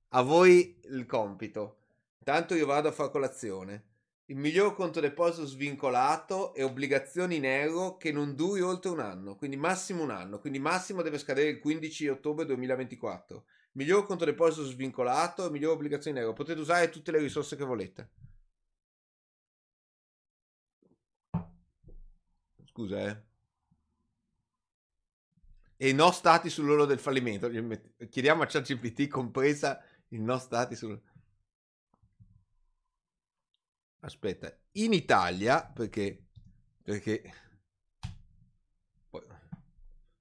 A 0.09 0.21
voi 0.21 0.79
il 0.85 1.05
compito. 1.05 1.77
Intanto 2.19 2.53
io 2.53 2.65
vado 2.65 2.89
a 2.89 2.91
fare 2.91 3.11
colazione. 3.11 3.85
Il 4.25 4.37
miglior 4.37 4.75
conto 4.75 4.99
deposito 4.99 5.45
svincolato 5.45 6.53
e 6.53 6.63
obbligazioni 6.63 7.37
in 7.37 7.45
euro 7.45 7.97
che 7.97 8.11
non 8.11 8.35
duri 8.35 8.61
oltre 8.61 8.89
un 8.89 8.99
anno, 8.99 9.35
quindi 9.35 9.57
massimo 9.57 10.03
un 10.03 10.11
anno, 10.11 10.39
quindi 10.39 10.59
massimo 10.59 11.01
deve 11.01 11.17
scadere 11.17 11.49
il 11.49 11.59
15 11.59 12.07
ottobre 12.07 12.45
2024 12.45 13.43
miglior 13.73 14.05
conto 14.05 14.25
deposito 14.25 14.63
svincolato 14.65 15.49
miglior 15.49 15.73
obbligazione 15.73 16.17
in 16.17 16.23
euro. 16.23 16.35
Potete 16.35 16.59
usare 16.59 16.89
tutte 16.89 17.11
le 17.11 17.19
risorse 17.19 17.55
che 17.55 17.63
volete. 17.63 18.09
Scusa, 22.65 22.99
eh. 23.07 23.23
E 25.75 25.93
no 25.93 26.11
stati 26.11 26.49
sull'oro 26.49 26.85
del 26.85 26.99
fallimento. 26.99 27.49
Chiediamo 28.07 28.43
a 28.43 28.45
ChatGPT 28.45 29.07
compresa 29.07 29.83
il 30.09 30.21
no 30.21 30.37
stati 30.37 30.75
sul... 30.75 31.01
Aspetta, 34.01 34.55
in 34.73 34.93
Italia, 34.93 35.65
perché... 35.65 36.27
Perché... 36.83 37.49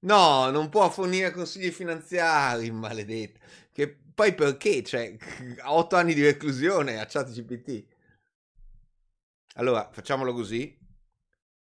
No, 0.03 0.51
non 0.51 0.69
può 0.71 0.89
fornire 0.91 1.31
consigli 1.31 1.71
finanziari, 1.71 2.71
maledetto. 2.73 3.41
Che 3.73 3.89
poi 4.15 4.35
perché? 4.35 4.83
Cioè, 4.83 5.17
8 5.65 5.97
anni 5.97 6.15
di 6.15 6.23
reclusione 6.23 6.99
a 7.01 7.07
ChatGPT. 7.07 7.85
Allora, 9.55 9.89
facciamolo 9.93 10.33
così. 10.33 10.77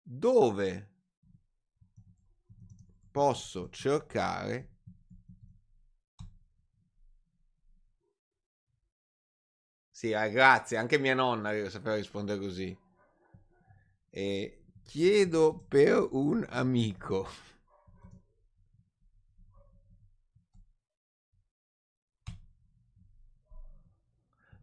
Dove 0.02 0.88
posso 3.12 3.68
cercare 3.70 4.68
Sì, 9.90 10.10
eh, 10.10 10.28
grazie, 10.30 10.76
anche 10.76 10.98
mia 10.98 11.14
nonna 11.14 11.52
sapeva 11.70 11.94
rispondere 11.94 12.38
così. 12.40 12.76
E 14.10 14.58
chiedo 14.84 15.64
per 15.68 16.06
un 16.12 16.46
amico. 16.48 17.26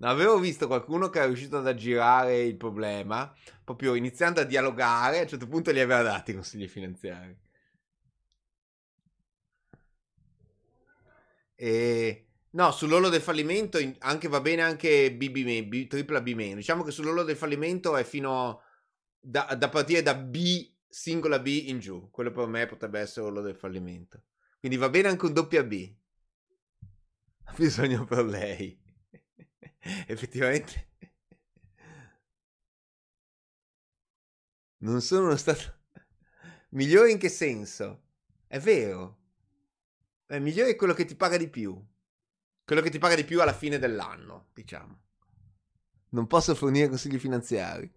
Avevo 0.08 0.40
visto 0.40 0.68
qualcuno 0.68 1.10
che 1.10 1.18
era 1.18 1.28
riuscito 1.28 1.58
ad 1.58 1.68
aggirare 1.68 2.42
il 2.42 2.56
problema, 2.56 3.34
proprio 3.64 3.96
iniziando 3.96 4.40
a 4.42 4.46
dialogare, 4.46 5.20
a 5.20 5.22
un 5.24 5.28
certo 5.28 5.48
punto 5.48 5.72
gli 5.72 5.80
aveva 5.80 6.02
dati 6.02 6.34
consigli 6.34 6.68
finanziari. 6.68 7.38
E 11.56 12.28
no, 12.52 12.72
sull'ollo 12.72 13.10
del 13.10 13.22
fallimento 13.22 13.78
anche, 14.00 14.28
va 14.30 14.40
bene 14.40 14.62
anche 14.62 15.14
BB, 15.14 15.68
B, 15.68 15.88
tripla 15.88 16.22
B. 16.22 16.54
Diciamo 16.54 16.84
che 16.84 16.92
sull'ollo 16.92 17.24
del 17.24 17.36
fallimento 17.36 17.98
è 17.98 18.04
fino 18.06 18.62
da, 19.20 19.56
da 19.58 19.68
partire 19.68 20.02
da 20.02 20.16
B 20.16 20.72
singola 20.88 21.40
B 21.40 21.66
in 21.68 21.80
giù. 21.80 22.10
Quello 22.10 22.32
per 22.32 22.48
me 22.48 22.66
potrebbe 22.66 23.00
essere 23.00 23.26
l'ollo 23.26 23.42
del 23.42 23.56
fallimento. 23.56 24.24
Quindi 24.60 24.78
va 24.78 24.90
bene 24.90 25.10
anche 25.10 25.26
un 25.26 25.34
doppia 25.34 25.64
B. 25.64 25.94
Ha 27.50 27.54
bisogno 27.58 28.06
per 28.06 28.26
lei. 28.26 28.80
effettivamente 30.08 30.88
non 34.80 35.02
sono 35.02 35.26
uno 35.26 35.36
stato 35.36 35.80
migliore 36.72 37.12
in 37.12 37.18
che 37.18 37.30
senso? 37.30 38.04
È 38.48 38.60
vero. 38.60 39.18
È 40.26 40.38
migliore 40.40 40.76
quello 40.76 40.94
che 40.94 41.06
ti 41.06 41.16
paga 41.16 41.38
di 41.38 41.50
più. 41.50 41.82
Quello 42.64 42.82
che 42.82 42.90
ti 42.90 43.00
paga 43.00 43.16
di 43.16 43.26
più 43.26 43.42
alla 43.42 43.54
fine 43.54 43.80
dell'anno, 43.80 44.50
diciamo. 44.54 45.00
Non 46.10 46.28
posso 46.28 46.56
fornire 46.56 46.88
consigli 46.88 47.20
finanziari. 47.20 47.92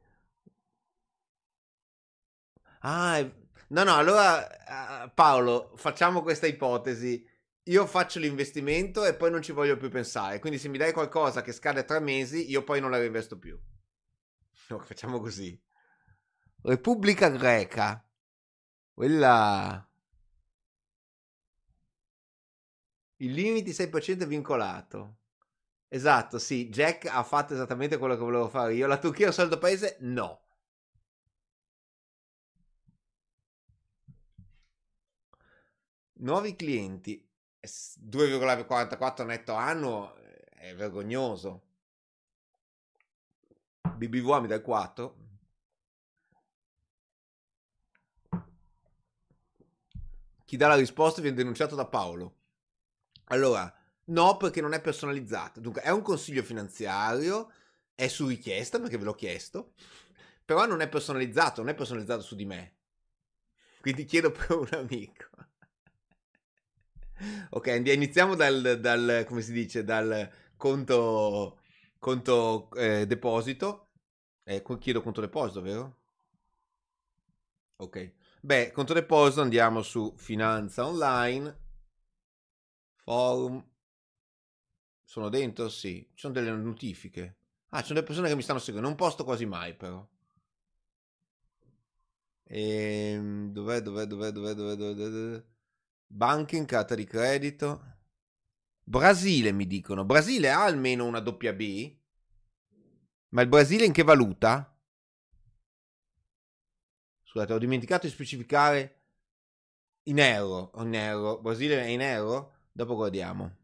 Ah, 2.81 3.19
è... 3.19 3.33
no, 3.69 3.85
no, 3.85 3.95
allora 3.97 5.11
Paolo, 5.15 5.73
facciamo 5.77 6.23
questa 6.23 6.47
ipotesi 6.47 7.25
io 7.65 7.87
faccio 7.87 8.19
l'investimento 8.19 9.05
e 9.05 9.15
poi 9.15 9.31
non 9.31 9.43
ci 9.43 9.53
voglio 9.53 9.77
più 9.77 9.89
pensare. 9.89 10.41
Quindi 10.41 10.59
se 10.59 10.69
mi 10.69 10.79
dai 10.79 10.93
qualcosa 10.93 11.43
che 11.43 11.53
scade 11.53 11.85
tra 11.85 12.01
mesi, 12.01 12.51
io 12.51 12.65
poi 12.65 12.81
non 12.81 12.91
la 12.91 12.99
reinvesto 12.99 13.39
più. 13.39 13.59
No, 14.69 14.79
facciamo 14.79 15.21
così. 15.21 15.61
Repubblica 16.63 17.29
Greca. 17.29 18.09
Quella... 18.93 19.87
Il 23.17 23.33
limite 23.33 23.71
6% 23.73 24.23
è 24.23 24.27
vincolato. 24.27 25.19
Esatto, 25.89 26.39
sì, 26.39 26.69
Jack 26.71 27.07
ha 27.07 27.23
fatto 27.23 27.53
esattamente 27.55 27.99
quello 27.99 28.15
che 28.15 28.21
volevo 28.21 28.49
fare 28.49 28.75
io. 28.75 28.87
La 28.87 28.99
Turchia 28.99 29.27
è 29.27 29.29
un 29.29 29.35
solito 29.35 29.59
paese? 29.59 29.99
No. 30.01 30.41
Nuovi 36.15 36.57
clienti 36.57 37.32
2,44 37.63 39.25
netto 39.25 39.55
annuo 39.55 40.15
è 40.63 40.75
vergognoso. 40.75 41.63
BBVA 43.81 44.41
mi 44.41 44.49
dà 44.49 44.57
il 44.57 44.63
4. 44.63 45.17
Chi 50.45 50.57
dà 50.57 50.69
la 50.69 50.75
risposta 50.75 51.21
viene 51.21 51.37
denunciato 51.37 51.75
da 51.75 51.87
Paolo. 51.87 52.37
Allora, 53.27 53.73
no, 54.07 54.37
perché 54.37 54.61
non 54.61 54.75
è 54.75 54.81
personalizzato. 54.81 55.61
Dunque, 55.61 55.83
è 55.83 55.91
un 55.91 56.03
consiglio 56.03 56.43
finanziario, 56.43 57.51
è 57.95 58.09
su 58.09 58.27
richiesta 58.27 58.79
perché 58.79 58.99
ve 58.99 59.05
l'ho 59.05 59.15
chiesto, 59.15 59.73
però 60.45 60.67
non 60.67 60.81
è 60.81 60.89
personalizzato, 60.89 61.61
non 61.63 61.71
è 61.71 61.75
personalizzato 61.75 62.23
su 62.23 62.35
di 62.35 62.45
me. 62.45 62.77
Quindi 63.81 64.05
chiedo 64.05 64.31
per 64.31 64.53
un 64.53 64.69
amico. 64.73 65.31
Ok, 67.51 67.67
iniziamo 67.85 68.35
dal, 68.35 68.79
dal, 68.81 69.25
come 69.27 69.43
si 69.43 69.53
dice, 69.53 69.85
dal 69.85 70.29
conto, 70.57 71.61
conto 71.99 72.71
eh, 72.75 73.07
deposito. 73.07 73.89
Eh, 74.45 74.63
chiedo 74.79 75.03
conto 75.03 75.21
deposito, 75.21 75.61
vero? 75.63 75.97
Ok. 77.77 78.13
Beh, 78.41 78.71
conto 78.73 78.95
deposito 78.95 79.43
andiamo 79.43 79.83
su 79.83 80.15
finanza 80.17 80.87
online. 80.87 81.55
Forum. 83.05 83.63
Sono 85.05 85.29
dentro? 85.29 85.69
Sì. 85.69 86.05
Ci 86.13 86.21
sono 86.23 86.33
delle 86.33 86.51
notifiche. 86.51 87.37
Ah, 87.69 87.79
ci 87.79 87.87
sono 87.87 87.95
delle 87.95 88.07
persone 88.07 88.29
che 88.29 88.35
mi 88.35 88.43
stanno 88.43 88.59
seguendo. 88.59 88.89
Non 88.89 88.97
posto 88.97 89.23
quasi 89.23 89.47
mai, 89.47 89.75
però. 89.77 90.05
Ehm, 92.49 93.51
dov'è, 93.53 93.81
dov'è, 93.81 94.07
dov'è, 94.07 94.31
dov'è, 94.31 94.55
dov'è, 94.55 94.75
dov'è, 94.77 94.95
dov'è? 94.95 95.45
Banking, 96.15 96.67
carta 96.67 96.95
di 96.95 97.05
credito. 97.05 97.97
Brasile 98.85 99.51
mi 99.51 99.67
dicono. 99.67 100.05
Brasile 100.05 100.51
ha 100.51 100.63
almeno 100.63 101.07
una 101.07 101.21
doppia 101.21 101.55
B? 101.55 101.97
Ma 103.31 103.41
il 103.41 103.49
Brasile 103.49 103.87
in 103.87 103.93
che 103.93 104.03
valuta? 104.03 104.79
Scusate, 107.23 107.55
ho 107.55 107.59
dimenticato 107.59 108.07
di 108.07 108.13
specificare 108.13 109.05
in 110.05 110.19
euro. 110.19 110.71
In 110.83 110.95
euro. 110.95 111.41
Brasile 111.41 111.81
è 111.81 111.87
in 111.87 112.03
euro? 112.03 112.67
Dopo 112.73 112.95
guardiamo. 112.95 113.57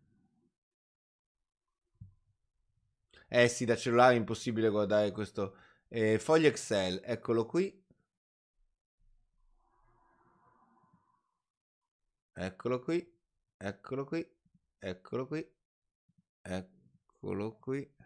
Eh 3.29 3.49
sì, 3.49 3.67
da 3.67 3.77
cellulare 3.77 4.15
è 4.15 4.17
impossibile 4.17 4.71
guardare 4.71 5.13
questo. 5.13 5.55
Eh, 5.89 6.19
fogli 6.19 6.47
Excel, 6.47 7.03
eccolo 7.05 7.45
qui. 7.45 7.85
Eccolo 12.41 12.79
qui, 12.79 13.05
eccolo 13.57 14.05
qui, 14.05 14.25
eccolo 14.79 15.27
qui, 15.27 15.45
eccolo 16.41 17.59
qui. 17.59 17.97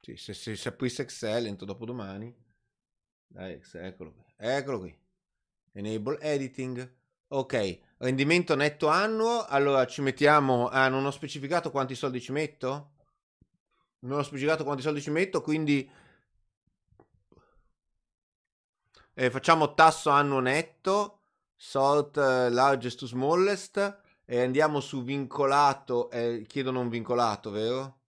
Sì, 0.00 0.16
se, 0.16 0.34
se, 0.34 0.56
se 0.56 0.68
aprisse 0.68 1.02
Excel 1.02 1.46
entro 1.46 1.64
dopo 1.64 1.84
domani. 1.84 2.34
Dai, 3.28 3.62
eccolo 3.74 4.14
qui. 4.14 4.24
Eccolo 4.36 4.80
qui. 4.80 4.98
Enable 5.74 6.18
editing. 6.18 6.96
Ok, 7.28 7.80
rendimento 7.98 8.56
netto 8.56 8.88
annuo. 8.88 9.44
Allora 9.44 9.86
ci 9.86 10.02
mettiamo... 10.02 10.66
Ah, 10.66 10.88
non 10.88 11.06
ho 11.06 11.12
specificato 11.12 11.70
quanti 11.70 11.94
soldi 11.94 12.20
ci 12.20 12.32
metto? 12.32 12.94
Non 14.00 14.18
ho 14.18 14.22
specificato 14.24 14.64
quanti 14.64 14.82
soldi 14.82 15.00
ci 15.00 15.10
metto, 15.10 15.40
quindi 15.40 15.88
eh, 19.20 19.30
facciamo 19.30 19.74
tasso 19.74 20.08
annuo 20.08 20.40
netto, 20.40 21.24
sort 21.54 22.16
eh, 22.16 22.48
largest 22.48 23.00
to 23.00 23.06
smallest 23.06 24.00
e 24.24 24.40
andiamo 24.40 24.80
su 24.80 25.04
vincolato, 25.04 26.10
eh, 26.10 26.46
chiedo 26.48 26.70
non 26.70 26.88
vincolato, 26.88 27.50
vero? 27.50 27.98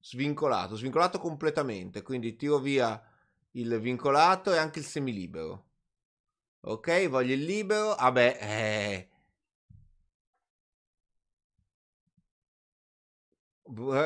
Svincolato, 0.00 0.76
svincolato 0.76 1.18
completamente, 1.18 2.00
quindi 2.00 2.36
tiro 2.36 2.58
via 2.58 2.98
il 3.50 3.78
vincolato 3.80 4.50
e 4.54 4.56
anche 4.56 4.78
il 4.78 4.86
semilibero. 4.86 5.64
Ok, 6.60 7.06
voglio 7.08 7.34
il 7.34 7.44
libero. 7.44 7.94
Vabbè, 7.94 8.38
ah 8.40 8.46
eh. 8.46 9.10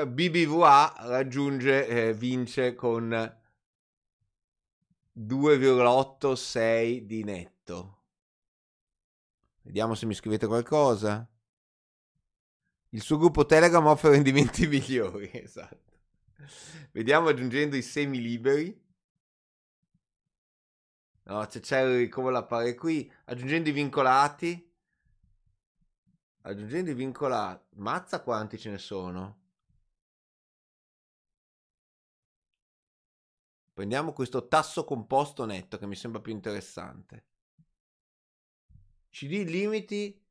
BBVA 0.07 0.95
raggiunge, 1.03 1.87
eh, 1.87 2.13
vince 2.13 2.75
con 2.75 3.39
2,86 5.19 6.99
di 7.01 7.25
netto. 7.25 8.03
Vediamo 9.63 9.95
se 9.95 10.07
mi 10.07 10.15
scrivete 10.15 10.47
qualcosa. 10.47 11.29
Il 12.91 13.03
suo 13.03 13.19
gruppo 13.19 13.47
Telegram 13.47 13.87
offre 13.87 14.11
rendimenti 14.11 14.67
migliori, 14.69 15.31
esatto. 15.33 15.99
Vediamo 16.93 17.29
aggiungendo 17.29 17.77
i 17.77 17.83
semi 17.83 18.21
liberi. 18.21 18.89
No, 21.25 21.47
c'è, 21.47 21.61
c'è 21.61 22.09
come 22.09 22.33
l'appare 22.33 22.75
qui. 22.75 23.11
Aggiungendo 23.27 23.69
i 23.69 23.73
vincolati. 23.73 24.73
Aggiungendo 26.43 26.91
i 26.91 26.95
vincolati. 26.95 27.77
Mazza 27.77 28.23
quanti 28.23 28.59
ce 28.59 28.71
ne 28.71 28.79
sono. 28.79 29.40
Prendiamo 33.81 34.13
questo 34.13 34.47
tasso 34.47 34.85
composto 34.85 35.47
netto 35.47 35.79
che 35.79 35.87
mi 35.87 35.97
sembra 35.97 36.21
più 36.21 36.35
interessante. 36.35 37.25
CD 39.09 39.49
limiti 39.49 40.23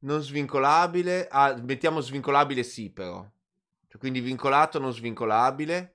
non 0.00 0.20
svincolabile. 0.20 1.26
Ah, 1.26 1.54
mettiamo 1.54 2.02
svincolabile 2.02 2.62
sì 2.62 2.90
però. 2.90 3.26
Cioè, 3.88 3.98
quindi 3.98 4.20
vincolato 4.20 4.78
non 4.78 4.92
svincolabile. 4.92 5.94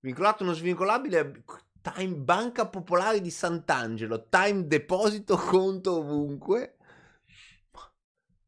Vincolato 0.00 0.42
non 0.42 0.54
svincolabile. 0.54 1.44
Time 1.82 2.14
Banca 2.14 2.66
Popolare 2.66 3.20
di 3.20 3.30
Sant'Angelo. 3.30 4.30
Time 4.30 4.66
deposito 4.66 5.36
conto 5.36 5.98
ovunque. 5.98 6.78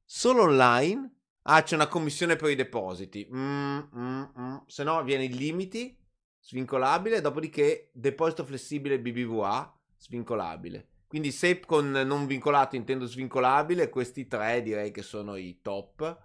Solo 0.06 0.44
online. 0.44 1.16
Ah, 1.42 1.62
c'è 1.62 1.74
una 1.74 1.88
commissione 1.88 2.36
per 2.36 2.48
i 2.48 2.54
depositi. 2.54 3.28
Mm, 3.30 3.78
mm, 3.94 4.24
mm. 4.40 4.56
Se 4.68 4.82
no, 4.84 5.04
viene 5.04 5.24
i 5.24 5.36
limiti 5.36 5.98
svincolabile, 6.44 7.22
dopodiché 7.22 7.88
deposito 7.92 8.44
flessibile 8.44 9.00
BBVA, 9.00 9.80
svincolabile. 9.96 10.88
Quindi 11.06 11.32
se 11.32 11.60
con 11.60 11.90
non 11.90 12.26
vincolato 12.26 12.76
intendo 12.76 13.06
svincolabile, 13.06 13.88
questi 13.88 14.26
tre 14.26 14.62
direi 14.62 14.90
che 14.90 15.02
sono 15.02 15.36
i 15.36 15.60
top. 15.62 16.20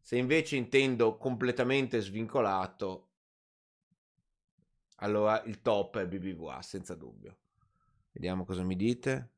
Se 0.00 0.16
invece 0.16 0.56
intendo 0.56 1.18
completamente 1.18 2.00
svincolato, 2.00 3.08
allora 4.96 5.42
il 5.42 5.60
top 5.60 5.98
è 5.98 6.06
BBVA, 6.06 6.62
senza 6.62 6.94
dubbio. 6.94 7.36
Vediamo 8.12 8.44
cosa 8.44 8.62
mi 8.62 8.76
dite. 8.76 9.32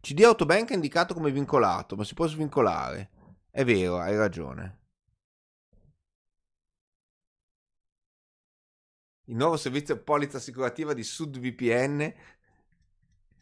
CD 0.00 0.22
Autobank 0.22 0.70
è 0.70 0.74
indicato 0.74 1.14
come 1.14 1.32
vincolato, 1.32 1.96
ma 1.96 2.04
si 2.04 2.14
può 2.14 2.28
svincolare. 2.28 3.10
È 3.50 3.64
vero, 3.64 3.98
hai 3.98 4.16
ragione. 4.16 4.84
Il 9.26 9.36
nuovo 9.36 9.56
servizio 9.56 10.02
polizza 10.02 10.36
assicurativa 10.38 10.92
di 10.94 11.02
SudVPN. 11.02 12.14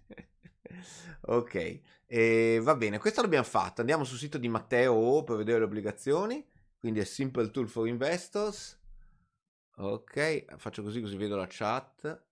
ok, 1.22 1.80
e 2.06 2.60
va 2.62 2.74
bene, 2.74 2.98
questo 2.98 3.20
l'abbiamo 3.22 3.44
fatto. 3.44 3.80
Andiamo 3.80 4.04
sul 4.04 4.18
sito 4.18 4.38
di 4.38 4.48
Matteo 4.48 5.22
per 5.24 5.36
vedere 5.36 5.58
le 5.58 5.64
obbligazioni. 5.64 6.44
Quindi 6.78 7.00
è 7.00 7.04
Simple 7.04 7.50
Tool 7.50 7.68
for 7.68 7.88
Investors. 7.88 8.78
Ok, 9.76 10.56
faccio 10.58 10.82
così 10.82 11.00
così 11.00 11.16
vedo 11.16 11.36
la 11.36 11.46
chat. 11.48 12.22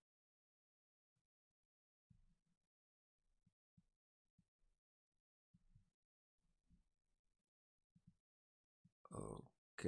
Ok. 9.12 9.86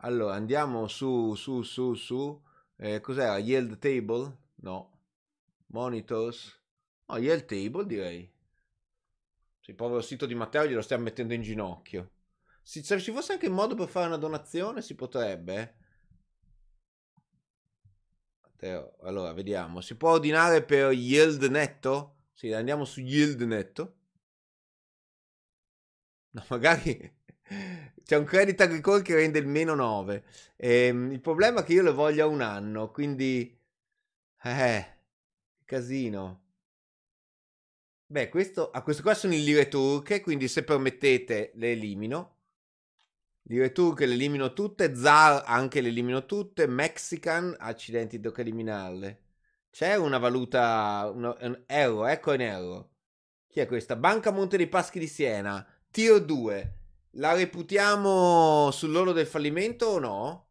Allora, 0.00 0.34
andiamo 0.34 0.86
su, 0.86 1.34
su, 1.34 1.62
su, 1.62 1.94
su. 1.94 2.42
Eh, 2.76 3.00
cos'era? 3.00 3.38
Yield 3.38 3.78
table? 3.78 4.36
No. 4.56 5.00
Monitors? 5.68 6.56
No, 7.08 7.18
yield 7.18 7.46
table 7.46 7.84
direi. 7.84 8.32
Se 9.60 9.70
il 9.72 9.76
povero 9.76 10.00
sito 10.00 10.26
di 10.26 10.34
Matteo 10.34 10.66
glielo 10.66 10.82
stiamo 10.82 11.04
mettendo 11.04 11.34
in 11.34 11.42
ginocchio. 11.42 12.10
Se 12.62 12.82
ci 12.82 13.12
fosse 13.12 13.32
anche 13.32 13.48
un 13.48 13.54
modo 13.54 13.74
per 13.74 13.88
fare 13.88 14.06
una 14.06 14.16
donazione, 14.18 14.82
si 14.82 14.94
potrebbe. 14.94 15.76
Matteo. 18.42 18.96
Allora, 19.00 19.32
vediamo. 19.32 19.80
Si 19.80 19.96
può 19.96 20.12
ordinare 20.12 20.62
per 20.62 20.92
yield 20.92 21.42
netto? 21.44 22.26
Sì, 22.32 22.52
andiamo 22.52 22.84
su 22.84 23.00
yield 23.00 23.40
netto. 23.42 23.96
No, 26.30 26.44
magari 26.48 27.17
c'è 28.04 28.16
un 28.16 28.24
credit 28.24 28.60
agricole 28.60 29.02
che 29.02 29.14
rende 29.14 29.38
il 29.38 29.46
meno 29.46 29.74
9. 29.74 30.24
Ehm, 30.56 31.12
il 31.12 31.20
problema 31.20 31.60
è 31.60 31.64
che 31.64 31.72
io 31.72 31.82
lo 31.82 31.94
voglio 31.94 32.24
a 32.24 32.28
un 32.28 32.40
anno, 32.40 32.90
quindi... 32.90 33.56
Eh, 34.42 34.86
casino. 35.64 36.42
Beh, 38.06 38.30
questo, 38.30 38.70
a 38.70 38.82
questo 38.82 39.02
qua 39.02 39.12
sono 39.12 39.34
in 39.34 39.44
lire 39.44 39.68
turche, 39.68 40.20
quindi 40.22 40.48
se 40.48 40.64
permettete 40.64 41.52
le 41.54 41.72
elimino. 41.72 42.36
Lire 43.42 43.72
turche 43.72 44.06
le 44.06 44.14
elimino 44.14 44.52
tutte, 44.54 44.94
Zar 44.94 45.42
anche 45.46 45.80
le 45.80 45.88
elimino 45.88 46.24
tutte, 46.24 46.66
Mexican, 46.66 47.54
accidenti, 47.58 48.20
tocca 48.20 48.40
eliminarle. 48.40 49.22
C'è 49.70 49.96
una 49.96 50.18
valuta, 50.18 51.10
una, 51.14 51.36
un 51.40 51.62
euro, 51.66 52.06
ecco 52.06 52.32
in 52.32 52.40
euro. 52.40 52.90
Chi 53.46 53.60
è 53.60 53.66
questa? 53.66 53.96
Banca 53.96 54.30
Monte 54.30 54.56
dei 54.56 54.68
Paschi 54.68 54.98
di 54.98 55.06
Siena, 55.06 55.66
Tier 55.90 56.24
2. 56.24 56.77
La 57.18 57.34
reputiamo 57.34 58.70
sull'oro 58.70 59.12
del 59.12 59.26
fallimento 59.26 59.86
o 59.86 59.98
no? 59.98 60.50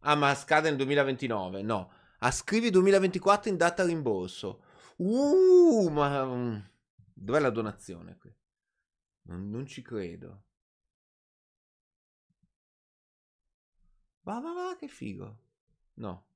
Ah, 0.00 0.16
ma 0.16 0.34
scade 0.34 0.68
nel 0.68 0.76
2029. 0.76 1.62
No. 1.62 1.90
Ascrivi 2.18 2.70
2024 2.70 3.50
in 3.50 3.56
data 3.56 3.84
rimborso. 3.84 4.62
Uh, 4.96 5.88
ma... 5.90 6.24
Mm, 6.24 6.58
dov'è 7.14 7.38
la 7.38 7.50
donazione 7.50 8.16
qui? 8.18 8.34
Non, 9.22 9.48
non 9.50 9.66
ci 9.66 9.80
credo. 9.82 10.42
Va, 14.22 14.40
va, 14.40 14.52
va, 14.52 14.76
che 14.76 14.88
figo. 14.88 15.38
No. 15.94 16.26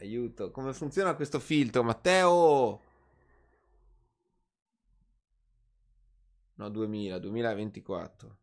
Aiuto, 0.00 0.50
come 0.50 0.72
funziona 0.72 1.14
questo 1.14 1.38
filtro, 1.38 1.82
Matteo? 1.82 2.80
No, 6.54 6.68
2000, 6.70 7.18
2024. 7.18 8.38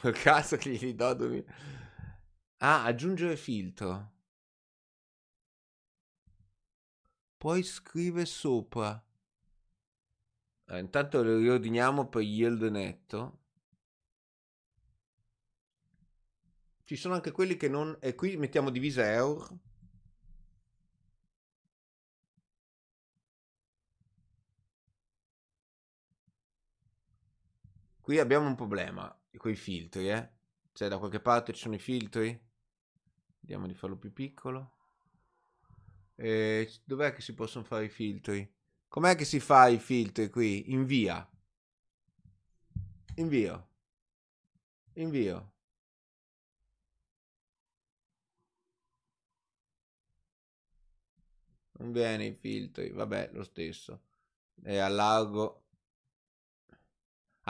Per 0.00 0.12
caso 0.14 0.56
che 0.56 0.70
gli 0.70 0.94
do 0.94 1.12
2000. 1.12 1.54
Ah, 2.58 2.84
aggiungere 2.84 3.36
filtro. 3.36 4.12
Poi 7.36 7.62
scrive 7.62 8.24
sopra. 8.24 9.02
Eh, 10.70 10.78
intanto 10.78 11.22
lo 11.22 11.36
riordiniamo 11.36 12.08
per 12.08 12.22
yield 12.22 12.62
netto. 12.62 13.37
Ci 16.88 16.96
sono 16.96 17.12
anche 17.12 17.32
quelli 17.32 17.58
che 17.58 17.68
non... 17.68 17.98
E 18.00 18.14
qui 18.14 18.38
mettiamo 18.38 18.70
divisa 18.70 19.04
EUR. 19.12 19.46
Qui 28.00 28.18
abbiamo 28.18 28.46
un 28.46 28.54
problema 28.54 29.14
con 29.36 29.50
i 29.50 29.54
filtri, 29.54 30.08
eh. 30.08 30.30
Cioè 30.72 30.88
da 30.88 30.96
qualche 30.96 31.20
parte 31.20 31.52
ci 31.52 31.60
sono 31.60 31.74
i 31.74 31.78
filtri. 31.78 32.28
Vediamo 33.40 33.66
di 33.66 33.74
farlo 33.74 33.98
più 33.98 34.10
piccolo. 34.10 34.78
E 36.14 36.72
dov'è 36.84 37.12
che 37.12 37.20
si 37.20 37.34
possono 37.34 37.66
fare 37.66 37.84
i 37.84 37.90
filtri? 37.90 38.50
Com'è 38.88 39.14
che 39.14 39.26
si 39.26 39.40
fa 39.40 39.68
i 39.68 39.78
filtri 39.78 40.30
qui? 40.30 40.72
Invia. 40.72 41.30
Invio. 43.16 43.68
Invio. 44.94 45.52
Non 51.78 51.92
viene 51.92 52.26
i 52.26 52.34
filtri, 52.34 52.90
vabbè, 52.90 53.30
lo 53.32 53.42
stesso. 53.42 54.02
E 54.62 54.78
allargo. 54.78 55.64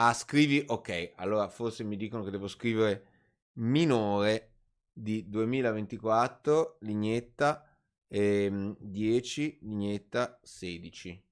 Ah, 0.01 0.13
scrivi, 0.13 0.63
ok, 0.65 1.13
allora 1.15 1.49
forse 1.49 1.83
mi 1.83 1.97
dicono 1.97 2.23
che 2.23 2.31
devo 2.31 2.47
scrivere 2.47 3.07
minore 3.53 4.53
di 4.93 5.27
2024, 5.29 6.77
lignetta 6.81 7.69
ehm, 8.07 8.75
10, 8.79 9.59
lignetta 9.61 10.39
16. 10.43 11.23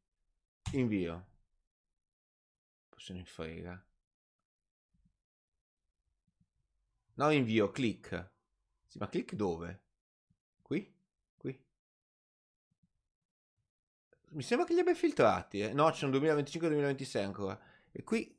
Invio. 0.73 1.25
Se 2.97 3.13
ne 3.13 3.23
frega. 3.23 3.85
No, 7.15 7.29
invio, 7.31 7.71
click. 7.71 8.31
Sì, 8.85 8.97
ma 8.99 9.07
click 9.09 9.33
dove? 9.35 9.81
Qui? 10.61 10.93
Qui? 11.37 11.65
Mi 14.29 14.43
sembra 14.43 14.65
che 14.65 14.73
li 14.73 14.79
abbia 14.79 14.93
filtrati, 14.93 15.61
eh. 15.61 15.73
No, 15.73 15.89
c'è 15.91 16.05
un 16.05 16.11
2025-2026 16.11 17.23
ancora. 17.23 17.59
E 17.91 18.03
qui... 18.03 18.35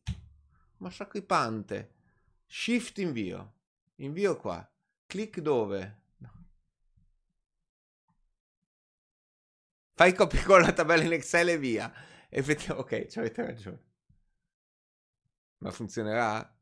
Ma 0.78 0.90
sacripante. 0.90 1.94
Shift 2.46 2.98
invio. 2.98 3.54
Invio 3.96 4.36
qua. 4.36 4.68
Click 5.06 5.40
dove? 5.40 5.96
Fai 9.94 10.14
copia 10.14 10.44
con 10.44 10.60
la 10.60 10.72
tabella 10.72 11.02
in 11.02 11.12
Excel 11.12 11.48
e 11.48 11.58
via. 11.58 11.92
Effettivamente, 12.28 12.96
ok, 12.96 13.06
ci 13.08 13.18
avete 13.18 13.44
ragione. 13.44 13.82
Ma 15.58 15.70
funzionerà? 15.72 16.54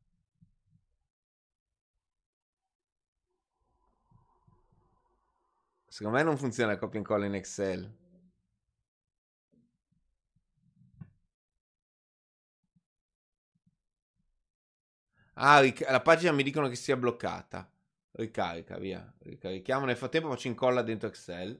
Secondo 5.86 6.16
me 6.16 6.22
non 6.22 6.38
funziona 6.38 6.78
copia 6.78 6.98
e 6.98 7.02
incolla 7.02 7.26
in 7.26 7.34
Excel. 7.34 8.05
Ah, 15.38 15.60
ric- 15.60 15.86
la 15.88 16.00
pagina 16.00 16.32
mi 16.32 16.42
dicono 16.42 16.68
che 16.68 16.74
sia 16.76 16.96
bloccata. 16.96 17.70
Ricarica, 18.12 18.78
via. 18.78 19.12
Ricarichiamo. 19.18 19.84
Nel 19.86 19.96
frattempo 19.96 20.28
faccio 20.30 20.48
incolla 20.48 20.82
dentro 20.82 21.08
Excel. 21.08 21.58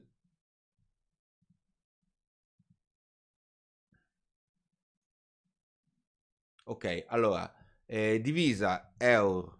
Ok, 6.65 7.05
allora, 7.07 7.51
eh, 7.85 8.19
divisa 8.21 8.93
euro 8.97 9.59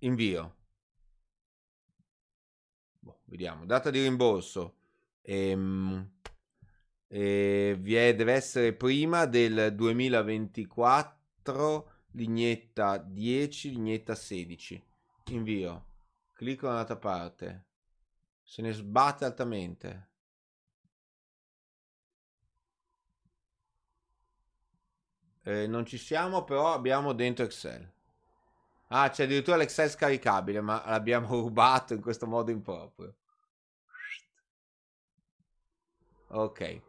invio. 0.00 0.52
Boh, 2.98 3.20
vediamo, 3.24 3.64
data 3.66 3.90
di 3.90 4.02
rimborso. 4.02 4.76
Ehm, 5.22 6.10
eh, 7.08 7.76
deve 8.16 8.32
essere 8.32 8.72
prima 8.74 9.26
del 9.26 9.74
2024, 9.74 11.90
lignetta 12.12 12.98
10, 12.98 13.70
lignetta 13.70 14.14
16. 14.14 14.82
Invio. 15.30 15.86
Clicco 16.32 16.66
da 16.66 16.72
un'altra 16.72 16.96
parte. 16.96 17.66
Se 18.42 18.62
ne 18.62 18.72
sbatte 18.72 19.24
altamente. 19.24 20.08
Eh, 25.42 25.66
non 25.66 25.86
ci 25.86 25.98
siamo, 25.98 26.44
però 26.44 26.72
abbiamo 26.72 27.12
dentro 27.12 27.44
Excel. 27.44 27.90
Ah, 28.92 29.08
c'è 29.08 29.24
addirittura 29.24 29.56
l'Excel 29.56 29.88
scaricabile, 29.88 30.60
ma 30.60 30.82
l'abbiamo 30.86 31.28
rubato 31.40 31.94
in 31.94 32.00
questo 32.00 32.26
modo 32.26 32.50
improprio. 32.50 33.14
Ok, 36.28 36.80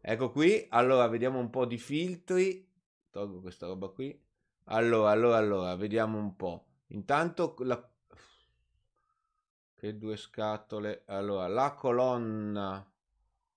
ecco 0.00 0.30
qui. 0.30 0.66
Allora, 0.70 1.06
vediamo 1.08 1.38
un 1.38 1.50
po' 1.50 1.64
di 1.64 1.78
filtri. 1.78 2.66
Tolgo 3.10 3.40
questa 3.40 3.66
roba 3.66 3.88
qui. 3.88 4.27
Allora, 4.70 5.10
allora, 5.10 5.38
allora, 5.38 5.76
vediamo 5.76 6.18
un 6.18 6.36
po'. 6.36 6.66
Intanto 6.88 7.54
la... 7.60 7.90
Che 9.74 9.96
due 9.96 10.16
scatole. 10.16 11.04
Allora, 11.06 11.46
la 11.46 11.72
colonna. 11.72 12.92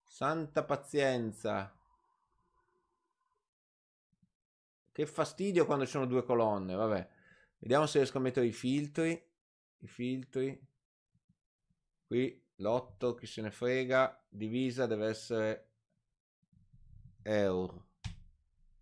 Santa 0.04 0.64
pazienza. 0.64 1.76
Che 4.94 5.06
fastidio 5.06 5.66
quando 5.66 5.86
ci 5.86 5.92
sono 5.92 6.06
due 6.06 6.24
colonne, 6.24 6.76
vabbè. 6.76 7.10
Vediamo 7.60 7.88
se 7.88 7.98
riesco 7.98 8.18
a 8.18 8.22
mettere 8.22 8.46
i 8.46 8.54
filtri. 8.54 9.12
I 9.80 9.88
filtri. 9.88 10.68
Qui 12.06 12.48
l'8, 12.56 13.16
chi 13.16 13.26
se 13.26 13.42
ne 13.42 13.52
frega. 13.52 14.26
Divisa 14.30 14.86
deve 14.86 15.08
essere 15.08 15.72
euro. 17.24 17.88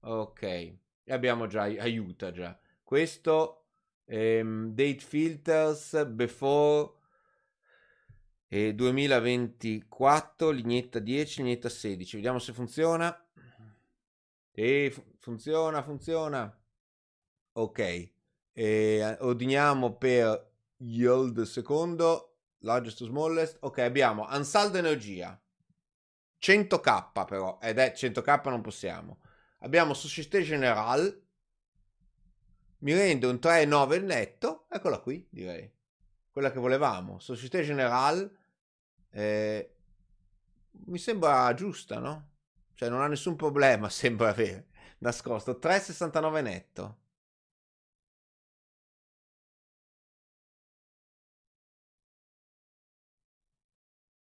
Ok. 0.01 0.88
E 1.10 1.14
abbiamo 1.14 1.48
già, 1.48 1.64
aiuta 1.64 2.31
già. 2.31 2.56
Questo, 2.84 3.69
ehm, 4.06 4.76
date 4.76 4.99
filters 4.99 6.06
before 6.06 6.91
e 8.48 8.76
2024, 8.76 10.52
lignetta 10.52 10.99
10, 10.99 11.41
lignetta 11.41 11.68
16. 11.68 12.18
Vediamo 12.18 12.38
se 12.38 12.53
funziona. 12.53 13.27
Sì, 14.52 14.95
funziona, 15.18 15.81
funziona. 15.81 16.61
Ok. 17.53 18.11
E 18.53 19.18
ordiniamo 19.22 19.95
per 19.95 20.52
yield 20.77 21.41
secondo, 21.41 22.41
largest 22.60 22.99
to 22.99 23.06
smallest. 23.06 23.57
Ok, 23.61 23.80
abbiamo 23.80 24.27
ansaldo 24.27 24.77
energia. 24.77 25.41
100k 26.40 27.26
però, 27.26 27.57
ed 27.60 27.80
è 27.80 27.94
100k 27.95 28.48
non 28.52 28.61
possiamo. 28.61 29.22
Abbiamo 29.60 29.94
Société 29.94 30.41
Générale. 30.41 31.22
Mi 32.80 32.94
rende 32.94 33.27
un 33.27 33.40
3,9 33.40 33.95
il 33.95 34.03
netto. 34.06 34.65
Eccola 34.69 34.99
qui, 34.99 35.26
direi. 35.30 35.69
Quella 36.31 36.52
che 36.52 36.60
volevamo. 36.60 37.19
Société 37.19 37.64
Générale. 37.64 38.30
Eh, 39.11 39.73
mi 40.88 40.98
sembra 40.98 41.53
giusta, 41.53 41.99
no? 41.99 42.27
Cioè 42.76 42.90
non 42.90 43.02
ha 43.02 43.07
nessun 43.07 43.36
problema, 43.36 43.90
sembra 43.90 44.30
avere. 44.30 44.68
Nascosto. 44.99 45.60
3,69 45.61 46.41
netto. 46.41 46.98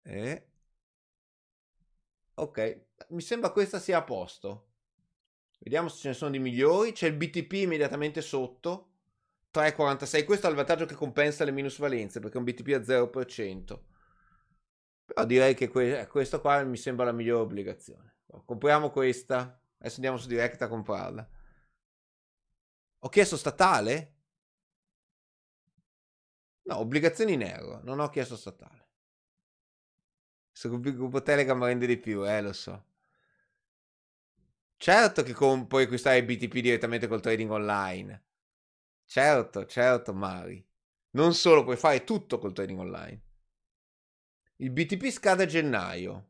Eh. 0.05 0.41
Ok, 2.35 2.85
mi 3.09 3.21
sembra 3.21 3.51
questa 3.51 3.79
sia 3.79 3.97
a 3.97 4.03
posto. 4.03 4.67
Vediamo 5.59 5.89
se 5.89 5.97
ce 5.97 6.07
ne 6.09 6.13
sono 6.13 6.31
di 6.31 6.39
migliori. 6.39 6.91
C'è 6.91 7.07
il 7.07 7.15
BTP 7.15 7.53
immediatamente 7.53 8.21
sotto. 8.21 8.91
3,46. 9.51 10.25
Questo 10.25 10.47
è 10.47 10.49
il 10.49 10.55
vantaggio 10.55 10.85
che 10.85 10.95
compensa 10.95 11.43
le 11.43 11.51
minusvalenze 11.51 12.19
perché 12.19 12.35
è 12.35 12.39
un 12.39 12.45
BTP 12.45 12.67
a 12.73 12.83
0%. 12.83 13.85
Però 15.05 15.25
direi 15.25 15.55
che 15.55 15.69
que- 15.69 16.07
questo 16.07 16.41
qua 16.41 16.63
mi 16.63 16.77
sembra 16.77 17.05
la 17.05 17.11
migliore 17.11 17.43
obbligazione. 17.43 18.17
Compriamo 18.45 18.89
questa. 18.91 19.59
Adesso 19.77 19.95
andiamo 19.95 20.17
su 20.17 20.27
Direct 20.27 20.61
a 20.61 20.67
comprarla. 20.67 21.29
Ho 22.99 23.09
chiesto 23.09 23.37
statale? 23.37 24.15
No, 26.63 26.79
obbligazioni 26.79 27.33
in 27.33 27.43
euro. 27.43 27.79
Non 27.83 27.99
ho 27.99 28.09
chiesto 28.09 28.35
statale. 28.35 28.85
Se 30.51 30.67
il 30.67 30.79
gruppo 30.79 31.21
Telegram 31.21 31.63
rende 31.63 31.85
di 31.85 31.97
più, 31.97 32.27
eh, 32.27 32.41
lo 32.41 32.51
so. 32.51 32.83
Certo 34.77 35.21
che 35.23 35.33
com- 35.33 35.67
puoi 35.67 35.83
acquistare 35.83 36.23
BTP 36.23 36.59
direttamente 36.61 37.07
col 37.07 37.21
trading 37.21 37.51
online. 37.51 38.23
Certo, 39.05 39.65
certo, 39.65 40.13
Mari. 40.13 40.65
Non 41.11 41.33
solo, 41.35 41.63
puoi 41.63 41.77
fare 41.77 42.03
tutto 42.03 42.39
col 42.39 42.53
trading 42.53 42.79
online. 42.79 43.21
Il 44.57 44.71
BTP 44.71 45.11
scade 45.11 45.43
a 45.43 45.45
gennaio. 45.45 46.25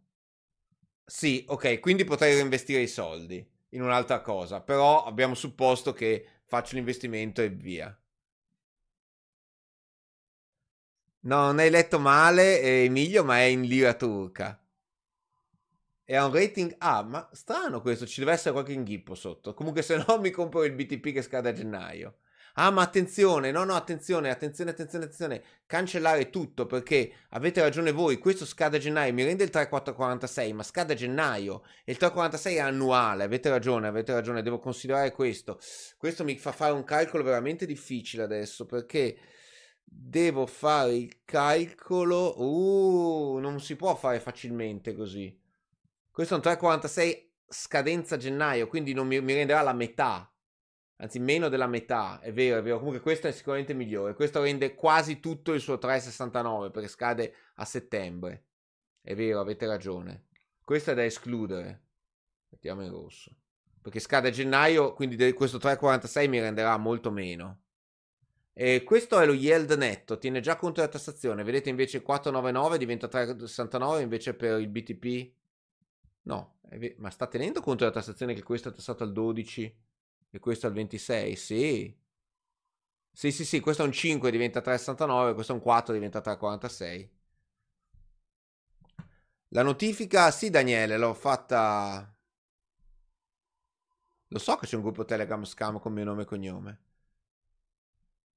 Sì, 1.06 1.44
ok, 1.48 1.80
quindi 1.80 2.04
potrei 2.04 2.34
reinvestire 2.36 2.82
i 2.82 2.88
soldi 2.88 3.44
in 3.70 3.82
un'altra 3.82 4.22
cosa, 4.22 4.62
però 4.62 5.06
abbiamo 5.06 5.34
supposto 5.34 5.94
che 5.94 6.26
faccio 6.46 6.76
l'investimento 6.76 7.42
e 7.42 7.50
via. 7.50 7.98
No, 11.32 11.40
non 11.46 11.60
hai 11.60 11.70
letto 11.70 12.00
male, 12.00 12.60
eh, 12.60 12.86
Emilio, 12.86 13.24
ma 13.24 13.38
è 13.38 13.44
in 13.44 13.62
lira 13.62 13.94
turca. 13.94 14.60
E 16.10 16.16
ha 16.16 16.26
un 16.26 16.32
rating 16.32 16.74
A, 16.78 17.04
ma 17.04 17.30
strano 17.34 17.82
questo, 17.82 18.08
ci 18.08 18.22
deve 18.22 18.32
essere 18.32 18.54
qualche 18.54 18.72
inghippo 18.72 19.14
sotto. 19.14 19.54
Comunque 19.54 19.82
se 19.82 19.98
no 19.98 20.18
mi 20.24 20.32
compro 20.32 20.64
il 20.64 20.72
BTP 20.72 21.12
che 21.12 21.22
scade 21.22 21.50
a 21.50 21.52
gennaio. 21.52 22.20
Ah, 22.54 22.72
ma 22.72 22.82
attenzione, 22.82 23.52
no, 23.52 23.66
no, 23.66 23.76
attenzione, 23.76 24.30
attenzione, 24.30 24.72
attenzione, 24.72 25.04
attenzione. 25.04 25.44
Cancellare 25.66 26.30
tutto 26.30 26.66
perché 26.66 27.12
avete 27.32 27.60
ragione 27.62 27.92
voi, 27.92 28.20
questo 28.20 28.46
scade 28.46 28.78
a 28.78 28.80
gennaio, 28.80 29.12
mi 29.12 29.26
rende 29.26 29.44
il 29.44 29.50
3446, 29.50 30.54
ma 30.54 30.64
scade 30.64 30.94
a 30.94 30.96
gennaio 30.96 31.64
e 31.84 31.92
il 31.92 31.98
346 31.98 32.56
è 32.56 32.60
annuale, 32.60 33.26
avete 33.26 33.50
ragione, 33.50 33.88
avete 33.88 34.14
ragione, 34.14 34.42
devo 34.42 34.60
considerare 34.60 35.12
questo. 35.12 35.60
Questo 35.98 36.24
mi 36.24 36.38
fa 36.38 36.54
fare 36.54 36.72
un 36.72 36.86
calcolo 36.86 37.22
veramente 37.22 37.66
difficile 37.66 38.24
adesso 38.24 38.66
perché 38.66 39.18
devo 39.84 40.46
fare 40.46 40.96
il 40.96 41.18
calcolo. 41.26 42.42
Uh, 42.42 43.40
non 43.40 43.60
si 43.60 43.76
può 43.76 43.94
fare 43.94 44.22
facilmente 44.22 44.96
così. 44.96 45.46
Questo 46.18 46.34
è 46.34 46.38
un 46.44 46.52
3,46 46.52 47.28
scadenza 47.48 48.18
gennaio, 48.18 48.66
quindi 48.66 48.92
non 48.92 49.06
mi, 49.06 49.22
mi, 49.22 49.36
renderà 49.36 49.62
la 49.62 49.74
metà. 49.74 50.28
Anzi, 50.96 51.20
meno 51.20 51.48
della 51.48 51.68
metà. 51.68 52.20
È 52.22 52.34
vero, 52.34 52.58
è 52.58 52.64
vero. 52.64 52.78
Comunque 52.78 53.02
questo 53.02 53.28
è 53.28 53.32
sicuramente 53.32 53.76
migliore. 53.76 54.16
Questo 54.16 54.42
rende 54.42 54.74
quasi 54.74 55.20
tutto 55.20 55.54
il 55.54 55.62
suo 55.62 55.76
3,69 55.76 56.72
perché 56.72 56.88
scade 56.88 57.36
a 57.58 57.66
settembre. 57.66 58.46
È 59.00 59.14
vero, 59.14 59.40
avete 59.40 59.68
ragione. 59.68 60.30
Questo 60.64 60.90
è 60.90 60.96
da 60.96 61.06
escludere. 61.06 61.84
Mettiamo 62.50 62.82
in 62.82 62.90
rosso. 62.90 63.36
Perché 63.80 64.00
scade 64.00 64.30
a 64.30 64.32
gennaio, 64.32 64.94
quindi 64.94 65.34
questo 65.34 65.60
3,46 65.60 66.30
mi 66.30 66.40
renderà 66.40 66.78
molto 66.78 67.12
meno. 67.12 67.62
E 68.54 68.84
questo 68.84 69.20
è 69.20 69.26
lo 69.28 69.34
yield 69.34 69.72
netto, 69.74 70.18
tiene 70.18 70.40
già 70.40 70.56
conto 70.56 70.80
della 70.82 70.92
tassazione. 70.92 71.44
Vedete 71.44 71.70
invece 71.70 72.02
499 72.02 72.80
diventa 72.80 73.08
369 73.08 74.02
invece 74.02 74.34
per 74.34 74.60
il 74.60 74.68
BTP. 74.68 75.37
No, 76.28 76.60
ma 76.98 77.10
sta 77.10 77.26
tenendo 77.28 77.60
conto 77.62 77.80
della 77.84 77.96
tassazione 77.96 78.34
che 78.36 78.44
questo 78.44 78.70
è 78.70 78.74
tassato 78.74 79.04
al 79.04 79.12
12 79.14 79.74
e 80.30 80.40
questo 80.40 80.68
al 80.68 80.74
26? 80.74 81.36
Sì. 81.36 81.98
Sì, 83.12 83.32
sì, 83.34 83.44
sì, 83.44 83.60
questo 83.60 83.84
è 83.84 83.86
un 83.86 83.92
5 83.92 84.32
diventa 84.32 84.62
369, 84.62 85.34
questo 85.34 85.52
è 85.52 85.56
un 85.56 85.62
4 85.62 85.94
diventa 85.94 86.22
346. 86.22 87.10
La 89.50 89.62
notifica, 89.62 90.32
sì 90.32 90.50
Daniele, 90.50 90.98
l'ho 90.98 91.14
fatta... 91.14 92.10
Lo 94.30 94.40
so 94.40 94.56
che 94.56 94.66
c'è 94.68 94.78
un 94.78 94.84
gruppo 94.84 95.04
Telegram 95.04 95.44
scam 95.44 95.80
con 95.82 95.92
mio 95.92 96.06
nome 96.06 96.22
e 96.22 96.26
cognome. 96.26 96.80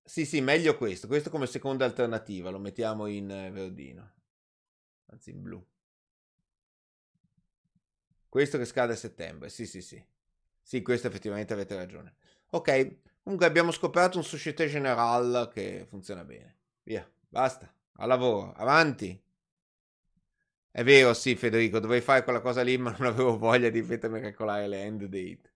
Sì, 0.05 0.27
sì, 0.27 0.41
meglio 0.43 0.77
questo. 0.77 1.07
Questo 1.07 1.31
come 1.31 1.47
seconda 1.47 1.85
alternativa. 1.87 2.51
Lo 2.51 2.59
mettiamo 2.59 3.07
in 3.07 3.31
eh, 3.31 3.51
verdino. 3.51 4.13
Anzi, 5.07 5.31
in 5.31 5.43
blu. 5.43 5.65
Questo 8.31 8.59
che 8.59 8.65
scade 8.65 8.95
a 8.95 8.97
settembre. 8.97 9.51
Sì, 9.51 9.67
sì, 9.67 9.83
sì. 9.83 10.03
Sì, 10.63 10.83
questo 10.83 11.09
effettivamente 11.09 11.53
avete 11.53 11.75
ragione. 11.75 12.15
Ok, 12.53 12.99
comunque 13.23 13.47
abbiamo 13.47 13.73
scoperto 13.73 14.19
un 14.19 14.25
Société 14.25 14.69
Générale 14.69 15.49
che 15.53 15.85
funziona 15.89 16.25
bene. 16.25 16.57
Via, 16.85 17.07
basta. 17.29 17.71
Al 17.97 18.09
lavoro, 18.09 18.53
avanti. 18.53 19.21
È 20.73 20.83
vero, 20.85 21.15
sì, 21.15 21.35
Federico, 21.37 21.81
dovrei 21.81 22.01
fare 22.01 22.23
quella 22.25 22.41
cosa 22.41 22.63
lì, 22.63 22.77
ma 22.79 22.95
non 22.99 23.09
avevo 23.09 23.37
voglia 23.37 23.69
di 23.71 23.83
mettermi 23.83 24.21
calcolare 24.21 24.69
le 24.69 24.83
end 24.83 25.05
date. 25.05 25.51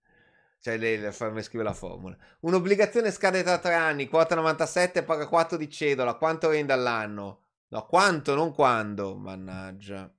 Cioè, 0.59 0.77
lei 0.77 0.97
le 0.99 1.11
farmi 1.11 1.41
scrivere 1.43 1.69
la 1.69 1.75
formula. 1.75 2.17
Un'obbligazione 2.41 3.11
scade 3.11 3.43
tra 3.43 3.59
tre 3.59 3.73
anni, 3.75 4.07
quota 4.07 4.35
97, 4.35 5.03
paga 5.03 5.27
4 5.27 5.57
di 5.57 5.69
cedola. 5.69 6.15
Quanto 6.15 6.49
rende 6.49 6.73
all'anno? 6.73 7.43
No, 7.69 7.85
quanto, 7.85 8.35
non 8.35 8.53
quando. 8.53 9.15
Mannaggia. 9.15 10.14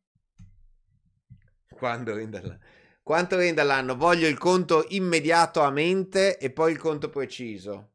Quando 1.77 2.15
rende 2.15 2.39
all'anno? 2.39 2.59
Quanto 3.03 3.36
rende 3.36 3.61
all'anno? 3.61 3.94
Voglio 3.97 4.27
il 4.27 4.39
conto 4.39 4.85
immediato 4.89 5.61
a 5.61 5.70
mente 5.70 6.39
e 6.39 6.51
poi 6.51 6.73
il 6.73 6.78
conto 6.78 7.09
preciso. 7.11 7.90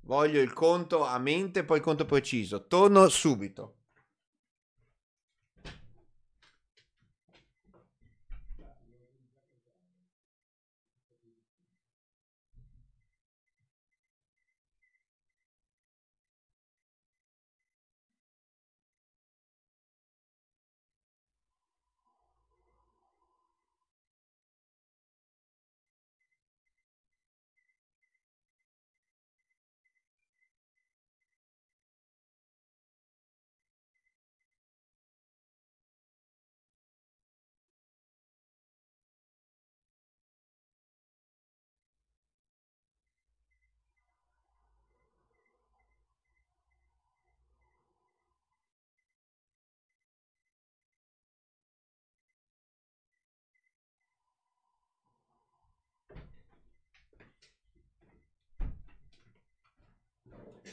Voglio 0.00 0.40
il 0.40 0.52
conto 0.52 1.04
a 1.04 1.18
mente, 1.18 1.62
poi 1.64 1.76
il 1.76 1.84
conto 1.84 2.04
preciso. 2.04 2.66
Torno 2.66 3.08
subito. 3.08 3.77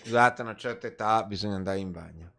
Scusate, 0.06 0.42
a 0.42 0.46
una 0.46 0.56
certa 0.56 0.86
età 0.86 1.24
bisogna 1.24 1.56
andare 1.56 1.80
in 1.80 1.92
bagno. 1.92 2.34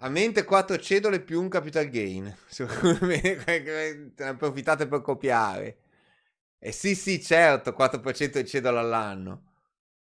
A 0.00 0.10
mente 0.10 0.44
4 0.44 0.76
cedole 0.78 1.20
più 1.20 1.40
un 1.40 1.48
capital 1.48 1.88
gain. 1.88 2.36
Secondo 2.46 3.06
me 3.06 3.20
ne 3.22 4.12
approfittate 4.26 4.86
per 4.86 5.00
copiare. 5.00 5.78
E 6.58 6.68
eh 6.68 6.72
sì, 6.72 6.94
sì, 6.94 7.22
certo, 7.22 7.70
4% 7.70 8.38
di 8.38 8.46
cedola 8.46 8.80
all'anno. 8.80 9.52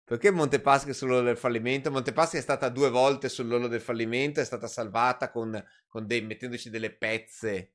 Perché 0.04 0.30
Montepaschi 0.30 0.92
è 0.92 0.94
sull'orlo 0.94 1.24
del 1.24 1.38
fallimento? 1.38 1.90
Montepaschi 1.90 2.38
è 2.38 2.42
stata 2.42 2.70
due 2.70 2.92
volte 2.92 3.28
sull'orlo 3.28 3.68
del 3.68 3.82
fallimento, 3.82 4.40
è 4.40 4.46
stata 4.46 4.68
salvata 4.68 5.32
con, 5.32 5.62
con 5.88 6.06
dei, 6.06 6.22
mettendoci 6.22 6.70
delle 6.70 6.92
pezze. 6.92 7.74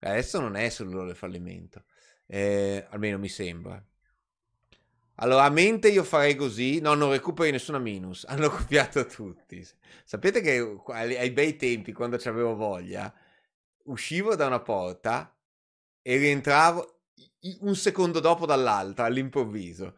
Adesso 0.00 0.40
non 0.40 0.56
è 0.56 0.68
sull'orlo 0.68 1.06
del 1.06 1.16
fallimento. 1.16 1.84
Eh, 2.26 2.86
almeno 2.90 3.18
mi 3.18 3.28
sembra. 3.28 3.80
Allora, 5.16 5.44
a 5.44 5.50
mente 5.50 5.88
io 5.88 6.02
farei 6.04 6.34
così. 6.34 6.80
No, 6.80 6.94
non 6.94 7.10
recuperi 7.10 7.50
nessuna 7.50 7.78
minus. 7.78 8.24
Hanno 8.28 8.50
copiato 8.50 9.06
tutti. 9.06 9.66
Sapete 10.04 10.40
che 10.40 10.80
ai 10.88 11.30
bei 11.30 11.56
tempi, 11.56 11.92
quando 11.92 12.16
avevo 12.16 12.54
voglia, 12.56 13.12
uscivo 13.84 14.34
da 14.34 14.46
una 14.46 14.60
porta 14.60 15.34
e 16.02 16.16
rientravo 16.16 17.00
un 17.60 17.76
secondo 17.76 18.20
dopo 18.20 18.46
dall'altra, 18.46 19.04
all'improvviso. 19.04 19.96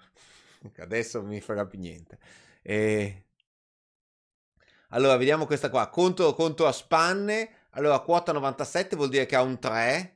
Adesso 0.79 1.23
mi 1.23 1.41
farà 1.41 1.67
più 1.67 1.79
niente. 1.79 2.19
E... 2.63 3.25
Allora, 4.91 5.17
vediamo 5.17 5.47
questa 5.47 5.71
qua. 5.71 5.89
Conto, 5.89 6.35
conto 6.35 6.67
a 6.67 6.73
spanne. 6.73 7.65
Allora, 7.71 8.01
quota 8.01 8.33
97 8.33 8.97
vuol 8.97 9.09
dire 9.09 9.27
che 9.27 9.37
ha 9.37 9.43
un 9.43 9.59
3 9.59 10.16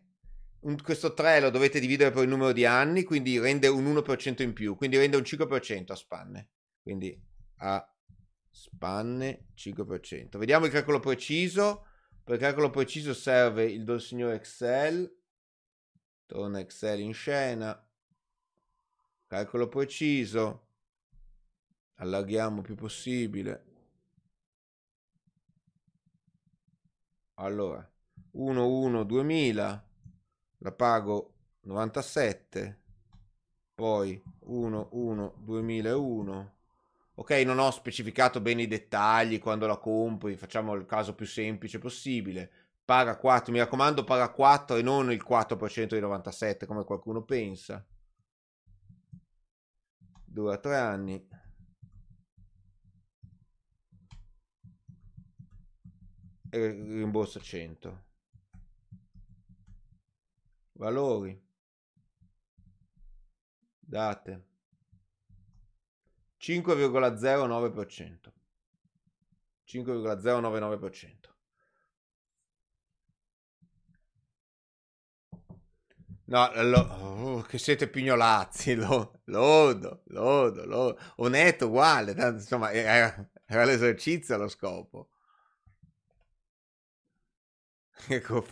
un, 0.61 0.81
questo 0.83 1.15
3 1.15 1.41
lo 1.41 1.51
dovete 1.51 1.81
dividere 1.81 2.11
per 2.11 2.23
il 2.23 2.29
numero 2.29 2.53
di 2.53 2.65
anni, 2.65 3.05
quindi 3.05 3.39
rende 3.39 3.69
un 3.69 3.85
1% 3.85 4.43
in 4.43 4.53
più, 4.53 4.77
quindi 4.77 4.99
rende 4.99 5.17
un 5.17 5.23
5% 5.23 5.93
a 5.93 5.95
spanne. 5.95 6.49
Quindi 6.83 7.19
a 7.59 7.95
spanne 8.51 9.47
5%. 9.55 10.39
Vediamo 10.39 10.67
il 10.67 10.73
calcolo 10.73 11.01
preciso. 11.01 11.87
Per 12.23 12.35
il 12.35 12.41
calcolo 12.41 12.71
preciso 12.71 13.15
serve 13.15 13.65
il 13.65 13.85
do 13.85 13.99
signor 13.99 14.33
Excel. 14.33 15.11
Torna 16.27 16.61
Excel 16.61 17.01
in 17.01 17.13
scena. 17.13 17.89
Calcolo 19.27 19.69
preciso. 19.69 20.67
Allarghiamo 21.95 22.63
più 22.63 22.75
possibile. 22.75 23.65
Allora, 27.35 27.91
1, 28.33 28.69
1, 28.69 29.05
2000 29.05 29.90
la 30.63 30.73
pago 30.73 31.35
97 31.63 32.79
poi 33.75 34.23
1 34.41 34.89
1 34.93 35.35
2001 35.39 36.55
ok 37.15 37.31
non 37.45 37.59
ho 37.59 37.71
specificato 37.71 38.41
bene 38.41 38.63
i 38.63 38.67
dettagli 38.67 39.39
quando 39.39 39.67
la 39.67 39.77
compri 39.79 40.37
facciamo 40.37 40.75
il 40.75 40.87
caso 40.87 41.15
più 41.15 41.27
semplice 41.27 41.79
possibile. 41.79 42.51
Paga 42.85 43.17
4 43.17 43.53
mi 43.53 43.59
raccomando 43.59 44.05
paga 44.05 44.31
4 44.31 44.77
e 44.77 44.83
non 44.83 45.13
il 45.13 45.23
4% 45.27 45.95
di 45.95 46.01
97 46.01 46.67
come 46.67 46.85
qualcuno 46.85 47.23
pensa. 47.23 47.85
Dura 50.25 50.57
3 50.59 50.77
anni. 50.77 51.29
E 56.53 56.69
rimborsa 56.71 57.39
100 57.39 58.10
valori 60.81 61.39
date 63.79 64.45
5,09% 66.39 68.33
5,099% 69.65 71.29
No, 76.31 76.49
lo, 76.63 76.79
oh, 76.79 77.43
che 77.43 77.59
siete 77.59 77.89
pignolazzi, 77.89 78.75
lo, 78.77 79.21
lodo, 79.25 80.03
lodo, 80.07 80.65
lodo. 80.65 80.99
Ho 81.17 81.27
netto 81.29 81.67
uguale, 81.67 82.15
tanto, 82.15 82.41
insomma, 82.41 82.71
era, 82.71 83.29
era 83.47 83.65
l'esercizio 83.65 84.37
lo 84.37 84.47
scopo. 84.49 85.09
Ecco, 88.09 88.45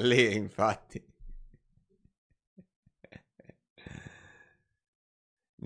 lei, 0.00 0.34
infatti. 0.36 1.07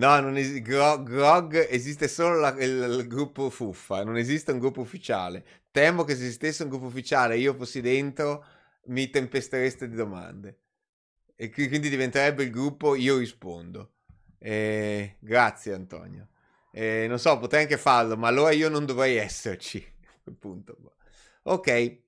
No, 0.03 0.19
non 0.19 0.37
es- 0.37 0.61
Grog, 0.62 1.09
Grog 1.09 1.55
esiste 1.70 2.09
solo 2.09 2.41
la, 2.41 2.49
il, 2.59 2.99
il, 2.99 3.07
gruppo 3.07 3.51
Fuffa, 3.51 4.03
non 4.03 4.16
esiste 4.16 4.51
un 4.51 4.59
gruppo 4.59 4.81
ufficiale. 4.81 5.45
Temo 5.70 6.03
che 6.03 6.16
se 6.16 6.24
esistesse 6.24 6.65
un 6.65 6.70
gruppo 6.70 6.87
ufficiale 6.87 7.37
e 7.37 7.39
io 7.39 7.55
fossi 7.55 7.81
dentro, 7.81 8.45
mi 8.87 9.11
tempestereste 9.11 9.89
di 9.89 9.95
domande. 9.95 10.59
E 11.37 11.51
quindi 11.51 11.89
diventerebbe 11.89 12.43
il 12.43 12.51
gruppo 12.51 12.97
Io 12.97 13.19
rispondo. 13.19 13.93
Eh, 14.39 15.19
grazie 15.20 15.73
Antonio. 15.73 16.31
Eh, 16.73 17.07
non 17.07 17.20
so, 17.20 17.39
potrei 17.39 17.62
anche 17.62 17.79
farlo, 17.79 18.16
ma 18.16 18.27
allora 18.27 18.51
io 18.51 18.69
non 18.69 18.85
dovrei 18.85 19.16
esserci. 19.16 19.85
Punto. 20.37 20.97
Ok, 21.45 21.99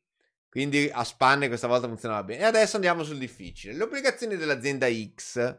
quindi 0.49 0.91
a 0.93 1.05
spanne 1.05 1.47
questa 1.47 1.69
volta 1.69 1.87
funzionava 1.87 2.25
bene. 2.25 2.43
E 2.43 2.45
adesso 2.47 2.75
andiamo 2.75 3.05
sul 3.05 3.19
difficile. 3.19 3.73
Le 3.75 3.85
obbligazioni 3.85 4.37
dell'azienda 4.37 4.89
X 4.91 5.59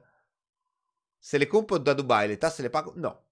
se 1.26 1.40
le 1.40 1.48
compro 1.48 1.80
da 1.80 1.94
Dubai 1.94 2.28
le 2.28 2.38
tasse 2.38 2.62
le 2.62 2.70
pago? 2.70 2.94
No. 2.98 3.30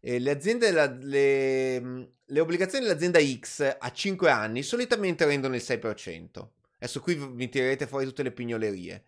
Eh, 0.00 0.18
le, 0.18 0.30
aziende, 0.30 0.70
la, 0.72 0.84
le, 0.84 2.12
le 2.22 2.40
obbligazioni 2.40 2.84
dell'azienda 2.84 3.18
X 3.18 3.78
a 3.78 3.90
5 3.90 4.30
anni 4.30 4.62
solitamente 4.62 5.24
rendono 5.24 5.54
il 5.54 5.62
6%. 5.62 6.48
Adesso 6.76 7.00
qui 7.00 7.16
mi 7.16 7.48
tirerete 7.48 7.86
fuori 7.86 8.04
tutte 8.04 8.22
le 8.24 8.32
pignolerie. 8.32 9.04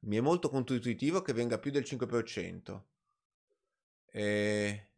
Mi 0.00 0.16
è 0.16 0.20
molto 0.20 0.48
controintuitivo 0.48 1.20
che 1.20 1.34
venga 1.34 1.58
più 1.58 1.70
del 1.70 1.82
5%. 1.82 2.82
Eh, 4.12 4.88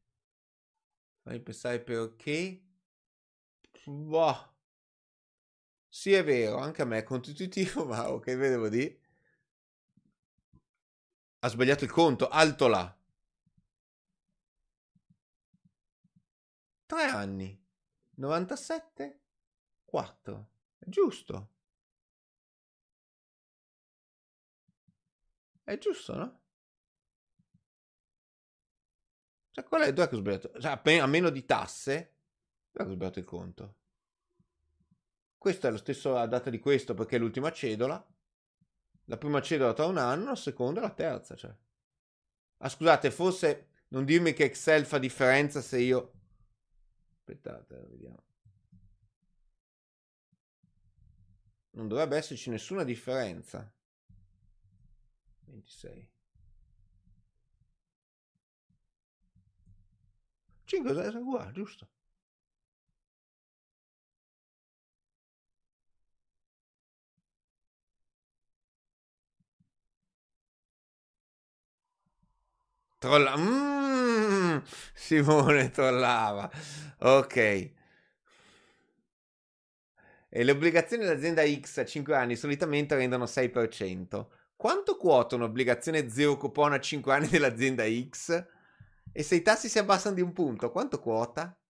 fammi 1.22 1.40
pensare 1.40 1.80
perché. 1.80 2.62
Boh. 3.84 4.51
Sì, 5.94 6.12
è 6.14 6.24
vero, 6.24 6.56
anche 6.56 6.82
a 6.82 6.84
me 6.86 6.98
è 6.98 7.02
controintuitivo, 7.04 7.84
ma 7.86 8.10
ok, 8.10 8.24
vedevo 8.34 8.68
di. 8.68 8.98
Ha 11.40 11.48
sbagliato 11.48 11.84
il 11.84 11.90
conto, 11.90 12.28
alto 12.28 12.68
là. 12.68 12.96
Tre 16.86 17.02
anni. 17.02 17.60
97, 18.14 19.20
4. 19.84 20.48
È 20.78 20.88
giusto. 20.88 21.48
È 25.64 25.76
giusto, 25.76 26.14
no? 26.14 26.40
Cioè, 29.50 29.64
qual 29.64 29.82
è? 29.82 29.92
Dov'è 29.92 30.08
che 30.08 30.14
ho 30.16 30.18
sbagliato? 30.18 30.50
Cioè, 30.58 30.80
a 31.00 31.06
meno 31.06 31.30
di 31.30 31.44
tasse, 31.44 32.14
dov'è 32.70 32.84
che 32.86 32.90
ho 32.92 32.94
sbagliato 32.94 33.18
il 33.18 33.24
conto? 33.24 33.74
Questa 35.42 35.66
è 35.66 35.70
la 35.72 35.76
stessa 35.76 36.24
data 36.26 36.50
di 36.50 36.60
questo 36.60 36.94
perché 36.94 37.16
è 37.16 37.18
l'ultima 37.18 37.50
cedola. 37.50 38.00
La 39.06 39.18
prima 39.18 39.42
cedola 39.42 39.72
tra 39.72 39.86
un 39.86 39.98
anno, 39.98 40.26
la 40.26 40.36
seconda 40.36 40.78
e 40.78 40.82
la 40.84 40.94
terza. 40.94 41.34
Cioè. 41.34 41.52
Ah, 42.58 42.68
scusate, 42.68 43.10
forse 43.10 43.70
non 43.88 44.04
dirmi 44.04 44.34
che 44.34 44.44
Excel 44.44 44.86
fa 44.86 44.98
differenza 44.98 45.60
se 45.60 45.80
io... 45.80 46.12
Aspettate, 47.16 47.74
vediamo. 47.90 48.22
Non 51.70 51.88
dovrebbe 51.88 52.18
esserci 52.18 52.48
nessuna 52.48 52.84
differenza. 52.84 53.68
26. 55.46 56.08
5 60.66 61.04
è 61.04 61.16
uguale, 61.16 61.50
giusto? 61.50 61.88
Trolla... 73.02 73.36
Mm, 73.36 74.58
Simone 74.94 75.70
trollava. 75.70 76.48
Ok. 77.00 77.36
E 77.36 77.74
le 80.44 80.52
obbligazioni 80.52 81.02
dell'azienda 81.02 81.42
X 81.44 81.78
a 81.78 81.84
5 81.84 82.14
anni 82.14 82.36
solitamente 82.36 82.94
rendono 82.94 83.24
6%. 83.24 84.26
Quanto 84.54 84.96
quota 84.96 85.34
un'obbligazione 85.34 86.08
zero 86.08 86.36
coupon 86.36 86.74
a 86.74 86.78
5 86.78 87.12
anni 87.12 87.26
dell'azienda 87.26 87.82
X? 87.84 88.46
E 89.10 89.22
se 89.24 89.34
i 89.34 89.42
tassi 89.42 89.68
si 89.68 89.80
abbassano 89.80 90.14
di 90.14 90.20
un 90.20 90.32
punto, 90.32 90.70
quanto 90.70 91.00
quota? 91.00 91.60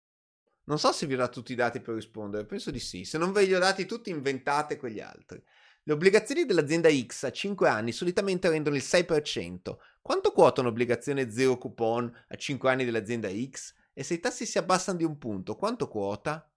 Non 0.64 0.78
so 0.78 0.92
se 0.92 1.06
vi 1.06 1.14
ho 1.14 1.16
dato 1.16 1.40
tutti 1.40 1.52
i 1.52 1.56
dati 1.56 1.80
per 1.80 1.94
rispondere, 1.94 2.44
penso 2.44 2.70
di 2.70 2.78
sì. 2.78 3.06
Se 3.06 3.16
non 3.16 3.32
ve 3.32 3.44
li 3.44 3.54
ho 3.54 3.58
dati 3.58 3.86
tutti, 3.86 4.10
inventate 4.10 4.76
quegli 4.76 5.00
altri. 5.00 5.42
Le 5.84 5.92
obbligazioni 5.92 6.44
dell'azienda 6.44 6.88
X 6.90 7.24
a 7.24 7.32
5 7.32 7.68
anni 7.68 7.90
solitamente 7.90 8.48
rendono 8.48 8.76
il 8.76 8.82
6%. 8.82 9.78
Quanto 10.00 10.32
quota 10.32 10.60
un'obbligazione 10.60 11.30
zero 11.30 11.58
coupon 11.58 12.12
a 12.28 12.36
5 12.36 12.70
anni 12.70 12.84
dell'azienda 12.84 13.28
X? 13.28 13.74
E 13.92 14.04
se 14.04 14.14
i 14.14 14.20
tassi 14.20 14.46
si 14.46 14.58
abbassano 14.58 14.98
di 14.98 15.04
un 15.04 15.18
punto, 15.18 15.56
quanto 15.56 15.88
quota? 15.88 16.48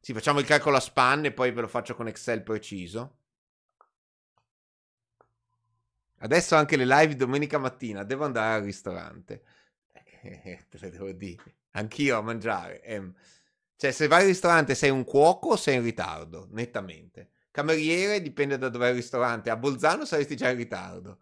Sì, 0.00 0.12
facciamo 0.12 0.38
il 0.38 0.46
calcolo 0.46 0.76
a 0.76 0.80
span 0.80 1.24
e 1.24 1.32
poi 1.32 1.50
ve 1.50 1.62
lo 1.62 1.68
faccio 1.68 1.96
con 1.96 2.06
Excel 2.06 2.42
preciso. 2.42 3.18
Adesso 6.18 6.54
anche 6.54 6.76
le 6.76 6.86
live 6.86 7.16
domenica 7.16 7.58
mattina, 7.58 8.04
devo 8.04 8.24
andare 8.24 8.54
al 8.56 8.62
ristorante. 8.62 9.42
Eh, 10.24 10.64
te 10.70 10.78
le 10.78 10.88
devo 10.88 11.12
dire. 11.12 11.56
Anch'io 11.72 12.16
a 12.16 12.22
mangiare. 12.22 12.80
Eh, 12.82 13.12
cioè, 13.76 13.90
se 13.92 14.06
vai 14.06 14.22
al 14.22 14.26
ristorante 14.28 14.74
sei 14.74 14.90
un 14.90 15.04
cuoco 15.04 15.56
sei 15.56 15.76
in 15.76 15.82
ritardo, 15.82 16.48
nettamente. 16.50 17.30
Cameriere 17.50 18.20
dipende 18.22 18.58
da 18.58 18.68
dove 18.68 18.86
è 18.86 18.90
il 18.90 18.96
ristorante. 18.96 19.50
A 19.50 19.56
Bolzano 19.56 20.04
saresti 20.04 20.36
già 20.36 20.50
in 20.50 20.56
ritardo. 20.56 21.18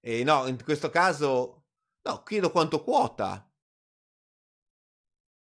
E 0.00 0.24
no, 0.24 0.46
in 0.46 0.62
questo 0.62 0.90
caso... 0.90 1.64
No, 2.02 2.22
chiedo 2.22 2.50
quanto 2.50 2.82
quota. 2.82 3.46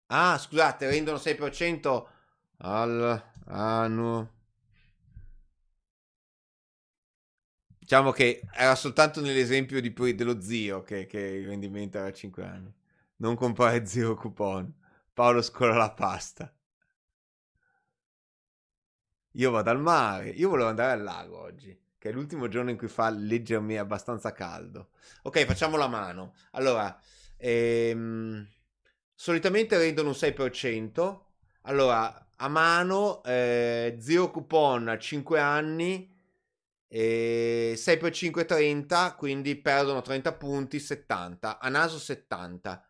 Ah, 0.08 0.38
scusate, 0.38 0.88
rendono 0.88 1.18
6% 1.18 2.06
all'anno. 2.58 4.30
Diciamo 7.78 8.10
che 8.10 8.42
era 8.52 8.74
soltanto 8.74 9.20
nell'esempio 9.20 9.80
di, 9.80 9.92
dello 10.14 10.40
zio 10.40 10.82
che, 10.82 11.06
che 11.06 11.18
il 11.20 11.46
rendimento 11.46 11.98
era 11.98 12.12
5 12.12 12.44
anni. 12.44 12.74
Non 13.18 13.34
comprare 13.34 13.86
zero 13.86 14.14
coupon. 14.14 14.72
Paolo 15.12 15.40
scola 15.40 15.76
la 15.76 15.92
pasta. 15.92 16.52
Io 19.32 19.50
vado 19.50 19.70
al 19.70 19.80
mare. 19.80 20.28
Io 20.30 20.48
volevo 20.48 20.68
andare 20.68 20.92
al 20.92 21.02
lago 21.02 21.38
oggi, 21.38 21.78
che 21.98 22.08
è 22.10 22.12
l'ultimo 22.12 22.48
giorno 22.48 22.70
in 22.70 22.76
cui 22.76 22.88
fa 22.88 23.08
leggermi 23.10 23.78
abbastanza 23.78 24.32
caldo. 24.32 24.90
Ok, 25.22 25.44
facciamo 25.44 25.76
la 25.76 25.88
mano. 25.88 26.34
Allora, 26.52 26.98
ehm, 27.36 28.46
solitamente 29.14 29.78
rendono 29.78 30.08
un 30.08 30.14
6%. 30.14 31.24
Allora, 31.62 32.28
a 32.36 32.48
mano, 32.48 33.22
eh, 33.24 33.96
zero 34.00 34.30
coupon 34.30 34.88
a 34.88 34.98
5 34.98 35.40
anni 35.40 36.14
e 36.88 37.74
6 37.76 37.96
per 37.98 38.12
5 38.12 38.44
30, 38.44 39.14
quindi 39.16 39.56
perdono 39.56 40.02
30 40.02 40.32
punti, 40.34 40.78
70. 40.78 41.58
A 41.58 41.68
naso 41.68 41.98
70. 41.98 42.84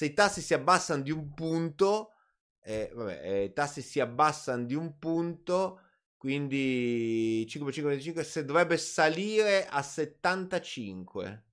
Se 0.00 0.06
i 0.06 0.14
tassi 0.14 0.40
si 0.40 0.54
abbassano 0.54 1.02
di 1.02 1.10
un 1.10 1.34
punto, 1.34 2.14
eh, 2.62 2.90
vabbè, 2.94 3.20
eh, 3.22 3.44
i 3.44 3.52
tassi 3.52 3.82
si 3.82 4.00
abbassano 4.00 4.64
di 4.64 4.72
un 4.72 4.98
punto, 4.98 5.82
quindi 6.16 7.46
5 7.46 7.66
per 7.66 7.74
5 7.74 7.92
25, 7.92 8.24
se 8.24 8.46
dovrebbe 8.46 8.78
salire 8.78 9.66
a 9.66 9.82
75. 9.82 11.44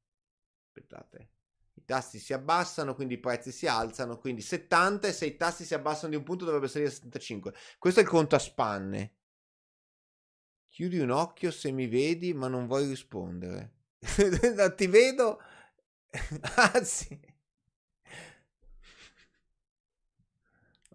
Aspettate. 0.66 1.32
I 1.74 1.84
tassi 1.84 2.20
si 2.20 2.32
abbassano, 2.32 2.96
quindi 2.96 3.16
i 3.16 3.20
prezzi 3.20 3.52
si 3.52 3.68
alzano, 3.68 4.18
quindi 4.18 4.42
70 4.42 5.10
e 5.10 5.12
se 5.12 5.26
i 5.26 5.36
tassi 5.36 5.66
si 5.66 5.74
abbassano 5.74 6.12
di 6.12 6.16
un 6.16 6.24
punto 6.24 6.46
dovrebbe 6.46 6.70
salire 6.70 6.90
a 6.90 6.94
75. 6.94 7.54
Questo 7.78 8.00
è 8.00 8.04
il 8.04 8.08
conto 8.08 8.38
a 8.38 8.40
spanne. 8.40 9.16
Chiudi 10.70 11.00
un 11.00 11.10
occhio 11.10 11.52
se 11.52 11.70
mi 11.72 11.88
vedi, 11.88 12.34
ma 12.34 12.48
non 12.48 12.66
vuoi 12.66 12.88
rispondere. 12.88 13.74
Ti 14.78 14.88
vedo. 14.88 15.38
ah, 16.56 16.82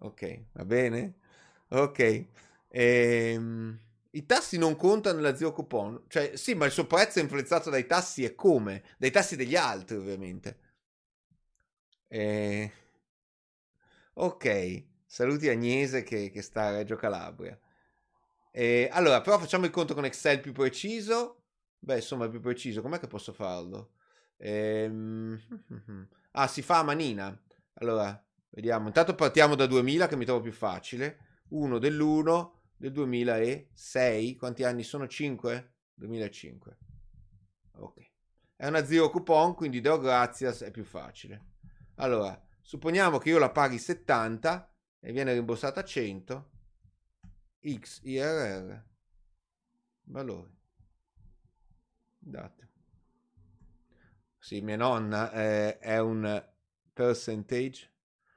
Ok, 0.03 0.45
va 0.53 0.65
bene? 0.65 1.15
Ok. 1.69 2.25
Ehm, 2.69 3.79
I 4.11 4.25
tassi 4.25 4.57
non 4.57 4.75
contano 4.75 5.15
nella 5.17 5.35
zero 5.35 5.53
coupon? 5.53 6.03
Cioè, 6.07 6.35
sì, 6.35 6.53
ma 6.55 6.65
il 6.65 6.71
suo 6.71 6.85
prezzo 6.85 7.19
è 7.19 7.21
influenzato 7.23 7.69
dai 7.69 7.85
tassi 7.87 8.23
e 8.23 8.35
come? 8.35 8.83
Dai 8.97 9.11
tassi 9.11 9.35
degli 9.35 9.55
altri, 9.55 9.95
ovviamente. 9.97 10.57
Eh... 12.09 12.69
Ok, 14.15 14.83
saluti 15.05 15.49
Agnese 15.49 16.03
che, 16.03 16.29
che 16.29 16.41
sta 16.41 16.65
a 16.67 16.71
Reggio 16.71 16.95
Calabria. 16.95 17.57
E, 18.51 18.89
allora, 18.91 19.21
però 19.21 19.39
facciamo 19.39 19.65
il 19.65 19.71
conto 19.71 19.93
con 19.93 20.05
Excel 20.05 20.39
più 20.39 20.51
preciso. 20.51 21.43
Beh, 21.79 21.95
insomma, 21.97 22.29
più 22.29 22.39
preciso. 22.39 22.81
Com'è 22.81 22.99
che 22.99 23.07
posso 23.07 23.33
farlo? 23.33 23.93
Ehm... 24.37 25.39
Ah, 26.35 26.47
si 26.47 26.63
fa 26.63 26.79
a 26.79 26.83
manina. 26.83 27.39
Allora, 27.75 28.19
vediamo. 28.53 28.87
Intanto 28.87 29.15
partiamo 29.15 29.55
da 29.55 29.65
2000 29.65 30.07
che 30.07 30.15
mi 30.15 30.25
trovo 30.25 30.41
più 30.41 30.53
facile. 30.53 31.41
1 31.49 31.77
dell'1 31.77 32.51
del 32.77 32.91
2006. 32.91 34.35
Quanti 34.35 34.63
anni 34.63 34.83
sono? 34.83 35.07
5? 35.07 35.73
2005. 35.93 36.77
Ok. 37.75 38.11
È 38.55 38.67
una 38.67 38.85
zero 38.85 39.09
coupon, 39.09 39.55
quindi 39.55 39.81
Deo 39.81 39.99
Grazias 39.99 40.61
è 40.61 40.71
più 40.71 40.83
facile. 40.83 41.51
Allora, 41.95 42.41
supponiamo 42.61 43.17
che 43.17 43.29
io 43.29 43.39
la 43.39 43.51
paghi 43.51 43.77
70 43.77 44.73
e 44.99 45.11
viene 45.11 45.33
rimborsata 45.33 45.83
100 45.83 46.51
XIRR 47.59 48.83
valori 50.03 50.57
date 52.17 52.71
sì 54.39 54.61
mia 54.61 54.77
nonna 54.77 55.31
eh, 55.31 55.77
è 55.79 55.99
un 55.99 56.45
percentage 56.93 57.91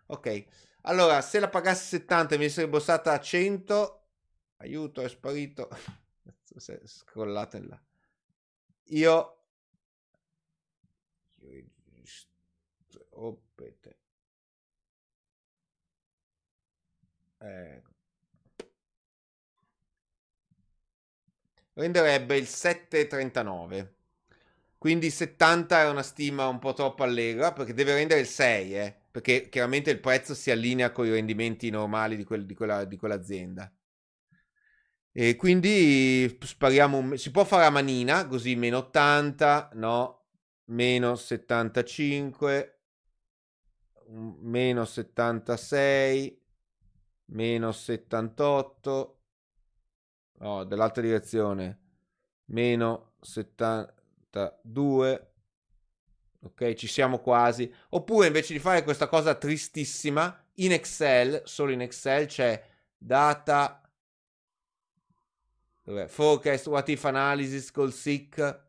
ok 0.06 0.44
allora 0.82 1.20
se 1.20 1.40
la 1.40 1.48
pagassi 1.48 1.86
70 1.86 2.34
e 2.34 2.38
mi 2.38 2.48
sarebbe 2.48 2.72
rimborsata 2.72 3.12
a 3.12 3.20
100 3.20 4.08
aiuto 4.58 5.02
è 5.02 5.08
sparito 5.08 5.68
in 7.56 7.68
là 7.68 7.80
io 8.88 9.30
Opete. 13.18 13.96
Ecco. 17.38 17.94
renderebbe 21.74 22.36
il 22.36 22.44
7,39. 22.44 23.94
Quindi 24.78 25.10
70 25.10 25.80
è 25.80 25.88
una 25.88 26.02
stima 26.02 26.46
un 26.48 26.58
po' 26.58 26.72
troppo 26.72 27.02
allegra 27.02 27.52
perché 27.52 27.74
deve 27.74 27.94
rendere 27.94 28.20
il 28.20 28.26
6, 28.26 28.76
eh? 28.76 29.00
Perché 29.16 29.48
chiaramente 29.48 29.90
il 29.90 29.98
prezzo 29.98 30.34
si 30.34 30.50
allinea 30.50 30.92
con 30.92 31.06
i 31.06 31.10
rendimenti 31.10 31.70
normali 31.70 32.18
di, 32.18 32.24
quel, 32.24 32.44
di, 32.44 32.54
quella, 32.54 32.84
di 32.84 32.98
quell'azienda. 32.98 33.74
E 35.10 35.36
quindi 35.36 36.36
spariamo 36.38 36.98
un, 36.98 37.16
si 37.16 37.30
può 37.30 37.44
fare 37.44 37.64
a 37.64 37.70
manina, 37.70 38.26
così 38.26 38.56
meno 38.56 38.76
80, 38.76 39.70
no, 39.72 40.26
meno 40.64 41.14
75, 41.14 42.82
meno 44.40 44.84
76, 44.84 46.42
meno 47.24 47.72
78, 47.72 49.20
no, 50.40 50.64
dell'altra 50.64 51.00
direzione, 51.00 51.80
meno 52.50 53.14
72, 53.22 55.35
ok, 56.40 56.74
ci 56.74 56.86
siamo 56.86 57.18
quasi, 57.18 57.72
oppure 57.90 58.26
invece 58.26 58.52
di 58.52 58.58
fare 58.58 58.82
questa 58.82 59.08
cosa 59.08 59.34
tristissima, 59.34 60.44
in 60.54 60.72
Excel, 60.72 61.42
solo 61.44 61.72
in 61.72 61.82
Excel 61.82 62.26
c'è 62.26 62.64
data, 62.96 63.80
dov'è? 65.82 66.06
forecast, 66.06 66.66
what 66.66 66.88
if 66.88 67.04
analysis 67.04 67.70
col 67.70 67.92
SIC, 67.92 68.64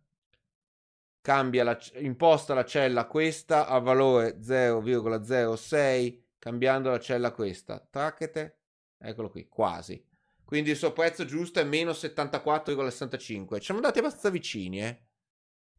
cambia 1.21 1.63
la, 1.63 1.79
imposta 1.95 2.53
la 2.53 2.63
cella 2.63 3.05
questa 3.05 3.67
a 3.67 3.79
valore 3.79 4.37
0,06 4.39 6.21
cambiando 6.39 6.89
la 6.89 6.99
cella 6.99 7.33
questa 7.33 7.85
tracchete 7.85 8.59
eccolo 8.97 9.29
qui 9.29 9.49
quasi 9.49 10.01
quindi 10.47 10.69
il 10.69 10.77
suo 10.77 10.93
prezzo 10.93 11.25
giusto 11.25 11.59
è 11.59 11.65
meno 11.65 11.91
74,65. 11.91 13.57
Ci 13.57 13.65
siamo 13.65 13.81
andati 13.81 13.99
abbastanza 13.99 14.29
vicini, 14.29 14.81
eh? 14.81 15.06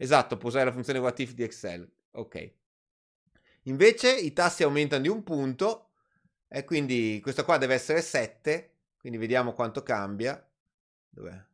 Esatto, 0.00 0.36
può 0.36 0.48
usare 0.48 0.64
la 0.64 0.72
funzione 0.72 1.00
what 1.00 1.18
if 1.18 1.34
di 1.34 1.42
Excel. 1.42 1.90
Ok. 2.12 2.52
Invece 3.62 4.16
i 4.16 4.32
tassi 4.32 4.62
aumentano 4.62 5.02
di 5.02 5.08
un 5.08 5.24
punto 5.24 5.90
e 6.46 6.64
quindi 6.64 7.18
questo 7.20 7.44
qua 7.44 7.58
deve 7.58 7.74
essere 7.74 8.00
7. 8.00 8.74
Quindi 8.96 9.18
vediamo 9.18 9.52
quanto 9.52 9.82
cambia. 9.82 10.40
Dov'è? 11.08 11.44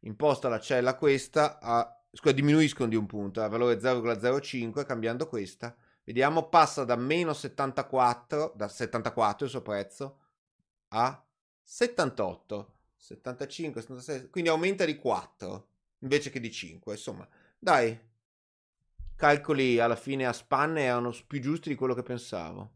Imposta 0.00 0.48
la 0.48 0.60
cella 0.60 0.96
questa 0.96 1.58
a... 1.58 1.96
Scusa, 2.12 2.34
diminuiscono 2.34 2.90
di 2.90 2.96
un 2.96 3.06
punto, 3.06 3.42
a 3.42 3.48
valore 3.48 3.76
0,05 3.76 4.84
cambiando 4.84 5.26
questa. 5.26 5.74
Vediamo, 6.04 6.50
passa 6.50 6.84
da 6.84 6.96
meno 6.96 7.32
74, 7.32 8.52
da 8.54 8.68
74 8.68 9.46
il 9.46 9.50
suo 9.50 9.62
prezzo, 9.62 10.18
a 10.88 11.24
78, 11.62 12.74
75, 12.96 13.80
76, 13.80 14.28
quindi 14.28 14.50
aumenta 14.50 14.84
di 14.84 14.96
4 14.96 15.68
invece 16.02 16.30
che 16.30 16.40
di 16.40 16.50
5. 16.50 16.92
Insomma, 16.92 17.28
dai, 17.58 17.98
calcoli 19.16 19.78
alla 19.78 19.96
fine 19.96 20.26
a 20.26 20.32
spanne 20.32 20.82
erano 20.82 21.14
più 21.26 21.40
giusti 21.40 21.68
di 21.70 21.74
quello 21.74 21.94
che 21.94 22.02
pensavo. 22.02 22.74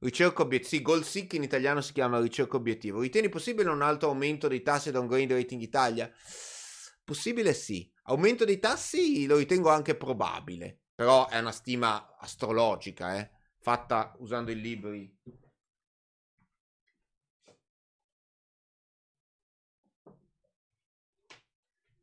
Ricerca 0.00 0.42
obiettivo. 0.42 0.68
Sì, 0.68 0.82
goal 0.82 1.04
sick 1.04 1.32
in 1.32 1.42
italiano 1.42 1.80
si 1.80 1.92
chiama 1.92 2.20
ricerca 2.20 2.56
obiettivo. 2.56 3.00
Ritieni 3.00 3.28
possibile 3.28 3.68
un 3.70 3.82
altro 3.82 4.10
aumento 4.10 4.46
dei 4.46 4.62
tassi 4.62 4.92
da 4.92 5.00
un 5.00 5.08
grade 5.08 5.34
rating 5.34 5.60
Italia? 5.60 6.10
Possibile 7.04 7.52
sì. 7.52 7.90
Aumento 8.04 8.44
dei 8.44 8.60
tassi 8.60 9.26
lo 9.26 9.38
ritengo 9.38 9.70
anche 9.70 9.96
probabile. 9.96 10.82
Però 10.94 11.28
è 11.28 11.38
una 11.38 11.52
stima 11.52 12.16
astrologica, 12.16 13.18
eh? 13.18 13.30
fatta 13.60 14.14
usando 14.18 14.50
i 14.50 14.60
libri 14.60 15.14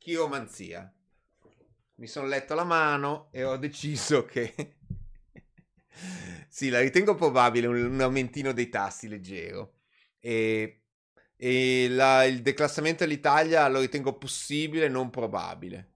Chiromanzia. 0.06 0.94
Mi 1.96 2.06
sono 2.06 2.28
letto 2.28 2.54
la 2.54 2.64
mano 2.64 3.30
e 3.32 3.44
ho 3.44 3.58
deciso 3.58 4.24
che 4.24 4.54
sì, 6.48 6.70
la 6.70 6.80
ritengo 6.80 7.16
probabile 7.16 7.66
un, 7.66 7.84
un 7.84 8.02
aumentino 8.02 8.52
dei 8.52 8.70
tassi 8.70 9.08
leggero. 9.08 9.78
E, 10.20 10.84
e 11.36 11.88
la, 11.90 12.24
il 12.24 12.44
declassamento 12.44 13.04
dell'Italia 13.04 13.68
lo 13.68 13.80
ritengo 13.80 14.16
possibile, 14.16 14.90
non 14.90 15.10
probabile. 15.10 15.94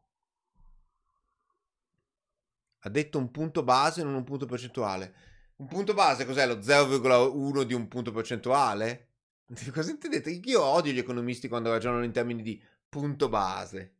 Ha 2.79 2.89
detto 2.89 3.19
un 3.19 3.29
punto 3.29 3.61
base, 3.61 4.01
non 4.01 4.15
un 4.15 4.23
punto 4.23 4.47
percentuale. 4.47 5.13
Un 5.57 5.67
punto 5.67 5.93
base 5.93 6.25
cos'è? 6.25 6.47
Lo 6.47 6.55
0,1 6.55 7.61
di 7.61 7.75
un 7.75 7.87
punto 7.87 8.09
percentuale? 8.09 9.09
Cosa 9.71 9.91
intendete? 9.91 10.31
Io 10.31 10.63
odio 10.63 10.93
gli 10.93 10.97
economisti 10.97 11.47
quando 11.47 11.69
ragionano 11.69 12.03
in 12.03 12.11
termini 12.11 12.41
di 12.41 12.59
punto 12.89 13.29
base. 13.29 13.97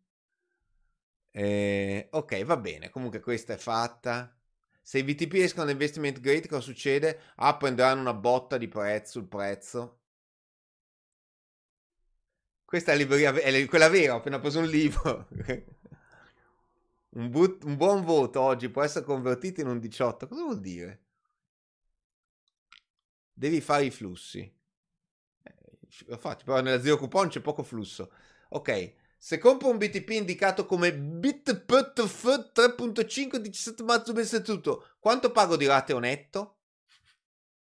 Eh, 1.32 2.08
ok, 2.12 2.44
va 2.44 2.58
bene. 2.58 2.90
Comunque 2.90 3.20
questa 3.20 3.54
è 3.54 3.58
fatta. 3.58 4.36
Se 4.82 4.98
i 5.00 5.04
VTP 5.04 5.34
escono 5.36 5.70
investment 5.70 6.20
grade, 6.20 6.48
cosa 6.48 6.62
succede? 6.62 7.20
Ah, 7.38 7.56
prenderanno 7.58 8.02
una 8.02 8.14
botta 8.14 8.58
di 8.58 8.68
prezzo 8.68 9.12
sul 9.20 9.28
prezzo. 9.28 10.00
Questa 12.64 12.94
è 12.94 12.96
libreria, 12.96 13.34
è 13.34 13.66
quella 13.66 13.90
vera, 13.90 14.14
ho 14.14 14.18
appena 14.20 14.40
preso 14.40 14.60
un 14.60 14.68
libro. 14.68 15.28
un, 17.18 17.30
but, 17.30 17.64
un 17.66 17.76
buon 17.78 18.04
voto 18.04 18.42
oggi 18.42 18.70
può 18.70 18.82
essere 18.84 19.06
convertito 19.06 19.62
in 19.62 19.68
un 19.68 19.80
18. 19.80 20.28
Cosa 20.28 20.44
vuol 20.44 20.60
dire? 20.60 21.02
Devi 23.34 23.62
fare 23.62 23.86
i 23.86 23.92
flussi. 23.92 24.40
Eh, 25.44 25.56
infatti, 26.10 26.44
però 26.44 26.62
nella 26.62 26.82
zero 26.82 26.98
coupon 26.98 27.30
c'è 27.30 27.42
poco 27.42 27.64
flusso. 27.64 28.12
Ok, 28.50 28.94
se 29.22 29.38
compro 29.38 29.68
un 29.68 29.78
BTP 29.78 30.12
indicato 30.12 30.66
come 30.66 30.96
BitPTF 30.96 32.52
3.5 32.54 33.36
17 33.36 33.84
marzo 33.84 34.14
2007, 34.14 34.96
quanto 34.98 35.32
pago 35.32 35.58
di 35.58 35.66
rateo 35.66 36.00
netto? 36.00 36.60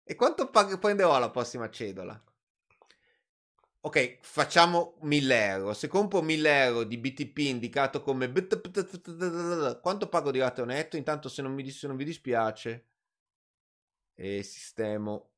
E 0.04 0.14
quanto 0.14 0.48
pag- 0.50 0.78
prenderò 0.78 1.16
alla 1.16 1.30
prossima 1.30 1.68
cedola? 1.68 2.22
Ok, 3.80 4.18
facciamo 4.22 4.98
1000 5.00 5.46
euro. 5.46 5.72
Se 5.74 5.88
compro 5.88 6.22
1000 6.22 6.62
euro 6.62 6.84
di 6.84 6.96
BTP 6.96 7.38
indicato 7.38 8.02
come 8.02 8.30
quanto 9.82 10.08
pago 10.08 10.30
di 10.30 10.38
rateo 10.38 10.64
netto? 10.64 10.96
Intanto 10.96 11.28
se 11.28 11.42
non, 11.42 11.54
mi, 11.54 11.68
se 11.70 11.88
non 11.88 11.96
vi 11.96 12.04
dispiace, 12.04 12.86
e 14.14 14.44
sistemo 14.44 15.32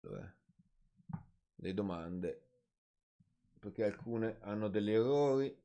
Dov'è? 0.00 0.32
le 1.56 1.74
domande 1.74 2.49
perché 3.60 3.84
alcune 3.84 4.38
hanno 4.40 4.66
degli 4.68 4.90
errori. 4.90 5.56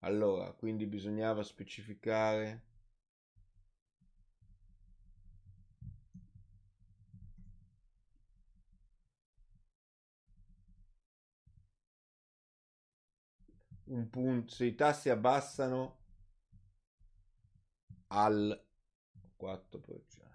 Allora, 0.00 0.50
quindi 0.54 0.86
bisognava 0.86 1.44
specificare 1.44 2.62
un 13.88 14.08
punto, 14.08 14.52
se 14.54 14.66
i 14.66 14.74
tassi 14.74 15.08
abbassano 15.10 15.96
al 18.08 18.60
4%. 19.36 20.26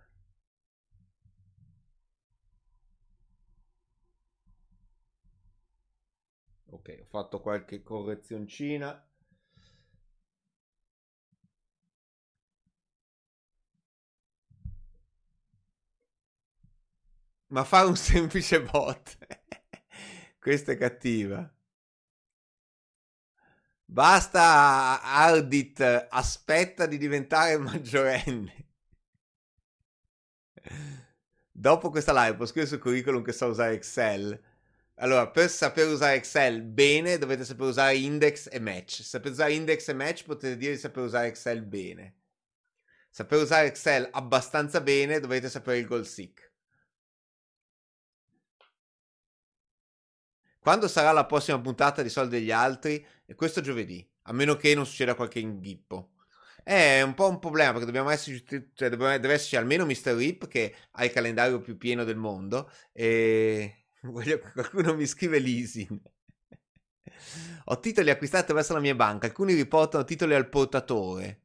Ok, 6.71 6.97
ho 6.99 7.05
fatto 7.05 7.39
qualche 7.39 7.81
correzioncina. 7.83 9.01
Ma 17.53 17.63
fare 17.63 17.87
un 17.87 17.95
semplice 18.09 18.61
bot. 18.61 19.17
Questa 20.39 20.73
è 20.73 20.77
cattiva. 20.77 21.49
Basta 23.93 25.03
Ardit, 25.03 26.07
aspetta 26.09 26.87
di 26.87 26.97
diventare 26.97 27.57
maggiorenne. 27.61 28.65
Dopo 31.51 31.91
questa 31.91 32.11
live 32.11 32.37
può 32.37 32.47
scrivere 32.47 32.69
sul 32.71 32.79
curriculum 32.79 33.21
che 33.21 33.31
sa 33.31 33.45
usare 33.45 33.75
Excel. 33.75 34.41
Allora, 34.95 35.29
per 35.29 35.47
saper 35.47 35.89
usare 35.89 36.15
Excel 36.15 36.63
bene 36.63 37.19
dovete 37.19 37.45
saper 37.45 37.67
usare 37.67 37.95
index 37.97 38.49
e 38.51 38.59
match. 38.59 39.03
Saper 39.03 39.31
usare 39.31 39.53
index 39.53 39.87
e 39.87 39.93
match 39.93 40.23
potete 40.23 40.57
dire 40.57 40.71
di 40.71 40.79
saper 40.79 41.03
usare 41.03 41.27
Excel 41.27 41.61
bene. 41.61 42.15
Saper 43.11 43.41
usare 43.43 43.67
Excel 43.67 44.09
abbastanza 44.11 44.81
bene 44.81 45.19
dovete 45.19 45.49
sapere 45.49 45.77
il 45.77 45.85
goal 45.85 46.07
seek. 46.07 46.52
Quando 50.63 50.87
sarà 50.87 51.11
la 51.11 51.25
prossima 51.25 51.59
puntata 51.59 52.01
di 52.01 52.07
Soldi 52.07 52.37
degli 52.37 52.49
Altri? 52.49 53.05
Questo 53.35 53.59
giovedì, 53.59 54.09
a 54.21 54.31
meno 54.31 54.55
che 54.55 54.73
non 54.73 54.85
succeda 54.85 55.13
qualche 55.13 55.39
inghippo. 55.39 56.11
È 56.63 57.01
un 57.01 57.13
po' 57.15 57.27
un 57.27 57.39
problema 57.39 57.71
perché 57.71 57.85
dobbiamo 57.85 58.09
esserci, 58.09 58.71
cioè 58.73 58.87
dobbiamo, 58.87 59.11
deve 59.19 59.33
esserci 59.33 59.57
almeno 59.57 59.85
Mr. 59.85 60.13
Rip 60.15 60.47
che 60.47 60.73
ha 60.91 61.03
il 61.03 61.11
calendario 61.11 61.59
più 61.59 61.75
pieno 61.75 62.05
del 62.05 62.15
mondo 62.15 62.71
e 62.93 63.87
voglio, 64.03 64.39
qualcuno 64.53 64.95
mi 64.95 65.05
scrive 65.05 65.39
leasing. 65.39 65.99
Ho 67.65 67.79
titoli 67.81 68.09
acquistati 68.09 68.43
attraverso 68.43 68.71
la 68.71 68.79
mia 68.79 68.95
banca, 68.95 69.27
alcuni 69.27 69.55
riportano 69.55 70.05
titoli 70.05 70.33
al 70.33 70.47
portatore. 70.47 71.41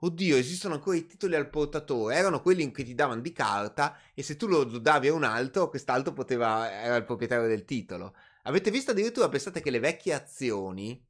Oddio, 0.00 0.36
esistono 0.36 0.74
ancora 0.74 0.96
i 0.96 1.06
titoli 1.06 1.34
al 1.34 1.50
portatore. 1.50 2.14
Erano 2.14 2.40
quelli 2.40 2.70
che 2.70 2.84
ti 2.84 2.94
davano 2.94 3.20
di 3.20 3.32
carta 3.32 3.98
e 4.14 4.22
se 4.22 4.36
tu 4.36 4.46
lo 4.46 4.64
davi 4.64 5.08
a 5.08 5.14
un 5.14 5.24
altro, 5.24 5.68
quest'altro 5.68 6.12
poteva, 6.12 6.70
era 6.70 6.94
il 6.96 7.04
proprietario 7.04 7.48
del 7.48 7.64
titolo. 7.64 8.14
Avete 8.44 8.70
visto 8.70 8.92
addirittura, 8.92 9.28
pensate 9.28 9.60
che 9.60 9.70
le 9.70 9.80
vecchie 9.80 10.14
azioni, 10.14 11.04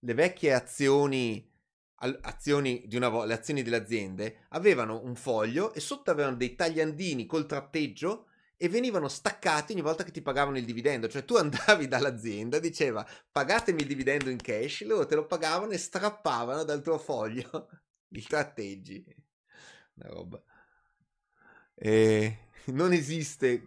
le 0.00 0.14
vecchie 0.14 0.52
azioni, 0.52 1.50
azioni 2.20 2.84
di 2.86 2.96
una, 2.96 3.24
le 3.24 3.32
azioni 3.32 3.62
delle 3.62 3.76
aziende, 3.76 4.46
avevano 4.50 5.00
un 5.02 5.14
foglio 5.16 5.72
e 5.72 5.80
sotto 5.80 6.10
avevano 6.10 6.36
dei 6.36 6.54
tagliandini 6.54 7.24
col 7.24 7.46
tratteggio 7.46 8.26
e 8.58 8.68
venivano 8.68 9.08
staccati 9.08 9.72
ogni 9.72 9.80
volta 9.80 10.04
che 10.04 10.10
ti 10.10 10.20
pagavano 10.20 10.58
il 10.58 10.66
dividendo. 10.66 11.08
Cioè 11.08 11.24
tu 11.24 11.36
andavi 11.36 11.88
dall'azienda, 11.88 12.58
diceva 12.58 13.06
pagatemi 13.32 13.80
il 13.80 13.86
dividendo 13.86 14.28
in 14.28 14.36
cash, 14.38 14.82
loro 14.84 15.06
te 15.06 15.14
lo 15.14 15.26
pagavano 15.26 15.72
e 15.72 15.78
strappavano 15.78 16.64
dal 16.64 16.82
tuo 16.82 16.98
foglio 16.98 17.68
il 18.12 18.26
tratteggi. 18.26 19.04
Una 19.94 20.08
roba. 20.08 20.42
E 21.74 22.38
non 22.66 22.92
esiste 22.92 23.62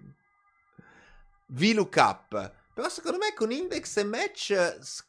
VLOOKUP. 1.48 2.60
Però 2.74 2.88
secondo 2.88 3.18
me 3.18 3.34
con 3.36 3.52
index 3.52 3.98
e 3.98 4.04
match 4.04 4.54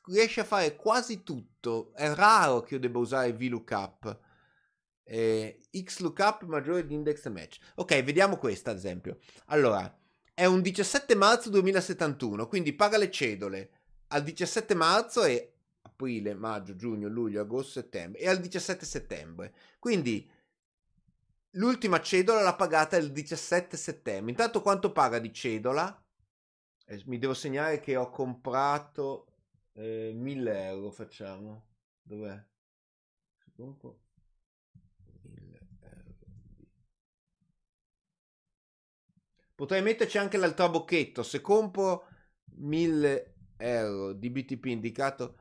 riesce 0.07 0.41
a 0.41 0.45
fare 0.45 0.77
quasi 0.77 1.23
tutto. 1.23 1.93
È 1.95 2.13
raro 2.13 2.63
che 2.63 2.75
io 2.75 2.81
debba 2.81 2.99
usare 2.99 3.33
VLOOKUP. 3.33 4.21
Eh, 5.05 5.61
XLOOKUP 5.71 6.43
maggiore 6.45 6.87
di 6.87 6.95
index 6.95 7.25
e 7.27 7.31
match. 7.31 7.59
Ok, 7.77 8.03
vediamo 8.03 8.37
questa 8.37 8.71
ad 8.71 8.77
esempio. 8.77 9.19
Allora, 9.47 9.97
è 10.35 10.45
un 10.45 10.61
17 10.61 11.15
marzo 11.15 11.51
2071, 11.51 12.47
quindi 12.49 12.73
paga 12.73 12.97
le 12.97 13.11
cedole 13.11 13.71
al 14.09 14.23
17 14.23 14.75
marzo 14.75 15.25
e 15.25 15.52
aprile, 16.03 16.35
maggio, 16.35 16.75
giugno, 16.75 17.09
luglio, 17.09 17.41
agosto, 17.41 17.81
settembre 17.81 18.21
e 18.21 18.29
al 18.29 18.41
17 18.41 18.85
settembre. 18.85 19.55
Quindi 19.79 20.29
l'ultima 21.53 22.01
cedola 22.01 22.43
l'ha 22.43 22.57
pagata 22.57 22.97
il 22.97 23.13
17 23.13 23.77
settembre. 23.77 24.33
Intanto 24.33 24.61
quanto 24.61 24.91
paga 24.91 25.19
di 25.21 25.33
cedola? 25.33 25.97
Eh, 26.87 27.03
mi 27.07 27.19
devo 27.19 27.35
segnare 27.35 27.81
che 27.81 27.97
ho 27.97 28.11
comprato 28.11 29.27
eh, 29.75 30.13
1000 30.15 30.65
euro, 30.67 30.91
facciamo. 30.91 31.69
Dov'è? 32.03 32.45
Comunque... 33.55 34.01
1000 35.23 35.69
euro. 35.81 36.15
Potrei 39.55 39.83
metterci 39.83 40.19
anche 40.19 40.37
l'altro 40.37 40.69
bocchetto. 40.69 41.23
Se 41.23 41.41
compro 41.41 42.09
1000 42.57 43.35
euro 43.59 44.13
di 44.13 44.29
BTP 44.29 44.65
indicato 44.67 45.37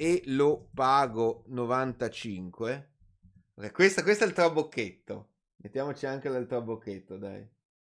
e 0.00 0.22
lo 0.26 0.68
pago 0.72 1.42
95. 1.48 2.90
Questo, 3.72 4.02
questo 4.04 4.22
è 4.22 4.26
il 4.28 4.32
trabocchetto. 4.32 5.30
Mettiamoci 5.56 6.06
anche 6.06 6.28
il 6.28 6.46
trabocchetto, 6.46 7.16
dai. 7.18 7.44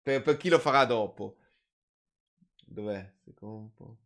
Per, 0.00 0.22
per 0.22 0.36
chi 0.36 0.48
lo 0.48 0.60
farà 0.60 0.84
dopo. 0.84 1.38
Dov'è? 2.64 3.14
Se 3.24 3.34
compro. 3.34 3.98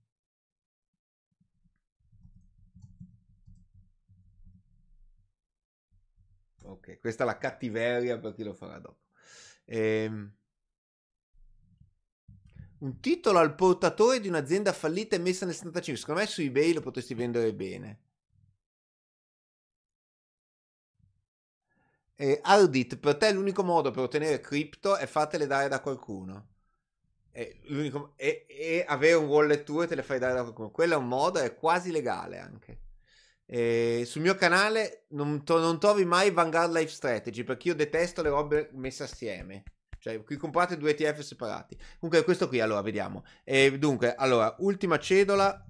Ok, 6.62 6.98
questa 6.98 7.24
è 7.24 7.27
la 7.27 7.36
cattiveria 7.36 8.19
per 8.19 8.32
chi 8.32 8.43
lo 8.43 8.55
farà 8.55 8.78
dopo. 8.78 9.01
Ehm, 9.66 10.32
un 12.83 13.01
titolo 13.01 13.39
al 13.39 13.55
portatore 13.55 14.21
di 14.21 14.29
un'azienda 14.29 14.73
fallita 14.73 15.17
e 15.17 15.19
messa 15.19 15.47
nel 15.47 15.55
75. 15.55 16.01
Secondo 16.01 16.21
me 16.21 16.27
su 16.27 16.41
eBay 16.43 16.73
lo 16.73 16.81
potresti 16.81 17.15
vendere 17.15 17.55
bene. 17.55 18.01
E 22.15 22.39
Ardit, 22.43 22.99
per 22.99 23.17
te 23.17 23.33
l'unico 23.33 23.63
modo 23.65 23.91
per 23.91 24.05
ottenere 24.05 24.41
cripto 24.41 24.97
è 24.97 25.07
fatele 25.07 25.47
dare 25.47 25.69
da 25.69 25.81
qualcuno. 25.81 26.49
E, 27.33 27.61
e, 28.17 28.85
avere 28.87 29.15
un 29.15 29.27
wallet 29.27 29.65
tuo 29.65 29.83
e 29.83 29.87
te 29.87 29.95
le 29.95 30.03
fai 30.03 30.19
dare 30.19 30.35
da 30.35 30.43
qualcuno. 30.43 30.71
Quello 30.71 30.95
è 30.95 30.97
un 30.97 31.09
modo, 31.09 31.39
è 31.41 31.55
quasi 31.55 31.91
legale 31.91 32.39
anche. 32.39 32.81
E 33.47 34.05
sul 34.07 34.23
mio 34.23 34.35
canale 34.35 35.07
non, 35.11 35.45
to- 35.45 35.59
non 35.59 35.79
trovi 35.81 36.05
mai 36.05 36.31
Vanguard 36.31 36.73
Life 36.73 36.93
Strategy 36.93 37.45
perché 37.45 37.69
io 37.69 37.75
detesto 37.75 38.23
le 38.23 38.29
robe 38.31 38.71
messe 38.75 39.03
assieme. 39.05 39.65
Cioè, 40.03 40.20
qui 40.24 40.37
comprate 40.37 40.77
due 40.77 40.91
ETF 40.91 41.20
separati. 41.20 41.79
Comunque, 42.01 42.24
questo 42.24 42.49
qui, 42.49 42.59
allora, 42.59 42.83
vediamo. 42.83 43.24
E 43.45 43.79
dunque, 43.79 44.16
allora, 44.16 44.53
ultima 44.59 44.99
cedola. 44.99 45.65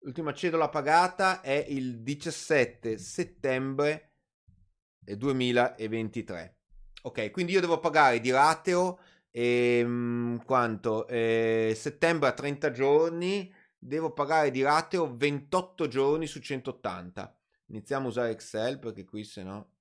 L'ultima 0.00 0.34
cedola 0.34 0.68
pagata 0.68 1.42
è 1.42 1.64
il 1.68 2.02
17 2.02 2.98
settembre 2.98 4.14
2023. 4.98 6.56
Ok, 7.02 7.30
quindi 7.30 7.52
io 7.52 7.60
devo 7.60 7.78
pagare 7.78 8.18
di 8.18 8.32
rateo 8.32 8.98
ehm, 9.30 10.44
quanto? 10.44 11.06
Eh, 11.06 11.74
settembre 11.76 12.30
a 12.30 12.32
30 12.32 12.72
giorni 12.72 13.54
devo 13.78 14.12
pagare 14.12 14.50
di 14.50 14.60
rateo 14.60 15.16
28 15.16 15.86
giorni 15.86 16.26
su 16.26 16.40
180. 16.40 17.36
Iniziamo 17.66 18.06
a 18.06 18.08
usare 18.08 18.30
Excel 18.30 18.80
perché 18.80 19.04
qui 19.04 19.22
se 19.22 19.44
no... 19.44 19.71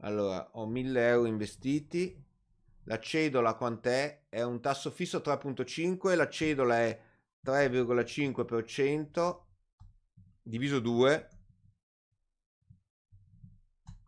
Allora, 0.00 0.50
ho 0.52 0.66
1000 0.66 1.08
euro 1.08 1.26
investiti. 1.26 2.22
La 2.84 3.00
cedola 3.00 3.54
quant'è? 3.54 4.26
È 4.28 4.42
un 4.42 4.60
tasso 4.60 4.90
fisso 4.90 5.20
3.5, 5.20 6.14
la 6.14 6.28
cedola 6.28 6.80
è 6.80 7.00
3,5% 7.44 9.40
diviso 10.42 10.78
2. 10.78 11.28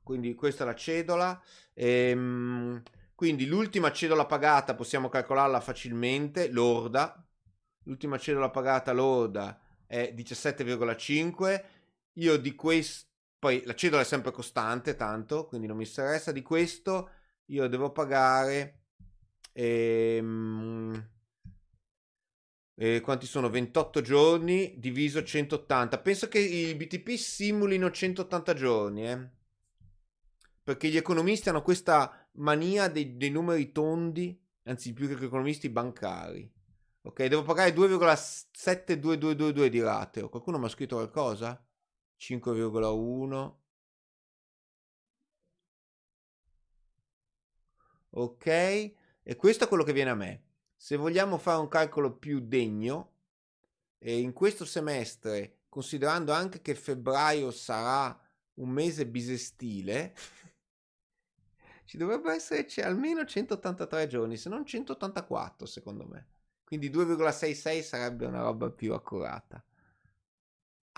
Quindi 0.02 0.35
questa 0.35 0.62
è 0.62 0.66
la 0.66 0.74
cedola. 0.74 1.43
Ehm, 1.74 2.82
quindi 3.15 3.47
l'ultima 3.47 3.93
cedola 3.93 4.27
pagata 4.27 4.74
possiamo 4.74 5.09
calcolarla 5.09 5.60
facilmente, 5.60 6.51
lorda, 6.51 7.23
l'ultima 7.82 8.16
cedola 8.16 8.51
pagata 8.51 8.93
lorda 8.93 9.60
è 9.86 10.12
17,5. 10.15 11.65
Io 12.15 12.36
di 12.39 12.55
questo, 12.55 13.07
poi 13.39 13.62
la 13.65 13.74
cedola 13.74 14.02
è 14.02 14.05
sempre 14.05 14.32
costante, 14.32 14.97
tanto, 14.97 15.47
quindi 15.47 15.66
non 15.66 15.77
mi 15.77 15.85
interessa. 15.85 16.32
Di 16.32 16.43
questo 16.43 17.10
io 17.47 17.69
devo 17.69 17.93
pagare. 17.93 18.81
Ehm, 19.52 21.09
eh, 22.74 23.01
quanti 23.01 23.27
sono? 23.27 23.48
28 23.51 24.01
giorni 24.01 24.74
diviso 24.78 25.23
180. 25.23 25.98
Penso 25.98 26.28
che 26.28 26.39
i 26.40 26.74
BTP 26.74 27.15
simulino 27.16 27.90
180 27.90 28.55
giorni, 28.55 29.09
eh? 29.09 29.31
Perché 30.62 30.89
gli 30.89 30.97
economisti 30.97 31.48
hanno 31.48 31.62
questa 31.62 32.28
mania 32.32 32.89
dei, 32.89 33.16
dei 33.16 33.31
numeri 33.31 33.73
tondi, 33.73 34.39
anzi 34.65 34.93
più 34.93 35.09
che 35.09 35.16
gli 35.16 35.24
economisti 35.24 35.69
bancari. 35.69 36.51
Ok, 37.02 37.24
devo 37.27 37.43
pagare 37.43 37.73
2,72222 37.73 39.66
di 39.69 39.81
rateo. 39.81 40.28
Qualcuno 40.28 40.59
mi 40.59 40.66
ha 40.66 40.69
scritto 40.69 40.97
qualcosa? 40.97 41.67
5,1. 42.18 43.56
Ok, 48.10 48.46
e 48.46 49.36
questo 49.36 49.64
è 49.64 49.68
quello 49.68 49.84
che 49.84 49.92
viene 49.92 50.10
a 50.10 50.14
me. 50.14 50.42
Se 50.76 50.96
vogliamo 50.96 51.38
fare 51.38 51.60
un 51.60 51.68
calcolo 51.68 52.16
più 52.16 52.40
degno, 52.40 53.12
e 53.98 54.18
in 54.18 54.32
questo 54.32 54.64
semestre, 54.64 55.62
considerando 55.68 56.32
anche 56.32 56.62
che 56.62 56.74
febbraio 56.74 57.50
sarà 57.50 58.18
un 58.54 58.68
mese 58.70 59.06
bisestile, 59.06 60.14
ci 61.84 61.96
dovrebbe 61.96 62.32
esserci 62.32 62.80
almeno 62.80 63.24
183 63.24 64.06
giorni, 64.06 64.36
se 64.36 64.48
non 64.48 64.64
184 64.64 65.66
secondo 65.66 66.06
me. 66.06 66.26
Quindi 66.64 66.90
2,66 66.90 67.82
sarebbe 67.82 68.26
una 68.26 68.42
roba 68.42 68.70
più 68.70 68.92
accurata. 68.92 69.62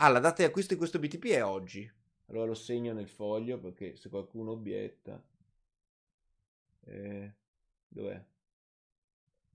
Ah, 0.03 0.09
la 0.09 0.19
data 0.19 0.37
di 0.37 0.45
acquisto 0.45 0.73
di 0.73 0.79
questo 0.79 0.99
BTP 0.99 1.27
è 1.27 1.45
oggi. 1.45 1.91
Allora 2.29 2.47
lo 2.47 2.55
segno 2.55 2.95
nel 2.95 3.07
foglio 3.07 3.59
perché 3.59 3.97
se 3.97 4.09
qualcuno 4.09 4.53
obietta. 4.53 5.23
Eh, 6.87 7.35
dov'è? 7.87 8.25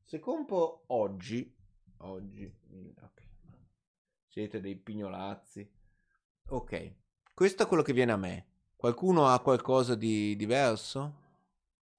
Se 0.03 0.19
compro 0.19 0.84
oggi, 0.88 1.51
oggi, 1.97 2.45
ok, 3.01 3.22
siete 4.27 4.61
dei 4.61 4.76
pignolazzi. 4.76 5.67
Ok, 6.49 6.93
questo 7.34 7.63
è 7.63 7.67
quello 7.67 7.81
che 7.81 7.93
viene 7.93 8.11
a 8.11 8.17
me. 8.17 8.45
Qualcuno 8.76 9.26
ha 9.26 9.41
qualcosa 9.41 9.95
di 9.95 10.35
diverso? 10.35 11.23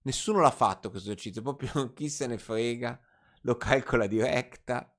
Nessuno 0.02 0.38
l'ha 0.38 0.52
fatto 0.52 0.90
questo 0.90 1.08
esercizio, 1.08 1.42
proprio 1.42 1.90
chi 1.92 2.08
se 2.08 2.28
ne 2.28 2.38
frega 2.38 2.96
lo 3.40 3.56
calcola 3.56 4.06
diretta, 4.06 4.96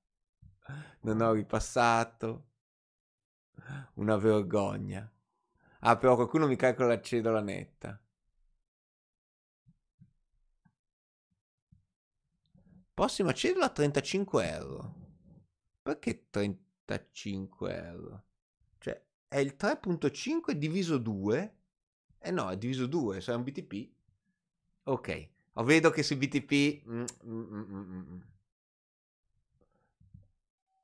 non 1.03 1.21
ho 1.21 1.31
ripassato, 1.31 2.47
una 3.95 4.17
vergogna. 4.17 5.09
Ah, 5.81 5.97
però 5.97 6.15
qualcuno 6.15 6.47
mi 6.47 6.55
calcola 6.55 6.89
la 6.89 7.01
cedola 7.01 7.41
netta. 7.41 7.99
Prossima 12.93 13.33
cedola 13.33 13.69
35 13.69 14.49
euro. 14.49 14.93
Perché 15.83 16.25
35 16.29 17.85
euro? 17.85 18.23
Cioè, 18.79 18.99
è 19.27 19.37
il 19.37 19.55
3.5 19.55 20.53
diviso 20.53 20.97
2? 20.97 21.55
Eh 22.19 22.31
no, 22.31 22.49
è 22.49 22.57
diviso 22.57 22.87
2, 22.87 23.21
cioè 23.21 23.35
è 23.35 23.37
un 23.37 23.43
BTP. 23.43 23.89
Ok, 24.85 25.27
vedo 25.63 25.89
che 25.91 26.03
su 26.03 26.17
BTP... 26.17 26.83
Mm, 26.87 27.05
mm, 27.25 27.41
mm, 27.53 27.63
mm, 27.71 28.13
mm. 28.13 28.21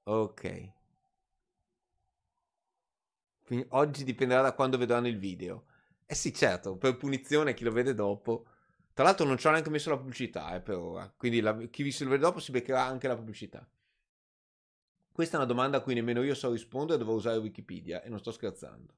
Ok. 0.05 0.45
Quindi 3.43 3.65
oggi 3.69 4.03
dipenderà 4.03 4.41
da 4.41 4.53
quando 4.53 4.77
vedranno 4.77 5.07
il 5.07 5.17
video. 5.17 5.65
Eh 6.05 6.15
sì, 6.15 6.33
certo, 6.33 6.77
per 6.77 6.97
punizione 6.97 7.53
chi 7.53 7.63
lo 7.63 7.71
vede 7.71 7.93
dopo. 7.93 8.47
Tra 8.93 9.03
l'altro 9.03 9.25
non 9.25 9.37
ci 9.37 9.47
ho 9.47 9.51
neanche 9.51 9.69
messo 9.69 9.89
la 9.89 9.97
pubblicità 9.97 10.55
eh, 10.55 10.61
per 10.61 10.77
ora. 10.77 11.11
Quindi 11.15 11.41
la, 11.41 11.55
chi 11.67 11.91
se 11.91 12.03
lo 12.03 12.11
vede 12.11 12.23
dopo 12.23 12.39
si 12.39 12.51
beccherà 12.51 12.83
anche 12.83 13.07
la 13.07 13.15
pubblicità. 13.15 13.67
Questa 15.11 15.35
è 15.35 15.39
una 15.39 15.47
domanda 15.47 15.77
a 15.77 15.81
cui 15.81 15.93
nemmeno 15.93 16.23
io 16.23 16.35
so 16.35 16.51
rispondere, 16.51 16.97
devo 16.97 17.13
usare 17.13 17.37
Wikipedia 17.37 18.01
e 18.01 18.09
non 18.09 18.19
sto 18.19 18.31
scherzando. 18.31 18.93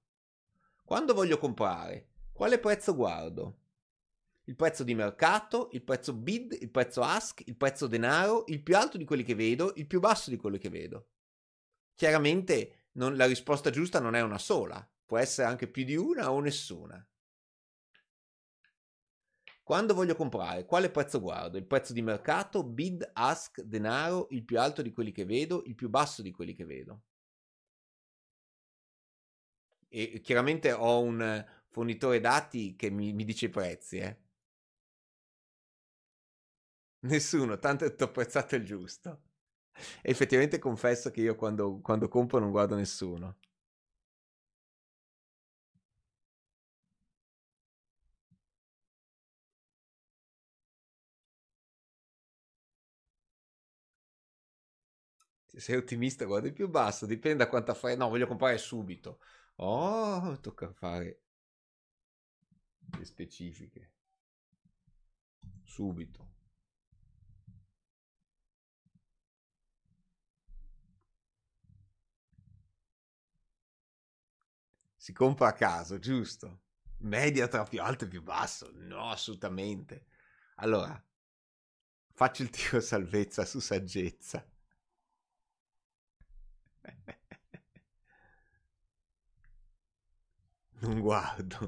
Quando 0.83 1.13
voglio 1.13 1.37
comprare, 1.37 2.07
quale 2.31 2.59
prezzo 2.59 2.95
guardo? 2.95 3.59
il 4.45 4.55
prezzo 4.55 4.83
di 4.83 4.93
mercato, 4.93 5.69
il 5.71 5.81
prezzo 5.81 6.13
bid, 6.13 6.55
il 6.59 6.69
prezzo 6.69 7.01
ask, 7.01 7.41
il 7.45 7.55
prezzo 7.55 7.87
denaro, 7.87 8.43
il 8.47 8.61
più 8.61 8.75
alto 8.75 8.97
di 8.97 9.05
quelli 9.05 9.23
che 9.23 9.35
vedo, 9.35 9.73
il 9.75 9.87
più 9.87 9.99
basso 9.99 10.29
di 10.29 10.37
quelli 10.37 10.57
che 10.57 10.69
vedo. 10.69 11.07
Chiaramente 11.95 12.84
non, 12.97 13.15
la 13.15 13.25
risposta 13.25 13.69
giusta 13.69 13.99
non 13.99 14.15
è 14.15 14.21
una 14.21 14.37
sola, 14.37 14.87
può 15.05 15.17
essere 15.17 15.47
anche 15.47 15.67
più 15.67 15.83
di 15.83 15.95
una 15.95 16.31
o 16.31 16.39
nessuna. 16.39 17.05
Quando 19.63 19.93
voglio 19.93 20.15
comprare, 20.15 20.65
quale 20.65 20.91
prezzo 20.91 21.19
guardo? 21.19 21.57
Il 21.57 21.65
prezzo 21.65 21.91
di 21.91 22.01
mercato, 22.01 22.63
bid, 22.63 23.09
ask, 23.13 23.61
denaro, 23.61 24.27
il 24.29 24.45
più 24.45 24.59
alto 24.59 24.81
di 24.81 24.91
quelli 24.93 25.11
che 25.11 25.25
vedo, 25.25 25.63
il 25.65 25.75
più 25.75 25.89
basso 25.89 26.21
di 26.21 26.31
quelli 26.31 26.53
che 26.53 26.65
vedo. 26.65 27.01
E 29.89 30.21
chiaramente 30.21 30.71
ho 30.71 31.01
un 31.01 31.43
fornitore 31.69 32.19
dati 32.19 32.75
che 32.75 32.91
mi, 32.91 33.13
mi 33.13 33.23
dice 33.25 33.45
i 33.47 33.49
prezzi, 33.49 33.97
eh. 33.97 34.17
Nessuno, 37.05 37.57
tanto 37.57 37.85
ho 37.85 38.03
apprezzato 38.03 38.55
il 38.57 38.65
giusto. 38.65 39.21
Effettivamente 40.01 40.59
confesso 40.59 41.11
che 41.11 41.21
io 41.21 41.35
quando, 41.35 41.79
quando 41.81 42.07
compro 42.07 42.39
non 42.39 42.51
guardo 42.51 42.75
nessuno. 42.75 43.37
Se 55.47 55.59
sei 55.59 55.75
ottimista 55.77 56.25
guardi 56.25 56.51
più 56.51 56.69
basso, 56.69 57.05
dipende 57.07 57.43
da 57.43 57.49
quanto 57.49 57.73
fai. 57.73 57.97
No, 57.97 58.09
voglio 58.09 58.27
comprare 58.27 58.57
subito. 58.59 59.19
Oh, 59.55 60.37
tocca 60.39 60.71
fare 60.71 61.21
le 62.97 63.05
specifiche. 63.05 63.91
Subito. 65.65 66.27
Si 75.05 75.13
compra 75.13 75.49
a 75.49 75.53
caso, 75.53 75.99
giusto? 75.99 76.61
Media 77.01 77.47
tra 77.47 77.61
più 77.61 77.79
alto 77.79 78.05
e 78.05 78.07
più 78.07 78.23
basso? 78.23 78.71
No, 78.73 79.11
assolutamente. 79.11 80.07
Allora, 80.55 80.99
faccio 82.11 82.41
il 82.41 82.49
tiro 82.49 82.79
salvezza 82.81 83.45
su 83.45 83.59
saggezza. 83.59 84.43
Non 90.79 90.99
guardo. 91.01 91.59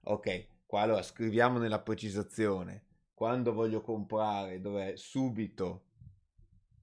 Ok, 0.00 0.48
qua 0.66 0.80
allora 0.80 1.02
scriviamo 1.04 1.58
nella 1.60 1.80
precisazione. 1.80 2.86
Quando 3.14 3.52
voglio 3.52 3.80
comprare, 3.80 4.60
dov'è? 4.60 4.96
Subito 4.96 5.84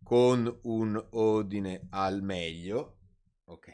con 0.03 0.59
un 0.63 1.07
ordine 1.09 1.87
al 1.89 2.23
meglio. 2.23 2.98
Ok. 3.49 3.69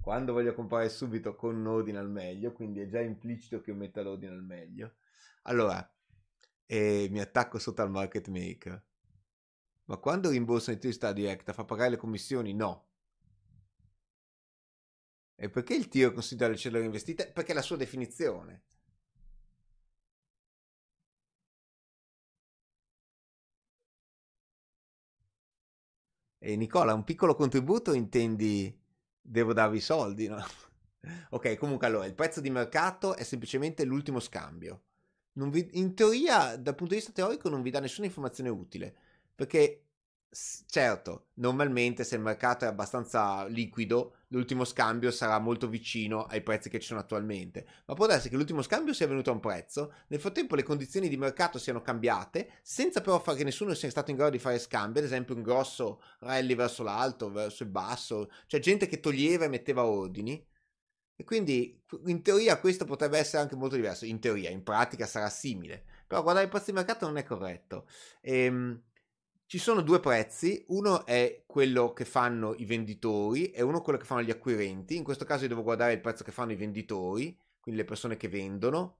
Quando 0.00 0.32
voglio 0.32 0.54
comprare 0.54 0.88
subito 0.88 1.34
con 1.34 1.66
ordine 1.66 1.98
al 1.98 2.10
meglio, 2.10 2.52
quindi 2.52 2.80
è 2.80 2.86
già 2.86 3.00
implicito 3.00 3.60
che 3.60 3.70
io 3.70 3.76
metta 3.76 4.02
l'ordine 4.02 4.32
al 4.32 4.44
meglio. 4.44 4.96
Allora, 5.42 5.90
eh, 6.66 7.08
mi 7.10 7.20
attacco 7.20 7.58
sotto 7.58 7.82
al 7.82 7.90
market 7.90 8.28
maker. 8.28 8.84
Ma 9.86 9.96
quando 9.96 10.30
rimborsa 10.30 10.76
sta 10.92 11.12
diretta 11.12 11.52
fa 11.52 11.64
pagare 11.64 11.90
le 11.90 11.96
commissioni? 11.96 12.52
No. 12.52 12.88
E 15.34 15.48
perché 15.48 15.74
il 15.74 15.88
tiro 15.88 16.12
considera 16.12 16.50
le 16.50 16.58
cellule 16.58 16.84
investite? 16.84 17.30
Perché 17.32 17.52
è 17.52 17.54
la 17.54 17.62
sua 17.62 17.76
definizione. 17.76 18.64
E 26.46 26.54
Nicola, 26.54 26.94
un 26.94 27.02
piccolo 27.02 27.34
contributo 27.34 27.92
intendi 27.92 28.72
devo 29.20 29.52
darvi 29.52 29.78
i 29.78 29.80
soldi, 29.80 30.28
no? 30.28 30.36
ok, 31.30 31.56
comunque 31.56 31.88
allora, 31.88 32.06
il 32.06 32.14
prezzo 32.14 32.40
di 32.40 32.50
mercato 32.50 33.16
è 33.16 33.24
semplicemente 33.24 33.82
l'ultimo 33.82 34.20
scambio. 34.20 34.82
Vi, 35.32 35.70
in 35.72 35.96
teoria, 35.96 36.54
dal 36.56 36.76
punto 36.76 36.92
di 36.92 37.00
vista 37.00 37.10
teorico, 37.10 37.48
non 37.48 37.62
vi 37.62 37.70
dà 37.70 37.80
nessuna 37.80 38.06
informazione 38.06 38.48
utile, 38.48 38.94
perché 39.34 39.86
certo, 40.68 41.30
normalmente 41.34 42.04
se 42.04 42.14
il 42.14 42.22
mercato 42.22 42.64
è 42.64 42.68
abbastanza 42.68 43.44
liquido, 43.46 44.18
l'ultimo 44.36 44.64
scambio 44.64 45.10
sarà 45.10 45.38
molto 45.38 45.68
vicino 45.68 46.24
ai 46.24 46.42
prezzi 46.42 46.68
che 46.68 46.78
ci 46.78 46.86
sono 46.86 47.00
attualmente. 47.00 47.66
Ma 47.86 47.94
può 47.94 48.06
darsi 48.06 48.28
che 48.28 48.36
l'ultimo 48.36 48.62
scambio 48.62 48.92
sia 48.92 49.06
venuto 49.06 49.30
a 49.30 49.32
un 49.32 49.40
prezzo, 49.40 49.94
nel 50.08 50.20
frattempo 50.20 50.54
le 50.54 50.62
condizioni 50.62 51.08
di 51.08 51.16
mercato 51.16 51.58
siano 51.58 51.80
cambiate, 51.80 52.50
senza 52.62 53.00
però 53.00 53.18
far 53.18 53.34
che 53.34 53.44
nessuno 53.44 53.74
sia 53.74 53.90
stato 53.90 54.10
in 54.10 54.16
grado 54.16 54.32
di 54.32 54.38
fare 54.38 54.58
scambi, 54.58 54.98
ad 54.98 55.04
esempio 55.04 55.34
un 55.34 55.42
grosso 55.42 56.02
rally 56.20 56.54
verso 56.54 56.82
l'alto, 56.82 57.30
verso 57.30 57.62
il 57.62 57.70
basso, 57.70 58.30
cioè 58.46 58.60
gente 58.60 58.86
che 58.86 59.00
toglieva 59.00 59.46
e 59.46 59.48
metteva 59.48 59.84
ordini. 59.84 60.46
E 61.18 61.24
quindi 61.24 61.82
in 62.06 62.22
teoria 62.22 62.60
questo 62.60 62.84
potrebbe 62.84 63.18
essere 63.18 63.42
anche 63.42 63.56
molto 63.56 63.74
diverso. 63.74 64.04
In 64.04 64.20
teoria, 64.20 64.50
in 64.50 64.62
pratica 64.62 65.06
sarà 65.06 65.30
simile. 65.30 65.82
Però 66.06 66.22
guardare 66.22 66.44
il 66.44 66.50
prezzo 66.50 66.66
di 66.66 66.72
mercato 66.72 67.06
non 67.06 67.16
è 67.16 67.24
corretto. 67.24 67.88
Ehm 68.20 68.82
ci 69.48 69.58
sono 69.58 69.80
due 69.80 70.00
prezzi, 70.00 70.64
uno 70.68 71.06
è 71.06 71.44
quello 71.46 71.92
che 71.92 72.04
fanno 72.04 72.54
i 72.58 72.64
venditori 72.64 73.52
e 73.52 73.62
uno 73.62 73.80
quello 73.80 73.96
che 73.98 74.04
fanno 74.04 74.22
gli 74.22 74.30
acquirenti. 74.30 74.96
In 74.96 75.04
questo 75.04 75.24
caso 75.24 75.44
io 75.44 75.48
devo 75.48 75.62
guardare 75.62 75.92
il 75.92 76.00
prezzo 76.00 76.24
che 76.24 76.32
fanno 76.32 76.50
i 76.50 76.56
venditori, 76.56 77.38
quindi 77.60 77.80
le 77.80 77.86
persone 77.86 78.16
che 78.16 78.28
vendono. 78.28 78.98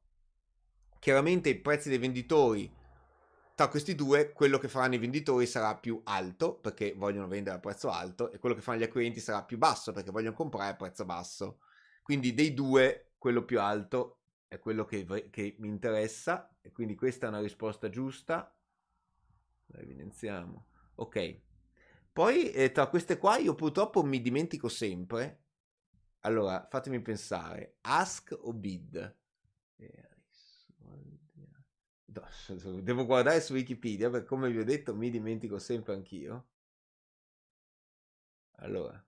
Chiaramente 1.01 1.48
i 1.48 1.59
prezzi 1.59 1.89
dei 1.89 1.98
venditori, 1.98 2.73
tra 3.56 3.66
questi 3.66 3.97
due, 3.97 4.32
quello 4.32 4.59
che 4.59 4.68
faranno 4.68 4.94
i 4.94 4.98
venditori 4.98 5.47
sarà 5.47 5.74
più 5.77 6.01
alto 6.05 6.55
perché 6.55 6.94
vogliono 6.97 7.27
vendere 7.27 7.56
a 7.56 7.60
prezzo 7.60 7.90
alto 7.90 8.31
e 8.31 8.39
quello 8.39 8.55
che 8.55 8.60
fanno 8.60 8.78
gli 8.78 8.85
acquirenti 8.85 9.18
sarà 9.18 9.43
più 9.43 9.59
basso 9.59 9.90
perché 9.90 10.12
vogliono 10.12 10.36
comprare 10.36 10.70
a 10.70 10.77
prezzo 10.77 11.05
basso. 11.05 11.59
Quindi 12.02 12.35
dei 12.35 12.55
due, 12.55 13.14
quello 13.18 13.44
più 13.44 13.60
alto 13.60 14.20
è 14.47 14.60
quello 14.60 14.85
che, 14.85 15.28
che 15.28 15.56
mi 15.59 15.66
interessa 15.66 16.56
e 16.60 16.70
quindi 16.70 16.94
questa 16.94 17.27
è 17.27 17.31
una 17.31 17.40
risposta 17.40 17.89
giusta 17.89 18.56
la 19.66 19.80
evidenziamo. 19.80 20.66
Ok. 20.97 21.40
Poi 22.12 22.51
eh, 22.52 22.72
tra 22.72 22.88
queste 22.88 23.18
qua 23.18 23.36
io 23.36 23.55
purtroppo 23.55 24.02
mi 24.02 24.20
dimentico 24.20 24.68
sempre. 24.68 25.43
Allora, 26.20 26.66
fatemi 26.68 27.01
pensare. 27.01 27.76
Ask 27.82 28.36
o 28.38 28.52
bid? 28.52 29.16
Devo 32.82 33.05
guardare 33.05 33.40
su 33.40 33.52
Wikipedia 33.52 34.10
perché 34.10 34.26
come 34.26 34.51
vi 34.51 34.59
ho 34.59 34.64
detto 34.64 34.94
mi 34.94 35.10
dimentico 35.10 35.59
sempre 35.59 35.94
anch'io. 35.94 36.47
Allora, 38.59 39.05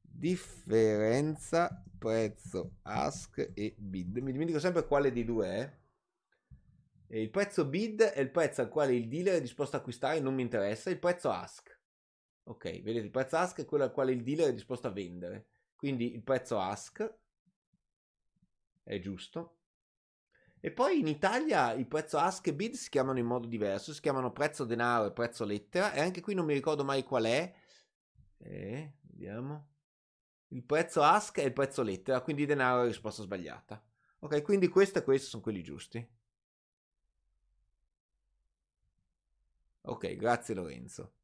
differenza 0.00 1.84
prezzo 1.98 2.78
ask 2.82 3.50
e 3.54 3.74
bid. 3.76 4.16
Mi 4.18 4.32
dimentico 4.32 4.58
sempre 4.58 4.86
quale 4.86 5.12
di 5.12 5.24
due 5.24 5.46
è. 5.46 5.80
Il 7.18 7.30
prezzo 7.30 7.66
bid 7.66 8.00
è 8.00 8.20
il 8.20 8.30
prezzo 8.30 8.62
al 8.62 8.70
quale 8.70 8.94
il 8.94 9.06
dealer 9.06 9.34
è 9.34 9.40
disposto 9.40 9.76
a 9.76 9.80
acquistare, 9.80 10.18
non 10.20 10.34
mi 10.34 10.42
interessa. 10.42 10.88
Il 10.88 10.98
prezzo 10.98 11.30
ask. 11.30 11.78
Ok, 12.44 12.80
vedete, 12.82 13.04
il 13.04 13.10
prezzo 13.10 13.36
ask 13.36 13.60
è 13.60 13.64
quello 13.66 13.84
al 13.84 13.92
quale 13.92 14.12
il 14.12 14.22
dealer 14.22 14.48
è 14.48 14.54
disposto 14.54 14.86
a 14.86 14.92
vendere. 14.92 15.48
Quindi 15.76 16.14
il 16.14 16.22
prezzo 16.22 16.58
ask 16.58 17.18
è 18.82 18.98
giusto. 18.98 19.58
E 20.58 20.70
poi 20.70 21.00
in 21.00 21.06
Italia 21.06 21.72
il 21.72 21.86
prezzo 21.86 22.16
ask 22.16 22.46
e 22.46 22.54
bid 22.54 22.74
si 22.74 22.88
chiamano 22.88 23.18
in 23.18 23.26
modo 23.26 23.46
diverso, 23.46 23.92
si 23.92 24.00
chiamano 24.00 24.32
prezzo 24.32 24.64
denaro 24.64 25.06
e 25.06 25.12
prezzo 25.12 25.44
lettera 25.44 25.92
e 25.92 26.00
anche 26.00 26.22
qui 26.22 26.34
non 26.34 26.46
mi 26.46 26.54
ricordo 26.54 26.82
mai 26.82 27.02
qual 27.02 27.24
è. 27.24 27.54
Eh, 28.38 28.92
vediamo. 29.02 29.68
Il 30.48 30.64
prezzo 30.64 31.02
ask 31.02 31.38
è 31.38 31.44
il 31.44 31.52
prezzo 31.52 31.82
lettera, 31.82 32.22
quindi 32.22 32.46
denaro 32.46 32.84
è 32.84 32.86
risposta 32.86 33.22
sbagliata. 33.22 33.84
Ok, 34.20 34.40
quindi 34.42 34.68
questo 34.68 35.00
e 35.00 35.04
questo 35.04 35.28
sono 35.28 35.42
quelli 35.42 35.62
giusti. 35.62 36.20
Ok, 39.82 40.14
grazie 40.16 40.54
Lorenzo. 40.54 41.14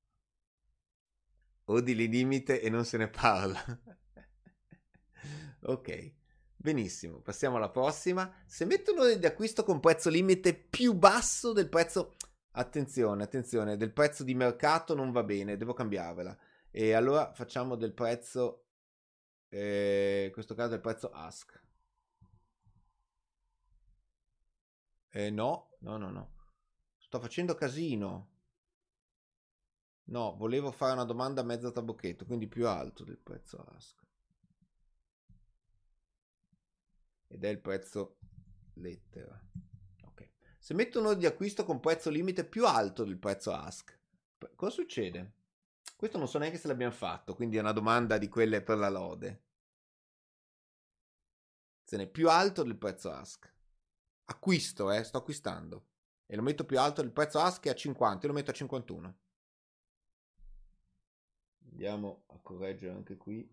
Ordine 1.65 2.07
limite 2.07 2.61
e 2.61 2.71
non 2.71 2.85
se 2.85 2.97
ne 2.97 3.09
parla. 3.09 3.63
ok, 5.63 6.13
benissimo. 6.57 7.21
Passiamo 7.21 7.57
alla 7.57 7.71
prossima. 7.71 8.43
Se 8.47 8.65
metto 8.65 8.93
un 8.93 9.01
ordine 9.01 9.19
di 9.19 9.27
acquisto 9.27 9.65
con 9.65 9.81
prezzo 9.81 10.09
limite 10.09 10.55
più 10.55 10.95
basso 10.95 11.53
del 11.53 11.69
prezzo... 11.69 12.17
Attenzione, 12.53 13.23
attenzione, 13.23 13.77
del 13.77 13.93
prezzo 13.93 14.25
di 14.25 14.35
mercato 14.35 14.95
non 14.95 15.13
va 15.13 15.23
bene, 15.23 15.57
devo 15.57 15.75
cambiarvela. 15.75 16.37
E 16.71 16.93
allora 16.93 17.33
facciamo 17.35 17.77
del 17.77 17.93
prezzo... 17.93 18.65
Eh, 19.51 20.25
in 20.27 20.33
questo 20.33 20.55
caso 20.55 20.71
del 20.71 20.81
prezzo 20.81 21.11
ask. 21.11 21.63
Eh, 25.11 25.31
no, 25.31 25.77
no, 25.81 25.97
no, 25.97 26.11
no. 26.11 26.33
Sto 26.99 27.21
facendo 27.21 27.55
casino. 27.55 28.37
No, 30.09 30.37
volevo 30.37 30.71
fare 30.71 30.95
una 30.95 31.05
domanda 31.05 31.43
a 31.43 31.45
mezzo 31.45 31.71
tabocchetto, 31.71 32.25
quindi 32.25 32.47
più 32.47 32.67
alto 32.67 33.05
del 33.05 33.19
prezzo 33.19 33.63
ask. 33.77 34.07
Ed 37.27 37.45
è 37.45 37.49
il 37.49 37.61
prezzo 37.61 38.17
lettera. 38.75 39.39
Ok. 40.05 40.31
Se 40.59 40.73
metto 40.73 40.99
un 40.99 41.07
ordine 41.07 41.29
di 41.29 41.35
acquisto 41.35 41.65
con 41.65 41.81
prezzo 41.81 42.09
limite 42.09 42.47
più 42.47 42.67
alto 42.67 43.05
del 43.05 43.19
prezzo 43.19 43.53
ask, 43.53 43.99
cosa 44.55 44.73
succede? 44.73 45.33
Questo 45.95 46.17
non 46.17 46.29
so 46.29 46.39
neanche 46.39 46.59
se 46.59 46.69
l'abbiamo 46.69 46.93
fatto, 46.93 47.35
quindi 47.35 47.59
è 47.59 47.61
una 47.61 47.73
domanda 47.73 48.17
di 48.17 48.29
quelle 48.29 48.63
per 48.63 48.79
la 48.79 48.89
lode. 48.89 49.43
Se 51.85 51.99
ne 51.99 52.05
è 52.05 52.09
più 52.09 52.31
alto 52.31 52.63
del 52.63 52.77
prezzo 52.77 53.11
ask. 53.11 53.53
Acquisto, 54.25 54.91
eh, 54.91 55.05
sto 55.05 55.19
acquistando. 55.19 55.87
E 56.25 56.35
lo 56.35 56.43
metto 56.43 56.65
più 56.65 56.79
alto 56.79 57.03
del 57.03 57.13
prezzo 57.13 57.41
ask 57.41 57.67
è 57.67 57.71
a 57.71 57.75
50, 57.75 58.23
io 58.23 58.33
lo 58.33 58.39
metto 58.39 58.53
a 58.53 58.55
51. 58.55 59.19
Andiamo 61.79 62.25
a 62.27 62.41
correggere 62.43 62.93
anche 62.93 63.17
qui. 63.17 63.49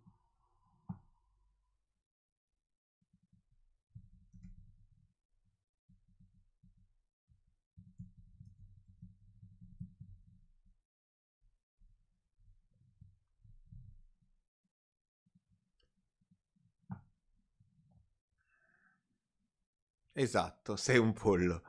Esatto, 20.13 20.75
sei 20.77 20.97
un 20.97 21.13
pollo. 21.13 21.61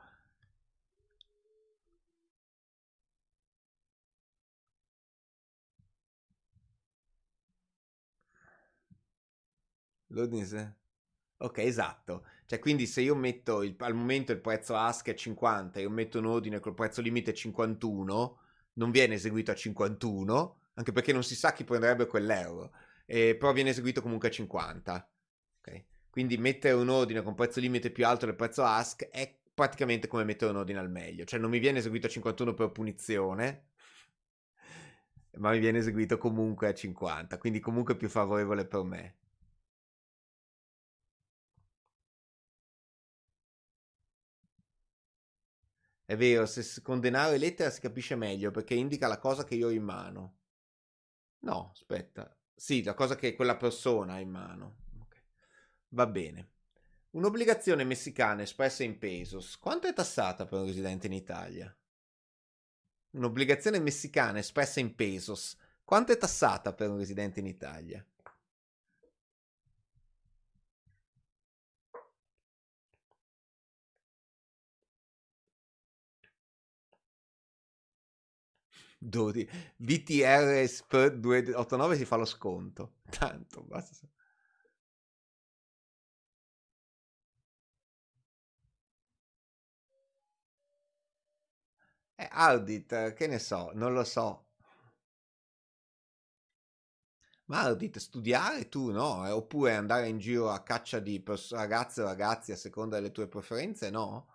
L'ordine... 10.07 10.75
Ok, 11.39 11.59
esatto. 11.59 12.25
Cioè, 12.45 12.59
quindi 12.59 12.87
se 12.87 13.01
io 13.01 13.15
metto 13.15 13.61
il, 13.61 13.75
al 13.79 13.93
momento 13.93 14.31
il 14.31 14.39
prezzo 14.39 14.75
ask 14.75 15.09
è 15.09 15.13
50 15.13 15.79
e 15.79 15.83
io 15.83 15.89
metto 15.89 16.17
un 16.17 16.25
ordine 16.25 16.59
col 16.59 16.73
prezzo 16.73 17.01
limite 17.01 17.33
51, 17.33 18.39
non 18.73 18.91
viene 18.91 19.15
eseguito 19.15 19.51
a 19.51 19.55
51, 19.55 20.59
anche 20.75 20.91
perché 20.91 21.13
non 21.13 21.23
si 21.23 21.35
sa 21.35 21.53
chi 21.53 21.63
prenderebbe 21.63 22.07
quell'euro, 22.07 22.71
eh, 23.05 23.35
però 23.35 23.51
viene 23.53 23.69
eseguito 23.69 24.01
comunque 24.01 24.29
a 24.29 24.31
50. 24.31 25.09
Okay? 25.59 25.85
Quindi 26.09 26.37
mettere 26.37 26.73
un 26.73 26.89
ordine 26.89 27.21
con 27.21 27.35
prezzo 27.35 27.59
limite 27.59 27.91
più 27.91 28.05
alto 28.05 28.25
del 28.25 28.35
prezzo 28.35 28.63
ask 28.63 29.07
è 29.09 29.37
praticamente 29.53 30.07
come 30.07 30.23
mettere 30.23 30.51
un 30.51 30.57
ordine 30.57 30.79
al 30.79 30.89
meglio, 30.89 31.25
cioè 31.25 31.39
non 31.39 31.49
mi 31.49 31.59
viene 31.59 31.79
eseguito 31.79 32.07
a 32.07 32.09
51 32.09 32.53
per 32.53 32.71
punizione, 32.71 33.65
ma 35.37 35.51
mi 35.51 35.59
viene 35.59 35.79
eseguito 35.79 36.17
comunque 36.17 36.67
a 36.67 36.73
50, 36.73 37.37
quindi 37.37 37.59
comunque 37.59 37.95
più 37.95 38.09
favorevole 38.09 38.65
per 38.65 38.83
me. 38.83 39.15
È 46.07 46.15
vero, 46.15 46.45
se 46.45 46.81
con 46.81 47.01
denaro 47.01 47.33
e 47.33 47.37
lettera 47.37 47.69
si 47.69 47.81
capisce 47.81 48.15
meglio 48.15 48.49
perché 48.49 48.73
indica 48.73 49.07
la 49.07 49.19
cosa 49.19 49.43
che 49.43 49.55
io 49.55 49.67
ho 49.67 49.71
in 49.71 49.83
mano. 49.83 50.37
No, 51.39 51.71
aspetta. 51.73 52.33
Sì, 52.55 52.81
la 52.81 52.93
cosa 52.93 53.17
che 53.17 53.35
quella 53.35 53.57
persona 53.57 54.13
ha 54.13 54.19
in 54.19 54.29
mano. 54.29 54.77
Okay. 55.01 55.21
Va 55.89 56.07
bene. 56.07 56.51
Un'obbligazione 57.09 57.83
messicana 57.83 58.43
espressa 58.43 58.85
in 58.85 58.97
pesos, 58.97 59.57
quanto 59.59 59.87
è 59.87 59.93
tassata 59.93 60.45
per 60.45 60.59
un 60.59 60.67
residente 60.67 61.07
in 61.07 61.13
Italia? 61.13 61.77
Un'obbligazione 63.09 63.79
messicana 63.79 64.39
espressa 64.39 64.79
in 64.79 64.95
pesos, 64.95 65.57
quanto 65.83 66.13
è 66.13 66.17
tassata 66.17 66.73
per 66.73 66.89
un 66.89 66.99
residente 66.99 67.41
in 67.41 67.47
Italia? 67.47 68.01
Dodi. 79.07 79.47
VTR 79.77 80.67
SPR 80.67 81.17
289 81.17 81.95
si 81.95 82.05
fa 82.05 82.15
lo 82.17 82.25
sconto. 82.25 82.95
Tanto, 83.09 83.63
basta. 83.63 84.07
Eh, 92.15 92.27
Audit, 92.31 93.13
che 93.13 93.25
ne 93.27 93.39
so, 93.39 93.71
non 93.73 93.93
lo 93.93 94.03
so. 94.03 94.45
Ma 97.47 97.61
Audit, 97.63 97.97
studiare 97.99 98.69
tu 98.69 98.89
no? 98.91 99.25
Eh, 99.27 99.31
oppure 99.31 99.75
andare 99.75 100.07
in 100.07 100.17
giro 100.17 100.49
a 100.49 100.61
caccia 100.63 100.99
di 100.99 101.19
pers- 101.19 101.51
ragazze 101.51 102.01
o 102.01 102.05
ragazzi 102.05 102.51
a 102.51 102.55
seconda 102.55 102.95
delle 102.97 103.11
tue 103.11 103.27
preferenze, 103.27 103.89
no? 103.89 104.27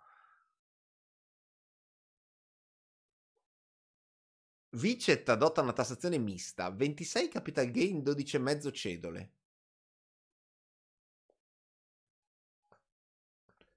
Vicet 4.73 5.29
adotta 5.29 5.61
una 5.61 5.73
tassazione 5.73 6.17
mista, 6.17 6.69
26 6.71 7.27
capital 7.27 7.69
gain, 7.69 7.99
12,5 7.99 8.71
cedole. 8.71 9.31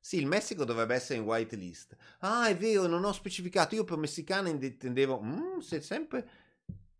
Sì, 0.00 0.18
il 0.18 0.26
Messico 0.26 0.64
dovrebbe 0.64 0.94
essere 0.94 1.18
in 1.18 1.24
whitelist. 1.24 1.96
Ah, 2.20 2.46
è 2.48 2.56
vero, 2.56 2.86
non 2.86 3.04
ho 3.04 3.12
specificato. 3.12 3.74
Io 3.74 3.84
per 3.84 3.98
messicana 3.98 4.48
intendevo... 4.48 5.20
Mm, 5.20 5.58
se 5.58 5.80
sempre... 5.80 6.28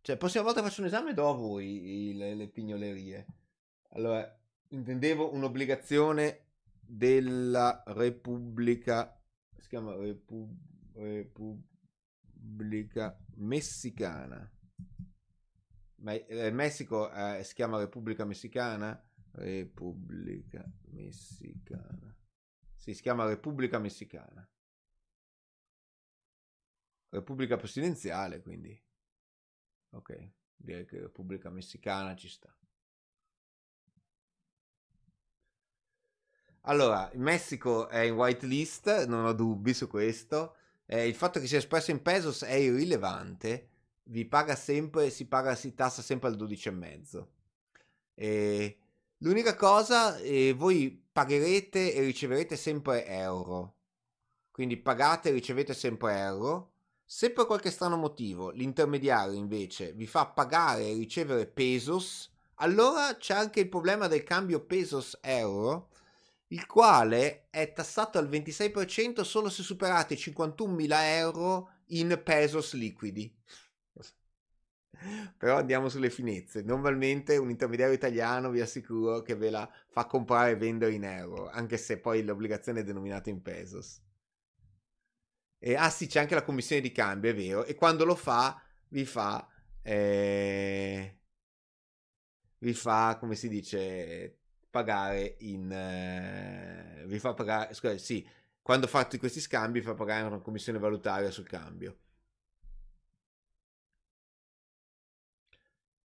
Cioè, 0.01 0.17
prossima 0.17 0.43
volta 0.43 0.63
faccio 0.63 0.81
un 0.81 0.89
esame 0.89 1.15
do 1.15 1.29
a 1.31 1.35
voi 1.35 2.13
le, 2.17 2.35
le 2.35 2.49
pignolerie. 2.49 3.27
Allora, 3.91 4.37
intendevo 4.69 5.33
un'obbligazione 5.33 6.47
della 6.81 7.83
Repubblica... 7.87 9.19
Si 9.57 9.69
chiama 9.69 9.95
Repu... 9.95 10.49
Repubblica 10.95 11.57
Messicana. 13.37 14.51
Ma 15.97 16.13
il 16.15 16.55
Messico 16.55 17.11
eh, 17.11 17.43
si 17.43 17.55
chiama 17.55 17.79
Repubblica 17.79 18.25
Messicana? 18.25 19.03
Repubblica 19.33 20.65
Messicana. 20.91 22.17
Si 22.75 22.93
chiama 22.95 23.27
Repubblica 23.27 23.79
Messicana. 23.79 24.49
Repubblica 27.09 27.57
presidenziale, 27.57 28.41
quindi. 28.41 28.81
Ok, 29.91 30.33
direi 30.55 30.85
che 30.85 31.01
Repubblica 31.01 31.51
Messicana 31.51 32.15
ci 32.15 32.29
sta. 32.29 32.55
Allora, 36.63 37.11
il 37.13 37.21
Messico 37.21 37.89
è 37.89 38.01
in 38.01 38.15
whitelist, 38.15 39.07
non 39.07 39.25
ho 39.25 39.33
dubbi 39.33 39.73
su 39.73 39.87
questo. 39.89 40.57
Eh, 40.87 41.07
il 41.07 41.15
fatto 41.15 41.41
che 41.41 41.47
sia 41.47 41.59
espresso 41.59 41.91
in 41.91 42.03
pesos 42.03 42.43
è 42.45 42.55
irrilevante. 42.55 43.69
Vi 44.05 44.25
paga 44.25 44.55
sempre, 44.55 45.11
si 45.11 45.27
paga, 45.27 45.55
si 45.55 45.75
tassa 45.75 46.03
sempre 46.03 46.29
al 46.29 46.37
12,5. 46.37 47.27
E 48.15 48.79
L'unica 49.21 49.57
cosa, 49.57 50.19
eh, 50.19 50.53
voi 50.53 51.03
pagherete 51.11 51.95
e 51.95 52.03
riceverete 52.03 52.55
sempre 52.55 53.07
euro. 53.07 53.77
Quindi 54.51 54.77
pagate 54.77 55.31
e 55.31 55.33
ricevete 55.33 55.73
sempre 55.73 56.19
euro. 56.19 56.73
Se 57.03 57.31
per 57.31 57.47
qualche 57.47 57.71
strano 57.71 57.97
motivo 57.97 58.51
l'intermediario 58.51 59.33
invece 59.33 59.93
vi 59.93 60.07
fa 60.07 60.27
pagare 60.27 60.87
e 60.87 60.95
ricevere 60.95 61.47
pesos, 61.47 62.31
allora 62.57 63.17
c'è 63.17 63.35
anche 63.35 63.61
il 63.61 63.71
problema 63.71 64.07
del 64.07 64.23
cambio 64.23 64.61
pesos-euro, 64.61 65.89
il 66.49 66.67
quale 66.67 67.49
è 67.51 67.73
tassato 67.73 68.19
al 68.19 68.29
26% 68.29 69.23
solo 69.23 69.49
se 69.49 69.63
superate 69.63 70.15
i 70.15 70.19
51.000 70.19 70.89
euro 71.17 71.71
in 71.87 72.21
pesos 72.25 72.75
liquidi. 72.75 73.35
Però 75.37 75.57
andiamo 75.59 75.89
sulle 75.89 76.11
finezze. 76.11 76.63
Normalmente 76.63 77.37
un 77.37 77.51
intermediario 77.51 77.95
italiano 77.95 78.51
vi 78.51 78.61
assicuro 78.61 79.23
che 79.23 79.35
ve 79.35 79.51
la 79.51 79.69
fa 79.89 80.07
comprare 80.07 80.53
e 80.53 80.57
vendere 80.57 80.93
in 80.93 81.05
euro, 81.05 81.49
anche 81.49 81.77
se 81.77 81.99
poi 81.99 82.25
l'obbligazione 82.25 82.81
è 82.81 82.85
denominata 82.85 83.31
in 83.31 83.43
pesos. 83.43 84.01
E, 85.59 85.75
ah 85.75 85.91
sì, 85.91 86.07
c'è 86.07 86.21
anche 86.21 86.35
la 86.35 86.45
commissione 86.45 86.83
di 86.83 86.93
cambio, 86.93 87.31
è 87.31 87.35
vero. 87.35 87.65
E 87.65 87.75
quando 87.75 88.05
lo 88.05 88.15
fa, 88.15 88.61
vi 88.89 89.05
fa... 89.05 89.49
Eh, 89.83 91.19
vi 92.59 92.75
fa, 92.75 93.17
come 93.19 93.35
si 93.35 93.49
dice, 93.49 94.39
pagare 94.71 95.37
in... 95.41 95.71
Eh, 95.71 97.05
vi 97.07 97.19
fa 97.19 97.35
pagare... 97.35 97.75
Scusa, 97.75 97.97
sì, 97.99 98.27
quando 98.63 98.87
fate 98.87 99.19
questi 99.19 99.41
scambi 99.41 99.81
fa 99.81 99.95
pagare 99.95 100.27
una 100.27 100.41
commissione 100.41 100.79
valutaria 100.79 101.31
sul 101.31 101.47
cambio. 101.47 101.99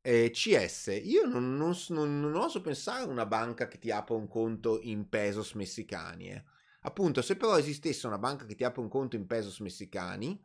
Eh, 0.02 0.30
CS, 0.30 0.98
io 1.02 1.26
non, 1.26 1.56
non, 1.56 1.74
non, 1.88 2.20
non, 2.20 2.34
oso 2.34 2.62
pensare 2.62 3.02
a 3.02 3.06
una 3.06 3.26
banca 3.26 3.68
che 3.68 3.78
ti 3.78 3.90
apra 3.90 4.14
un 4.14 4.28
conto 4.28 4.80
in 4.80 5.08
pesos 5.08 5.52
messicani. 5.52 6.30
Eh. 6.30 6.44
Appunto, 6.82 7.20
se 7.20 7.36
però 7.36 7.58
esistesse 7.58 8.06
una 8.06 8.18
banca 8.18 8.46
che 8.46 8.54
ti 8.54 8.64
apre 8.64 8.80
un 8.80 8.88
conto 8.88 9.16
in 9.16 9.26
pesos 9.26 9.60
messicani, 9.60 10.42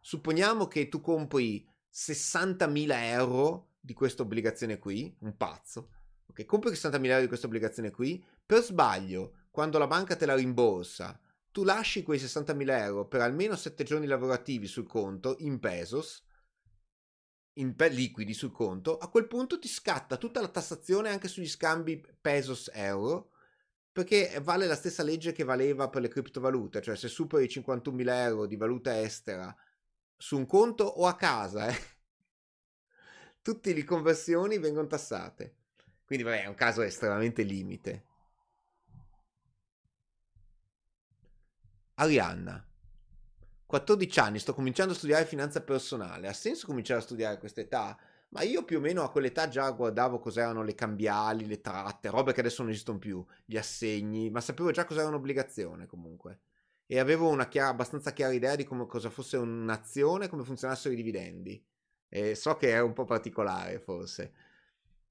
supponiamo 0.00 0.68
che 0.68 0.88
tu 0.88 1.00
compri 1.00 1.66
60.000 1.92 2.88
euro 2.90 3.70
di 3.80 3.92
questa 3.92 4.22
obbligazione 4.22 4.78
qui, 4.78 5.16
un 5.20 5.36
pazzo, 5.36 5.90
ok? 6.30 6.44
Compri 6.44 6.70
60.000 6.70 7.04
euro 7.06 7.20
di 7.20 7.28
questa 7.28 7.46
obbligazione 7.46 7.90
qui, 7.90 8.24
per 8.44 8.62
sbaglio, 8.62 9.46
quando 9.50 9.78
la 9.78 9.86
banca 9.86 10.16
te 10.16 10.26
la 10.26 10.34
rimborsa, 10.34 11.20
tu 11.52 11.62
lasci 11.64 12.02
quei 12.02 12.18
60.000 12.18 12.70
euro 12.82 13.06
per 13.06 13.20
almeno 13.20 13.54
7 13.54 13.84
giorni 13.84 14.06
lavorativi 14.06 14.66
sul 14.66 14.86
conto 14.86 15.36
in 15.38 15.58
pesos 15.58 16.24
in 17.54 17.74
liquidi 17.76 18.32
sul 18.32 18.52
conto, 18.52 18.96
a 18.96 19.08
quel 19.08 19.26
punto 19.26 19.58
ti 19.58 19.68
scatta 19.68 20.16
tutta 20.16 20.40
la 20.40 20.48
tassazione 20.48 21.10
anche 21.10 21.28
sugli 21.28 21.48
scambi 21.48 22.02
pesos-euro, 22.20 23.32
perché 23.92 24.40
vale 24.42 24.66
la 24.66 24.76
stessa 24.76 25.02
legge 25.02 25.32
che 25.32 25.44
valeva 25.44 25.88
per 25.88 26.02
le 26.02 26.08
criptovalute, 26.08 26.80
cioè 26.80 26.96
se 26.96 27.08
superi 27.08 27.44
i 27.44 27.48
51.000 27.48 28.08
euro 28.08 28.46
di 28.46 28.56
valuta 28.56 29.00
estera 29.00 29.54
su 30.16 30.36
un 30.36 30.46
conto 30.46 30.84
o 30.84 31.06
a 31.06 31.16
casa, 31.16 31.68
eh, 31.68 31.76
tutte 33.42 33.74
le 33.74 33.84
conversioni 33.84 34.58
vengono 34.58 34.86
tassate. 34.86 35.56
Quindi 36.10 36.26
vabbè, 36.26 36.42
è 36.42 36.46
un 36.48 36.56
caso 36.56 36.82
estremamente 36.82 37.44
limite. 37.44 38.04
Arianna, 41.94 42.66
14 43.64 44.18
anni, 44.18 44.40
sto 44.40 44.52
cominciando 44.52 44.92
a 44.92 44.96
studiare 44.96 45.24
finanza 45.24 45.62
personale. 45.62 46.26
Ha 46.26 46.32
senso 46.32 46.66
cominciare 46.66 46.98
a 46.98 47.04
studiare 47.04 47.36
a 47.36 47.38
questa 47.38 47.60
età? 47.60 47.96
Ma 48.30 48.42
io 48.42 48.64
più 48.64 48.78
o 48.78 48.80
meno 48.80 49.04
a 49.04 49.10
quell'età 49.12 49.46
già 49.46 49.70
guardavo 49.70 50.18
cos'erano 50.18 50.64
le 50.64 50.74
cambiali, 50.74 51.46
le 51.46 51.60
tratte, 51.60 52.10
robe 52.10 52.32
che 52.32 52.40
adesso 52.40 52.62
non 52.62 52.72
esistono 52.72 52.98
più, 52.98 53.24
gli 53.44 53.56
assegni, 53.56 54.30
ma 54.30 54.40
sapevo 54.40 54.72
già 54.72 54.84
cos'era 54.84 55.06
un'obbligazione 55.06 55.86
comunque. 55.86 56.40
E 56.86 56.98
avevo 56.98 57.28
una 57.28 57.46
chiara, 57.46 57.68
abbastanza 57.68 58.12
chiara 58.12 58.32
idea 58.32 58.56
di 58.56 58.64
come, 58.64 58.88
cosa 58.88 59.10
fosse 59.10 59.36
un'azione 59.36 60.24
e 60.24 60.28
come 60.28 60.42
funzionassero 60.42 60.92
i 60.92 60.96
dividendi. 60.96 61.64
E 62.08 62.34
so 62.34 62.56
che 62.56 62.72
è 62.72 62.80
un 62.80 62.94
po' 62.94 63.04
particolare 63.04 63.78
forse. 63.78 64.49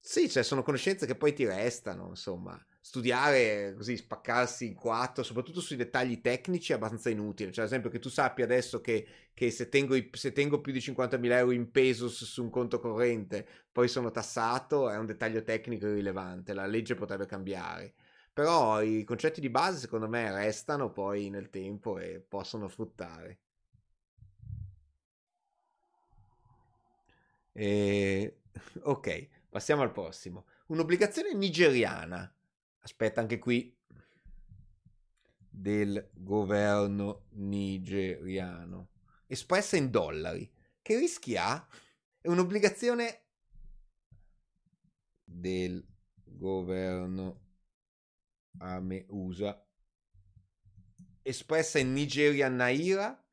Sì, 0.01 0.29
cioè 0.29 0.43
sono 0.43 0.63
conoscenze 0.63 1.05
che 1.05 1.15
poi 1.15 1.33
ti 1.33 1.45
restano, 1.45 2.07
insomma. 2.09 2.59
Studiare 2.81 3.73
così, 3.75 3.97
spaccarsi 3.97 4.65
in 4.65 4.73
quattro, 4.73 5.23
soprattutto 5.23 5.61
sui 5.61 5.75
dettagli 5.75 6.21
tecnici, 6.21 6.71
è 6.71 6.75
abbastanza 6.75 7.09
inutile. 7.09 7.51
Cioè, 7.51 7.63
ad 7.65 7.69
esempio, 7.69 7.89
che 7.91 7.99
tu 7.99 8.09
sappia 8.09 8.45
adesso 8.45 8.81
che, 8.81 9.05
che 9.33 9.51
se, 9.51 9.69
tengo, 9.69 9.95
se, 10.11 10.31
tengo, 10.31 10.61
più 10.61 10.71
di 10.71 10.81
50.000 10.81 11.37
euro 11.37 11.51
in 11.51 11.69
pesos 11.69 12.23
su 12.23 12.41
un 12.43 12.49
conto 12.49 12.79
corrente, 12.79 13.45
poi 13.71 13.87
sono 13.87 14.09
tassato, 14.11 14.89
è 14.89 14.97
un 14.97 15.05
dettaglio 15.05 15.43
tecnico 15.43 15.85
irrilevante. 15.87 16.53
La 16.53 16.65
legge 16.65 16.95
potrebbe 16.95 17.25
cambiare. 17.27 17.93
Però 18.33 18.81
i 18.81 19.03
concetti 19.03 19.41
di 19.41 19.49
base, 19.49 19.77
secondo 19.79 20.07
me, 20.07 20.31
restano 20.31 20.91
poi 20.91 21.29
nel 21.29 21.49
tempo 21.49 21.99
e 21.99 22.19
possono 22.27 22.67
fruttare. 22.69 23.39
E... 27.55 28.33
Ok. 28.83 29.07
Passiamo 29.49 29.81
al 29.81 29.91
prossimo. 29.91 30.45
Un'obbligazione 30.67 31.33
nigeriana. 31.33 32.31
Aspetta, 32.79 33.19
anche 33.21 33.39
qui 33.39 33.75
del 35.49 36.09
governo 36.13 37.25
nigeriano. 37.31 38.89
Espressa 39.25 39.75
in 39.75 39.89
dollari. 39.89 40.49
Che 40.81 40.97
rischi 40.97 41.35
ha? 41.35 41.67
È 42.21 42.27
un'obbligazione 42.27 43.23
del 45.23 45.85
governo 46.23 47.47
Ame 48.59 49.05
USA 49.09 49.63
espressa 51.29 51.79
in 51.79 51.93
Nigeria 51.93 52.49
Naira 52.49 53.23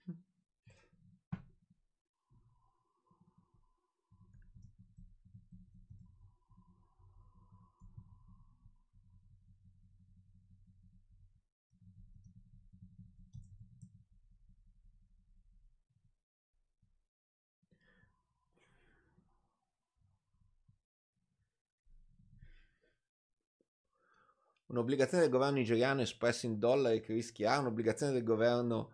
un'obbligazione 24.66 25.22
del 25.24 25.32
governo 25.32 25.56
nigeriano 25.56 26.00
espressa 26.00 26.46
in 26.46 26.58
dollari 26.58 27.00
che 27.00 27.12
rischia 27.12 27.58
un'obbligazione 27.58 28.12
del 28.12 28.24
governo 28.24 28.92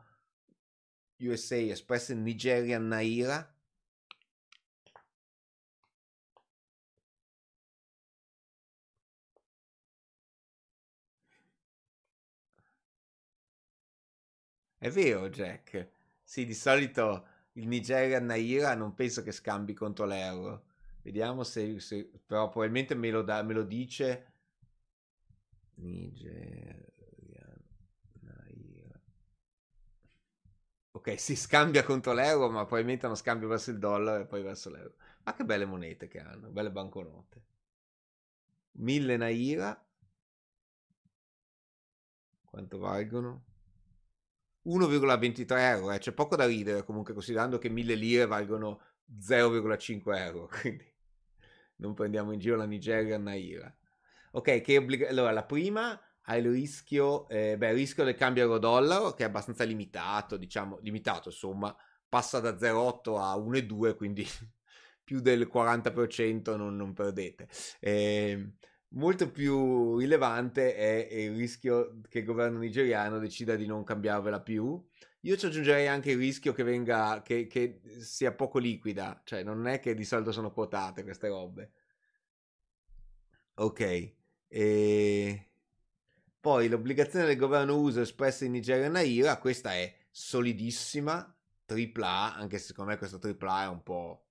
USA 1.18 1.56
espressa 1.56 2.12
in 2.12 2.22
Nigerian 2.22 2.86
Naira 2.86 3.52
È 14.82 14.90
vero, 14.90 15.28
Jack. 15.28 15.90
Sì, 16.24 16.44
di 16.44 16.54
solito 16.54 17.26
il 17.52 17.68
Nigerian 17.68 18.24
Naira 18.26 18.74
non 18.74 18.94
penso 18.94 19.22
che 19.22 19.30
scambi 19.30 19.74
contro 19.74 20.04
l'euro. 20.06 20.64
Vediamo 21.02 21.44
se, 21.44 21.78
se 21.78 22.10
però 22.26 22.48
probabilmente 22.48 22.96
me 22.96 23.10
lo, 23.10 23.22
da, 23.22 23.42
me 23.44 23.52
lo 23.54 23.62
dice 23.62 24.31
Nigeria. 25.82 26.92
Ok, 30.94 31.18
si 31.18 31.34
scambia 31.36 31.84
contro 31.84 32.12
l'euro, 32.12 32.50
ma 32.50 32.64
probabilmente 32.64 33.06
hanno 33.06 33.14
scambio 33.14 33.48
verso 33.48 33.70
il 33.70 33.78
dollaro 33.78 34.22
e 34.22 34.26
poi 34.26 34.42
verso 34.42 34.70
l'euro. 34.70 34.94
Ma 35.24 35.34
che 35.34 35.44
belle 35.44 35.64
monete 35.64 36.06
che 36.06 36.20
hanno, 36.20 36.50
belle 36.50 36.70
banconote. 36.70 37.44
1000 38.72 39.16
Naira. 39.16 39.86
Quanto 42.44 42.78
valgono? 42.78 43.44
1,23 44.66 45.59
euro, 45.59 45.90
eh. 45.90 45.98
c'è 45.98 46.12
poco 46.12 46.36
da 46.36 46.46
ridere 46.46 46.84
comunque 46.84 47.14
considerando 47.14 47.59
che 47.59 47.68
1000 47.68 47.94
lire 47.96 48.26
valgono 48.26 48.80
0,5 49.18 50.16
euro, 50.18 50.46
quindi 50.60 50.88
non 51.76 51.94
prendiamo 51.94 52.30
in 52.32 52.38
giro 52.38 52.54
la 52.56 52.64
Nigeria 52.64 53.18
Naira. 53.18 53.74
Ok, 54.32 54.60
che 54.62 54.76
obbliga- 54.78 55.09
allora 55.09 55.30
la 55.30 55.44
prima 55.44 55.98
ha 56.22 56.36
il 56.36 56.48
rischio, 56.50 57.28
eh, 57.28 57.56
beh, 57.59 57.68
il 57.70 57.74
rischio 57.74 58.04
del 58.04 58.14
cambio 58.14 58.42
euro-dollaro 58.44 59.12
che 59.12 59.24
è 59.24 59.26
abbastanza 59.26 59.64
limitato, 59.64 60.36
diciamo, 60.36 60.78
limitato 60.82 61.28
insomma, 61.28 61.74
passa 62.09 62.40
da 62.40 62.56
0,8 62.59 63.18
a 63.18 63.36
1,2, 63.36 63.94
quindi 63.94 64.26
più 65.04 65.20
del 65.20 65.46
40% 65.48 66.56
non, 66.56 66.76
non 66.76 66.92
perdete. 66.94 67.48
Eh, 67.80 68.54
molto 68.90 69.30
più 69.30 69.98
rilevante 69.98 70.74
è 70.76 71.14
il 71.14 71.36
rischio 71.36 72.00
che 72.09 72.20
il 72.20 72.24
governo 72.24 72.59
nigeriano 72.59 73.18
decida 73.18 73.54
di 73.56 73.66
non 73.66 73.84
cambiarvela 73.84 74.40
più. 74.40 74.82
Io 75.24 75.36
ci 75.36 75.46
aggiungerei 75.46 75.86
anche 75.88 76.10
il 76.12 76.18
rischio 76.18 76.52
che 76.52 76.62
venga, 76.64 77.20
che, 77.22 77.46
che 77.46 77.80
sia 78.00 78.32
poco 78.32 78.59
liquida, 78.59 79.20
cioè 79.24 79.42
non 79.42 79.66
è 79.66 79.78
che 79.80 79.94
di 79.94 80.04
solito 80.04 80.32
sono 80.32 80.52
quotate 80.52 81.02
queste 81.04 81.28
robe. 81.28 81.72
Ok. 83.56 83.80
E 84.54 85.48
poi 86.38 86.68
l'obbligazione 86.68 87.24
del 87.24 87.38
governo 87.38 87.78
USA 87.78 88.02
espressa 88.02 88.44
in 88.44 88.52
Nigeria 88.52 88.84
e 88.84 88.88
Naira, 88.90 89.38
questa 89.38 89.72
è 89.72 89.96
solidissima, 90.10 91.34
tripla 91.64 92.06
A, 92.06 92.34
anche 92.34 92.58
se 92.58 92.66
secondo 92.66 92.90
me 92.90 92.98
questa 92.98 93.16
tripla 93.16 93.54
A 93.54 93.64
è 93.64 93.68
un 93.68 93.82
po'... 93.82 94.26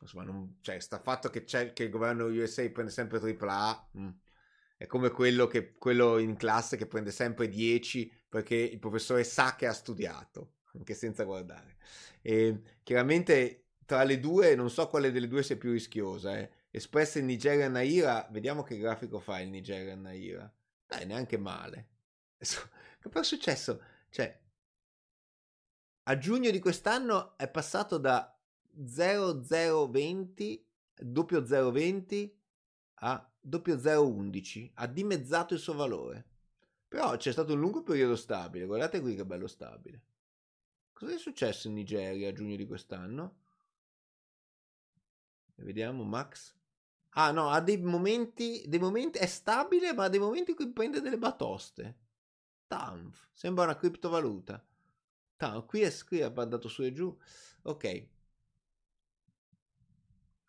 Insomma, 0.00 0.24
non, 0.24 0.56
cioè, 0.62 0.80
sta 0.80 0.98
fatto 0.98 1.30
che, 1.30 1.44
che 1.44 1.84
il 1.84 1.90
governo 1.90 2.24
USA 2.24 2.68
prende 2.70 2.90
sempre 2.90 3.20
tripla 3.20 3.54
A. 3.54 3.88
Mm, 3.98 4.08
è 4.76 4.86
come 4.86 5.10
quello, 5.10 5.46
che, 5.46 5.74
quello 5.74 6.18
in 6.18 6.34
classe 6.34 6.76
che 6.76 6.88
prende 6.88 7.12
sempre 7.12 7.46
10 7.46 8.12
perché 8.28 8.56
il 8.56 8.80
professore 8.80 9.22
sa 9.22 9.54
che 9.54 9.68
ha 9.68 9.72
studiato, 9.72 10.54
anche 10.74 10.94
senza 10.94 11.22
guardare. 11.22 11.76
E 12.20 12.60
chiaramente 12.82 13.66
tra 13.86 14.02
le 14.02 14.18
due 14.18 14.56
non 14.56 14.70
so 14.70 14.88
quale 14.88 15.12
delle 15.12 15.28
due 15.28 15.44
sia 15.44 15.56
più 15.56 15.70
rischiosa, 15.70 16.36
eh 16.36 16.50
espressa 16.72 17.18
in 17.18 17.26
Nigeria 17.26 17.68
Naira, 17.68 18.26
vediamo 18.30 18.62
che 18.62 18.78
grafico 18.78 19.20
fa 19.20 19.40
il 19.40 19.50
Nigeria 19.50 19.94
Naira. 19.94 20.52
Dai, 20.86 21.06
neanche 21.06 21.36
male. 21.36 21.88
Che 23.02 23.08
poi 23.08 23.22
è 23.22 23.24
successo? 23.24 23.82
Cioè, 24.10 24.40
a 26.04 26.18
giugno 26.18 26.50
di 26.52 26.60
quest'anno 26.60 27.36
è 27.36 27.48
passato 27.48 27.98
da 27.98 28.32
0020, 28.70 30.66
doppio 31.00 31.42
020 31.42 32.40
a 32.94 33.32
doppio 33.40 33.76
011, 33.76 34.70
ha 34.74 34.86
dimezzato 34.86 35.54
il 35.54 35.60
suo 35.60 35.74
valore. 35.74 36.26
Però 36.86 37.16
c'è 37.16 37.32
stato 37.32 37.54
un 37.54 37.60
lungo 37.60 37.82
periodo 37.82 38.14
stabile, 38.14 38.66
guardate 38.66 39.00
qui 39.00 39.16
che 39.16 39.24
bello 39.24 39.48
stabile. 39.48 40.02
Cosa 40.92 41.14
è 41.14 41.18
successo 41.18 41.66
in 41.66 41.74
Nigeria 41.74 42.28
a 42.28 42.32
giugno 42.32 42.54
di 42.54 42.66
quest'anno? 42.66 43.40
Vediamo 45.56 46.04
Max. 46.04 46.54
Ah 47.14 47.30
no, 47.30 47.50
ha 47.50 47.60
dei 47.60 47.76
momenti, 47.78 48.64
dei 48.66 48.78
momenti, 48.78 49.18
è 49.18 49.26
stabile, 49.26 49.92
ma 49.92 50.04
ha 50.04 50.08
dei 50.08 50.18
momenti 50.20 50.50
in 50.50 50.56
cui 50.56 50.70
prende 50.72 51.00
delle 51.00 51.18
batoste. 51.18 51.96
Tanf, 52.66 53.28
sembra 53.32 53.64
una 53.64 53.76
criptovaluta. 53.76 54.62
Tanf, 55.36 55.66
qui 55.66 55.82
è, 55.82 55.92
qui 56.06 56.18
è 56.20 56.32
andato 56.34 56.68
su 56.68 56.82
e 56.82 56.92
giù. 56.92 57.16
Ok. 57.64 58.06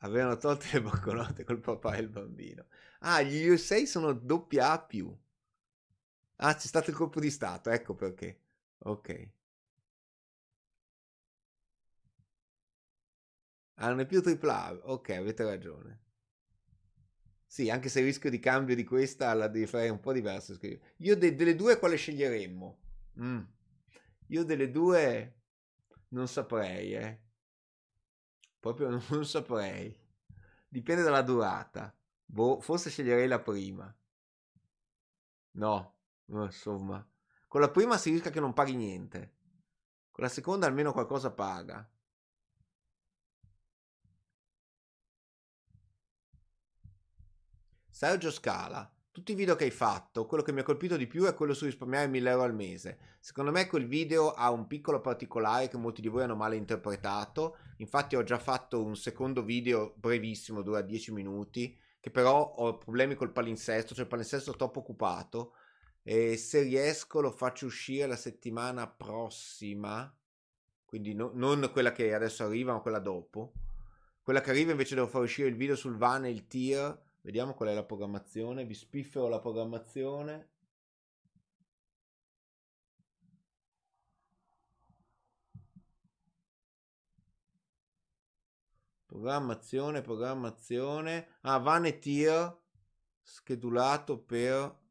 Avevano 0.02 0.38
tolto 0.38 0.65
le 0.73 0.81
banconote 0.81 1.44
col 1.45 1.60
papà 1.60 1.95
e 1.95 2.02
il 2.02 2.10
bambino. 2.10 2.65
Ah, 2.99 3.22
gli 3.22 3.48
USA 3.48 3.84
sono 3.85 4.11
doppia 4.14 4.72
A. 4.72 4.85
Ah, 6.38 6.53
c'è 6.56 6.68
stato 6.68 6.91
il 6.91 6.95
colpo 6.95 7.19
di 7.19 7.31
Stato, 7.31 7.69
ecco 7.72 7.95
perché. 7.95 8.40
Ok. 8.85 9.30
Ah, 13.76 13.90
non 13.90 13.99
è 13.99 14.06
più 14.07 14.19
AAA. 14.23 14.80
Ok, 14.85 15.10
avete 15.11 15.44
ragione. 15.44 15.99
Sì, 17.53 17.69
anche 17.69 17.88
se 17.88 17.99
il 17.99 18.05
rischio 18.05 18.31
di 18.31 18.39
cambio 18.39 18.73
di 18.73 18.84
questa 18.84 19.31
la 19.35 19.47
devi 19.47 19.67
fare 19.67 19.88
un 19.89 19.99
po' 19.99 20.11
diverso. 20.11 20.57
Io 20.97 21.15
de- 21.15 21.35
delle 21.35 21.55
due 21.55 21.77
quale 21.77 21.97
sceglieremmo? 21.97 22.80
Mm. 23.19 23.41
Io 24.30 24.43
delle 24.43 24.71
due 24.71 25.41
non 26.07 26.27
saprei, 26.27 26.95
eh. 26.95 27.21
Proprio 28.59 28.89
non, 28.89 29.03
non 29.09 29.23
saprei. 29.23 29.95
Dipende 30.67 31.03
dalla 31.03 31.21
durata. 31.21 31.95
Boh, 32.25 32.59
forse 32.59 32.89
sceglierei 32.89 33.27
la 33.27 33.39
prima. 33.39 33.95
No, 35.51 35.95
insomma. 36.25 37.07
Con 37.47 37.61
la 37.61 37.69
prima 37.69 37.99
si 37.99 38.09
rischia 38.09 38.31
che 38.31 38.39
non 38.39 38.53
paghi 38.53 38.75
niente. 38.75 39.34
Con 40.09 40.23
la 40.23 40.30
seconda 40.31 40.65
almeno 40.65 40.91
qualcosa 40.91 41.30
paga. 41.30 41.88
Sergio 47.94 48.32
Scala, 48.32 48.91
tutti 49.11 49.34
i 49.34 49.36
video 49.36 49.56
che 49.56 49.65
hai 49.65 49.70
fatto, 49.70 50.26
quello 50.26 50.41
che 50.41 50.52
mi 50.52 50.61
ha 50.61 50.64
colpito 50.64 50.98
di 50.98 51.06
più 51.06 51.26
è 51.26 51.36
quello 51.36 51.53
su 51.53 51.65
risparmiare 51.65 52.07
1000 52.07 52.30
euro 52.32 52.41
al 52.41 52.56
mese. 52.56 52.98
Secondo 53.20 53.52
me 53.52 53.68
quel 53.68 53.86
video 53.86 54.32
ha 54.32 54.49
un 54.49 54.65
piccolo 54.65 54.99
particolare 54.99 55.68
che 55.68 55.78
molti 55.78 56.02
di 56.02 56.07
voi 56.07 56.24
hanno 56.24 56.36
male 56.36 56.56
interpretato. 56.56 57.56
Infatti 57.78 58.15
ho 58.15 58.24
già 58.24 58.40
fatto 58.40 58.84
un 58.84 58.95
secondo 58.95 59.44
video 59.44 59.94
brevissimo, 59.95 60.64
dura 60.64 60.82
10 60.82 61.11
minuti, 61.11 61.78
che 61.99 62.10
però 62.10 62.41
ho 62.41 62.78
problemi 62.80 63.14
col 63.14 63.32
palinsesto, 63.32 63.94
cioè 63.94 64.06
il 64.06 64.10
palinsesto 64.10 64.53
è 64.53 64.56
troppo 64.56 64.80
occupato. 64.80 65.53
E 66.02 66.36
se 66.36 66.64
riesco 66.64 67.22
lo 67.22 67.30
faccio 67.30 67.68
uscire 67.68 68.07
la 68.07 68.15
settimana 68.15 68.88
prossima, 68.88 70.11
quindi 70.84 71.14
no, 71.14 71.30
non 71.36 71.70
quella 71.72 71.91
che 71.91 72.11
adesso 72.15 72.44
arriva, 72.44 72.74
ma 72.74 72.80
quella 72.80 72.98
dopo. 72.98 73.53
Quella 74.24 74.41
che 74.41 74.49
arriva 74.49 74.72
invece 74.72 74.95
devo 74.95 75.06
far 75.06 75.22
uscire 75.22 75.48
il 75.48 75.56
video 75.56 75.76
sul 75.76 75.95
van 75.95 76.26
e 76.26 76.32
il 76.32 76.48
tier 76.48 77.02
Vediamo 77.24 77.54
qual 77.54 77.70
è 77.70 77.74
la 77.74 77.86
programmazione. 77.86 78.66
Vi 78.66 78.74
spiffero 78.74 79.30
la 79.30 79.40
programmazione. 79.40 80.50
Programmazione, 89.06 90.02
programmazione. 90.02 91.38
Ah, 91.44 91.60
Vanetir 91.60 92.60
schedulato 93.22 94.20
per 94.20 94.82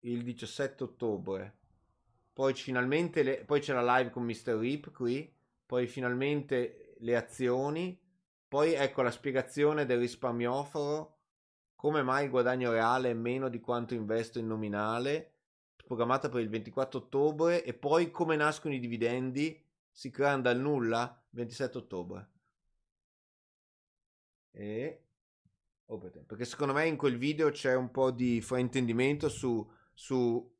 il 0.00 0.22
17 0.22 0.84
ottobre. 0.84 1.58
Poi 2.32 2.54
finalmente 2.54 3.24
le, 3.24 3.44
poi 3.44 3.58
c'è 3.58 3.72
la 3.72 3.96
live 3.98 4.10
con 4.10 4.22
Mr. 4.22 4.54
Rip 4.56 4.92
qui. 4.92 5.34
Poi 5.66 5.88
finalmente 5.88 6.94
le 7.00 7.16
azioni 7.16 8.00
poi 8.50 8.72
ecco 8.72 9.02
la 9.02 9.12
spiegazione 9.12 9.86
del 9.86 10.00
risparmioforo, 10.00 11.18
come 11.76 12.02
mai 12.02 12.24
il 12.24 12.30
guadagno 12.30 12.72
reale 12.72 13.10
è 13.10 13.14
meno 13.14 13.48
di 13.48 13.60
quanto 13.60 13.94
investo 13.94 14.40
in 14.40 14.48
nominale, 14.48 15.34
programmata 15.76 16.28
per 16.28 16.40
il 16.40 16.48
24 16.48 16.98
ottobre, 16.98 17.62
e 17.62 17.74
poi 17.74 18.10
come 18.10 18.34
nascono 18.34 18.74
i 18.74 18.80
dividendi, 18.80 19.64
si 19.88 20.10
creano 20.10 20.42
dal 20.42 20.58
nulla, 20.58 21.24
27 21.30 21.78
ottobre. 21.78 22.30
E... 24.50 25.04
Oh, 25.84 25.98
perché 25.98 26.44
secondo 26.44 26.72
me 26.72 26.88
in 26.88 26.96
quel 26.96 27.18
video 27.18 27.50
c'è 27.50 27.76
un 27.76 27.92
po' 27.92 28.10
di 28.10 28.40
fraintendimento 28.40 29.28
su, 29.28 29.64
su 29.94 30.56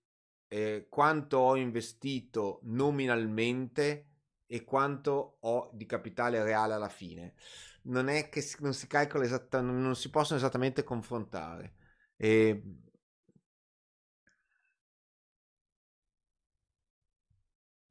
eh, 0.47 0.87
quanto 0.89 1.39
ho 1.39 1.57
investito 1.57 2.61
nominalmente 2.63 4.11
e 4.47 4.63
quanto 4.63 5.39
ho 5.41 5.71
di 5.73 5.87
capitale 5.87 6.45
reale 6.45 6.75
alla 6.75 6.89
fine 6.89 7.35
non 7.83 8.09
è 8.09 8.29
che 8.29 8.41
si, 8.41 8.57
non 8.61 8.75
si 8.75 8.87
calcola 8.87 9.25
esattamente, 9.25 9.81
non 9.83 9.97
si 9.97 10.11
possono 10.11 10.39
esattamente 10.39 10.85
confrontare. 10.85 11.75
E... 12.17 12.63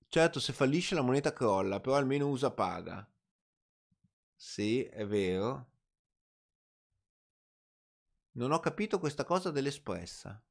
Certo, 0.10 0.42
se 0.42 0.52
fallisce 0.52 0.94
la 0.94 1.02
moneta 1.02 1.32
crolla, 1.32 1.80
però 1.80 1.96
almeno 1.96 2.28
usa 2.28 2.52
paga. 2.52 3.10
Sì, 4.36 4.82
è 4.86 5.06
vero. 5.06 5.68
Non 8.40 8.52
ho 8.52 8.60
capito 8.60 8.98
questa 8.98 9.24
cosa 9.24 9.52
dell'espressa. 9.52 10.44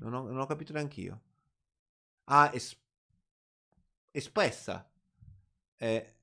Non 0.00 0.14
ho, 0.14 0.22
non 0.26 0.40
ho 0.40 0.46
capito 0.46 0.72
neanch'io. 0.72 1.20
Ah, 2.26 2.50
es- 2.54 2.76
espressa. 4.12 4.88
Eh, 5.78 6.14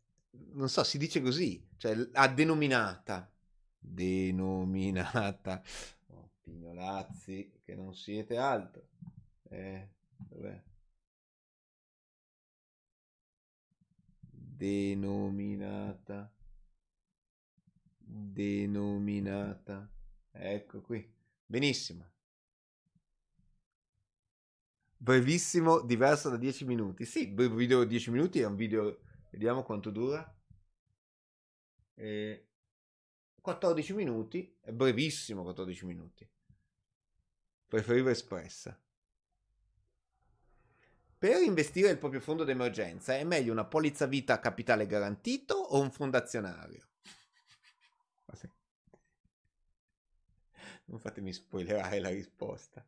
non 0.53 0.69
so, 0.69 0.83
si 0.83 0.97
dice 0.97 1.21
così, 1.21 1.66
cioè 1.77 2.09
ha 2.13 2.27
denominata, 2.27 3.31
denominata, 3.77 5.61
oh, 6.07 6.31
pignolazzi, 6.41 7.61
che 7.63 7.75
non 7.75 7.93
siete 7.93 8.37
altro. 8.37 8.87
Eh, 9.49 9.89
dov'è? 10.17 10.63
Denominata, 14.29 16.33
denominata, 17.97 19.87
ecco 20.31 20.81
qui, 20.81 21.07
benissimo. 21.45 22.15
Brevissimo, 24.99 25.81
diverso 25.81 26.29
da 26.29 26.37
10 26.37 26.65
minuti. 26.65 27.05
Sì, 27.05 27.27
video 27.27 27.83
10 27.83 28.09
minuti 28.09 28.39
è 28.39 28.47
un 28.47 28.55
video 28.55 28.97
Vediamo 29.29 29.63
quanto 29.63 29.91
dura. 29.91 30.36
E 31.99 32.47
14 33.41 33.93
minuti, 33.93 34.55
è 34.61 34.71
brevissimo 34.71 35.41
14 35.41 35.85
minuti. 35.85 36.29
Preferivo 37.67 38.09
espressa. 38.09 38.79
Per 41.17 41.41
investire 41.41 41.89
il 41.89 41.97
proprio 41.97 42.19
fondo 42.19 42.43
d'emergenza 42.43 43.15
è 43.15 43.23
meglio 43.23 43.51
una 43.51 43.65
polizza 43.65 44.05
vita 44.05 44.33
a 44.33 44.39
capitale 44.39 44.85
garantito 44.85 45.55
o 45.55 45.81
un 45.81 45.91
fondazionario? 45.91 46.85
Non 50.85 50.99
fatemi 50.99 51.33
spoilerare 51.33 51.99
la 51.99 52.09
risposta. 52.09 52.85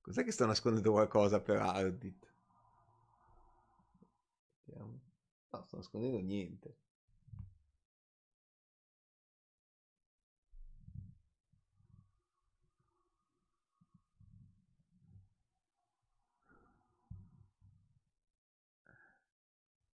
Cos'è 0.00 0.24
che 0.24 0.32
sto 0.32 0.44
nascondendo 0.44 0.90
qualcosa 0.92 1.40
per 1.40 1.56
Ardit? 1.56 2.27
No, 4.76 5.64
sto 5.64 5.76
nascondendo 5.76 6.18
niente. 6.20 6.76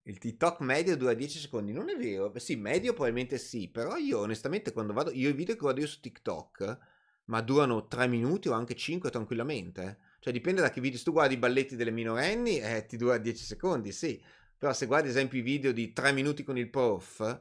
Il 0.03 0.16
TikTok 0.19 0.61
medio 0.61 0.97
dura 0.97 1.12
10 1.12 1.39
secondi. 1.39 1.73
Non 1.73 1.90
è 1.90 1.97
vero. 1.97 2.32
Sì, 2.39 2.57
medio 2.57 2.93
probabilmente 2.95 3.36
sì. 3.39 3.69
Però 3.69 3.97
io 3.97 4.20
onestamente 4.20 4.73
quando 4.73 4.93
vado... 4.95 5.11
Io 5.12 5.28
i 5.28 5.32
video 5.35 5.55
che 5.55 5.61
guardo 5.61 5.81
io 5.81 5.86
su 5.86 6.01
TikTok 6.01 6.78
ma 7.27 7.43
durano 7.43 7.86
3 7.89 8.07
minuti 8.09 8.49
o 8.49 8.53
anche 8.53 8.74
5 8.74 9.11
tranquillamente. 9.11 9.99
Cioè 10.20 10.32
dipende 10.32 10.62
da 10.62 10.70
che 10.70 10.81
video. 10.81 10.97
Se 10.99 11.05
tu 11.05 11.12
guardi 11.12 11.35
i 11.35 11.39
balletti 11.39 11.77
delle 11.77 11.90
minorenni, 11.90 12.59
eh, 12.59 12.86
ti 12.86 12.97
dura 12.97 13.19
10 13.19 13.45
secondi, 13.45 13.93
sì. 13.93 14.20
Però 14.59 14.72
se 14.72 14.86
guardi 14.86 15.09
ad 15.09 15.14
esempio 15.14 15.39
i 15.39 15.43
video 15.43 15.72
di 15.72 15.93
3 15.93 16.12
minuti 16.12 16.43
con 16.43 16.59
il 16.59 16.68
prof, 16.68 17.40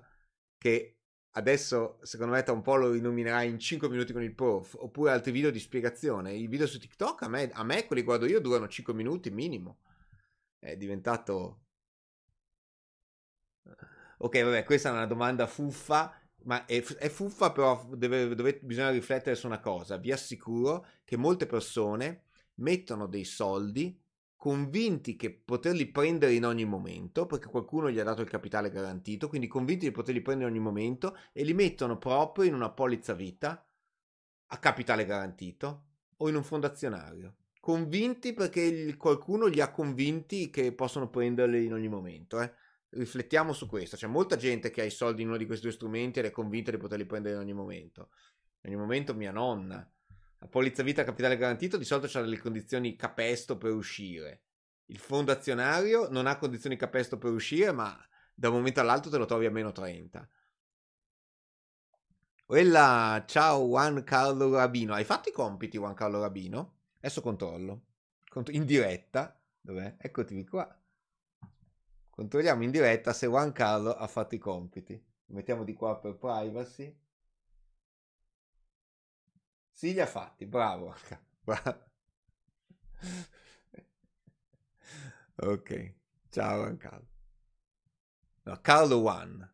che 0.57 0.99
adesso 1.31 1.99
secondo 2.03 2.34
me 2.34 2.44
tra 2.44 2.53
un 2.53 2.61
po' 2.61 2.76
lo 2.76 2.91
rinominerai 2.91 3.49
in 3.49 3.60
5 3.60 3.89
minuti 3.89 4.14
con 4.14 4.23
il 4.23 4.35
prof, 4.35 4.76
oppure 4.80 5.11
altri 5.11 5.31
video 5.31 5.49
di 5.49 5.60
spiegazione. 5.60 6.34
I 6.34 6.48
video 6.48 6.68
su 6.68 6.80
TikTok 6.80 7.23
a 7.23 7.27
me, 7.27 7.49
a 7.52 7.64
me 7.64 7.85
quelli 7.85 8.03
guardo 8.03 8.26
io 8.27 8.39
durano 8.39 8.68
5 8.68 8.94
minuti 8.94 9.31
minimo. 9.31 9.80
È 10.60 10.77
diventato... 10.77 11.64
Ok, 14.19 14.41
vabbè, 14.41 14.64
questa 14.64 14.89
è 14.89 14.91
una 14.91 15.06
domanda 15.06 15.45
fuffa 15.48 16.19
ma 16.44 16.65
è, 16.65 16.81
è 16.81 17.10
fuffa, 17.10 17.52
però 17.52 17.85
deve, 17.94 18.34
deve, 18.34 18.60
bisogna 18.61 18.89
riflettere 18.89 19.35
su 19.35 19.48
una 19.48 19.60
cosa. 19.60 19.98
Vi 19.98 20.11
assicuro 20.11 20.85
che 21.03 21.18
molte 21.18 21.45
persone 21.45 22.23
mettono 22.56 23.06
dei 23.07 23.26
soldi 23.26 23.99
convinti 24.38 25.18
che 25.18 25.32
poterli 25.32 25.88
prendere 25.88 26.34
in 26.34 26.46
ogni 26.46 26.64
momento, 26.64 27.26
perché 27.26 27.48
qualcuno 27.48 27.90
gli 27.90 28.00
ha 28.00 28.04
dato 28.04 28.22
il 28.22 28.30
capitale 28.30 28.70
garantito, 28.70 29.28
quindi 29.28 29.48
convinti 29.48 29.88
di 29.88 29.92
poterli 29.92 30.22
prendere 30.22 30.50
in 30.50 30.56
ogni 30.56 30.64
momento 30.64 31.18
e 31.34 31.44
li 31.44 31.54
mettono 31.54 31.98
proprio 31.98 32.46
in 32.46 32.54
una 32.54 32.70
polizza 32.70 33.14
vita 33.14 33.68
a 34.50 34.58
capitale 34.60 35.04
garantito 35.04 35.88
o 36.18 36.30
in 36.30 36.36
un 36.36 36.44
fondazionario. 36.44 37.36
Convinti 37.60 38.34
perché 38.34 38.62
il, 38.62 38.96
qualcuno 38.96 39.48
li 39.48 39.60
ha 39.60 39.72
convinti 39.72 40.50
che 40.50 40.72
possono 40.72 41.10
prenderli 41.10 41.66
in 41.66 41.74
ogni 41.74 41.90
momento. 41.90 42.40
Eh 42.40 42.54
riflettiamo 42.90 43.54
su 43.54 43.68
questo. 43.68 43.96
C'è 43.96 44.08
molta 44.08 44.36
gente 44.36 44.70
che 44.70 44.82
ha 44.82 44.86
i 44.86 44.90
soldi 44.90 45.22
in 45.22 45.30
uno 45.30 45.38
di 45.38 45.46
questi 45.46 45.66
due 45.66 45.74
strumenti 45.74 46.20
ed 46.20 46.26
è 46.26 46.32
convinta 46.32 46.72
di 46.72 46.78
poterli 46.78 47.06
prendere 47.06 47.36
in 47.36 47.42
ogni 47.42 47.54
momento. 47.54 48.10
In 48.62 48.72
ogni 48.72 48.80
momento 48.80 49.14
mia 49.14 49.32
nonna. 49.32 49.90
La 50.40 50.48
polizza 50.48 50.84
vita 50.84 51.04
capitale 51.04 51.38
garantito 51.38 51.78
di 51.78 51.86
solito 51.86 52.18
ha 52.18 52.22
delle 52.22 52.38
condizioni 52.38 52.96
capesto 52.96 53.58
per 53.58 53.72
uscire. 53.72 54.44
Il 54.86 55.00
fondo 55.00 55.32
azionario 55.32 56.10
non 56.10 56.28
ha 56.28 56.38
condizioni 56.38 56.76
capesto 56.76 57.18
per 57.18 57.32
uscire, 57.32 57.72
ma 57.72 57.98
da 58.34 58.50
un 58.50 58.56
momento 58.56 58.80
all'altro 58.80 59.10
te 59.10 59.18
lo 59.18 59.26
trovi 59.26 59.48
a 59.48 59.52
meno 59.52 59.72
30. 59.72 60.30
Quella, 62.46 63.26
ciao 63.28 63.66
Juan 63.66 64.04
Carlo 64.04 64.54
Rabino. 64.54 64.94
Hai 64.94 65.04
fatto 65.04 65.30
i 65.30 65.34
compiti, 65.34 65.78
Juan 65.78 65.96
Carlo 65.96 66.22
Rabino? 66.22 66.78
Adesso 67.00 67.22
controllo. 67.22 67.86
In 68.52 68.66
diretta. 68.66 69.38
Dov'è? 69.60 69.96
Eccoti 69.98 70.46
qua. 70.46 70.82
Controlliamo 72.10 72.64
in 72.64 72.72
diretta 72.72 73.12
se 73.12 73.28
Juan 73.28 73.52
Carlo 73.52 73.94
ha 73.96 74.08
fatto 74.08 74.36
i 74.36 74.40
compiti. 74.40 75.04
Mettiamo 75.26 75.64
di 75.64 75.74
qua 75.74 76.00
per 76.00 76.16
privacy. 76.16 76.96
Sì, 79.78 79.94
li 79.94 80.02
ha 80.02 80.06
fatti, 80.08 80.45
bravo. 80.48 80.95
ok, 85.38 85.94
ciao 86.30 86.76
Carlo. 86.78 87.08
No, 88.48 88.56
Carlo 88.64 88.98
Juan. 88.99 89.48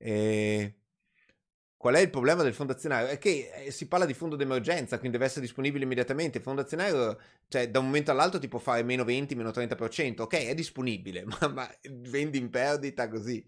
E... 0.00 0.74
Qual 1.76 1.94
è 1.94 2.00
il 2.00 2.10
problema 2.10 2.42
del 2.42 2.52
fondo 2.52 2.74
azionario? 2.74 3.08
È 3.08 3.16
che 3.18 3.50
eh, 3.54 3.70
si 3.70 3.88
parla 3.88 4.04
di 4.04 4.12
fondo 4.12 4.36
d'emergenza, 4.36 4.98
quindi 4.98 5.16
deve 5.16 5.24
essere 5.30 5.40
disponibile 5.46 5.84
immediatamente. 5.84 6.36
Il 6.38 6.44
fondo 6.44 6.60
azionario, 6.60 7.18
cioè, 7.48 7.70
da 7.70 7.78
un 7.78 7.86
momento 7.86 8.10
all'altro 8.10 8.38
ti 8.38 8.48
può 8.48 8.58
fare 8.58 8.82
meno 8.82 9.02
20, 9.04 9.34
meno 9.34 9.50
30%. 9.50 10.24
Ok, 10.24 10.34
è 10.46 10.54
disponibile, 10.54 11.24
ma, 11.40 11.48
ma 11.48 11.70
vendi 11.90 12.36
in 12.38 12.50
perdita 12.50 13.08
così. 13.08 13.42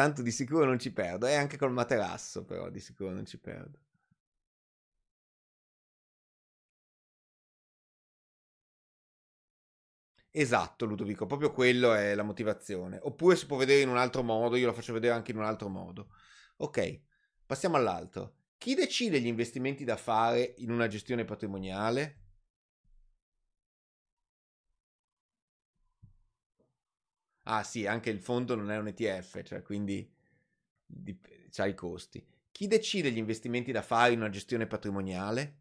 Tanto 0.00 0.22
di 0.22 0.30
sicuro 0.30 0.64
non 0.64 0.78
ci 0.78 0.94
perdo. 0.94 1.26
E 1.26 1.34
anche 1.34 1.58
col 1.58 1.72
materasso, 1.72 2.46
però, 2.46 2.70
di 2.70 2.80
sicuro 2.80 3.10
non 3.10 3.26
ci 3.26 3.38
perdo. 3.38 3.78
Esatto, 10.32 10.84
Ludovico, 10.86 11.26
proprio 11.26 11.52
quello 11.52 11.92
è 11.94 12.14
la 12.14 12.22
motivazione. 12.22 12.98
Oppure 13.02 13.36
si 13.36 13.46
può 13.46 13.56
vedere 13.56 13.82
in 13.82 13.88
un 13.88 13.96
altro 13.96 14.22
modo, 14.22 14.56
io 14.56 14.66
lo 14.66 14.72
faccio 14.72 14.92
vedere 14.92 15.14
anche 15.14 15.32
in 15.32 15.38
un 15.38 15.44
altro 15.44 15.68
modo. 15.68 16.10
Ok, 16.58 17.00
passiamo 17.46 17.76
all'altro. 17.76 18.36
Chi 18.58 18.74
decide 18.74 19.20
gli 19.20 19.26
investimenti 19.26 19.84
da 19.84 19.96
fare 19.96 20.54
in 20.58 20.70
una 20.70 20.86
gestione 20.86 21.24
patrimoniale? 21.24 22.16
Ah 27.44 27.62
sì, 27.62 27.86
anche 27.86 28.10
il 28.10 28.20
fondo 28.20 28.54
non 28.54 28.70
è 28.70 28.78
un 28.78 28.88
ETF, 28.88 29.42
cioè 29.42 29.62
quindi 29.62 30.08
ha 31.56 31.66
i 31.66 31.74
costi. 31.74 32.24
Chi 32.50 32.66
decide 32.66 33.10
gli 33.10 33.18
investimenti 33.18 33.72
da 33.72 33.82
fare 33.82 34.12
in 34.12 34.20
una 34.20 34.30
gestione 34.30 34.66
patrimoniale? 34.66 35.56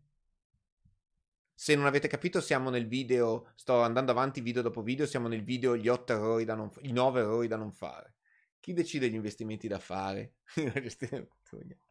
Se 1.53 1.75
non 1.75 1.85
avete 1.85 2.07
capito, 2.07 2.39
siamo 2.41 2.69
nel 2.69 2.87
video, 2.87 3.51
sto 3.55 3.81
andando 3.81 4.11
avanti 4.11 4.41
video 4.41 4.61
dopo 4.61 4.81
video, 4.81 5.05
siamo 5.05 5.27
nel 5.27 5.43
video 5.43 5.75
gli 5.75 5.87
8 5.87 6.13
errori 6.13 6.45
da 6.45 6.55
non, 6.55 6.71
i 6.81 6.91
9 6.91 7.19
errori 7.19 7.47
da 7.47 7.57
non 7.57 7.71
fare. 7.71 8.15
Chi 8.59 8.73
decide 8.73 9.09
gli 9.09 9.15
investimenti 9.15 9.67
da 9.67 9.79
fare 9.79 10.35
in 10.55 10.63
una 10.63 10.81
gestione 10.81 11.25
patrimoniale? 11.25 11.87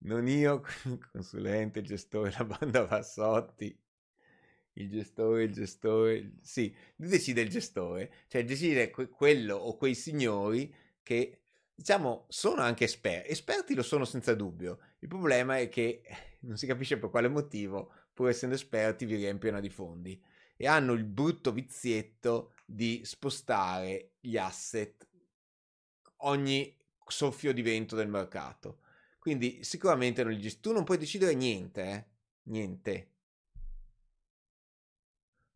Non 0.00 0.28
io, 0.28 0.62
consulente, 1.12 1.82
gestore, 1.82 2.32
la 2.38 2.44
banda 2.44 2.86
Vassotti, 2.86 3.78
il 4.78 4.88
gestore, 4.90 5.44
il 5.44 5.52
gestore, 5.52 6.32
sì, 6.40 6.74
decide 6.94 7.40
il 7.40 7.48
gestore, 7.48 8.12
cioè 8.28 8.44
decide 8.44 8.90
que- 8.90 9.08
quello 9.08 9.56
o 9.56 9.76
quei 9.76 9.94
signori 9.94 10.72
che, 11.02 11.40
diciamo, 11.74 12.26
sono 12.28 12.62
anche 12.62 12.84
esperti, 12.84 13.30
esperti 13.30 13.74
lo 13.74 13.82
sono 13.82 14.04
senza 14.04 14.34
dubbio, 14.34 14.78
il 15.00 15.08
problema 15.08 15.58
è 15.58 15.68
che 15.68 16.02
non 16.40 16.56
si 16.56 16.66
capisce 16.66 16.98
per 16.98 17.10
quale 17.10 17.28
motivo 17.28 17.92
pur 18.12 18.28
essendo 18.28 18.54
esperti, 18.54 19.04
vi 19.04 19.16
riempiono 19.16 19.60
di 19.60 19.70
fondi 19.70 20.20
e 20.56 20.66
hanno 20.66 20.92
il 20.92 21.04
brutto 21.04 21.52
vizietto 21.52 22.54
di 22.64 23.02
spostare 23.04 24.14
gli 24.20 24.36
asset 24.36 25.06
ogni 26.22 26.76
soffio 27.06 27.52
di 27.52 27.62
vento 27.62 27.94
del 27.96 28.08
mercato. 28.08 28.80
Quindi 29.18 29.62
sicuramente 29.62 30.24
non 30.24 30.32
gli... 30.32 30.60
tu 30.60 30.72
non 30.72 30.84
puoi 30.84 30.98
decidere 30.98 31.34
niente, 31.34 31.82
eh? 31.82 32.04
niente. 32.44 33.12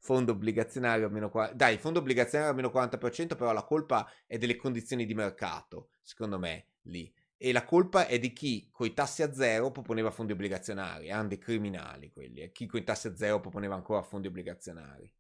Fondo 0.05 0.33
obbligazionario 0.33 1.07
a 1.07 1.11
meno 1.11 1.31
40%. 1.33 1.55
Dai, 1.55 1.79
fondo 1.79 2.01
obbligazionario 2.01 2.53
a 2.53 2.57
meno 2.57 2.71
40%, 2.71 3.37
però 3.37 3.53
la 3.53 3.63
colpa 3.63 4.11
è 4.27 4.37
delle 4.37 4.57
condizioni 4.57 5.07
di 5.07 5.15
mercato, 5.15 5.91
secondo 6.03 6.39
me, 6.39 6.67
lì 6.83 7.13
e 7.45 7.51
la 7.51 7.65
colpa 7.65 8.07
è 8.07 8.21
di 8.21 8.33
chi 8.33 8.69
coi 8.71 8.95
tassi 8.95 9.25
a 9.25 9.35
zero 9.35 9.73
proponeva 9.73 10.13
fondi 10.13 10.31
obbligazionari, 10.31 11.09
erano 11.09 11.27
dei 11.27 11.39
criminali 11.39 12.13
quelli, 12.13 12.41
e 12.41 12.53
chi 12.53 12.67
coi 12.67 12.85
tassi 12.85 13.09
a 13.09 13.17
zero 13.17 13.41
proponeva 13.41 13.75
ancora 13.75 14.01
fondi 14.03 14.29
obbligazionari. 14.29 15.13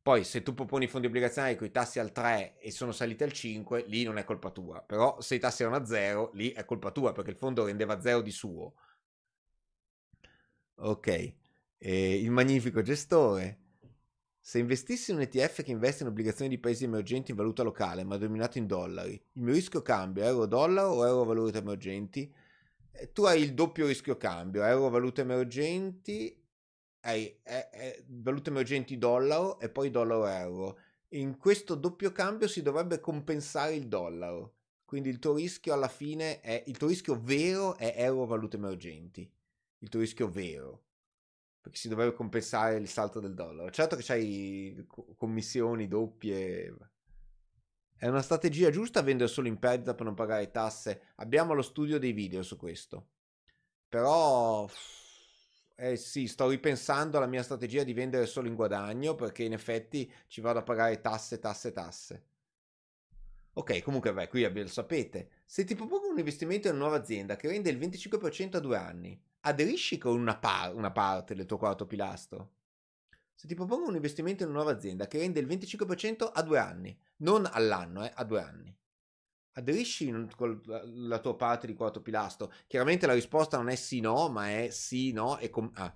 Poi 0.00 0.24
se 0.24 0.42
tu 0.42 0.54
proponi 0.54 0.86
fondi 0.86 1.06
obbligazionari 1.06 1.54
con 1.54 1.66
i 1.66 1.70
tassi 1.70 1.98
al 1.98 2.12
3 2.12 2.60
e 2.60 2.70
sono 2.70 2.92
saliti 2.92 3.24
al 3.24 3.32
5, 3.32 3.84
lì 3.88 4.04
non 4.04 4.16
è 4.16 4.24
colpa 4.24 4.50
tua, 4.50 4.80
però 4.80 5.20
se 5.20 5.34
i 5.34 5.38
tassi 5.38 5.64
erano 5.64 5.76
a 5.76 5.84
0, 5.84 6.30
lì 6.32 6.52
è 6.52 6.64
colpa 6.64 6.92
tua 6.92 7.12
perché 7.12 7.28
il 7.28 7.36
fondo 7.36 7.66
rendeva 7.66 8.00
0 8.00 8.22
di 8.22 8.30
suo. 8.30 8.72
Ok, 10.76 11.34
e 11.78 12.16
il 12.16 12.30
magnifico 12.30 12.82
gestore 12.82 13.66
se 14.48 14.58
investissi 14.58 15.10
in 15.10 15.18
un 15.18 15.24
ETF 15.24 15.62
che 15.62 15.70
investe 15.70 16.02
in 16.02 16.08
obbligazioni 16.08 16.48
di 16.48 16.58
paesi 16.58 16.84
emergenti 16.84 17.32
in 17.32 17.36
valuta 17.36 17.62
locale, 17.62 18.02
ma 18.02 18.16
denominato 18.16 18.56
in 18.56 18.66
dollari, 18.66 19.12
il 19.12 19.42
mio 19.42 19.52
rischio 19.52 19.82
cambio 19.82 20.24
euro-dollaro 20.24 20.88
o 20.88 21.06
euro-valute 21.06 21.58
emergenti? 21.58 22.34
Eh, 22.92 23.12
tu 23.12 23.24
hai 23.24 23.42
il 23.42 23.52
doppio 23.52 23.86
rischio 23.86 24.16
cambio, 24.16 24.64
euro-valute 24.64 25.20
emergenti, 25.20 26.34
hai 27.00 27.26
eh, 27.42 27.68
eh, 27.70 28.04
valute 28.08 28.48
emergenti 28.48 28.96
dollaro 28.96 29.60
e 29.60 29.68
poi 29.68 29.90
dollaro-euro. 29.90 30.78
In 31.08 31.36
questo 31.36 31.74
doppio 31.74 32.10
cambio 32.10 32.48
si 32.48 32.62
dovrebbe 32.62 33.00
compensare 33.00 33.74
il 33.74 33.86
dollaro. 33.86 34.54
Quindi 34.86 35.10
il 35.10 35.18
tuo 35.18 35.34
rischio 35.34 35.74
alla 35.74 35.88
fine 35.88 36.40
è, 36.40 36.64
il 36.68 36.78
tuo 36.78 36.88
rischio 36.88 37.20
vero 37.20 37.76
è 37.76 37.92
euro-valute 37.98 38.56
emergenti. 38.56 39.30
Il 39.80 39.90
tuo 39.90 40.00
rischio 40.00 40.30
vero 40.30 40.84
perché 41.68 41.78
si 41.78 41.88
dovrebbe 41.88 42.14
compensare 42.14 42.76
il 42.76 42.88
salto 42.88 43.20
del 43.20 43.34
dollaro. 43.34 43.70
Certo 43.70 43.94
che 43.94 44.02
c'hai 44.02 44.86
commissioni 45.16 45.86
doppie. 45.86 46.76
È 47.96 48.06
una 48.06 48.22
strategia 48.22 48.70
giusta 48.70 49.02
vendere 49.02 49.28
solo 49.28 49.48
in 49.48 49.58
perdita 49.58 49.94
per 49.94 50.06
non 50.06 50.14
pagare 50.14 50.50
tasse. 50.50 51.12
Abbiamo 51.16 51.52
lo 51.52 51.62
studio 51.62 51.98
dei 51.98 52.12
video 52.12 52.42
su 52.42 52.56
questo. 52.56 53.08
Però 53.88 54.68
eh 55.76 55.96
sì, 55.96 56.26
sto 56.26 56.48
ripensando 56.48 57.18
alla 57.18 57.26
mia 57.26 57.42
strategia 57.42 57.84
di 57.84 57.92
vendere 57.92 58.26
solo 58.26 58.48
in 58.48 58.54
guadagno 58.54 59.14
perché 59.14 59.44
in 59.44 59.52
effetti 59.52 60.10
ci 60.26 60.40
vado 60.40 60.60
a 60.60 60.62
pagare 60.62 61.00
tasse, 61.00 61.38
tasse, 61.38 61.72
tasse. 61.72 62.24
Ok, 63.54 63.82
comunque 63.82 64.12
beh, 64.12 64.28
qui 64.28 64.48
lo 64.48 64.68
sapete. 64.68 65.30
Se 65.44 65.64
ti 65.64 65.74
propongo 65.74 66.08
un 66.08 66.18
investimento 66.18 66.68
in 66.68 66.74
una 66.74 66.84
nuova 66.84 67.00
azienda 67.00 67.36
che 67.36 67.48
rende 67.48 67.70
il 67.70 67.78
25% 67.78 68.56
a 68.56 68.60
due 68.60 68.76
anni, 68.76 69.20
aderisci 69.40 69.98
con 69.98 70.18
una, 70.18 70.36
par- 70.38 70.74
una 70.74 70.90
parte 70.90 71.34
del 71.34 71.46
tuo 71.46 71.58
quarto 71.58 71.86
pilastro. 71.86 72.52
Se 73.34 73.46
ti 73.46 73.54
propongo 73.54 73.88
un 73.88 73.94
investimento 73.94 74.42
in 74.42 74.48
una 74.48 74.58
nuova 74.58 74.72
azienda 74.72 75.06
che 75.06 75.18
rende 75.18 75.40
il 75.40 75.46
25% 75.46 76.30
a 76.32 76.42
due 76.42 76.58
anni, 76.58 76.98
non 77.18 77.48
all'anno, 77.50 78.04
eh, 78.04 78.12
a 78.14 78.24
due 78.24 78.42
anni, 78.42 78.76
aderisci 79.52 80.28
con 80.36 80.60
la 80.84 81.18
tua 81.20 81.36
parte 81.36 81.66
di 81.66 81.74
quarto 81.74 82.02
pilastro. 82.02 82.52
Chiaramente 82.66 83.06
la 83.06 83.14
risposta 83.14 83.56
non 83.56 83.68
è 83.68 83.76
sì 83.76 84.00
no, 84.00 84.28
ma 84.28 84.50
è 84.50 84.70
sì 84.70 85.12
no 85.12 85.38
e 85.38 85.50
com- 85.50 85.70
ah. 85.74 85.94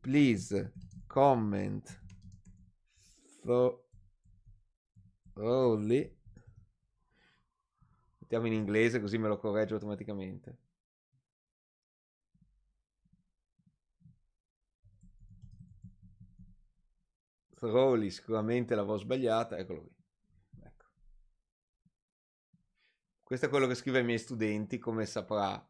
Please 0.00 0.72
comment 1.06 2.00
thoroughly. 5.34 6.12
Mettiamo 8.18 8.46
in 8.46 8.52
inglese 8.52 9.00
così 9.00 9.18
me 9.18 9.28
lo 9.28 9.38
correggo 9.38 9.74
automaticamente. 9.74 10.63
Crowley 17.70 18.10
sicuramente 18.10 18.74
l'avevo 18.74 18.96
sbagliata, 18.96 19.56
eccolo 19.56 19.80
qui. 19.82 19.94
Ecco. 20.62 20.84
Questo 23.22 23.46
è 23.46 23.48
quello 23.48 23.66
che 23.66 23.74
scrive 23.74 23.98
ai 23.98 24.04
miei 24.04 24.18
studenti, 24.18 24.78
come 24.78 25.06
saprà 25.06 25.66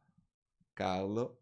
Carlo. 0.73 1.40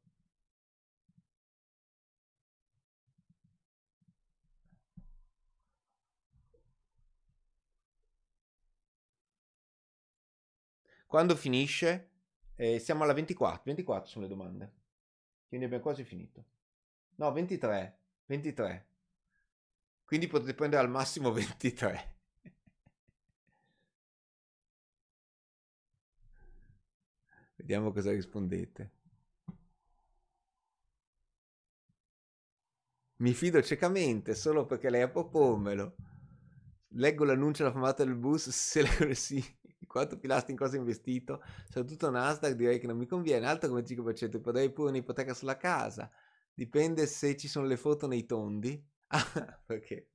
Quando 11.06 11.36
finisce? 11.36 12.10
Eh, 12.54 12.78
siamo 12.78 13.02
alla 13.02 13.12
24. 13.12 13.62
24 13.64 14.08
sono 14.08 14.24
le 14.24 14.30
domande. 14.30 14.72
Quindi 15.46 15.66
abbiamo 15.66 15.82
quasi 15.82 16.04
finito. 16.04 16.44
No, 17.16 17.30
23. 17.32 17.98
23. 18.24 18.91
Quindi 20.12 20.28
potete 20.28 20.52
prendere 20.52 20.82
al 20.82 20.90
massimo 20.90 21.32
23. 21.32 22.16
Vediamo 27.56 27.92
cosa 27.92 28.10
rispondete. 28.10 28.90
Mi 33.20 33.32
fido 33.32 33.62
ciecamente 33.62 34.34
solo 34.34 34.66
perché 34.66 34.90
lei 34.90 35.00
a 35.00 35.08
propormelo. 35.08 35.96
Leggo 36.88 37.24
l'annuncio 37.24 37.62
alla 37.62 37.72
fermata 37.72 38.04
del 38.04 38.14
bus, 38.14 38.50
se 38.52 38.82
leggo 38.82 39.14
sì, 39.14 39.42
quattro 39.86 40.18
pilastri 40.18 40.52
in 40.52 40.58
cosa 40.58 40.76
investito, 40.76 41.42
soprattutto 41.64 42.10
Nasdaq 42.10 42.52
direi 42.52 42.78
che 42.78 42.86
non 42.86 42.98
mi 42.98 43.06
conviene, 43.06 43.46
altro 43.46 43.70
come 43.70 43.82
5%, 43.82 44.42
potrei 44.42 44.70
pure 44.70 44.90
un'ipoteca 44.90 45.32
sulla 45.32 45.56
casa, 45.56 46.10
dipende 46.52 47.06
se 47.06 47.34
ci 47.38 47.48
sono 47.48 47.64
le 47.64 47.78
foto 47.78 48.06
nei 48.06 48.26
tondi. 48.26 48.91
Ah? 49.66 50.06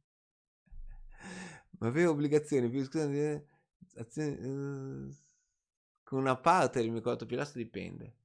Ma 1.80 1.88
avere 1.88 2.08
obbligazioni 2.08 2.69
più 2.69 2.84
scusate, 2.84 3.48
azioni, 3.95 4.32
uh, 4.45 5.16
con 6.03 6.19
una 6.19 6.35
parte 6.35 6.80
del 6.80 6.90
mio 6.92 7.01
quarto 7.01 7.26
pilastro 7.26 7.61
dipende. 7.61 8.16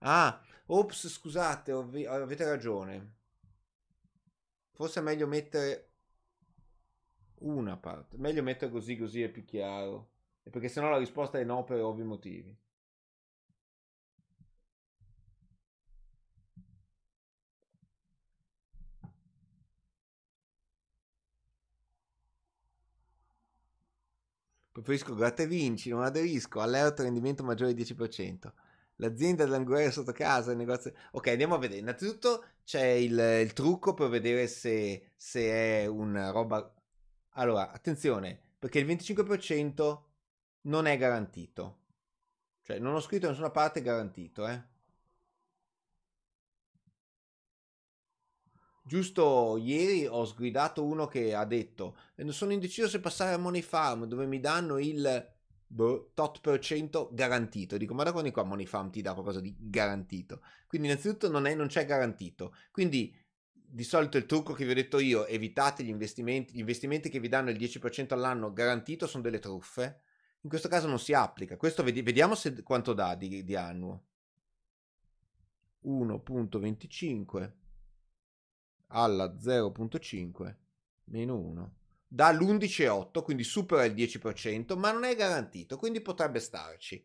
Ah, 0.00 0.40
ops, 0.66 1.08
scusate, 1.08 1.72
ov- 1.72 2.06
avete 2.06 2.44
ragione. 2.44 3.16
Forse 4.72 5.00
è 5.00 5.02
meglio 5.02 5.26
mettere 5.26 5.90
Una 7.40 7.76
parte. 7.76 8.16
Meglio 8.18 8.42
mettere 8.42 8.70
così, 8.70 8.96
così 8.96 9.22
è 9.22 9.28
più 9.28 9.44
chiaro. 9.44 10.10
Perché 10.42 10.68
sennò 10.68 10.88
la 10.90 10.98
risposta 10.98 11.38
è 11.38 11.44
no 11.44 11.64
per 11.64 11.80
ovvi 11.82 12.02
motivi. 12.02 12.56
Preferisco 24.78 25.16
gratta 25.16 25.42
e 25.42 25.48
vinci, 25.48 25.90
non 25.90 26.04
aderisco, 26.04 26.60
allerta 26.60 27.02
rendimento 27.02 27.42
maggiore 27.42 27.74
del 27.74 27.84
10%. 27.84 28.52
L'azienda 28.96 29.44
dell'anguera 29.44 29.90
sotto 29.90 30.12
casa, 30.12 30.52
il 30.52 30.56
negozio... 30.56 30.92
Ok, 31.12 31.26
andiamo 31.26 31.56
a 31.56 31.58
vedere. 31.58 31.80
Innanzitutto 31.80 32.44
c'è 32.62 32.84
il, 32.84 33.18
il 33.42 33.52
trucco 33.54 33.94
per 33.94 34.08
vedere 34.08 34.46
se, 34.46 35.10
se 35.16 35.40
è 35.42 35.86
una 35.86 36.30
roba... 36.30 36.72
Allora, 37.30 37.72
attenzione, 37.72 38.40
perché 38.56 38.78
il 38.78 38.86
25% 38.86 40.02
non 40.62 40.86
è 40.86 40.96
garantito. 40.96 41.78
Cioè, 42.62 42.78
non 42.78 42.94
ho 42.94 43.00
scritto 43.00 43.26
da 43.26 43.30
nessuna 43.30 43.50
parte 43.50 43.82
garantito, 43.82 44.46
eh. 44.46 44.62
Giusto 48.88 49.58
ieri 49.58 50.06
ho 50.06 50.24
sgridato 50.24 50.82
uno 50.82 51.06
che 51.08 51.34
ha 51.34 51.44
detto 51.44 51.98
sono 52.28 52.52
indeciso 52.52 52.88
se 52.88 53.00
passare 53.00 53.34
a 53.34 53.36
Money 53.36 53.60
Farm 53.60 54.06
dove 54.06 54.24
mi 54.24 54.40
danno 54.40 54.78
il 54.78 55.30
boh, 55.66 56.12
tot 56.14 56.40
per 56.40 56.58
cento 56.58 57.10
garantito. 57.12 57.76
Dico 57.76 57.92
ma 57.92 58.02
da 58.02 58.12
quando 58.12 58.30
qua 58.30 58.44
Money 58.44 58.64
Farm 58.64 58.88
ti 58.88 59.02
dà 59.02 59.12
qualcosa 59.12 59.40
di 59.40 59.54
garantito? 59.58 60.40
Quindi 60.66 60.88
innanzitutto 60.88 61.28
non, 61.30 61.44
è, 61.44 61.54
non 61.54 61.66
c'è 61.66 61.84
garantito. 61.84 62.54
Quindi 62.70 63.14
di 63.52 63.84
solito 63.84 64.16
il 64.16 64.24
trucco 64.24 64.54
che 64.54 64.64
vi 64.64 64.70
ho 64.70 64.74
detto 64.74 64.98
io, 64.98 65.26
evitate 65.26 65.84
gli 65.84 65.90
investimenti, 65.90 66.54
gli 66.54 66.60
investimenti 66.60 67.10
che 67.10 67.20
vi 67.20 67.28
danno 67.28 67.50
il 67.50 67.58
10% 67.58 68.14
all'anno 68.14 68.54
garantito 68.54 69.06
sono 69.06 69.22
delle 69.22 69.38
truffe. 69.38 70.00
In 70.40 70.48
questo 70.48 70.68
caso 70.68 70.88
non 70.88 70.98
si 70.98 71.12
applica. 71.12 71.58
Questo 71.58 71.82
vediamo 71.82 72.34
se, 72.34 72.62
quanto 72.62 72.94
dà 72.94 73.14
di, 73.14 73.44
di 73.44 73.54
annuo. 73.54 74.04
1.25 75.84 77.66
alla 78.88 79.36
0.5 79.38 80.56
meno 81.04 81.38
1 81.38 81.76
dà 82.08 82.32
l'11,8 82.32 83.22
quindi 83.22 83.44
supera 83.44 83.84
il 83.84 83.92
10% 83.92 84.76
ma 84.76 84.90
non 84.90 85.04
è 85.04 85.14
garantito 85.14 85.76
quindi 85.76 86.00
potrebbe 86.00 86.40
starci. 86.40 87.04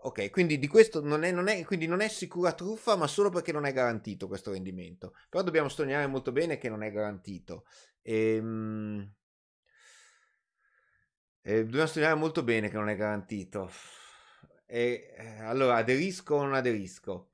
Ok 0.00 0.30
quindi 0.30 0.58
di 0.58 0.68
questo 0.68 1.00
non 1.02 1.24
è, 1.24 1.32
non 1.32 1.48
è, 1.48 1.64
quindi 1.64 1.86
non 1.86 2.00
è 2.00 2.08
sicura 2.08 2.52
truffa 2.52 2.96
ma 2.96 3.06
solo 3.06 3.30
perché 3.30 3.50
non 3.52 3.64
è 3.64 3.72
garantito 3.72 4.28
questo 4.28 4.52
rendimento. 4.52 5.14
Però 5.30 5.42
dobbiamo 5.42 5.68
sottolineare 5.68 6.06
molto 6.06 6.32
bene 6.32 6.58
che 6.58 6.68
non 6.68 6.82
è 6.82 6.92
garantito. 6.92 7.64
Ehm, 8.02 9.10
e 11.40 11.64
dobbiamo 11.64 11.86
sottolineare 11.86 12.18
molto 12.18 12.42
bene 12.42 12.68
che 12.68 12.76
non 12.76 12.88
è 12.90 12.96
garantito. 12.96 13.70
E, 14.66 15.14
eh, 15.16 15.40
allora 15.42 15.76
aderisco 15.76 16.34
o 16.34 16.42
non 16.42 16.54
aderisco 16.54 17.30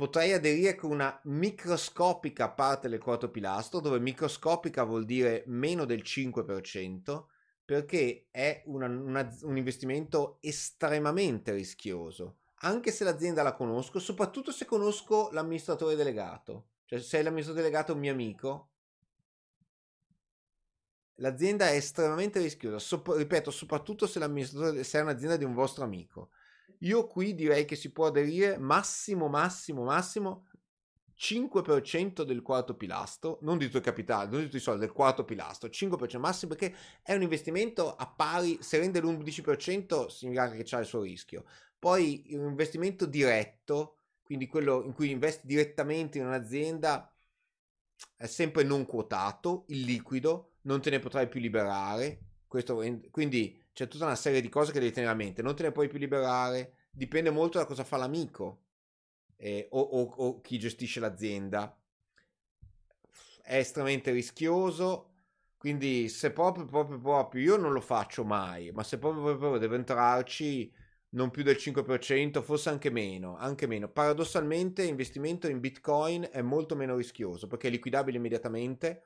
potrei 0.00 0.32
aderire 0.32 0.76
con 0.76 0.92
una 0.92 1.20
microscopica 1.24 2.48
parte 2.48 2.88
del 2.88 2.98
quarto 2.98 3.30
pilastro, 3.30 3.80
dove 3.80 4.00
microscopica 4.00 4.82
vuol 4.82 5.04
dire 5.04 5.44
meno 5.46 5.84
del 5.84 6.00
5%, 6.00 7.24
perché 7.66 8.28
è 8.30 8.62
una, 8.64 8.86
una, 8.86 9.36
un 9.42 9.58
investimento 9.58 10.38
estremamente 10.40 11.52
rischioso, 11.52 12.38
anche 12.60 12.92
se 12.92 13.04
l'azienda 13.04 13.42
la 13.42 13.52
conosco, 13.52 13.98
soprattutto 13.98 14.52
se 14.52 14.64
conosco 14.64 15.28
l'amministratore 15.32 15.94
delegato. 15.96 16.68
Cioè, 16.86 16.98
se 16.98 17.22
l'amministratore 17.22 17.66
delegato 17.66 17.92
è 17.92 17.94
un 17.94 18.00
mio 18.00 18.12
amico, 18.12 18.70
l'azienda 21.16 21.68
è 21.68 21.74
estremamente 21.74 22.40
rischiosa. 22.40 22.78
Sop- 22.78 23.14
ripeto, 23.14 23.50
soprattutto 23.50 24.06
se, 24.06 24.18
se 24.82 24.98
è 24.98 25.02
un'azienda 25.02 25.36
di 25.36 25.44
un 25.44 25.52
vostro 25.52 25.84
amico. 25.84 26.30
Io 26.80 27.06
qui 27.06 27.34
direi 27.34 27.64
che 27.64 27.76
si 27.76 27.92
può 27.92 28.06
aderire 28.06 28.58
massimo, 28.58 29.28
massimo, 29.28 29.84
massimo 29.84 30.46
5% 31.20 32.22
del 32.22 32.40
quarto 32.40 32.74
pilastro, 32.74 33.38
non 33.42 33.58
di 33.58 33.68
tuo 33.68 33.80
capitale, 33.80 34.30
non 34.30 34.38
di 34.38 34.46
tutti 34.46 34.56
i 34.56 34.60
soldi, 34.60 34.80
del 34.80 34.92
quarto 34.92 35.24
pilastro, 35.24 35.68
5% 35.68 36.18
massimo 36.18 36.54
perché 36.54 36.74
è 37.02 37.12
un 37.12 37.20
investimento 37.20 37.94
a 37.94 38.06
pari, 38.06 38.56
se 38.62 38.78
rende 38.78 39.00
l'11% 39.00 40.06
significa 40.06 40.50
che 40.50 40.62
c'ha 40.64 40.78
il 40.78 40.86
suo 40.86 41.02
rischio. 41.02 41.44
Poi 41.78 42.24
un 42.30 42.48
investimento 42.48 43.04
diretto, 43.04 43.98
quindi 44.22 44.46
quello 44.46 44.82
in 44.82 44.94
cui 44.94 45.10
investi 45.10 45.46
direttamente 45.46 46.16
in 46.16 46.24
un'azienda, 46.24 47.14
è 48.16 48.26
sempre 48.26 48.62
non 48.62 48.86
quotato, 48.86 49.64
illiquido, 49.68 50.52
non 50.62 50.80
te 50.80 50.88
ne 50.88 51.00
potrai 51.00 51.28
più 51.28 51.40
liberare. 51.40 52.20
Questo, 52.46 52.82
quindi 53.10 53.62
c'è 53.80 53.88
tutta 53.88 54.04
una 54.04 54.14
serie 54.14 54.42
di 54.42 54.50
cose 54.50 54.72
che 54.72 54.78
devi 54.78 54.92
tenere 54.92 55.12
a 55.12 55.16
mente. 55.16 55.40
Non 55.40 55.56
te 55.56 55.62
ne 55.62 55.72
puoi 55.72 55.88
più 55.88 55.98
liberare, 55.98 56.88
dipende 56.90 57.30
molto 57.30 57.56
da 57.56 57.64
cosa 57.64 57.82
fa 57.82 57.96
l'amico 57.96 58.64
eh, 59.36 59.68
o, 59.70 59.80
o, 59.80 60.02
o 60.02 60.40
chi 60.42 60.58
gestisce 60.58 61.00
l'azienda. 61.00 61.74
È 63.42 63.56
estremamente 63.56 64.10
rischioso. 64.10 65.06
Quindi, 65.56 66.10
se 66.10 66.30
proprio, 66.30 66.66
proprio, 66.66 67.00
proprio, 67.00 67.42
io 67.42 67.56
non 67.56 67.72
lo 67.72 67.80
faccio 67.80 68.22
mai, 68.22 68.70
ma 68.70 68.82
se 68.82 68.98
proprio, 68.98 69.36
proprio 69.38 69.58
devo 69.58 69.74
entrarci, 69.76 70.70
non 71.10 71.30
più 71.30 71.42
del 71.42 71.56
5%, 71.56 72.42
forse 72.42 72.68
anche 72.68 72.90
meno, 72.90 73.36
anche 73.36 73.66
meno. 73.66 73.88
Paradossalmente, 73.88 74.84
investimento 74.84 75.48
in 75.48 75.60
Bitcoin 75.60 76.28
è 76.30 76.42
molto 76.42 76.76
meno 76.76 76.96
rischioso 76.96 77.46
perché 77.46 77.68
è 77.68 77.70
liquidabile 77.70 78.18
immediatamente. 78.18 79.04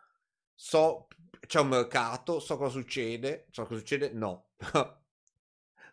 So 0.52 1.08
c'è 1.46 1.60
un 1.60 1.68
mercato, 1.68 2.40
so 2.40 2.56
cosa 2.56 2.70
succede, 2.70 3.46
so 3.50 3.64
cosa 3.66 3.78
succede, 3.78 4.10
no. 4.12 4.43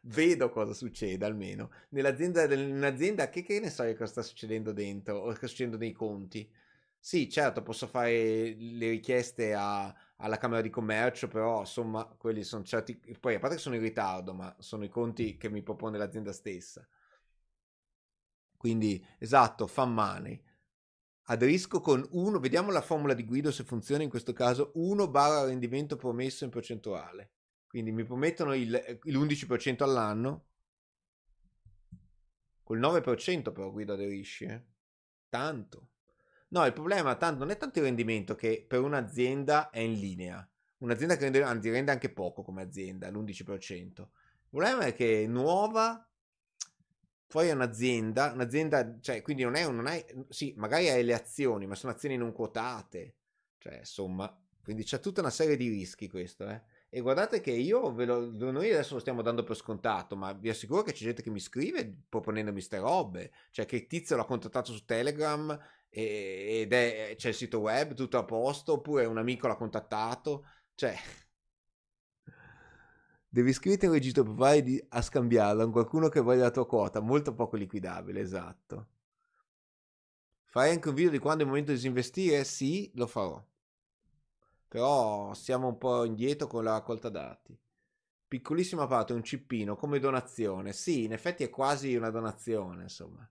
Vedo 0.04 0.50
cosa 0.50 0.74
succede 0.74 1.26
almeno. 1.26 1.72
Nell'azienda, 1.90 2.48
nell'azienda 2.48 3.30
che, 3.30 3.44
che 3.44 3.60
ne 3.60 3.70
so 3.70 3.84
cosa 3.94 4.06
sta 4.08 4.22
succedendo 4.24 4.72
dentro 4.74 5.18
o 5.18 5.22
cosa 5.26 5.36
sta 5.38 5.48
succedendo 5.48 5.78
nei 5.78 5.92
conti. 5.92 6.50
Sì, 7.00 7.30
certo, 7.30 7.64
posso 7.64 7.88
fare 7.88 8.56
le 8.58 8.90
richieste 8.90 9.54
a, 9.56 9.94
alla 10.18 10.38
Camera 10.38 10.62
di 10.62 10.70
Commercio, 10.70 11.28
però 11.28 11.62
insomma, 11.62 12.06
quelli 12.06 12.44
sono 12.44 12.64
certi... 12.64 13.00
Poi, 13.20 13.36
a 13.36 13.40
parte 13.40 13.56
che 13.56 13.62
sono 13.62 13.76
in 13.76 13.82
ritardo, 13.82 14.34
ma 14.34 14.56
sono 14.60 14.84
i 14.84 14.90
conti 14.90 15.38
che 15.38 15.50
mi 15.50 15.64
propone 15.64 15.98
l'azienda 15.98 16.32
stessa. 16.34 16.88
Quindi, 18.56 19.06
esatto, 19.18 19.68
fan 19.68 19.92
money 19.94 20.42
aderisco 21.26 21.82
con 21.82 22.08
1, 22.12 22.40
vediamo 22.40 22.72
la 22.72 22.82
formula 22.82 23.14
di 23.14 23.26
Guido 23.26 23.52
se 23.52 23.64
funziona 23.64 24.04
in 24.04 24.10
questo 24.10 24.34
caso, 24.34 24.72
1 24.76 25.08
barra 25.10 25.46
rendimento 25.46 25.96
promesso 25.98 26.44
in 26.46 26.52
percentuale. 26.52 27.32
Quindi 27.72 27.94
mi 27.94 28.04
promettono 28.04 28.54
il, 28.54 29.00
l'11% 29.04 29.82
all'anno, 29.84 30.48
col 32.64 32.80
9% 32.80 33.54
però 33.54 33.72
Guido 33.72 33.94
aderisce, 33.94 34.46
eh? 34.46 34.64
tanto. 35.30 35.92
No, 36.50 36.66
il 36.66 36.74
problema 36.74 37.16
tanto, 37.16 37.40
non 37.40 37.50
è 37.50 37.56
tanto 37.56 37.80
il 37.80 37.86
rendimento 37.86 38.36
che 38.36 38.66
per 38.68 38.82
un'azienda 38.82 39.70
è 39.70 39.80
in 39.80 39.94
linea. 39.94 40.46
Un'azienda 40.80 41.16
che 41.16 41.24
rende, 41.24 41.42
anzi, 41.44 41.70
rende 41.70 41.92
anche 41.92 42.12
poco 42.12 42.44
come 42.44 42.62
azienda, 42.62 43.10
l'11%. 43.10 44.02
Il 44.02 44.50
problema 44.50 44.82
è 44.82 44.94
che 44.94 45.24
è 45.24 45.28
nuova 45.28 46.06
poi 47.26 47.48
è 47.48 47.54
un'azienda, 47.54 48.34
un'azienda, 48.34 49.00
cioè, 49.00 49.22
quindi 49.22 49.44
non 49.44 49.56
è, 49.56 49.66
non 49.72 49.88
è, 49.88 50.06
sì, 50.28 50.54
magari 50.58 50.90
hai 50.90 51.06
le 51.06 51.14
azioni, 51.14 51.66
ma 51.66 51.76
sono 51.76 51.94
azioni 51.94 52.18
non 52.18 52.34
quotate, 52.34 53.16
cioè, 53.60 53.78
insomma, 53.78 54.38
quindi 54.62 54.84
c'è 54.84 55.00
tutta 55.00 55.22
una 55.22 55.30
serie 55.30 55.56
di 55.56 55.70
rischi 55.70 56.10
questo, 56.10 56.50
eh. 56.50 56.62
E 56.94 57.00
guardate 57.00 57.40
che 57.40 57.52
io, 57.52 57.94
ve 57.94 58.04
lo, 58.04 58.30
noi 58.52 58.70
adesso 58.70 58.96
lo 58.96 59.00
stiamo 59.00 59.22
dando 59.22 59.44
per 59.44 59.56
scontato, 59.56 60.18
ma 60.18 60.34
vi 60.34 60.50
assicuro 60.50 60.82
che 60.82 60.92
c'è 60.92 61.06
gente 61.06 61.22
che 61.22 61.30
mi 61.30 61.40
scrive 61.40 61.90
proponendomi 62.10 62.58
queste 62.58 62.80
robe, 62.80 63.32
cioè 63.52 63.66
che 63.66 63.88
tizio 63.88 64.18
l'ha 64.18 64.26
contattato 64.26 64.74
su 64.74 64.84
Telegram 64.84 65.58
ed 65.88 66.74
è, 66.74 67.14
c'è 67.16 67.30
il 67.30 67.34
sito 67.34 67.60
web, 67.60 67.94
tutto 67.94 68.18
a 68.18 68.26
posto, 68.26 68.74
oppure 68.74 69.06
un 69.06 69.18
amico 69.18 69.48
l'ha 69.48 69.56
contattato, 69.56 70.46
cioè... 70.76 70.94
Devi 73.30 73.52
iscriverti 73.52 73.86
al 73.86 73.94
registro 73.94 74.24
per 74.24 74.34
provare 74.34 74.86
a 74.90 75.02
scambiarlo 75.02 75.64
con 75.64 75.72
qualcuno 75.72 76.10
che 76.10 76.20
voglia 76.20 76.42
la 76.42 76.52
tua 76.52 76.68
quota, 76.68 77.00
molto 77.00 77.34
poco 77.34 77.56
liquidabile, 77.56 78.20
esatto. 78.20 78.88
Fai 80.44 80.72
anche 80.72 80.90
un 80.90 80.96
video 80.96 81.12
di 81.12 81.20
quando 81.20 81.40
è 81.40 81.44
il 81.44 81.50
momento 81.52 81.72
di 81.72 81.78
disinvestire? 81.78 82.44
Sì, 82.44 82.92
lo 82.96 83.08
farò. 83.08 83.42
Però 84.72 85.34
siamo 85.34 85.68
un 85.68 85.78
po' 85.78 86.06
indietro 86.06 86.48
con 86.48 86.64
la 86.64 86.72
raccolta 86.72 87.10
dati. 87.10 87.54
Piccolissima 88.26 88.88
parte, 88.88 89.12
un 89.12 89.22
cippino 89.22 89.76
come 89.76 90.00
donazione. 90.00 90.72
Sì, 90.72 91.04
in 91.04 91.12
effetti 91.12 91.44
è 91.44 91.50
quasi 91.50 91.94
una 91.96 92.10
donazione, 92.10 92.84
insomma. 92.84 93.30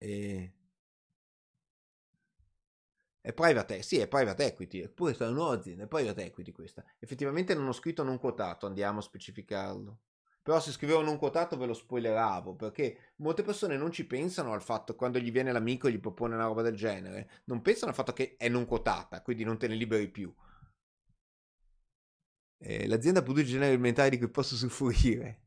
E... 0.00 0.52
È 3.22 3.32
private, 3.32 3.80
sì, 3.80 3.96
è 3.96 4.08
private 4.08 4.44
equity, 4.44 4.80
eppure 4.80 5.12
è 5.16 5.22
una 5.22 5.30
nuova 5.30 5.54
azienda, 5.54 5.84
è 5.84 5.86
private 5.86 6.22
equity 6.24 6.52
questa. 6.52 6.84
Effettivamente 6.98 7.54
non 7.54 7.66
ho 7.66 7.72
scritto 7.72 8.02
non 8.02 8.18
quotato, 8.18 8.66
andiamo 8.66 8.98
a 8.98 9.02
specificarlo. 9.02 9.98
Però 10.42 10.58
se 10.58 10.72
scrivevo 10.72 11.02
non 11.02 11.18
quotato 11.18 11.56
ve 11.56 11.66
lo 11.66 11.74
spoileravo, 11.74 12.54
perché 12.56 13.12
molte 13.16 13.42
persone 13.42 13.76
non 13.76 13.92
ci 13.92 14.06
pensano 14.06 14.52
al 14.52 14.62
fatto 14.62 14.94
quando 14.96 15.18
gli 15.18 15.30
viene 15.30 15.52
l'amico 15.52 15.86
e 15.86 15.92
gli 15.92 15.98
propone 16.00 16.34
una 16.34 16.46
roba 16.46 16.62
del 16.62 16.76
genere, 16.76 17.30
non 17.44 17.60
pensano 17.62 17.90
al 17.90 17.96
fatto 17.96 18.12
che 18.12 18.36
è 18.36 18.48
non 18.48 18.64
quotata, 18.64 19.22
quindi 19.22 19.44
non 19.44 19.58
te 19.58 19.68
ne 19.68 19.74
liberi 19.74 20.08
più. 20.08 20.34
Eh, 22.58 22.86
l'azienda 22.86 23.22
produce 23.22 23.46
generi 23.46 23.72
alimentari 23.72 24.10
di 24.10 24.18
cui 24.18 24.28
posso 24.28 24.54
usufruire. 24.54 25.40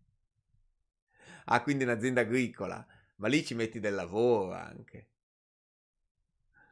Ah, 1.45 1.61
quindi 1.61 1.83
un'azienda 1.83 2.21
agricola, 2.21 2.85
ma 3.17 3.27
lì 3.27 3.45
ci 3.45 3.53
metti 3.55 3.79
del 3.79 3.93
lavoro 3.95 4.53
anche. 4.53 5.09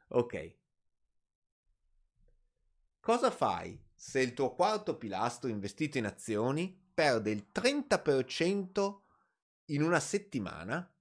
Ok. 0.09 0.56
Cosa 3.00 3.32
fai 3.32 3.80
se 3.95 4.19
il 4.19 4.33
tuo 4.33 4.53
quarto 4.53 4.98
pilastro 4.98 5.50
investito 5.50 5.98
in 5.98 6.06
azioni 6.06 6.80
perde 6.93 7.31
il 7.31 7.47
30% 7.51 8.99
in 9.65 9.81
una 9.81 9.99
settimana 9.99 10.91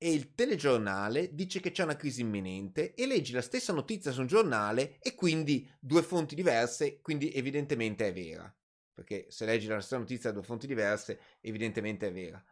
e 0.00 0.12
il 0.12 0.34
telegiornale 0.34 1.34
dice 1.34 1.58
che 1.58 1.72
c'è 1.72 1.82
una 1.82 1.96
crisi 1.96 2.20
imminente 2.20 2.94
e 2.94 3.06
leggi 3.06 3.32
la 3.32 3.42
stessa 3.42 3.72
notizia 3.72 4.12
su 4.12 4.20
un 4.20 4.28
giornale 4.28 4.98
e 5.00 5.16
quindi 5.16 5.68
due 5.80 6.02
fonti 6.02 6.36
diverse, 6.36 7.00
quindi 7.00 7.32
evidentemente 7.32 8.06
è 8.06 8.12
vera. 8.12 8.52
Perché 8.94 9.26
se 9.28 9.44
leggi 9.44 9.66
la 9.66 9.80
stessa 9.80 9.98
notizia 9.98 10.30
da 10.30 10.36
due 10.36 10.46
fonti 10.46 10.68
diverse, 10.68 11.20
evidentemente 11.40 12.06
è 12.06 12.12
vera. 12.12 12.42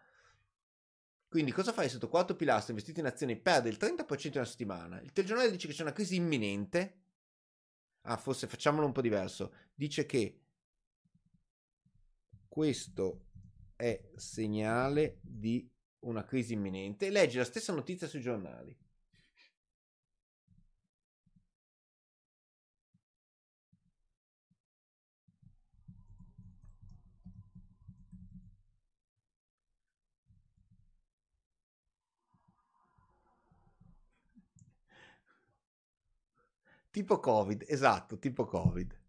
Quindi 1.29 1.53
cosa 1.53 1.73
fai 1.73 1.89
tuo 1.89 2.09
quarto 2.09 2.35
pilastro 2.35 2.73
investito 2.73 3.01
in 3.01 3.07
azioni 3.07 3.37
perde 3.37 3.69
il 3.69 3.77
30% 3.79 4.27
in 4.27 4.33
una 4.35 4.45
settimana? 4.45 5.01
Il 5.01 5.13
telegiornale 5.13 5.51
dice 5.51 5.69
che 5.69 5.75
c'è 5.75 5.83
una 5.83 5.93
crisi 5.93 6.17
imminente. 6.17 7.03
Ah, 8.03 8.17
forse 8.17 8.47
facciamolo 8.47 8.87
un 8.87 8.93
po' 8.93 9.01
diverso. 9.01 9.53
Dice 9.75 10.07
che 10.07 10.46
questo 12.57 13.27
è 13.77 14.13
segnale 14.15 15.19
di 15.21 15.71
una 16.07 16.25
crisi 16.25 16.55
imminente. 16.55 17.11
Leggi 17.11 17.37
la 17.37 17.45
stessa 17.45 17.75
notizia 17.75 18.07
sui 18.07 18.23
giornali. 18.23 18.75
Tipo 36.91 37.21
Covid, 37.21 37.65
esatto, 37.69 38.19
tipo 38.19 38.47
Covid. 38.47 39.06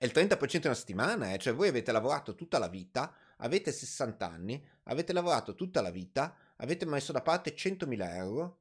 È 0.00 0.06
il 0.06 0.12
30% 0.14 0.54
in 0.54 0.60
una 0.64 0.74
settimana, 0.74 1.34
eh? 1.34 1.36
cioè 1.36 1.52
voi 1.52 1.68
avete 1.68 1.92
lavorato 1.92 2.34
tutta 2.34 2.58
la 2.58 2.68
vita, 2.68 3.14
avete 3.36 3.70
60 3.70 4.26
anni, 4.26 4.66
avete 4.84 5.12
lavorato 5.12 5.54
tutta 5.54 5.82
la 5.82 5.90
vita, 5.90 6.34
avete 6.56 6.86
messo 6.86 7.12
da 7.12 7.20
parte 7.20 7.54
100.000 7.54 8.14
euro, 8.14 8.60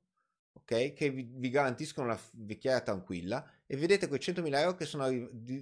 ok? 0.51 0.91
Che 0.91 1.09
vi, 1.09 1.25
vi 1.31 1.49
garantiscono 1.49 2.07
una 2.07 2.19
vecchiaia 2.33 2.81
tranquilla 2.81 3.49
e 3.65 3.77
vedete 3.77 4.09
quei 4.09 4.19
100.000 4.19 4.53
euro 4.57 4.75
che 4.75 4.83
sono, 4.83 5.07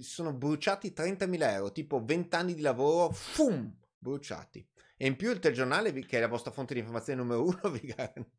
sono 0.00 0.32
bruciati 0.32 0.92
30.000 0.96 1.42
euro, 1.52 1.70
tipo 1.70 2.02
20 2.04 2.34
anni 2.34 2.54
di 2.54 2.62
lavoro, 2.62 3.12
fum, 3.12 3.72
bruciati. 3.96 4.66
E 4.96 5.06
in 5.06 5.14
più 5.14 5.30
il 5.30 5.38
telegiornale, 5.38 5.92
che 5.92 6.16
è 6.16 6.20
la 6.20 6.26
vostra 6.26 6.50
fonte 6.50 6.74
di 6.74 6.80
informazione 6.80 7.22
numero 7.22 7.44
uno, 7.44 7.60
vi 7.70 7.86
garantisce 7.86 8.37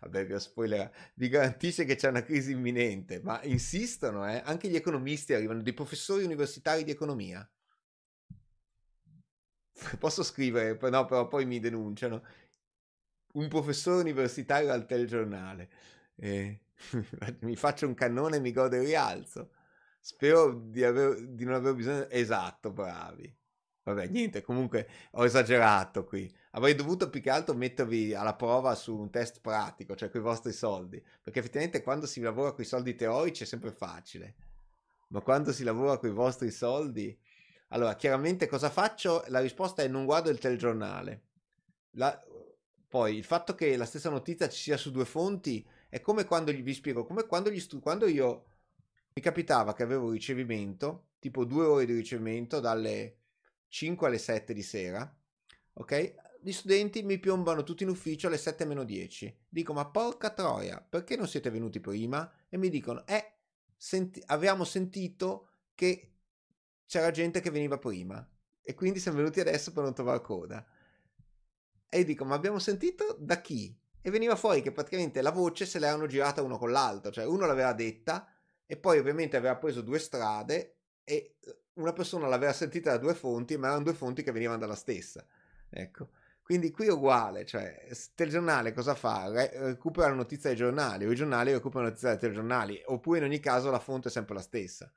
Vabbè, 0.00 0.26
vi 0.26 0.32
ho 0.34 0.38
spoiler. 0.38 0.90
Vi 1.14 1.28
garantisce 1.28 1.84
che 1.84 1.96
c'è 1.96 2.08
una 2.08 2.22
crisi 2.22 2.52
imminente, 2.52 3.20
ma 3.22 3.40
insistono, 3.44 4.28
eh? 4.28 4.42
Anche 4.44 4.68
gli 4.68 4.76
economisti 4.76 5.34
arrivano, 5.34 5.62
dei 5.62 5.72
professori 5.74 6.24
universitari 6.24 6.84
di 6.84 6.90
economia. 6.90 7.48
Posso 9.98 10.22
scrivere, 10.22 10.78
no, 10.90 11.04
però 11.04 11.28
poi 11.28 11.44
mi 11.46 11.60
denunciano. 11.60 12.22
Un 13.34 13.48
professore 13.48 14.00
universitario 14.00 14.72
al 14.72 14.86
telegiornale. 14.86 15.70
Eh, 16.16 16.60
mi 17.40 17.54
faccio 17.56 17.86
un 17.86 17.94
cannone 17.94 18.36
e 18.36 18.40
mi 18.40 18.52
godo 18.52 18.76
il 18.76 18.82
rialzo. 18.82 19.50
Spero 20.00 20.52
di, 20.54 20.82
aver, 20.84 21.26
di 21.28 21.44
non 21.44 21.54
aver 21.54 21.74
bisogno. 21.74 22.08
Esatto, 22.08 22.70
bravi. 22.72 23.34
Vabbè, 23.86 24.08
niente, 24.08 24.42
comunque 24.42 24.88
ho 25.12 25.24
esagerato 25.24 26.04
qui. 26.04 26.28
Avrei 26.52 26.74
dovuto 26.74 27.08
più 27.08 27.20
che 27.20 27.30
altro 27.30 27.54
mettervi 27.54 28.14
alla 28.14 28.34
prova 28.34 28.74
su 28.74 28.98
un 28.98 29.10
test 29.10 29.40
pratico, 29.40 29.94
cioè 29.94 30.10
con 30.10 30.20
i 30.20 30.24
vostri 30.24 30.52
soldi, 30.52 31.00
perché 31.22 31.38
effettivamente 31.38 31.82
quando 31.82 32.04
si 32.06 32.20
lavora 32.20 32.50
con 32.50 32.64
i 32.64 32.66
soldi 32.66 32.96
teorici 32.96 33.44
è 33.44 33.46
sempre 33.46 33.70
facile, 33.70 34.34
ma 35.10 35.20
quando 35.20 35.52
si 35.52 35.62
lavora 35.62 35.98
con 35.98 36.10
i 36.10 36.12
vostri 36.12 36.50
soldi... 36.50 37.16
Allora, 37.68 37.94
chiaramente 37.94 38.48
cosa 38.48 38.70
faccio? 38.70 39.22
La 39.28 39.40
risposta 39.40 39.82
è 39.82 39.88
non 39.88 40.04
guardo 40.04 40.30
il 40.30 40.38
telegiornale. 40.38 41.22
La... 41.92 42.20
Poi 42.88 43.16
il 43.16 43.24
fatto 43.24 43.54
che 43.54 43.76
la 43.76 43.84
stessa 43.84 44.10
notizia 44.10 44.48
ci 44.48 44.62
sia 44.62 44.76
su 44.76 44.90
due 44.90 45.04
fonti 45.04 45.64
è 45.88 46.00
come 46.00 46.24
quando 46.24 46.50
vi 46.50 46.74
spiego, 46.74 47.06
come 47.06 47.24
quando, 47.26 47.56
stu... 47.58 47.78
quando 47.78 48.08
io 48.08 48.46
mi 49.12 49.22
capitava 49.22 49.74
che 49.74 49.84
avevo 49.84 50.10
ricevimento, 50.10 51.10
tipo 51.20 51.44
due 51.44 51.66
ore 51.66 51.86
di 51.86 51.94
ricevimento 51.94 52.58
dalle 52.58 53.18
5 53.68 54.06
alle 54.06 54.18
7 54.18 54.52
di 54.52 54.62
sera, 54.62 55.16
ok? 55.74 56.14
Gli 56.40 56.52
studenti 56.52 57.02
mi 57.02 57.18
piombano 57.18 57.62
tutti 57.64 57.82
in 57.82 57.88
ufficio 57.88 58.28
alle 58.28 58.38
7 58.38 58.64
meno 58.64 58.84
10. 58.84 59.46
Dico, 59.48 59.72
ma 59.72 59.86
porca 59.86 60.30
troia, 60.30 60.80
perché 60.80 61.16
non 61.16 61.26
siete 61.26 61.50
venuti 61.50 61.80
prima? 61.80 62.30
E 62.48 62.56
mi 62.56 62.68
dicono, 62.68 63.06
eh, 63.06 63.38
senti- 63.76 64.22
avevamo 64.26 64.64
sentito 64.64 65.48
che 65.74 66.12
c'era 66.86 67.10
gente 67.10 67.40
che 67.40 67.50
veniva 67.50 67.78
prima. 67.78 68.26
E 68.62 68.74
quindi 68.74 69.00
siamo 69.00 69.18
venuti 69.18 69.40
adesso 69.40 69.72
per 69.72 69.82
non 69.82 69.94
trovare 69.94 70.20
coda. 70.20 70.64
E 71.88 72.04
dico, 72.04 72.24
ma 72.24 72.34
abbiamo 72.34 72.58
sentito 72.58 73.16
da 73.18 73.40
chi? 73.40 73.76
E 74.00 74.10
veniva 74.10 74.36
fuori 74.36 74.62
che 74.62 74.72
praticamente 74.72 75.22
la 75.22 75.30
voce 75.32 75.66
se 75.66 75.78
l'erano 75.78 76.06
girata 76.06 76.42
uno 76.42 76.58
con 76.58 76.70
l'altro, 76.70 77.10
cioè 77.10 77.24
uno 77.26 77.46
l'aveva 77.46 77.72
detta 77.72 78.28
e 78.66 78.76
poi 78.76 78.98
ovviamente 78.98 79.36
aveva 79.36 79.56
preso 79.56 79.80
due 79.82 79.98
strade 79.98 80.78
e 81.04 81.36
una 81.76 81.92
persona 81.92 82.26
l'aveva 82.26 82.52
sentita 82.52 82.90
da 82.90 82.98
due 82.98 83.14
fonti, 83.14 83.56
ma 83.56 83.68
erano 83.68 83.82
due 83.84 83.94
fonti 83.94 84.22
che 84.22 84.32
venivano 84.32 84.58
dalla 84.58 84.74
stessa. 84.74 85.24
Ecco. 85.68 86.10
Quindi 86.42 86.70
qui 86.70 86.86
è 86.86 86.92
uguale, 86.92 87.44
cioè, 87.44 87.86
il 87.90 87.98
telegiornale 88.14 88.72
cosa 88.72 88.94
fa? 88.94 89.28
Re- 89.28 89.50
recupera 89.54 90.08
la 90.08 90.14
notizia 90.14 90.50
dai 90.50 90.58
giornali, 90.58 91.04
o 91.04 91.10
i 91.10 91.16
giornali 91.16 91.50
recuperano 91.50 91.86
la 91.86 91.90
notizia 91.90 92.10
dai 92.10 92.18
telegiornali, 92.20 92.82
oppure 92.86 93.18
in 93.18 93.24
ogni 93.24 93.40
caso 93.40 93.70
la 93.70 93.80
fonte 93.80 94.08
è 94.08 94.10
sempre 94.10 94.34
la 94.34 94.40
stessa. 94.40 94.92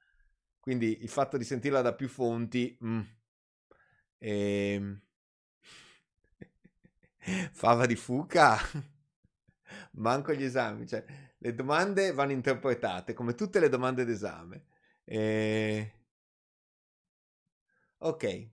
Quindi 0.60 1.02
il 1.02 1.10
fatto 1.10 1.38
di 1.38 1.44
sentirla 1.44 1.82
da 1.82 1.94
più 1.94 2.08
fonti... 2.08 2.78
Mm, 2.84 3.02
ehm... 4.20 5.02
Fava 7.52 7.86
di 7.86 7.96
fuca, 7.96 8.58
manco 9.94 10.34
gli 10.34 10.44
esami, 10.44 10.88
cioè 10.88 11.04
le 11.38 11.54
domande 11.54 12.12
vanno 12.12 12.32
interpretate 12.32 13.14
come 13.14 13.34
tutte 13.34 13.60
le 13.60 13.70
domande 13.70 14.06
d'esame. 14.06 14.66
E... 15.04 15.99
Ok, 18.02 18.48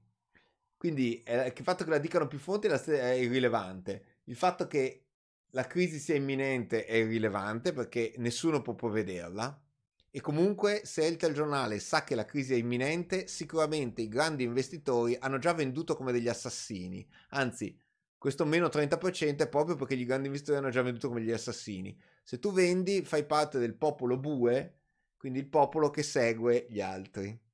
quindi 0.77 1.23
eh, 1.23 1.53
il 1.57 1.65
fatto 1.65 1.85
che 1.85 1.91
la 1.91 1.99
dicano 1.99 2.27
più 2.27 2.39
fonti 2.39 2.67
è 2.69 3.11
irrilevante. 3.13 4.21
Il 4.25 4.37
fatto 4.37 4.67
che 4.67 5.05
la 5.51 5.67
crisi 5.67 5.99
sia 5.99 6.15
imminente 6.15 6.85
è 6.85 6.95
irrilevante 6.97 7.73
perché 7.73 8.15
nessuno 8.19 8.61
può 8.63 8.75
prevederla. 8.75 9.63
E 10.11 10.21
comunque, 10.21 10.83
se 10.85 11.05
il 11.07 11.17
telegiornale 11.17 11.79
sa 11.79 12.05
che 12.05 12.15
la 12.15 12.25
crisi 12.25 12.55
è 12.55 12.57
imminente, 12.57 13.27
sicuramente 13.29 14.03
i 14.03 14.09
grandi 14.09 14.45
investitori 14.45 15.17
hanno 15.21 15.39
già 15.39 15.53
venduto 15.53 15.95
come 15.97 16.13
degli 16.13 16.29
assassini. 16.29 17.07
Anzi, 17.31 17.79
questo 18.19 18.45
meno 18.45 18.69
30% 18.69 19.39
è 19.39 19.49
proprio 19.49 19.77
perché 19.77 19.95
i 19.95 20.05
grandi 20.05 20.27
investitori 20.27 20.59
hanno 20.59 20.71
già 20.71 20.83
venduto 20.83 21.09
come 21.09 21.21
degli 21.21 21.33
assassini. 21.33 21.97
Se 22.23 22.39
tu 22.39 22.53
vendi, 22.53 23.03
fai 23.05 23.25
parte 23.27 23.59
del 23.59 23.75
popolo 23.75 24.19
bue, 24.19 24.79
quindi 25.17 25.39
il 25.39 25.47
popolo 25.49 25.91
che 25.91 26.03
segue 26.03 26.67
gli 26.69 26.81
altri 26.81 27.45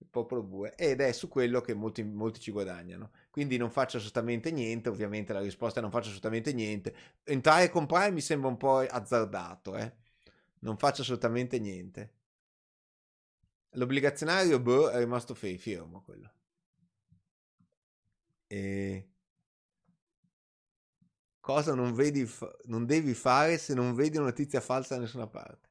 il 0.00 0.06
popolo 0.08 0.42
bue 0.42 0.74
ed 0.76 1.00
è 1.00 1.12
su 1.12 1.28
quello 1.28 1.60
che 1.60 1.74
molti, 1.74 2.02
molti 2.02 2.40
ci 2.40 2.50
guadagnano. 2.50 3.10
Quindi 3.30 3.56
non 3.56 3.70
faccio 3.70 3.96
assolutamente 3.96 4.50
niente 4.50 4.88
ovviamente 4.88 5.32
la 5.32 5.40
risposta 5.40 5.80
è 5.80 5.82
non 5.82 5.90
faccio 5.90 6.08
assolutamente 6.08 6.52
niente. 6.52 6.94
Entrare 7.24 7.64
e 7.64 7.70
comprare 7.70 8.10
mi 8.10 8.20
sembra 8.20 8.48
un 8.48 8.56
po' 8.56 8.78
azzardato 8.78 9.76
eh? 9.76 9.92
non 10.60 10.76
faccio 10.78 11.02
assolutamente 11.02 11.58
niente. 11.58 12.12
L'obbligazionario 13.72 14.60
boh, 14.60 14.88
è 14.90 14.98
rimasto 14.98 15.34
fermo 15.34 16.02
quello. 16.02 16.32
E 18.46 19.08
cosa 21.40 21.74
non, 21.74 21.94
vedi, 21.94 22.28
non 22.64 22.86
devi 22.86 23.14
fare 23.14 23.58
se 23.58 23.74
non 23.74 23.94
vedi 23.94 24.16
una 24.16 24.26
notizia 24.26 24.60
falsa 24.60 24.94
da 24.94 25.02
nessuna 25.02 25.26
parte 25.26 25.67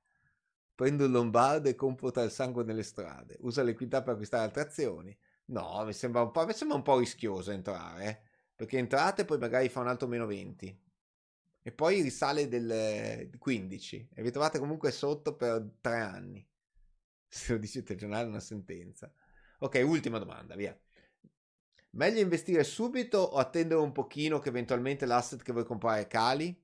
prendo 0.77 1.05
il 1.05 1.11
lombardo 1.11 1.69
e 1.69 1.75
compro 1.75 2.11
il 2.13 2.29
sangue 2.29 2.63
nelle 2.63 2.83
strade, 2.83 3.35
usa 3.39 3.63
l'equità 3.63 4.03
per 4.03 4.13
acquistare 4.13 4.43
altre 4.43 4.61
azioni. 4.61 5.17
No, 5.45 5.83
mi 5.83 5.91
sembra 5.91 6.21
un 6.21 6.29
po', 6.29 6.45
mi 6.45 6.53
sembra 6.53 6.77
un 6.77 6.83
po 6.83 6.99
rischioso 6.99 7.49
entrare, 7.49 8.05
eh? 8.05 8.21
perché 8.55 8.77
entrate 8.77 9.23
e 9.23 9.25
poi 9.25 9.39
magari 9.39 9.69
fa 9.69 9.79
un 9.79 9.87
altro 9.87 10.07
meno 10.07 10.27
20 10.27 10.81
e 11.63 11.71
poi 11.71 12.01
risale 12.01 12.47
del 12.47 13.27
15 13.39 14.09
e 14.13 14.21
vi 14.21 14.29
trovate 14.29 14.59
comunque 14.59 14.91
sotto 14.91 15.35
per 15.35 15.67
tre 15.81 15.97
anni. 15.97 16.47
Se 17.27 17.53
lo 17.53 17.57
dice 17.57 17.79
il 17.79 17.83
telegiornale 17.83 18.25
è 18.25 18.29
una 18.29 18.39
sentenza. 18.39 19.11
Ok, 19.59 19.81
ultima 19.83 20.19
domanda, 20.19 20.55
via. 20.55 20.79
Meglio 21.91 22.19
investire 22.19 22.63
subito 22.63 23.17
o 23.17 23.37
attendere 23.37 23.81
un 23.81 23.93
pochino 23.93 24.37
che 24.37 24.49
eventualmente 24.49 25.07
l'asset 25.07 25.41
che 25.41 25.53
vuoi 25.53 25.65
comprare 25.65 26.05
cali? 26.05 26.55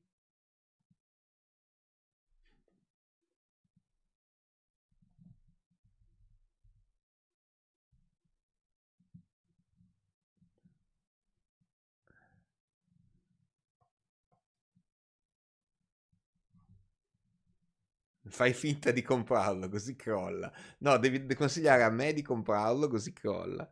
Fai 18.33 18.51
finta 18.53 18.89
di 18.89 19.03
comprarlo, 19.03 19.69
così 19.69 19.95
crolla. 19.95 20.51
No, 20.79 20.97
devi 20.97 21.31
consigliare 21.35 21.83
a 21.83 21.89
me 21.91 22.13
di 22.13 22.23
comprarlo, 22.23 22.87
così 22.87 23.13
crolla. 23.13 23.69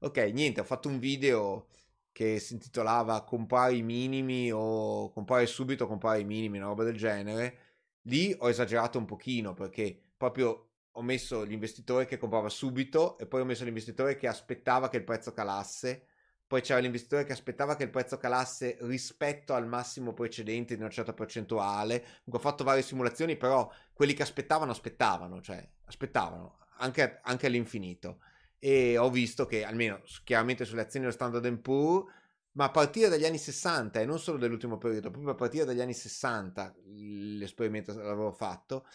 Ok, 0.00 0.18
niente, 0.34 0.60
ho 0.60 0.64
fatto 0.64 0.88
un 0.88 0.98
video 0.98 1.68
che 2.12 2.38
si 2.38 2.52
intitolava 2.52 3.24
Comprare 3.24 3.74
i 3.74 3.82
minimi 3.82 4.50
o 4.52 5.10
comprare 5.10 5.46
subito, 5.46 5.86
comprare 5.86 6.20
i 6.20 6.24
minimi, 6.24 6.58
una 6.58 6.66
roba 6.66 6.84
del 6.84 6.96
genere. 6.98 7.58
Lì 8.02 8.34
ho 8.38 8.50
esagerato 8.50 8.98
un 8.98 9.06
pochino 9.06 9.54
perché 9.54 9.98
proprio 10.18 10.68
ho 10.90 11.02
messo 11.02 11.42
l'investitore 11.42 12.04
che 12.04 12.18
comprava 12.18 12.50
subito 12.50 13.16
e 13.16 13.26
poi 13.26 13.40
ho 13.40 13.44
messo 13.46 13.64
l'investitore 13.64 14.16
che 14.16 14.28
aspettava 14.28 14.90
che 14.90 14.98
il 14.98 15.04
prezzo 15.04 15.32
calasse 15.32 16.08
poi 16.52 16.60
c'era 16.60 16.80
l'investitore 16.80 17.24
che 17.24 17.32
aspettava 17.32 17.76
che 17.76 17.84
il 17.84 17.88
prezzo 17.88 18.18
calasse 18.18 18.76
rispetto 18.82 19.54
al 19.54 19.66
massimo 19.66 20.12
precedente 20.12 20.74
di 20.74 20.82
una 20.82 20.90
certa 20.90 21.14
percentuale. 21.14 22.04
Ho 22.30 22.38
fatto 22.38 22.62
varie 22.62 22.82
simulazioni, 22.82 23.38
però 23.38 23.72
quelli 23.94 24.12
che 24.12 24.20
aspettavano 24.20 24.70
aspettavano, 24.70 25.40
cioè 25.40 25.66
aspettavano 25.86 26.58
anche, 26.80 27.20
anche 27.22 27.46
all'infinito. 27.46 28.18
E 28.58 28.98
ho 28.98 29.08
visto 29.08 29.46
che 29.46 29.64
almeno 29.64 30.02
chiaramente 30.24 30.66
sulle 30.66 30.82
azioni 30.82 31.06
dello 31.06 31.16
Standard 31.16 31.58
Poor's 31.60 32.12
ma 32.52 32.64
a 32.64 32.70
partire 32.70 33.08
dagli 33.08 33.24
anni 33.24 33.38
60 33.38 34.00
e 34.00 34.04
non 34.04 34.18
solo 34.18 34.36
dell'ultimo 34.36 34.76
periodo, 34.76 35.10
proprio 35.10 35.32
a 35.32 35.36
partire 35.36 35.64
dagli 35.64 35.80
anni 35.80 35.94
60 35.94 36.74
l'esperimento 36.84 37.94
l'avevo 37.94 38.30
fatto, 38.30 38.86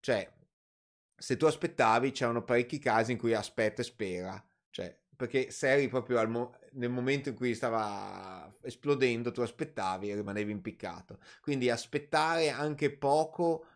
cioè 0.00 0.26
se 1.14 1.36
tu 1.36 1.44
aspettavi 1.44 2.12
c'erano 2.12 2.42
parecchi 2.42 2.78
casi 2.78 3.12
in 3.12 3.18
cui 3.18 3.34
aspetta 3.34 3.82
e 3.82 3.84
spera, 3.84 4.42
cioè 4.70 4.98
perché 5.14 5.50
se 5.50 5.70
eri 5.70 5.88
proprio 5.88 6.26
mo- 6.28 6.56
nel 6.72 6.90
momento 6.90 7.28
in 7.30 7.34
cui 7.34 7.54
stava 7.54 8.52
esplodendo, 8.62 9.30
tu 9.32 9.40
aspettavi 9.40 10.10
e 10.10 10.14
rimanevi 10.14 10.50
impiccato. 10.52 11.18
Quindi 11.40 11.70
aspettare 11.70 12.50
anche 12.50 12.90
poco, 12.96 13.66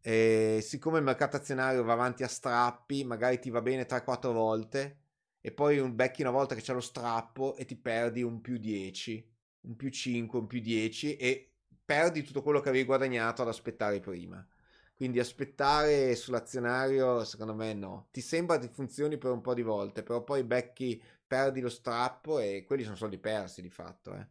eh, 0.00 0.60
siccome 0.62 0.98
il 0.98 1.04
mercato 1.04 1.36
azionario 1.36 1.82
va 1.84 1.92
avanti 1.94 2.22
a 2.22 2.28
strappi, 2.28 3.04
magari 3.04 3.38
ti 3.40 3.50
va 3.50 3.62
bene 3.62 3.86
3-4 3.86 4.32
volte 4.32 4.98
e 5.40 5.52
poi 5.52 5.78
un 5.78 5.94
becchi 5.94 6.22
una 6.22 6.30
volta 6.30 6.54
che 6.54 6.62
c'è 6.62 6.72
lo 6.72 6.80
strappo 6.80 7.56
e 7.56 7.64
ti 7.64 7.76
perdi 7.76 8.22
un 8.22 8.40
più 8.40 8.56
10, 8.58 9.26
un 9.62 9.76
più 9.76 9.90
5, 9.90 10.38
un 10.38 10.46
più 10.46 10.60
10 10.60 11.16
e 11.16 11.52
perdi 11.84 12.22
tutto 12.22 12.42
quello 12.42 12.60
che 12.60 12.70
avevi 12.70 12.84
guadagnato 12.84 13.42
ad 13.42 13.48
aspettare 13.48 14.00
prima. 14.00 14.46
Quindi 14.94 15.18
aspettare 15.18 16.14
sull'azionario, 16.14 17.24
secondo 17.24 17.54
me 17.54 17.74
no. 17.74 18.08
Ti 18.12 18.20
sembra 18.20 18.58
che 18.58 18.68
funzioni 18.68 19.18
per 19.18 19.32
un 19.32 19.40
po' 19.40 19.52
di 19.54 19.62
volte, 19.62 20.02
però 20.02 20.22
poi 20.22 20.44
becchi, 20.44 21.02
perdi 21.26 21.60
lo 21.60 21.68
strappo 21.68 22.38
e 22.38 22.64
quelli 22.66 22.82
sono 22.84 22.96
soldi 22.96 23.18
persi 23.18 23.62
di 23.62 23.70
fatto. 23.70 24.14
Eh. 24.14 24.26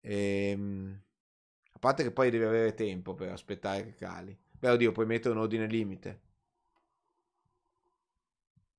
E, 0.00 0.50
ehm, 0.50 1.02
a 1.72 1.78
parte 1.78 2.02
che 2.02 2.10
poi 2.12 2.30
devi 2.30 2.44
avere 2.44 2.74
tempo 2.74 3.14
per 3.14 3.30
aspettare 3.30 3.84
che 3.84 3.94
cali. 3.94 4.36
Beh, 4.50 4.70
oddio, 4.70 4.92
puoi 4.92 5.06
mettere 5.06 5.34
un 5.34 5.40
ordine 5.40 5.66
limite. 5.66 6.20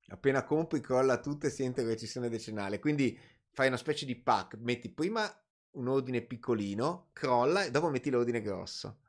Appena 0.09 0.43
compri, 0.43 0.79
crolla 0.81 1.19
tutto 1.19 1.47
e 1.47 1.49
si 1.49 1.63
entra 1.63 1.81
in 1.81 1.89
recessione 1.89 2.29
decennale. 2.29 2.79
Quindi 2.79 3.17
fai 3.51 3.67
una 3.67 3.77
specie 3.77 4.05
di 4.05 4.15
pack. 4.15 4.55
Metti 4.59 4.89
prima 4.89 5.29
un 5.71 5.87
ordine 5.87 6.21
piccolino, 6.21 7.09
crolla 7.13 7.63
e 7.65 7.71
dopo 7.71 7.89
metti 7.89 8.09
l'ordine 8.09 8.41
grosso. 8.41 8.99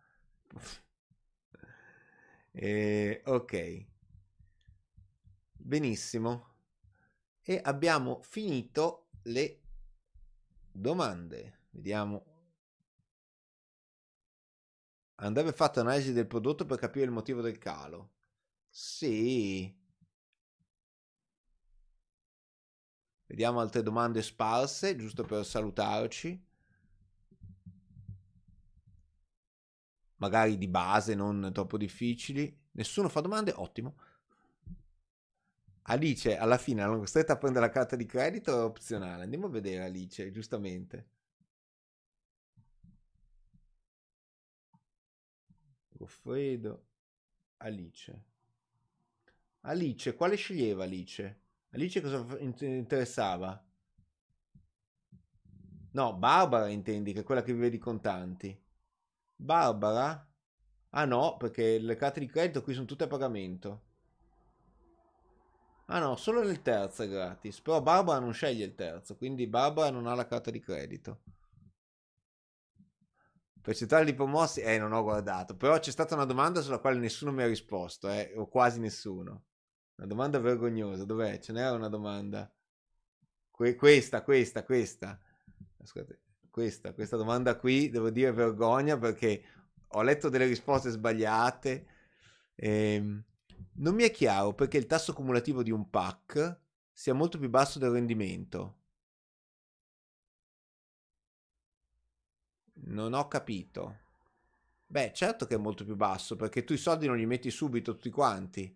Eh, 2.58 3.20
ok. 3.26 3.84
Benissimo. 5.58 6.45
E 7.48 7.60
abbiamo 7.62 8.22
finito 8.22 9.10
le 9.22 9.60
domande. 10.72 11.60
Vediamo. 11.70 12.24
Andrebbe 15.16 15.52
fatta 15.52 15.80
un'analisi 15.80 16.12
del 16.12 16.26
prodotto 16.26 16.66
per 16.66 16.78
capire 16.78 17.04
il 17.04 17.12
motivo 17.12 17.40
del 17.40 17.58
calo. 17.58 18.14
Sì. 18.68 19.74
Vediamo 23.26 23.60
altre 23.60 23.82
domande 23.82 24.22
sparse, 24.22 24.96
giusto 24.96 25.22
per 25.22 25.44
salutarci. 25.46 26.46
magari 30.16 30.56
di 30.58 30.68
base, 30.68 31.14
non 31.14 31.50
troppo 31.52 31.76
difficili. 31.76 32.54
Nessuno 32.72 33.08
fa 33.08 33.20
domande? 33.20 33.52
Ottimo. 33.54 33.96
Alice, 35.88 36.36
alla 36.36 36.58
fine 36.58 36.82
hanno 36.82 36.98
costretto 36.98 37.32
a 37.32 37.36
prendere 37.38 37.66
la 37.66 37.72
carta 37.72 37.96
di 37.96 38.06
credito 38.06 38.52
o 38.52 38.64
opzionale? 38.64 39.24
Andiamo 39.24 39.46
a 39.46 39.50
vedere 39.50 39.84
Alice, 39.84 40.30
giustamente. 40.30 41.08
Goffredo, 45.98 46.84
Alice. 47.58 48.24
Alice, 49.62 50.14
quale 50.14 50.36
sceglieva 50.36 50.84
Alice? 50.84 51.40
Alice 51.70 52.00
cosa 52.00 52.38
interessava? 52.40 53.62
No, 55.92 56.14
Barbara 56.16 56.68
intendi, 56.68 57.12
che 57.12 57.20
è 57.20 57.24
quella 57.24 57.42
che 57.42 57.52
vive 57.52 57.70
di 57.70 57.78
contanti. 57.78 58.56
Barbara? 59.36 60.28
Ah 60.90 61.04
no, 61.04 61.36
perché 61.36 61.78
le 61.78 61.96
carte 61.96 62.20
di 62.20 62.26
credito 62.26 62.62
qui 62.62 62.74
sono 62.74 62.86
tutte 62.86 63.04
a 63.04 63.08
pagamento. 63.08 63.85
Ah 65.86 66.00
no, 66.00 66.16
solo 66.16 66.42
nel 66.42 66.62
terzo 66.62 67.02
è 67.02 67.08
gratis. 67.08 67.60
Però 67.60 67.80
Barbara 67.80 68.18
non 68.18 68.32
sceglie 68.32 68.64
il 68.64 68.74
terzo, 68.74 69.16
quindi 69.16 69.46
Barbara 69.46 69.90
non 69.90 70.06
ha 70.06 70.14
la 70.14 70.26
carta 70.26 70.50
di 70.50 70.60
credito. 70.60 71.20
Percentuale 73.60 74.04
di 74.04 74.14
promossi? 74.14 74.60
Eh, 74.60 74.78
non 74.78 74.92
ho 74.92 75.02
guardato. 75.02 75.56
Però 75.56 75.78
c'è 75.78 75.90
stata 75.90 76.14
una 76.14 76.24
domanda 76.24 76.60
sulla 76.60 76.78
quale 76.78 76.98
nessuno 76.98 77.32
mi 77.32 77.42
ha 77.42 77.46
risposto, 77.46 78.08
eh, 78.08 78.32
o 78.36 78.46
quasi 78.48 78.78
nessuno. 78.80 79.44
Una 79.96 80.06
domanda 80.06 80.38
vergognosa. 80.38 81.04
Dov'è? 81.04 81.38
Ce 81.40 81.52
n'era 81.52 81.72
una 81.72 81.88
domanda. 81.88 82.52
Que- 83.50 83.74
questa, 83.74 84.22
questa, 84.22 84.64
questa. 84.64 85.18
Ascoltate 85.78 86.20
questa, 86.56 86.94
questa 86.94 87.18
domanda 87.18 87.56
qui, 87.56 87.90
devo 87.90 88.08
dire 88.08 88.32
vergogna 88.32 88.96
perché 88.96 89.42
ho 89.88 90.02
letto 90.02 90.30
delle 90.30 90.46
risposte 90.46 90.88
sbagliate. 90.88 91.86
Ehm, 92.54 93.22
non 93.74 93.94
mi 93.94 94.02
è 94.02 94.10
chiaro 94.10 94.54
perché 94.54 94.76
il 94.78 94.86
tasso 94.86 95.12
cumulativo 95.12 95.62
di 95.62 95.70
un 95.70 95.88
pack 95.90 96.60
sia 96.92 97.14
molto 97.14 97.38
più 97.38 97.48
basso 97.48 97.78
del 97.78 97.90
rendimento. 97.90 98.78
Non 102.86 103.12
ho 103.14 103.28
capito. 103.28 103.98
Beh, 104.86 105.12
certo 105.14 105.46
che 105.46 105.54
è 105.56 105.58
molto 105.58 105.84
più 105.84 105.96
basso 105.96 106.36
perché 106.36 106.64
tu 106.64 106.72
i 106.72 106.78
soldi 106.78 107.06
non 107.06 107.16
li 107.16 107.26
metti 107.26 107.50
subito 107.50 107.92
tutti 107.92 108.10
quanti. 108.10 108.74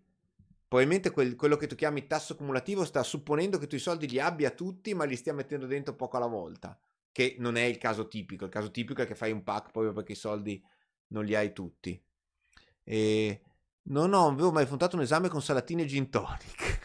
Probabilmente 0.67 1.11
quel, 1.11 1.35
quello 1.35 1.57
che 1.57 1.67
tu 1.67 1.75
chiami 1.75 2.07
tasso 2.07 2.35
cumulativo 2.35 2.85
sta 2.85 3.03
supponendo 3.03 3.57
che 3.57 3.67
tu 3.67 3.75
i 3.75 3.79
soldi 3.79 4.07
li 4.07 4.19
abbia 4.19 4.51
tutti 4.51 4.93
ma 4.93 5.03
li 5.05 5.15
stia 5.15 5.33
mettendo 5.33 5.65
dentro 5.65 5.95
poco 5.95 6.17
alla 6.17 6.27
volta 6.27 6.79
che 7.11 7.35
non 7.39 7.55
è 7.55 7.63
il 7.63 7.77
caso 7.77 8.07
tipico. 8.07 8.45
Il 8.45 8.51
caso 8.51 8.71
tipico 8.71 9.01
è 9.01 9.05
che 9.05 9.15
fai 9.15 9.31
un 9.31 9.43
pack 9.43 9.71
proprio 9.71 9.93
perché 9.93 10.13
i 10.13 10.15
soldi 10.15 10.63
non 11.07 11.25
li 11.25 11.35
hai 11.35 11.53
tutti. 11.53 12.01
E 12.83 13.41
non 13.83 14.13
ho, 14.13 14.27
avevo 14.27 14.51
mai 14.51 14.63
affrontato 14.63 14.95
un 14.95 15.01
esame 15.01 15.29
con 15.29 15.41
salatine 15.41 15.83
e 15.83 15.85
gin 15.85 16.09
tonic. 16.09 16.79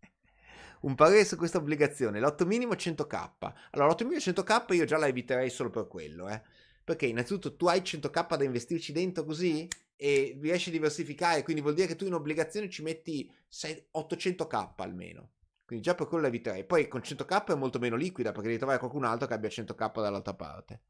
un 0.80 0.94
parere 0.94 1.24
su 1.24 1.36
questa 1.36 1.58
obbligazione. 1.58 2.20
L'otto 2.20 2.46
minimo 2.46 2.72
100k. 2.72 3.52
Allora, 3.70 3.88
l'otto 3.88 4.04
minimo 4.04 4.20
100k 4.20 4.74
io 4.74 4.84
già 4.84 4.96
la 4.96 5.06
eviterei 5.06 5.50
solo 5.50 5.70
per 5.70 5.86
quello, 5.86 6.28
eh. 6.28 6.42
Perché 6.84 7.06
innanzitutto 7.06 7.56
tu 7.56 7.66
hai 7.66 7.80
100k 7.80 8.36
da 8.36 8.44
investirci 8.44 8.92
dentro 8.92 9.24
così 9.24 9.68
e 9.94 10.38
riesci 10.40 10.68
a 10.68 10.72
diversificare, 10.72 11.42
quindi 11.42 11.60
vuol 11.60 11.74
dire 11.74 11.86
che 11.86 11.96
tu 11.96 12.06
in 12.06 12.14
obbligazione 12.14 12.70
ci 12.70 12.82
metti 12.82 13.30
800k 13.50 14.72
almeno. 14.76 15.32
Quindi 15.68 15.84
già 15.84 15.94
per 15.94 16.06
quello 16.06 16.22
la 16.22 16.28
eviterei. 16.28 16.64
Poi 16.64 16.88
con 16.88 17.02
100k 17.02 17.52
è 17.52 17.54
molto 17.54 17.78
meno 17.78 17.94
liquida 17.96 18.30
perché 18.30 18.46
devi 18.46 18.56
trovare 18.56 18.78
qualcun 18.78 19.04
altro 19.04 19.26
che 19.26 19.34
abbia 19.34 19.50
100k 19.50 20.00
dall'altra 20.00 20.32
parte. 20.32 20.80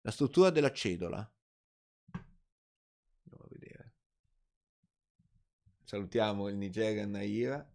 La 0.00 0.10
struttura 0.10 0.50
della 0.50 0.72
cedola. 0.72 1.18
Andiamo 2.10 3.44
a 3.44 3.48
vedere. 3.48 3.92
Salutiamo 5.92 6.48
il 6.48 6.56
Nigerian 6.56 7.10
Naira. 7.10 7.70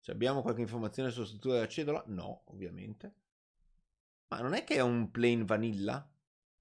Cioè 0.00 0.14
abbiamo 0.14 0.42
qualche 0.42 0.60
informazione 0.60 1.10
sulla 1.10 1.24
struttura 1.24 1.54
della 1.54 1.68
cedola? 1.68 2.04
No, 2.08 2.42
ovviamente. 2.48 3.14
Ma 4.28 4.40
non 4.42 4.52
è 4.52 4.64
che 4.64 4.74
è 4.74 4.80
un 4.82 5.10
plain 5.10 5.46
vanilla? 5.46 6.06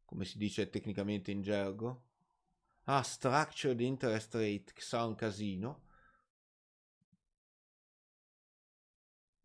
Come 0.05 0.23
si 0.23 0.37
dice 0.37 0.69
tecnicamente 0.69 1.31
in 1.31 1.41
gergo? 1.41 2.03
Ah, 2.85 3.03
structured 3.03 3.81
interest 3.81 4.33
rate, 4.35 4.71
che 4.73 4.81
sarà 4.81 5.03
un 5.03 5.15
casino. 5.15 5.81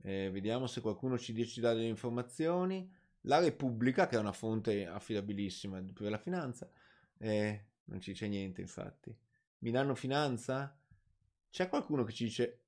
Eh, 0.03 0.31
vediamo 0.31 0.67
se 0.67 0.81
qualcuno 0.81 1.19
ci, 1.19 1.47
ci 1.47 1.61
dà 1.61 1.73
delle 1.75 1.89
informazioni. 1.89 2.91
La 3.25 3.39
Repubblica, 3.39 4.07
che 4.07 4.17
è 4.17 4.19
una 4.19 4.33
fonte 4.33 4.87
affidabilissima 4.87 5.83
per 5.93 6.11
la 6.11 6.19
finanza, 6.19 6.71
eh, 7.19 7.67
non 7.85 8.01
ci 8.01 8.13
dice 8.13 8.29
niente 8.29 8.61
infatti. 8.61 9.15
Milano 9.59 9.95
Finanza? 9.95 10.79
C'è 11.51 11.69
qualcuno 11.69 12.05
che 12.05 12.13
ci 12.13 12.25
dice 12.25 12.65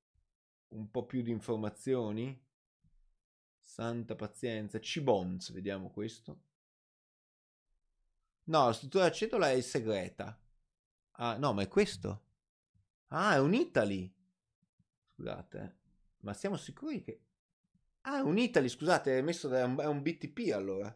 un 0.69 0.91
po' 0.91 1.07
più 1.07 1.23
di 1.23 1.31
informazioni? 1.31 2.39
Santa 3.59 4.15
pazienza. 4.15 4.79
C-Bonds, 4.79 5.53
vediamo 5.53 5.91
questo. 5.91 6.41
No, 8.45 8.67
la 8.67 8.73
struttura 8.73 9.11
cedola 9.11 9.51
è 9.53 9.61
segreta. 9.61 10.39
Ah, 11.13 11.37
no, 11.39 11.53
ma 11.53 11.63
è 11.63 11.69
questo? 11.69 12.25
Ah, 13.09 13.35
è 13.35 13.39
un 13.39 13.55
Italy. 13.55 14.13
Scusate, 15.15 15.59
eh. 15.59 15.75
ma 16.21 16.35
siamo 16.35 16.57
sicuri 16.57 17.03
che... 17.03 17.21
Ah, 18.05 18.23
un 18.23 18.39
Italy, 18.39 18.69
scusate, 18.69 19.19
è 19.19 19.23
messo 19.23 19.49
da... 19.49 19.63
è 19.63 19.87
un 19.87 20.03
BTP 20.03 20.53
allora. 20.53 20.95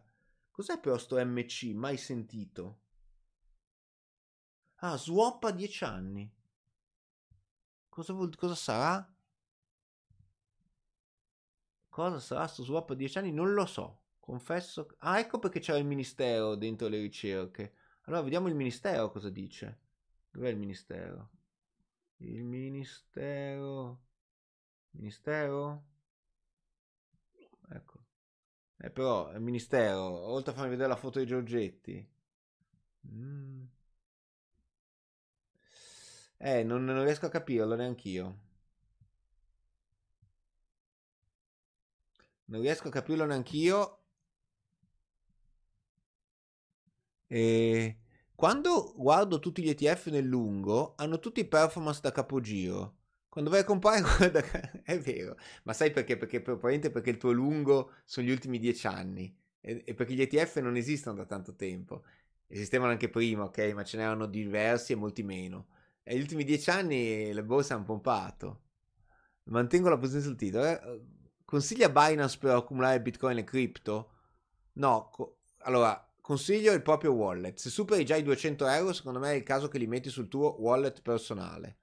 Cos'è 0.51 0.79
però 0.79 0.97
sto 0.97 1.23
MC? 1.23 1.73
Mai 1.73 1.97
sentito. 1.97 2.81
Ah, 4.79 4.97
swap 4.97 5.43
a 5.45 5.51
10 5.51 5.83
anni. 5.83 6.31
Cosa, 7.89 8.13
vuol... 8.13 8.35
Cosa 8.35 8.55
sarà? 8.55 9.13
Cosa 11.89 12.19
sarà 12.19 12.47
sto 12.47 12.63
swap 12.63 12.91
a 12.91 12.93
10 12.95 13.17
anni? 13.17 13.31
Non 13.31 13.53
lo 13.53 13.65
so. 13.65 14.01
Confesso. 14.19 14.95
Ah, 14.99 15.19
ecco 15.19 15.39
perché 15.39 15.59
c'è 15.59 15.77
il 15.77 15.85
ministero 15.85 16.55
dentro 16.55 16.87
le 16.87 16.99
ricerche. 16.99 17.73
Allora, 18.03 18.21
vediamo 18.21 18.47
il 18.49 18.55
ministero 18.55 19.09
cosa 19.11 19.29
dice. 19.29 19.79
Dov'è 20.31 20.49
il 20.49 20.57
ministero? 20.57 21.29
Il 22.17 22.43
ministero. 22.43 24.01
Ministero? 24.91 25.85
Eh, 28.79 28.89
però, 28.91 29.31
il 29.33 29.41
ministero, 29.41 30.01
oltre 30.03 30.51
a 30.51 30.55
farmi 30.55 30.71
vedere 30.71 30.89
la 30.89 30.95
foto 30.95 31.19
di 31.19 31.25
Giorgetti. 31.27 32.07
Mm. 33.07 33.67
Eh, 36.39 36.63
non, 36.63 36.83
non 36.85 37.03
riesco 37.03 37.25
a 37.27 37.29
capirlo 37.29 37.75
neanch'io. 37.75 38.37
Non 42.49 42.61
riesco 42.61 42.87
a 42.87 42.91
capirlo 42.91 43.25
neanch'io. 43.25 43.99
E 47.29 47.97
quando 48.35 48.93
guardo 48.97 49.39
tutti 49.39 49.61
gli 49.63 49.69
ETF 49.69 50.07
nel 50.07 50.25
lungo, 50.25 50.93
hanno 50.97 51.19
tutti 51.19 51.45
performance 51.45 52.01
da 52.01 52.11
capogiro. 52.11 52.96
Quando 53.37 53.53
vai 53.53 53.63
a 53.63 53.65
comprare, 53.65 54.01
guarda, 54.17 54.41
è 54.81 54.97
vero. 54.97 55.37
Ma 55.61 55.73
sai 55.73 55.91
perché? 55.91 56.17
Perché 56.17 56.41
probabilmente 56.41 56.89
perché 56.89 57.11
il 57.11 57.17
tuo 57.17 57.31
lungo 57.31 57.91
sono 58.03 58.25
gli 58.25 58.31
ultimi 58.31 58.57
dieci 58.57 58.87
anni. 58.87 59.31
E, 59.61 59.83
e 59.85 59.93
perché 59.93 60.15
gli 60.15 60.21
ETF 60.21 60.57
non 60.57 60.75
esistono 60.75 61.17
da 61.17 61.25
tanto 61.25 61.53
tempo. 61.53 62.03
Esistevano 62.47 62.89
anche 62.89 63.09
prima, 63.09 63.43
ok? 63.43 63.73
Ma 63.75 63.83
ce 63.83 63.97
n'erano 63.97 64.25
diversi 64.25 64.93
e 64.93 64.95
molti 64.95 65.21
meno. 65.21 65.67
E 66.01 66.13
negli 66.13 66.23
ultimi 66.23 66.45
dieci 66.45 66.71
anni 66.71 67.31
le 67.31 67.43
borse 67.43 67.73
hanno 67.73 67.83
pompato. 67.83 68.61
Mantengo 69.43 69.89
la 69.89 69.99
posizione 69.99 70.25
sul 70.25 70.35
titolo. 70.35 70.65
Eh? 70.65 71.01
Consiglia 71.45 71.89
Binance 71.89 72.39
per 72.39 72.55
accumulare 72.55 72.99
Bitcoin 73.01 73.37
e 73.37 73.43
cripto? 73.43 74.13
No, 74.73 75.11
co- 75.11 75.41
allora 75.59 76.11
consiglio 76.21 76.73
il 76.73 76.81
proprio 76.81 77.11
wallet. 77.11 77.55
Se 77.59 77.69
superi 77.69 78.03
già 78.03 78.15
i 78.15 78.23
200 78.23 78.65
euro, 78.65 78.93
secondo 78.93 79.19
me 79.19 79.33
è 79.33 79.35
il 79.35 79.43
caso 79.43 79.67
che 79.67 79.77
li 79.77 79.85
metti 79.85 80.09
sul 80.09 80.27
tuo 80.27 80.59
wallet 80.59 81.03
personale 81.03 81.77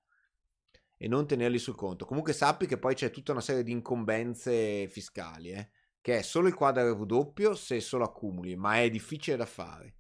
e 1.05 1.09
non 1.09 1.27
tenerli 1.27 1.59
sul 1.59 1.75
conto. 1.75 2.07
Comunque 2.07 2.33
sappi 2.33 2.67
che 2.67 2.79
poi 2.79 2.95
c'è 2.95 3.11
tutta 3.11 3.33
una 3.33 3.43
serie 3.43 3.63
di 3.63 3.73
incombenze 3.73 4.89
fiscali, 4.89 5.51
eh? 5.51 5.69
che 6.01 6.17
è 6.17 6.23
solo 6.23 6.49
il 6.49 6.55
quadro 6.55 6.95
RW 6.95 7.53
se 7.53 7.79
solo 7.81 8.05
accumuli, 8.05 8.57
ma 8.57 8.81
è 8.81 8.89
difficile 8.89 9.37
da 9.37 9.45
fare. 9.45 9.97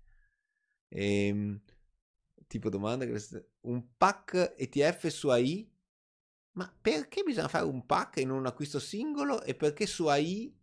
Ehm, 0.88 1.60
tipo 2.46 2.70
domanda, 2.70 3.04
un 3.60 3.86
pack 3.98 4.54
ETF 4.56 5.08
su 5.08 5.28
AI? 5.28 5.70
Ma 6.52 6.74
perché 6.80 7.22
bisogna 7.22 7.48
fare 7.48 7.66
un 7.66 7.84
pack 7.84 8.16
non 8.22 8.38
un 8.38 8.46
acquisto 8.46 8.78
singolo? 8.78 9.42
E 9.42 9.54
perché 9.54 9.84
su 9.84 10.06
AI... 10.06 10.58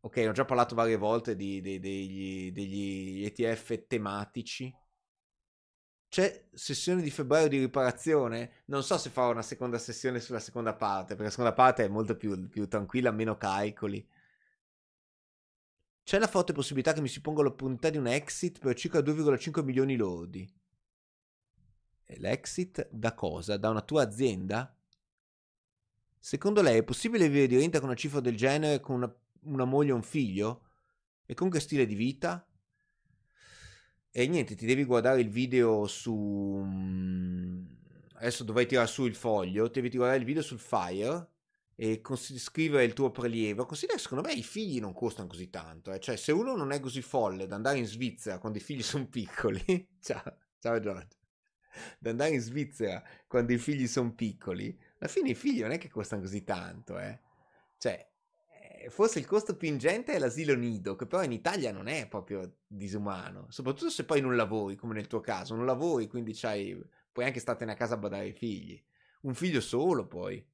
Ok, 0.00 0.24
ho 0.26 0.32
già 0.32 0.44
parlato 0.44 0.74
varie 0.74 0.96
volte 0.96 1.36
di, 1.36 1.60
di, 1.60 1.78
degli, 1.78 2.50
degli 2.50 3.24
ETF 3.24 3.86
tematici. 3.86 4.74
C'è 6.10 6.48
sessione 6.52 7.02
di 7.02 7.10
febbraio 7.10 7.46
di 7.46 7.60
riparazione? 7.60 8.64
Non 8.64 8.82
so 8.82 8.98
se 8.98 9.10
farò 9.10 9.30
una 9.30 9.42
seconda 9.42 9.78
sessione 9.78 10.18
sulla 10.18 10.40
seconda 10.40 10.74
parte, 10.74 11.10
perché 11.10 11.22
la 11.22 11.30
seconda 11.30 11.52
parte 11.52 11.84
è 11.84 11.88
molto 11.88 12.16
più, 12.16 12.48
più 12.48 12.66
tranquilla, 12.66 13.12
meno 13.12 13.36
calcoli. 13.36 14.04
C'è 16.02 16.18
la 16.18 16.26
forte 16.26 16.52
possibilità 16.52 16.92
che 16.92 17.00
mi 17.00 17.06
si 17.06 17.20
ponga 17.20 17.42
l'opportunità 17.42 17.90
di 17.90 17.98
un 17.98 18.08
exit 18.08 18.58
per 18.58 18.74
circa 18.74 18.98
2,5 18.98 19.62
milioni 19.62 19.94
lordi. 19.94 20.52
L'exit 22.06 22.88
da 22.90 23.14
cosa? 23.14 23.56
Da 23.56 23.68
una 23.68 23.80
tua 23.80 24.02
azienda? 24.02 24.76
Secondo 26.18 26.60
lei 26.60 26.78
è 26.78 26.82
possibile 26.82 27.28
vivere 27.28 27.46
di 27.46 27.56
renta 27.56 27.78
con 27.78 27.86
una 27.86 27.96
cifra 27.96 28.18
del 28.18 28.36
genere 28.36 28.80
con 28.80 28.96
una, 28.96 29.14
una 29.42 29.64
moglie 29.64 29.90
e 29.90 29.94
un 29.94 30.02
figlio? 30.02 30.66
E 31.24 31.34
con 31.34 31.50
che 31.50 31.60
stile 31.60 31.86
di 31.86 31.94
vita? 31.94 32.44
E 34.12 34.26
niente, 34.26 34.54
ti 34.56 34.66
devi 34.66 34.84
guardare 34.84 35.20
il 35.20 35.28
video 35.28 35.86
su... 35.86 36.62
Mm, 36.64 37.64
adesso 38.14 38.44
dovrai 38.44 38.66
tirare 38.66 38.88
su 38.88 39.06
il 39.06 39.14
foglio, 39.14 39.68
devi 39.68 39.88
guardare 39.90 40.18
il 40.18 40.24
video 40.24 40.42
sul 40.42 40.58
Fire 40.58 41.28
e 41.76 42.00
cons- 42.00 42.36
scrivere 42.36 42.84
il 42.84 42.92
tuo 42.92 43.10
prelievo. 43.10 43.66
Considera, 43.66 43.98
secondo 43.98 44.26
me, 44.26 44.34
i 44.34 44.42
figli 44.42 44.80
non 44.80 44.92
costano 44.92 45.28
così 45.28 45.48
tanto. 45.48 45.92
Eh? 45.92 46.00
Cioè, 46.00 46.16
se 46.16 46.32
uno 46.32 46.56
non 46.56 46.72
è 46.72 46.80
così 46.80 47.02
folle 47.02 47.46
da 47.46 47.54
andare 47.54 47.78
in 47.78 47.86
Svizzera 47.86 48.38
quando 48.38 48.58
i 48.58 48.62
figli 48.62 48.82
sono 48.84 49.06
piccoli... 49.06 49.88
ciao, 50.00 50.36
ciao 50.58 50.80
Giorgio 50.80 51.18
da 51.98 52.10
andare 52.10 52.30
in 52.30 52.40
Svizzera 52.40 53.02
quando 53.26 53.52
i 53.52 53.58
figli 53.58 53.86
sono 53.86 54.12
piccoli, 54.12 54.76
alla 54.98 55.10
fine 55.10 55.30
i 55.30 55.34
figli 55.34 55.60
non 55.60 55.72
è 55.72 55.78
che 55.78 55.88
costano 55.88 56.22
così 56.22 56.42
tanto, 56.44 56.98
eh. 56.98 57.18
Cioè, 57.78 58.09
forse 58.88 59.18
il 59.18 59.26
costo 59.26 59.56
più 59.56 59.68
ingente 59.68 60.12
è 60.12 60.18
l'asilo 60.18 60.54
nido, 60.54 60.96
che 60.96 61.06
però 61.06 61.22
in 61.22 61.32
Italia 61.32 61.72
non 61.72 61.86
è 61.86 62.08
proprio 62.08 62.58
disumano, 62.66 63.46
soprattutto 63.50 63.90
se 63.90 64.04
poi 64.04 64.20
non 64.20 64.36
lavori, 64.36 64.76
come 64.76 64.94
nel 64.94 65.06
tuo 65.06 65.20
caso, 65.20 65.54
non 65.54 65.66
lavori, 65.66 66.06
quindi 66.08 66.34
puoi 67.12 67.24
anche 67.26 67.40
startene 67.40 67.72
a 67.72 67.76
casa 67.76 67.94
a 67.94 67.98
badare 67.98 68.28
i 68.28 68.32
figli. 68.32 68.82
Un 69.22 69.34
figlio 69.34 69.60
solo 69.60 70.06
poi. 70.06 70.44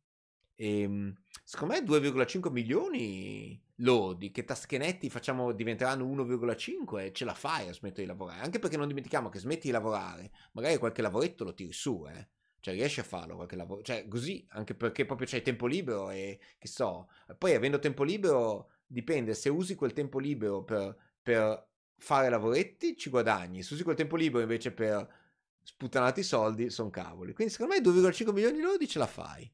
E, 0.56 0.80
ehm, 0.80 1.14
secondo 1.44 1.74
me 1.74 1.80
2,5 1.82 2.50
milioni 2.50 3.62
lodi 3.80 4.30
che 4.30 4.44
Taschenetti 4.44 5.10
facciamo 5.10 5.52
diventeranno 5.52 6.04
1,5 6.06 7.04
e 7.04 7.12
ce 7.12 7.24
la 7.24 7.34
fai 7.34 7.68
a 7.68 7.72
smettere 7.72 8.02
di 8.02 8.08
lavorare. 8.08 8.40
Anche 8.40 8.58
perché 8.58 8.76
non 8.76 8.88
dimentichiamo 8.88 9.28
che 9.28 9.38
smetti 9.38 9.66
di 9.66 9.72
lavorare, 9.72 10.30
magari 10.52 10.78
qualche 10.78 11.02
lavoretto 11.02 11.44
lo 11.44 11.54
tiri 11.54 11.72
su, 11.72 12.06
eh. 12.08 12.28
Cioè 12.66 12.74
riesci 12.74 12.98
a 12.98 13.04
farlo 13.04 13.36
qualche 13.36 13.54
lavoro, 13.54 13.80
cioè 13.82 14.08
così, 14.08 14.44
anche 14.50 14.74
perché 14.74 15.06
proprio 15.06 15.28
c'hai 15.30 15.40
tempo 15.40 15.68
libero 15.68 16.10
e 16.10 16.40
che 16.58 16.66
so. 16.66 17.08
Poi 17.38 17.54
avendo 17.54 17.78
tempo 17.78 18.02
libero 18.02 18.70
dipende, 18.84 19.34
se 19.34 19.48
usi 19.48 19.76
quel 19.76 19.92
tempo 19.92 20.18
libero 20.18 20.64
per, 20.64 20.96
per 21.22 21.64
fare 21.96 22.28
lavoretti 22.28 22.96
ci 22.96 23.08
guadagni, 23.08 23.62
se 23.62 23.72
usi 23.74 23.84
quel 23.84 23.94
tempo 23.94 24.16
libero 24.16 24.42
invece 24.42 24.72
per 24.72 25.08
sputtanarti 25.62 26.18
i 26.18 26.24
soldi 26.24 26.68
sono 26.68 26.90
cavoli. 26.90 27.34
Quindi 27.34 27.52
secondo 27.52 27.74
me 27.74 27.80
2,5 27.80 28.32
milioni 28.32 28.60
lodi 28.60 28.88
ce 28.88 28.98
la 28.98 29.06
fai. 29.06 29.48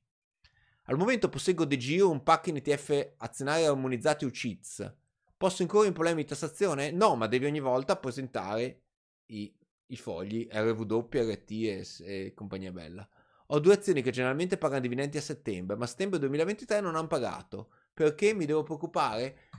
Al 0.84 0.96
momento 0.96 1.28
posseggo 1.28 1.66
De 1.66 1.76
Giro 1.76 2.08
un 2.08 2.22
pack 2.22 2.46
in 2.46 2.56
ETF 2.56 3.16
azionari 3.18 3.66
armonizzati 3.66 4.24
UCITS. 4.24 4.90
Posso 5.36 5.60
incorrere 5.60 5.88
in 5.88 5.92
problemi 5.92 6.22
di 6.22 6.28
tassazione? 6.28 6.90
No, 6.90 7.14
ma 7.14 7.26
devi 7.26 7.44
ogni 7.44 7.60
volta 7.60 7.94
presentare 7.98 8.84
i, 9.26 9.54
i 9.92 9.96
fogli 9.96 10.48
RW, 10.50 11.08
RT 11.10 11.50
e, 11.50 11.86
e 12.00 12.32
compagnia 12.34 12.72
bella. 12.72 13.08
Ho 13.48 13.58
due 13.58 13.74
azioni 13.74 14.02
che 14.02 14.10
generalmente 14.10 14.56
pagano 14.56 14.80
dividendi 14.80 15.18
a 15.18 15.22
settembre, 15.22 15.76
ma 15.76 15.84
a 15.84 15.86
settembre 15.86 16.18
2023 16.18 16.80
non 16.80 16.96
hanno 16.96 17.06
pagato. 17.06 17.70
Perché 17.92 18.32
mi 18.32 18.46
devo 18.46 18.62
preoccupare? 18.62 19.50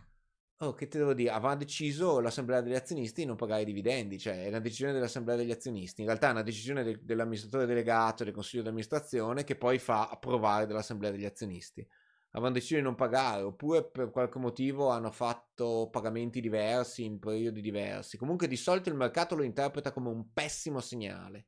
Oh, 0.57 0.73
che 0.73 0.87
te 0.87 0.97
devo 0.97 1.13
dire? 1.13 1.29
Avrà 1.29 1.55
deciso 1.55 2.19
l'assemblea 2.19 2.61
degli 2.61 2.73
azionisti 2.73 3.21
di 3.21 3.27
non 3.27 3.35
pagare 3.35 3.61
i 3.61 3.65
dividendi, 3.65 4.17
cioè 4.17 4.45
è 4.45 4.47
una 4.47 4.59
decisione 4.59 4.93
dell'assemblea 4.93 5.35
degli 5.35 5.51
azionisti. 5.51 6.01
In 6.01 6.07
realtà 6.07 6.29
è 6.29 6.31
una 6.31 6.41
decisione 6.41 6.83
de- 6.83 6.99
dell'amministratore 7.03 7.67
delegato, 7.67 8.23
del 8.23 8.33
consiglio 8.33 8.63
di 8.63 8.69
amministrazione, 8.69 9.43
che 9.43 9.55
poi 9.55 9.77
fa 9.77 10.09
approvare 10.09 10.65
dall'assemblea 10.65 11.11
degli 11.11 11.25
azionisti. 11.25 11.87
Avranno 12.35 12.55
deciso 12.55 12.75
di 12.75 12.81
non 12.81 12.95
pagare, 12.95 13.43
oppure 13.43 13.83
per 13.83 14.09
qualche 14.09 14.39
motivo 14.39 14.89
hanno 14.89 15.11
fatto 15.11 15.89
pagamenti 15.91 16.41
diversi 16.41 17.03
in 17.03 17.19
periodi 17.19 17.61
diversi. 17.61 18.17
Comunque 18.17 18.47
di 18.47 18.55
solito 18.55 18.89
il 18.89 18.95
mercato 18.95 19.35
lo 19.35 19.43
interpreta 19.43 19.91
come 19.91 20.09
un 20.09 20.33
pessimo 20.33 20.79
segnale. 20.79 21.47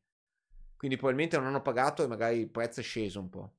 Quindi 0.77 0.97
probabilmente 0.97 1.37
non 1.37 1.47
hanno 1.47 1.63
pagato 1.63 2.03
e 2.03 2.07
magari 2.07 2.39
il 2.39 2.51
prezzo 2.51 2.81
è 2.81 2.83
sceso 2.83 3.19
un 3.19 3.29
po'. 3.29 3.55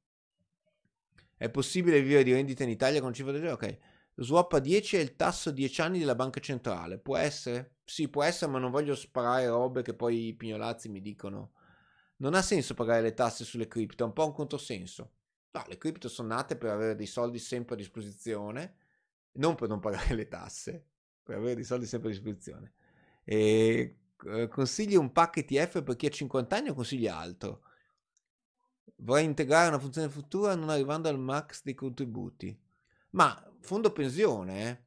È 1.37 1.51
possibile 1.51 2.01
vivere 2.01 2.23
di 2.23 2.33
rendita 2.33 2.63
in 2.63 2.71
Italia 2.71 3.01
con 3.01 3.13
cifra 3.13 3.33
del 3.33 3.41
genere? 3.41 3.57
Ok. 3.57 3.79
Lo 4.15 4.25
swap 4.25 4.53
a 4.53 4.59
10 4.61 4.97
è 4.97 5.01
il 5.01 5.17
tasso 5.17 5.51
10 5.51 5.81
anni 5.81 5.99
della 5.99 6.15
banca 6.15 6.39
centrale. 6.39 6.99
Può 6.99 7.17
essere? 7.17 7.79
Sì, 7.85 8.09
può 8.09 8.23
essere, 8.23 8.53
ma 8.53 8.59
non 8.59 8.71
voglio 8.71 8.95
sparare 8.95 9.49
robe 9.49 9.83
che 9.83 9.95
poi 9.95 10.29
i 10.29 10.35
pignolazzi 10.35 10.89
mi 10.89 11.03
dicono. 11.03 11.53
Non 12.19 12.35
ha 12.35 12.41
senso 12.41 12.75
pagare 12.75 13.03
le 13.03 13.15
tasse 13.15 13.45
sulle 13.45 13.67
cripto, 13.67 14.05
è 14.05 14.07
un 14.07 14.13
po' 14.13 14.27
un 14.27 14.33
controsenso. 14.33 15.16
No, 15.57 15.65
le 15.69 15.79
cripto 15.79 16.09
sono 16.09 16.29
nate 16.29 16.57
per 16.57 16.71
avere 16.71 16.95
dei 16.95 17.07
soldi 17.07 17.39
sempre 17.39 17.75
a 17.75 17.79
disposizione, 17.79 18.77
non 19.33 19.55
per 19.55 19.69
non 19.69 19.81
pagare 19.81 20.15
le 20.15 20.29
tasse, 20.29 20.85
per 21.23 21.37
avere 21.37 21.55
dei 21.55 21.65
soldi 21.65 21.87
sempre 21.87 22.11
a 22.11 22.13
disposizione. 22.13 22.73
E 23.25 23.99
eh, 24.25 24.49
consigli 24.49 24.95
un 24.97 25.13
pack 25.13 25.39
ETF 25.39 25.83
per 25.83 25.97
chi 25.97 26.07
ha 26.07 26.11
50 26.11 26.57
anni 26.57 26.69
o 26.69 26.75
consigli 26.75 27.07
altro? 27.07 27.63
Vorrei 28.97 29.25
integrare 29.25 29.69
una 29.69 29.79
funzione 29.79 30.09
futura 30.09 30.55
non 30.55 30.71
arrivando 30.71 31.09
al 31.09 31.19
max 31.19 31.63
dei 31.63 31.75
contributi. 31.75 32.59
Ma 33.11 33.53
fondo 33.61 33.93
pensione, 33.93 34.69
eh? 34.69 34.85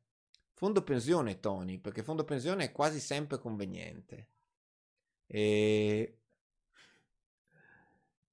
Fondo 0.54 0.84
pensione, 0.84 1.40
Tony, 1.40 1.80
perché 1.80 2.04
fondo 2.04 2.26
pensione 2.26 2.66
è 2.66 2.72
quasi 2.72 3.00
sempre 3.00 3.40
conveniente. 3.40 4.28
E... 5.26 6.19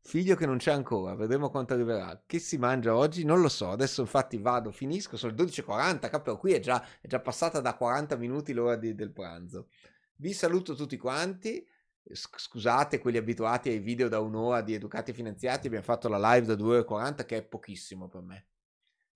Figlio 0.07 0.37
che 0.37 0.47
non 0.47 0.59
c'è 0.59 0.71
ancora, 0.71 1.17
vedremo 1.17 1.51
quanto 1.51 1.75
arriverà. 1.75 2.23
Che 2.25 2.39
si 2.39 2.59
mangia 2.59 2.95
oggi? 2.95 3.25
Non 3.25 3.41
lo 3.41 3.49
so. 3.49 3.71
Adesso 3.71 4.03
infatti 4.03 4.39
vado, 4.39 4.71
finisco, 4.71 5.17
sono 5.17 5.35
le 5.35 5.43
12.40, 5.43 6.09
capo, 6.09 6.37
qui 6.37 6.53
è 6.53 6.61
già, 6.61 6.81
è 7.01 7.09
già 7.09 7.19
passata 7.19 7.61
da 7.61 7.75
40 7.75 8.15
minuti 8.15 8.53
l'ora 8.53 8.77
di, 8.77 8.95
del 8.95 9.11
pranzo. 9.11 9.67
Vi 10.15 10.33
saluto 10.33 10.77
tutti 10.77 10.97
quanti. 10.97 11.67
Scusate 12.09 13.01
quelli 13.01 13.17
abituati 13.17 13.69
ai 13.69 13.81
video 13.81 14.07
da 14.09 14.21
un'ora 14.21 14.61
di 14.61 14.75
educati 14.75 15.13
finanziati, 15.13 15.67
abbiamo 15.67 15.85
fatto 15.85 16.09
la 16.09 16.35
live 16.35 16.47
da 16.47 16.55
2 16.55 16.69
ore 16.69 16.81
e 16.83 16.85
40 16.85 17.25
che 17.25 17.39
è 17.39 17.43
pochissimo 17.43 18.07
per 18.07 18.21
me. 18.21 18.47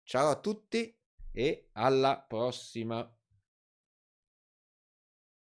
Ciao 0.03 0.29
a 0.29 0.41
tutti 0.41 0.93
e 1.31 1.69
alla 1.75 2.19
prossima. 2.19 3.09